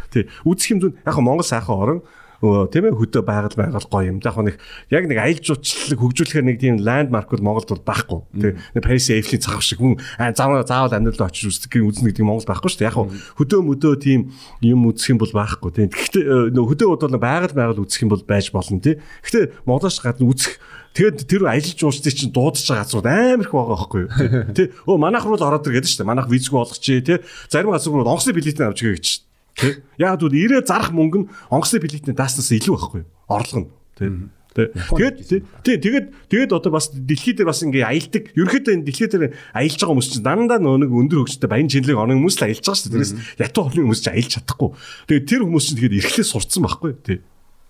Үзэх 0.47 0.71
юм 0.71 0.81
зүүн 0.87 0.95
яг 1.03 1.17
Монгол 1.19 1.45
сайхан 1.45 1.77
орон 1.77 2.01
тийм 2.41 2.89
ээ 2.89 2.97
хөдөө 2.97 3.23
байгаль 3.23 3.57
байгаль 3.57 3.85
гоё 3.85 4.09
юм. 4.09 4.19
Яг 4.25 4.37
нэг 4.41 4.57
яг 4.89 5.05
нэг 5.05 5.19
аялал 5.21 5.45
жуулчлалыг 5.45 6.01
хөгжүүлэхээр 6.01 6.47
нэг 6.49 6.57
тийм 6.57 6.81
ландмарк 6.81 7.29
бол 7.29 7.45
Монголд 7.45 7.69
бол 7.69 7.85
байхгүй. 7.85 8.21
Тийм 8.41 8.55
нэг 8.57 8.81
Парис 8.81 9.13
Эйфелийн 9.13 9.45
цагаав 9.45 9.61
шиг 9.61 9.85
хүн 9.85 10.01
заавал 10.33 10.65
заавал 10.65 10.97
амьдрал 10.97 11.29
очиж 11.29 11.53
үздэг 11.53 11.85
үзнэ 11.85 12.17
гэдэг 12.17 12.25
Монгол 12.25 12.49
байхгүй 12.49 12.73
шүү 12.73 12.81
дээ. 12.81 12.89
Яг 12.89 12.97
хөдөө 13.37 13.61
мөдөө 13.61 13.95
тийм 14.01 14.33
юм 14.65 14.89
үзэх 14.89 15.13
юм 15.13 15.21
бол 15.21 15.37
байхгүй. 15.37 15.71
Тийм. 15.77 15.89
Гэхдээ 15.93 16.57
хөдөө 16.57 16.89
бодвол 16.97 17.21
байгаль 17.21 17.53
байгаль 17.53 17.85
үзэх 17.85 18.09
юм 18.09 18.13
бол 18.17 18.25
байж 18.25 18.49
болно 18.49 18.81
тийм. 18.81 19.05
Гэхдээ 19.21 19.69
Монголоос 19.69 20.01
гадна 20.01 20.25
үзэх 20.25 20.57
Тэгэд 20.91 21.23
тэр 21.31 21.47
аялал 21.47 21.71
жуулчдын 21.79 22.11
чинь 22.11 22.35
дуудаж 22.35 22.67
байгаа 22.67 22.83
газрууд 22.83 23.07
амар 23.07 23.47
их 23.47 23.55
байгаа 23.55 23.79
байхгүй 23.79 24.01
юу? 24.03 24.11
Тэ. 24.59 24.75
Өө 24.91 24.99
манайх 24.99 25.23
руу 25.23 25.39
л 25.39 25.47
ороод 25.47 25.71
ир 25.71 25.79
гэдэг 25.79 25.87
чинь 25.87 26.03
манайх 26.03 26.27
визгүй 26.27 26.59
болгочихъя 26.59 27.23
тэ. 27.23 27.23
Зарим 27.47 27.71
газар 27.71 27.95
руу 27.95 28.03
онгоцны 28.03 28.35
билетийг 28.35 28.67
авч 28.67 28.83
гээ 28.83 28.95
гэж 28.99 29.30
Тэ? 29.57 29.83
Яг 29.99 30.21
л 30.23 30.35
ирээ 30.35 30.63
зарах 30.67 30.93
мөнгө 30.95 31.19
нь 31.25 31.31
онгоцны 31.51 31.81
билетний 31.83 32.15
дааснаас 32.15 32.51
илүү 32.55 32.75
байхгүй 32.77 33.01
юу? 33.03 33.11
Орлого 33.27 33.61
нь. 33.65 33.71
Тэ? 33.95 34.31
Тэгээд 34.51 35.17
тий 35.63 35.77
тэгээд 35.79 36.07
тэгээд 36.27 36.51
одоо 36.51 36.75
бас 36.75 36.91
дэлхий 36.91 37.39
дээр 37.39 37.55
бас 37.55 37.63
ингээ 37.63 37.87
аялдаг. 37.87 38.35
Ерөнхийдөө 38.35 38.75
энэ 38.83 38.87
дэлхий 38.91 39.07
дээр 39.07 39.25
аялж 39.55 39.79
байгаа 39.79 39.95
хүмүүс 39.95 40.11
чинь 40.11 40.27
дандаа 40.27 40.59
нэг 40.59 40.91
өндөр 40.91 41.23
хөгжтэй 41.23 41.47
баян 41.47 41.71
чинлэг 41.71 41.95
оног 41.95 42.19
хүмүүс 42.19 42.37
л 42.43 42.47
аялж 42.51 42.67
байгаа 42.67 42.79
шүү 42.83 42.91
дээ. 42.91 42.99
Тэрээс 42.99 43.15
ятуу 43.47 43.63
олон 43.71 43.85
хүмүүс 43.87 44.03
чинь 44.03 44.15
аялж 44.19 44.31
чадахгүй. 44.35 44.71
Тэгээд 45.07 45.27
тэр 45.31 45.41
хүмүүс 45.47 45.65
чинь 45.71 45.79
тэгээд 45.79 45.99
эрхлээ 46.03 46.27
сурцсан 46.27 46.63
байхгүй 46.67 46.93
тий. 46.99 47.19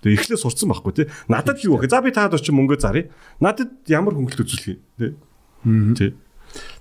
Тэгээд 0.01 0.16
эрхлээ 0.24 0.40
сурцсан 0.40 0.69
байхгүй 0.73 0.93
тий. 0.97 1.07
Надад 1.28 1.59
юу 1.61 1.77
вэ? 1.77 1.85
За 1.93 2.01
би 2.01 2.11
таад 2.16 2.32
очиж 2.32 2.48
мөнгө 2.48 2.81
заръя. 2.81 3.12
Надад 3.44 3.77
ямар 3.85 4.16
хөнгөлт 4.16 4.40
үзүүлэх 4.40 4.73
юм 4.73 4.81
тий. 4.97 5.12
Тий. 6.01 6.11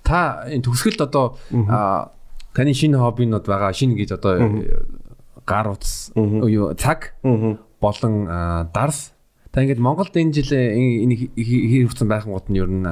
Та 0.08 0.48
энэ 0.48 0.64
төгсгөлд 0.64 1.04
одоо 1.04 1.36
таны 2.60 2.76
шинэ 2.76 3.00
хобби 3.00 3.24
нь 3.24 3.32
байгаа 3.32 3.72
шинэ 3.72 3.96
гэж 3.96 4.20
одоо 4.20 4.36
гар 5.48 5.72
утас 5.72 6.12
юу 6.16 6.76
цаг 6.76 7.16
болон 7.80 8.28
дарс. 8.76 9.16
Та 9.50 9.64
ингээд 9.64 9.80
Монголд 9.80 10.12
энэ 10.12 10.36
жил 10.36 10.52
энэ 10.52 11.32
хэр 11.40 11.88
хүрсэн 11.88 12.12
байхын 12.12 12.36
гот 12.36 12.52
нь 12.52 12.60
ер 12.60 12.68
нь 12.68 12.84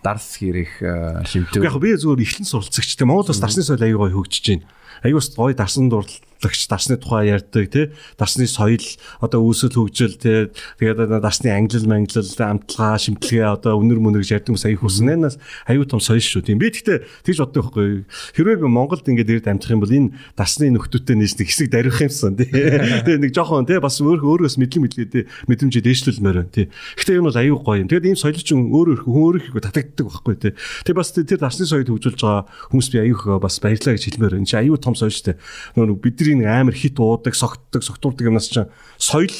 дарс 0.00 0.40
хэрэг 0.40 0.80
шимтэг. 1.28 1.60
Яг 1.60 1.76
би 1.76 1.92
зүгээр 1.92 2.24
эхлэн 2.24 2.48
суралцагч 2.48 2.96
те 2.96 3.04
Монгол 3.04 3.28
бас 3.28 3.38
дарсны 3.38 3.62
соёл 3.62 3.84
гоё 3.84 4.16
хөгжиж 4.16 4.64
байна. 4.64 4.64
Бас 5.04 5.28
гоё 5.36 5.52
дарсан 5.52 5.92
дурлал 5.92 6.16
лагч 6.42 6.66
дарсны 6.68 6.96
тухай 6.96 7.30
ярьдаг 7.30 7.70
тий? 7.70 7.86
Дарсны 8.18 8.48
соёл 8.48 8.82
одоо 9.20 9.40
үүсэл 9.44 9.76
хөгжил 9.76 10.16
тий? 10.16 10.50
Тэгээд 10.80 11.20
дарсны 11.22 11.52
англи 11.52 11.80
манглал 11.86 12.24
амтлагаа 12.24 12.98
шимтгэлгээ 12.98 13.46
одоо 13.46 13.78
өнөр 13.78 14.00
мөнөр 14.00 14.24
гэж 14.24 14.42
ярьдаг 14.42 14.50
хүмүүс 14.56 14.66
аяг 14.66 14.80
хүснэ 14.82 15.14
нас 15.20 15.38
аюу 15.68 15.86
том 15.86 16.00
соёл 16.00 16.24
шүү 16.24 16.42
тийм. 16.42 16.58
Би 16.58 16.72
гэхдээ 16.72 17.04
тэгж 17.22 17.38
боддог 17.44 17.70
байхгүй. 17.70 18.04
Хэрвээ 18.34 18.56
би 18.60 18.66
Монголд 18.66 19.06
ингээд 19.06 19.30
ирээд 19.30 19.50
амжих 19.52 19.70
юм 19.70 19.82
бол 19.84 19.92
энэ 19.92 20.12
дарсны 20.34 20.72
нөхдүүдтэй 20.74 21.16
нийс 21.16 21.36
нэг 21.38 21.48
хэсэг 21.52 21.68
дарих 21.70 22.00
юмсан 22.00 22.34
тий? 22.34 22.50
Тэгээд 22.50 23.22
нэг 23.22 23.32
жоохон 23.36 23.68
тий? 23.68 23.78
Бас 23.78 24.00
өөр 24.00 24.24
өөрөөс 24.24 24.56
мэдлэг 24.58 24.82
мэдлгээ 24.82 25.08
тий? 25.12 25.24
Мэдрэмжээ 25.46 25.82
дээшлүүлмээр 25.84 26.36
байна 26.42 26.52
тий? 26.52 26.66
Гэхдээ 26.98 27.16
энэ 27.20 27.28
бол 27.28 27.38
аюу 27.38 27.58
гоё 27.62 27.80
юм. 27.84 27.88
Тэгээд 27.92 28.08
ийм 28.10 28.18
соёл 28.18 28.40
чинь 28.40 28.66
өөр 28.72 28.96
өөр 28.96 29.00
хүн 29.04 29.22
өөр 29.26 29.36
их 29.40 29.46
татагддаг 29.56 30.06
байхгүй 30.06 30.36
тий? 30.40 30.52
Тэгээд 30.84 30.98
бас 30.98 31.10
тэр 31.12 31.40
дарсны 31.40 31.64
соёл 31.66 31.86
хөгжүүлж 31.86 32.20
байгаа 32.20 32.44
хүмүүс 32.72 32.88
би 32.92 32.98
аюу 33.02 33.38
бас 33.40 33.56
баярлаа 33.60 33.94
гэж 33.96 34.04
хэлмээр 34.06 34.34
чи 34.46 34.56
аюу 34.56 34.76
том 34.78 34.94
соёл 34.94 35.12
шүү 35.12 35.34
дээ. 35.34 35.40
Нөгөө 35.76 35.98
бид 36.02 36.16
бидний 36.26 36.42
нэг 36.42 36.50
амар 36.50 36.74
хит 36.74 36.98
уудаг, 36.98 37.34
согтдог, 37.38 37.82
согтуурдаг 37.86 38.26
юмнаас 38.26 38.50
чинь 38.50 38.66
соёл 38.98 39.30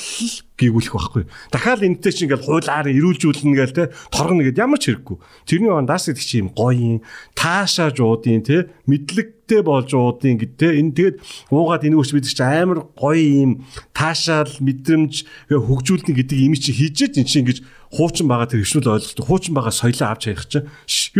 гүйгүүлэх 0.57 0.95
байхгүй. 0.95 1.25
Дахиад 1.53 1.85
энэтэй 1.85 2.13
чинь 2.15 2.27
ингээл 2.31 2.47
хуулаар 2.47 2.89
ирүүлжүүлнэ 2.89 3.57
гээл 3.59 3.77
те 3.77 3.85
торгоно 4.09 4.47
гэд 4.47 4.57
ямар 4.57 4.81
ч 4.81 4.95
хэрэггүй. 4.95 5.17
Тэрний 5.45 5.75
ондаас 5.75 6.09
гэдэг 6.09 6.25
чинь 6.25 6.43
юм 6.47 6.51
гоё 6.57 6.73
юм, 6.73 6.99
таашааж 7.37 8.01
уудын 8.01 8.41
те 8.41 8.73
мэдлэгтэй 8.89 9.61
болж 9.61 9.93
уудын 9.93 10.41
гэд 10.41 10.53
те 10.57 10.81
энэ 10.81 10.97
тэгээд 10.97 11.17
уугаад 11.53 11.85
энэ 11.85 11.99
үрч 12.01 12.11
бид 12.17 12.25
чинь 12.25 12.41
амар 12.41 12.89
гоё 12.97 13.21
юм 13.21 13.53
таашаал 13.93 14.49
мэдрэмж 14.65 15.29
хөгжүүлнэ 15.53 16.17
гэдэг 16.25 16.39
юм 16.41 16.57
чи 16.57 16.73
хийжээд 16.73 17.21
эн 17.21 17.29
чинь 17.29 17.45
ингэж 17.45 17.61
хуучин 17.93 18.27
байгаа 18.27 18.49
тэр 18.49 18.65
хвшнүүл 18.65 18.97
ойлголт 18.97 19.21
хуучин 19.29 19.53
байгаа 19.55 19.73
соёлоо 19.77 20.09
авч 20.11 20.23
хаях 20.25 20.49
чинь 20.49 20.67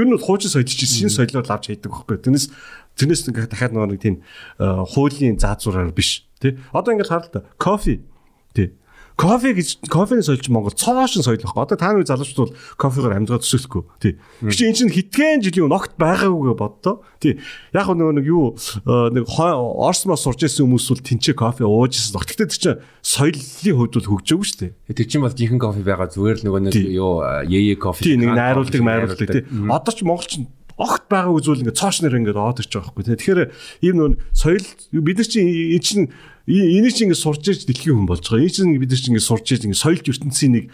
ер 0.01 0.07
нь 0.09 0.17
хуучин 0.17 0.51
соёл 0.51 0.67
чинь 0.67 0.89
шинэ 0.89 1.13
соёлоор 1.13 1.45
авч 1.45 1.71
хайдаг 1.71 1.93
байхгүй. 1.93 2.17
Тэрнээс 2.25 2.47
Тэрнээс 2.97 3.29
ингээд 3.29 3.53
дахиад 3.53 3.77
нэг 3.77 4.01
тийм 4.01 4.25
хуулийн 4.59 5.37
заазуураар 5.37 5.93
биш 5.93 6.25
тий. 6.41 6.57
Одоо 6.73 6.97
ингээд 6.97 7.13
хараа 7.13 7.29
л 7.29 7.33
та 7.33 7.45
кофе 7.61 8.01
тий. 8.57 8.73
Кофе 9.17 9.57
гэж 9.57 9.89
кофений 9.89 10.21
соёлч 10.21 10.53
Монгол 10.53 10.77
цоошин 10.77 11.25
соёл 11.25 11.41
байхгүй. 11.41 11.57
Одоо 11.57 11.77
та 11.81 11.89
нар 11.97 12.05
залуучууд 12.05 12.53
бол 12.53 12.57
кофегаар 12.77 13.17
амьдгаа 13.17 13.41
төсөөлөхгүй. 13.41 13.83
Тий. 13.97 14.13
Гэвч 14.45 14.61
эн 14.61 14.77
чинь 14.77 14.93
хитгэн 14.93 15.41
жилийн 15.41 15.73
огт 15.73 15.97
байгаагүйгээ 15.97 16.53
боддоо. 16.53 17.01
Тий. 17.17 17.41
Яг 17.73 17.89
нөгөө 17.89 18.13
нэг 18.21 18.29
юу 18.29 18.61
нэг 18.85 19.25
Орс 19.25 20.05
мос 20.05 20.21
сурч 20.21 20.45
ирсэн 20.45 20.69
хүмүүс 20.69 20.89
бол 20.93 21.01
тэнцээ 21.01 21.33
кофе 21.33 21.65
ууж 21.65 21.97
ирсэн. 21.97 22.21
Гэхдээ 22.21 22.49
тэр 22.53 22.61
чинь 22.61 22.81
соёлын 23.01 23.77
хувьд 23.89 23.97
бол 23.97 24.21
хөгжөөгүй 24.21 24.47
шүү 24.53 24.61
дээ. 24.69 24.73
Тэр 24.93 25.09
чинь 25.09 25.25
бол 25.25 25.33
жинхэнэ 25.33 25.65
кофе 25.65 25.81
байгаа 25.81 26.09
зүгээр 26.13 26.37
л 26.37 26.45
нөгөө 26.53 26.61
нэг 26.69 26.75
юу 26.77 27.25
ее 27.49 27.77
кофе. 27.81 28.05
Тий 28.05 28.21
нэг 28.21 28.37
найруулдаг 28.37 28.85
майруулдаг 28.85 29.29
тий. 29.33 29.49
Одоо 29.49 29.93
ч 29.97 30.05
Монгол 30.05 30.29
чинь 30.29 30.53
огт 30.77 31.09
байгаа 31.09 31.33
үзүүл 31.33 31.65
ингээд 31.65 31.81
цоош 31.81 32.05
нэр 32.05 32.21
ингээд 32.21 32.37
ирчих 32.37 32.85
байгаа 32.85 32.93
байхгүй. 32.93 33.17
Тэгэхээр 33.17 33.41
ийм 33.81 33.97
нөө 33.97 34.09
соёл 34.37 34.67
бид 34.93 35.17
нар 35.17 35.29
чинь 35.29 35.49
энэ 35.49 35.81
чинь 35.81 36.05
энийг 36.45 36.93
чинь 36.93 37.09
ингээд 37.09 37.25
сурч 37.25 37.45
иж 37.49 37.65
дэлхийн 37.65 37.97
хүн 37.97 38.09
болж 38.09 38.29
байгаа. 38.29 38.45
Энэ 38.45 38.53
чинь 38.53 38.77
бид 38.77 38.93
нар 38.93 39.01
чинь 39.01 39.17
ингээд 39.17 39.31
сурч 39.33 39.47
иж 39.57 39.63
ингээд 39.65 39.81
соёл 39.81 40.05
ертөнцийн 40.05 40.53
нэг 40.53 40.65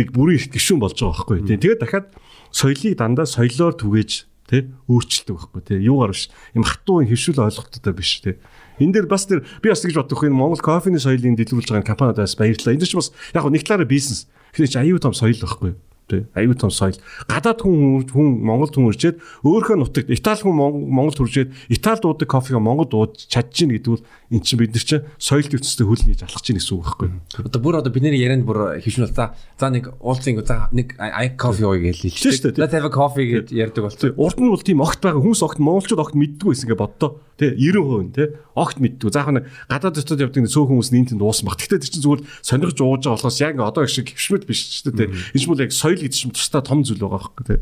нэг 0.00 0.08
бүрийн 0.16 0.48
гишүүн 0.48 0.80
болж 0.80 0.96
байгаа 0.96 1.12
байхгүй. 1.12 1.38
Тэгээд 1.60 1.80
дахиад 1.84 2.08
соёлыг 2.48 2.96
дандаа 2.96 3.28
соёлоор 3.28 3.76
түгээж 3.76 4.10
тий 4.48 4.72
өөрчилдөг 4.88 5.36
байхгүй 5.36 5.62
тий. 5.68 5.78
Юугаар 5.84 6.16
биш? 6.16 6.32
Юм 6.56 6.64
хатуу 6.64 7.04
хэвшүүл 7.04 7.44
ойлголттой 7.44 7.92
биш 7.92 8.24
тий. 8.24 8.40
Энэ 8.80 8.96
дээр 8.96 9.06
бас 9.12 9.28
тэр 9.28 9.44
би 9.60 9.68
бас 9.68 9.84
гэж 9.84 9.92
бодох 9.92 10.24
юм 10.24 10.40
Монгол 10.40 10.64
кофений 10.64 10.98
соёлыг 10.98 11.36
дэлгэрүүлж 11.36 11.68
байгаа 11.68 11.84
компаниудаас 11.84 12.34
баярлалаа. 12.34 12.74
Энэ 12.74 12.88
ч 12.88 12.96
бас 12.96 13.12
яг 13.36 13.44
нэг 13.44 13.62
талаараа 13.62 13.86
бизнес. 13.86 14.24
Тэгэхээр 14.56 14.72
чи 14.72 14.80
аюу 14.80 14.98
том 14.98 15.12
соёл 15.12 15.36
байхгүй 15.36 15.76
тий. 16.10 16.26
Аюу 16.34 16.58
тум 16.58 16.74
соёл. 16.74 16.98
Гадаад 17.30 17.62
хүн 17.62 18.02
хүн 18.10 18.28
Монголд 18.42 18.74
хүн 18.74 18.90
ирчээд 18.90 19.22
өөрийнхөө 19.46 19.78
нутагт 19.78 20.10
Итали 20.10 20.42
хүн 20.42 20.58
Монголд 20.90 21.22
хүрчээд 21.22 21.54
Италид 21.70 22.04
уудаг 22.04 22.26
кофег 22.26 22.58
Монголд 22.58 22.90
ууж 22.90 23.30
чадчихна 23.30 23.78
гэдэг 23.78 24.02
нь 24.30 24.38
эн 24.38 24.42
чинь 24.42 24.58
бид 24.58 24.74
нар 24.74 24.82
чинь 24.82 25.06
соёл 25.18 25.46
төвчтэй 25.46 25.86
хөл 25.86 26.02
хийж 26.02 26.22
алхаж 26.26 26.42
чинь 26.42 26.58
гэсэн 26.58 26.74
үг 26.74 26.86
байхгүй. 26.86 27.08
Одоо 27.46 27.60
бүр 27.62 27.78
одоо 27.82 27.92
бидний 27.94 28.14
ярианд 28.14 28.46
бүр 28.46 28.78
хөвшин 28.82 29.06
бол 29.06 29.14
за 29.14 29.34
за 29.58 29.66
нэг 29.70 29.90
уулзсан 29.98 30.42
за 30.42 30.70
нэг 30.70 30.98
ай 30.98 31.34
кофе 31.34 31.66
ууя 31.66 31.82
гэж 31.82 32.06
хэлчихсэн. 32.06 32.58
Let's 32.58 32.74
have 32.74 32.86
a 32.86 32.92
coffee 32.94 33.26
гэж 33.26 33.54
ярьдаг 33.54 33.86
болсон. 33.86 34.14
Урд 34.14 34.38
нь 34.38 34.50
бол 34.50 34.62
тийм 34.62 34.82
огт 34.82 35.02
байгаа 35.02 35.18
хүмүүс 35.18 35.42
огт 35.42 35.58
монголчууд 35.58 36.02
огт 36.02 36.14
мэддэг 36.14 36.46
байсан 36.46 36.70
гэж 36.70 36.78
боддоо. 36.78 37.18
Тэ 37.40 37.56
90% 37.56 38.14
тэ 38.14 38.36
огт 38.54 38.78
мэддэг. 38.78 39.10
Заахын 39.10 39.46
гадаад 39.70 39.96
дотоод 39.96 40.20
явдаг 40.20 40.44
цөөх 40.46 40.68
хүмүүс 40.68 40.92
нийтэнд 40.92 41.24
уусан 41.24 41.48
баг. 41.48 41.56
Гэхдээ 41.56 41.80
тэр 41.80 41.90
чинь 41.90 42.04
зүгээр 42.04 42.22
сонирхож 42.44 42.80
ууж 42.84 43.02
байгаа 43.08 43.16
болохоос 43.16 43.40
яг 43.40 43.54
одоо 43.60 43.82
их 43.84 43.92
шиг 43.92 44.12
хөвшмөд 44.12 44.44
биш 44.44 44.60
шүү 44.84 44.92
дээ. 44.92 45.08
Энэ 45.36 45.40
ч 45.40 45.44
бол 45.48 45.64
яг 45.64 45.72
соёл 45.72 45.99
Дээл 46.00 46.08
гэдэг 46.08 46.16
чинь 46.16 46.32
тусдаа 46.32 46.64
том 46.64 46.80
зүйл 46.80 47.04
байгаа 47.04 47.20
байхгүй 47.20 47.44
тий. 47.44 47.60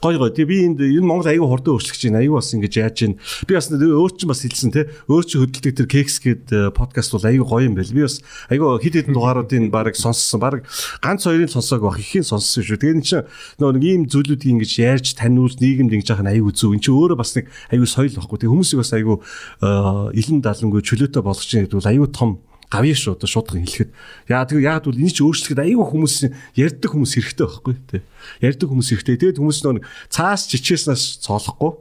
Гой 0.00 0.16
гой. 0.16 0.32
Тэгээ 0.32 0.48
би 0.48 0.56
энд 0.66 0.80
энэ 0.80 1.04
Монгол 1.04 1.28
аягүй 1.28 1.48
хурдан 1.48 1.76
өөрчлөгч 1.76 2.02
байна. 2.08 2.20
Аягүй 2.24 2.36
бас 2.40 2.52
ингэж 2.56 2.74
яаж 2.80 2.96
байна. 2.96 3.16
Би 3.44 3.52
бас 3.54 3.68
өөр 3.68 4.12
чинь 4.16 4.30
бас 4.32 4.40
хэлсэн 4.40 4.72
те. 4.72 4.88
Өөр 5.04 5.24
чинь 5.28 5.40
хөдөлдөг 5.44 5.74
тэр 5.76 5.88
Кекс 5.88 6.16
гээд 6.24 6.44
э, 6.48 6.60
подкаст 6.72 7.12
бол 7.12 7.28
аягүй 7.28 7.44
гоё 7.44 7.68
юм 7.68 7.76
байл. 7.76 7.92
Би 7.92 8.02
бас 8.08 8.24
аягүй 8.48 8.80
хит 8.80 8.96
хитэн 8.96 9.12
дугааруудын 9.12 9.68
барыг 9.68 9.96
сонссон. 10.00 10.40
Барыг 10.40 10.64
ганц 11.04 11.28
хоёрыг 11.28 11.52
сонсоог 11.52 11.84
баг 11.84 12.00
ихийн 12.00 12.24
сонссон 12.24 12.64
шүү. 12.64 12.80
Тэгээ 12.80 12.96
эн 12.96 13.04
чинь 13.04 13.28
нөгөө 13.60 13.74
нэг 13.76 13.84
ийм 13.84 14.02
зүйлүүдийг 14.08 14.52
ингэж 14.56 14.72
яарч 14.80 15.12
таниулж 15.12 15.60
нийгэмд 15.60 15.92
ингэж 15.92 16.08
яхах 16.08 16.24
нь 16.24 16.32
аягүй 16.32 16.56
зөв. 16.56 16.72
Эн 16.72 16.80
чинь 16.80 16.96
өөрөө 16.96 17.18
бас 17.20 17.36
нэг 17.36 17.52
аягүй 17.68 17.88
соёл 17.88 18.16
баггүй. 18.16 18.38
Тэгээ 18.40 18.52
хүмүүсийг 18.56 18.80
бас 18.80 18.92
аягүй 18.96 19.16
э, 19.20 19.68
илэн 20.16 20.40
далангүй 20.40 20.80
чөлөөтэй 20.80 21.20
болгож 21.20 21.44
чинь 21.44 21.68
гэдэг 21.68 21.76
бол 21.76 21.92
аягүй 21.92 22.08
том 22.16 22.40
гавья 22.76 22.92
шүү 22.92 23.16
одоо 23.16 23.28
шуудхан 23.28 23.64
хэлэхэд. 23.64 23.90
Яа 24.28 24.44
тэг 24.44 24.60
яад 24.60 24.84
бол 24.84 25.00
энэ 25.00 25.12
ч 25.16 25.24
өөрчлөхөд 25.24 25.64
айгүй 25.64 25.86
хүмүүс 25.88 26.16
ярьдаг 26.60 26.90
хүмүүс 26.92 27.12
хэрэгтэй 27.16 27.46
байхгүй 27.48 27.74
тий. 27.88 28.02
Ярьдаг 28.44 28.68
хүмүүс 28.68 28.88
хэрэгтэй. 28.92 29.16
Тэгээд 29.16 29.40
хүмүүс 29.40 29.58
нөө 29.64 29.84
цаас 30.12 30.44
чичээснээс 30.52 31.24
цоолохгүй. 31.24 31.72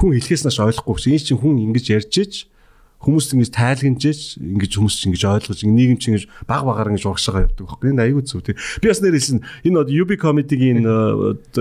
Хүн 0.00 0.10
хэлэхээснээс 0.16 0.58
ойлгохгүй 0.64 0.94
гэсэн. 0.96 1.12
Энэ 1.12 1.26
чинь 1.28 1.40
хүн 1.44 1.60
ингэж 1.68 1.86
ярьж 1.92 2.14
иж 2.18 2.32
хүмүүс 3.04 3.36
ингэж 3.36 3.50
тайлгнажж 3.52 4.40
ингэж 4.40 4.72
хүмүүс 4.80 4.96
ингэж 5.12 5.22
ойлгож 5.28 5.60
нийгэм 5.60 5.98
чинь 6.00 6.16
ингэж 6.16 6.24
баг 6.48 6.64
багаар 6.64 6.88
ингэж 6.88 7.04
урагшаага 7.04 7.44
явдаг 7.44 7.68
байхгүй. 7.68 7.92
Энэ 7.92 8.04
айгүй 8.08 8.22
зүг 8.24 8.40
тий. 8.48 8.56
Би 8.80 8.88
бас 8.88 9.00
нэр 9.04 9.12
хэлсэн. 9.12 9.44
Энэ 9.68 9.76
одоо 9.84 9.92
UB 9.92 10.10
comedy-гийн 10.16 10.80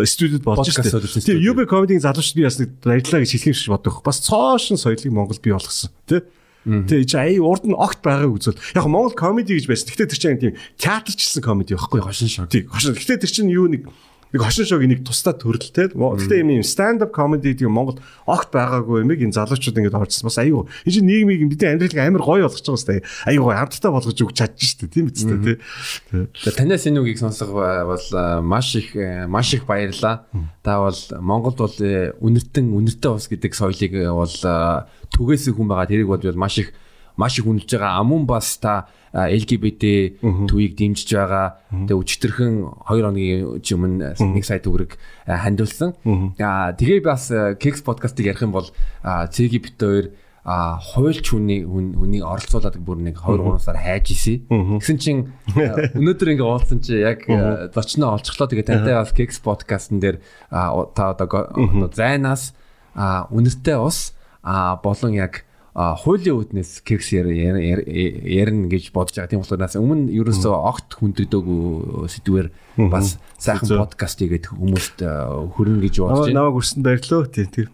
студид 0.08 0.48
болж 0.48 0.64
дээ 0.72 1.20
тий 1.20 1.36
UB 1.44 1.68
comedy-гийн 1.68 2.06
залуучууд 2.08 2.40
би 2.40 2.48
бас 2.48 2.58
баярлаа 2.80 3.20
гэж 3.28 3.32
хэлэх 3.36 3.52
юм 3.52 3.58
шиг 3.60 3.76
боддог. 3.76 4.00
Бас 4.08 4.24
цоошин 4.24 4.80
соёлыг 4.80 5.12
Монгол 5.12 5.40
бий 5.44 5.52
болгосон 5.52 5.92
тий 6.08 6.24
Тэгээ 6.64 7.08
чи 7.08 7.18
ая 7.20 7.44
урд 7.44 7.68
нь 7.68 7.76
огт 7.76 8.00
байгааг 8.00 8.32
үзвэл 8.40 8.62
яг 8.76 8.86
Монгол 8.88 9.12
комеди 9.12 9.60
гэж 9.60 9.68
байсан. 9.68 9.92
Гэхдээ 9.92 10.12
тэр 10.12 10.20
чинь 10.20 10.40
тийм 10.40 10.54
театрчлсан 10.80 11.44
комеди 11.44 11.76
байхгүй 11.76 12.00
хошин 12.00 12.32
шог. 12.32 12.48
Тийм 12.48 12.72
хошин. 12.72 12.96
Гэхдээ 12.96 13.20
тэр 13.20 13.32
чинь 13.32 13.52
юу 13.52 13.68
нэг 13.68 13.92
нэг 14.34 14.42
хошин 14.42 14.66
шогийн 14.66 14.90
нэг 14.90 15.06
тусдаа 15.06 15.38
төрөл 15.38 15.62
те. 15.62 15.88
Гэхдээ 15.94 16.42
юм 16.42 16.66
stand 16.66 17.06
up 17.06 17.14
comedy 17.14 17.54
гэдэг 17.54 17.70
Монгол 17.70 18.02
огт 18.26 18.50
байгаагүй 18.50 19.06
юм 19.06 19.14
ийм 19.14 19.30
залуучууд 19.30 19.78
ингэж 19.78 19.94
оржсэн. 19.94 20.26
Бас 20.26 20.42
аюу. 20.42 20.66
Энэ 20.90 20.94
чинь 20.98 21.06
нийгмийг 21.06 21.46
бидний 21.46 21.70
амьдралыг 21.78 22.02
амар 22.02 22.26
гоё 22.26 22.50
болгож 22.50 22.66
байгаа 22.66 22.82
сте. 22.82 23.06
Аюу 23.30 23.54
хамттай 23.54 23.92
болгож 23.94 24.18
өгч 24.18 24.34
чадчих 24.34 24.70
штэ 24.74 24.90
тийм 24.90 25.14
биз 25.14 25.22
дээ 25.22 25.62
те. 26.10 26.52
Танаас 26.58 26.90
энэ 26.90 27.06
үгийг 27.06 27.22
сонсох 27.22 27.54
бол 27.54 28.08
маш 28.42 28.74
их 28.74 28.98
маш 29.30 29.54
их 29.54 29.70
баярлаа. 29.70 30.26
Та 30.66 30.82
бол 30.82 30.98
Монголд 31.22 31.62
бол 31.62 31.78
үнэртэн 31.78 32.74
үнэртэй 32.74 33.12
ус 33.14 33.30
гэдэг 33.30 33.54
соёлыг 33.54 33.94
бол 34.10 34.38
түгээсэн 35.14 35.54
хүн 35.54 35.70
байгаа 35.70 35.86
тэрийг 35.86 36.10
бодвол 36.10 36.42
маш 36.42 36.58
их 36.58 36.74
маш 37.18 37.40
их 37.40 37.46
үнэлж 37.46 37.70
байгаа. 37.78 38.00
Амун 38.02 38.26
бас 38.26 38.58
та 38.58 38.88
LGBT 39.14 40.18
төвийг 40.50 40.74
дэмжиж 40.74 41.14
байгаа. 41.14 41.62
Тэгээ 41.70 42.02
өчтөрхөн 42.02 42.54
2 42.90 43.06
хоногийн 43.06 43.62
өмнө 43.62 44.18
нэг 44.18 44.44
сая 44.46 44.58
төгрөг 44.58 44.98
хандуулсан. 45.30 45.94
Тэгээ 46.02 47.06
бас 47.06 47.30
Keks 47.62 47.86
подкастыг 47.86 48.34
ярих 48.34 48.42
юм 48.42 48.58
бол 48.58 48.68
Цэги 49.06 49.62
бит 49.62 49.78
хоёр 49.78 50.18
а 50.44 50.76
хуйлч 50.76 51.32
хүний 51.32 51.64
хүний 51.64 52.20
оролцуулаад 52.20 52.76
бүр 52.84 53.00
нэг 53.00 53.16
2 53.22 53.40
3 53.40 53.64
сар 53.64 53.80
хайж 53.80 54.12
исэн. 54.12 54.44
Гэсэн 54.82 54.98
чин 55.00 55.18
өнөөдөр 55.96 56.36
ингээ 56.36 56.44
уулзсан 56.44 56.84
чи 56.84 57.00
яг 57.00 57.24
зочноо 57.72 58.20
олцглоо 58.20 58.52
тэгээ 58.52 58.68
тантай 58.68 58.98
бас 58.98 59.16
Keks 59.16 59.40
подкастн 59.40 60.04
дээр 60.04 60.20
та 60.52 61.16
одоо 61.16 61.88
зайнаас 61.96 62.52
үнэртэй 62.98 63.80
ус 63.80 64.12
болон 64.44 65.14
яг 65.16 65.48
хуулийн 65.74 66.38
үүднээс 66.38 66.86
кекс 66.86 67.10
ярина 67.18 68.70
гэж 68.70 68.94
бодож 68.94 69.18
байгаа. 69.18 69.32
Тийм 69.34 69.42
болохоор 69.42 69.82
өмнө 69.82 70.14
ерөөсөө 70.14 70.54
огт 70.54 70.90
хүндэгдөөгүй 71.02 72.10
сэдвэр 72.14 72.48
бас 72.94 73.18
сайхан 73.42 73.82
подкаст 73.82 74.22
хийгээд 74.22 74.54
хүмүүст 74.54 75.02
хөрнө 75.02 75.82
гэж 75.82 75.96
бодож 76.06 76.30
байна. 76.30 76.46
Намайг 76.46 76.62
өрсөнд 76.62 76.86
баярлөө. 76.86 77.26
Тийм 77.34 77.50
тийм. 77.50 77.70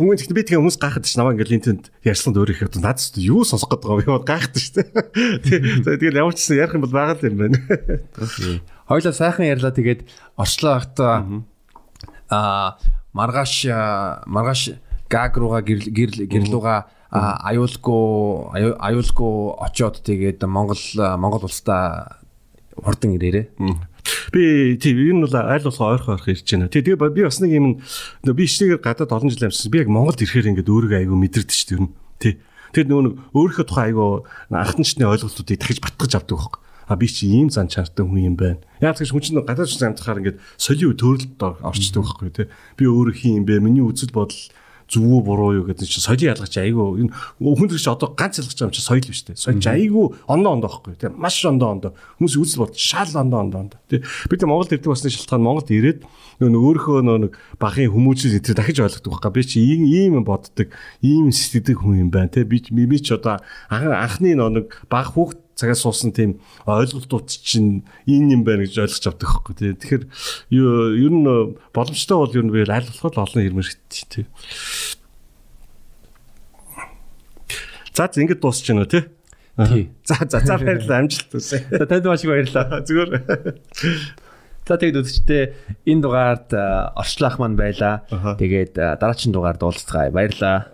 Өмнө 0.00 0.16
гэхдээ 0.16 0.36
би 0.36 0.44
тэгээ 0.48 0.60
хүмүүс 0.60 0.78
гайхаад 0.80 1.04
ш 1.04 1.14
намайг 1.20 1.36
ингээд 1.36 1.52
линтэнд 1.52 1.84
ярьсан 2.00 2.32
өөр 2.32 2.50
их 2.52 2.64
одоо 2.64 2.80
надад 2.80 3.16
юу 3.20 3.44
сонсох 3.44 3.70
гэдэг 3.76 3.86
юм 3.86 4.00
би 4.00 4.28
гайхаад 4.28 4.56
ш. 4.56 4.66
Тэгээд 4.80 6.16
ямар 6.16 6.32
ч 6.32 6.48
гэсэн 6.48 6.58
ярих 6.58 6.74
юм 6.80 6.84
бол 6.84 6.96
байгаа 6.96 7.16
л 7.16 7.28
юм 7.28 7.36
байна. 7.44 7.60
Хоёлаа 8.88 9.14
сайхан 9.14 9.46
ярьлаа 9.46 9.72
тэгээд 9.72 10.08
орчлоо 10.36 10.80
ахта 10.80 11.22
а 12.28 12.76
маргааш 13.14 13.54
маргааш 14.26 14.62
гаг 15.08 15.36
руугаа 15.38 15.62
гэрлүүга 15.62 16.76
аюулгүй 17.12 18.74
аюулгүй 18.76 19.34
очоод 19.62 20.02
тэгээд 20.02 20.42
Монгол 20.44 20.82
Монгол 21.16 21.46
улстай 21.46 22.02
хурдан 22.76 23.14
ирээрээ. 23.16 23.46
Би 24.34 24.76
тийм 24.78 24.96
ер 24.98 25.14
нь 25.14 25.22
бол 25.22 25.34
аль 25.34 25.62
болох 25.62 25.80
ойрхон 25.80 26.18
ойрхон 26.18 26.34
ирж 26.34 26.46
байна. 26.50 26.70
Тэгээ 26.70 26.98
би 26.98 27.22
бас 27.22 27.38
нэг 27.40 27.52
юм 27.54 27.66
би 28.22 28.42
ичнэгээр 28.44 28.82
гадаад 28.82 29.14
олон 29.14 29.30
жил 29.30 29.46
амьдсан. 29.46 29.70
Би 29.70 29.82
яг 29.82 29.90
Монголд 29.90 30.22
ирэхээр 30.22 30.50
ингээд 30.50 30.70
өөрийгөө 30.70 30.98
айгүй 31.02 31.18
мэдэрдэг 31.18 31.54
шүү 31.54 31.68
дээ. 31.78 31.90
Тий. 32.22 32.34
Тэр 32.74 32.86
нөгөө 32.90 33.34
өөрийнхөө 33.34 33.66
тухайн 33.66 33.86
айгүй 33.94 34.10
анхны 34.50 35.04
ойлголтуудыг 35.06 35.58
дахиж 35.58 35.78
батгаж 35.82 36.12
авдаг 36.18 36.38
байхгүй 36.38 36.62
а 36.86 36.94
би 36.94 37.06
чи 37.08 37.26
ийм 37.26 37.50
зан 37.50 37.66
чанартай 37.66 38.06
хүн 38.06 38.30
юм 38.30 38.36
байна. 38.38 38.62
Яг 38.78 38.94
тэгш 38.94 39.10
хүн 39.10 39.22
чинь 39.22 39.42
гадаад 39.42 39.66
шиг 39.66 39.82
амьдахаар 39.82 40.22
ингээд 40.22 40.38
соёлын 40.54 40.94
төрөлд 40.94 41.34
орчдөг 41.42 42.02
байхгүй 42.06 42.30
тий. 42.30 42.46
Би 42.78 42.86
өөрөө 42.86 43.14
хин 43.18 43.42
юм 43.42 43.44
бэ? 43.46 43.58
Миний 43.58 43.82
үзэл 43.82 44.14
бодол 44.14 44.38
зөв 44.86 45.02
үү 45.02 45.20
буруу 45.26 45.52
юу 45.58 45.64
гэдэг 45.66 45.86
чинь 45.86 46.04
соёлын 46.04 46.38
ялгач 46.38 46.54
айгүй 46.62 47.06
энэ 47.06 47.10
хүн 47.42 47.68
төрч 47.70 47.86
одоо 47.90 48.14
ганц 48.14 48.38
байгаа 48.38 48.70
юм 48.70 48.74
чи 48.74 48.82
соёл 48.82 49.02
биш 49.02 49.26
үү? 49.26 49.34
Соёл 49.34 49.58
айгүй 49.58 50.06
ондоо 50.30 50.52
ондоо 50.54 50.70
байхгүй 50.70 50.94
тий. 50.94 51.10
Маш 51.10 51.42
ондоо 51.42 51.74
ондоо. 51.74 51.92
Хүмүүс 52.22 52.34
үзэл 52.38 52.62
бод 52.62 52.78
шал 52.78 53.10
ондоо 53.10 53.40
ондоо 53.42 53.60
ондоо. 53.66 53.80
Тий. 53.90 54.02
Бид 54.30 54.42
Монголд 54.46 54.70
ирдэг 54.70 54.86
басны 54.86 55.10
шалтгаан 55.10 55.42
Монголд 55.42 55.70
ирээд 55.74 56.06
нөгөө 56.38 56.62
өөрийнхөө 56.70 57.00
нэг 57.26 57.32
багын 57.58 57.90
хүмүүжил 57.90 58.38
энэ 58.38 58.54
дахиж 58.54 58.78
ойлгодог 58.84 59.10
байхгүй. 59.18 59.32
Би 59.34 59.42
чи 59.42 59.58
ийм 59.58 59.82
ийм 59.88 60.22
боддог, 60.22 60.70
ийм 61.02 61.34
сэтгэдэг 61.34 61.82
хүн 61.82 62.06
юм 62.06 62.10
байна 62.14 62.30
тий. 62.30 62.44
Би 62.44 62.60
би 62.62 62.98
ч 63.00 63.16
одоо 63.16 63.42
анхны 63.70 64.36
нэг 64.36 64.86
баг 64.86 65.16
хүүхд 65.16 65.45
цагаас 65.56 65.80
суусан 65.80 66.12
тийм 66.12 66.36
ойлголтууд 66.68 67.32
чинь 67.32 67.82
энэ 68.04 68.36
юм 68.36 68.42
байна 68.44 68.68
гэж 68.68 68.76
ойлгож 68.76 69.04
авдаг 69.08 69.28
байхгүй 69.32 69.54
тий. 69.56 69.72
Тэгэхээр 69.72 70.04
ер 70.52 71.12
нь 71.16 71.24
боломжтой 71.72 72.16
бол 72.20 72.36
ер 72.36 72.44
нь 72.44 72.52
би 72.52 72.68
аль 72.68 72.84
болох 72.84 73.24
олон 73.24 73.40
ирмэр 73.40 73.68
тий. 73.88 74.28
За 77.96 78.04
ингэж 78.12 78.36
дуусч 78.44 78.68
байна 78.68 78.84
уу 78.84 78.92
тий? 78.92 79.08
Тий. 79.56 79.88
За 80.04 80.20
за 80.28 80.44
за 80.44 80.60
баярлалаа 80.60 81.00
амжилт 81.02 81.32
хүсье. 81.32 81.64
За 81.72 81.88
танд 81.88 82.04
маш 82.04 82.20
их 82.20 82.28
баярлалаа. 82.28 82.84
Зүгээр. 82.86 83.12
За 84.68 84.76
тэгээд 84.76 85.00
үзэгчдээ 85.00 85.44
энэ 85.88 86.02
дугаард 86.04 86.52
орчлах 86.92 87.40
маань 87.40 87.56
байла. 87.56 88.04
Тэгээд 88.12 88.76
дараагийн 88.76 89.32
дугаард 89.32 89.64
уулзцгаая. 89.64 90.12
Баярлалаа. 90.12 90.68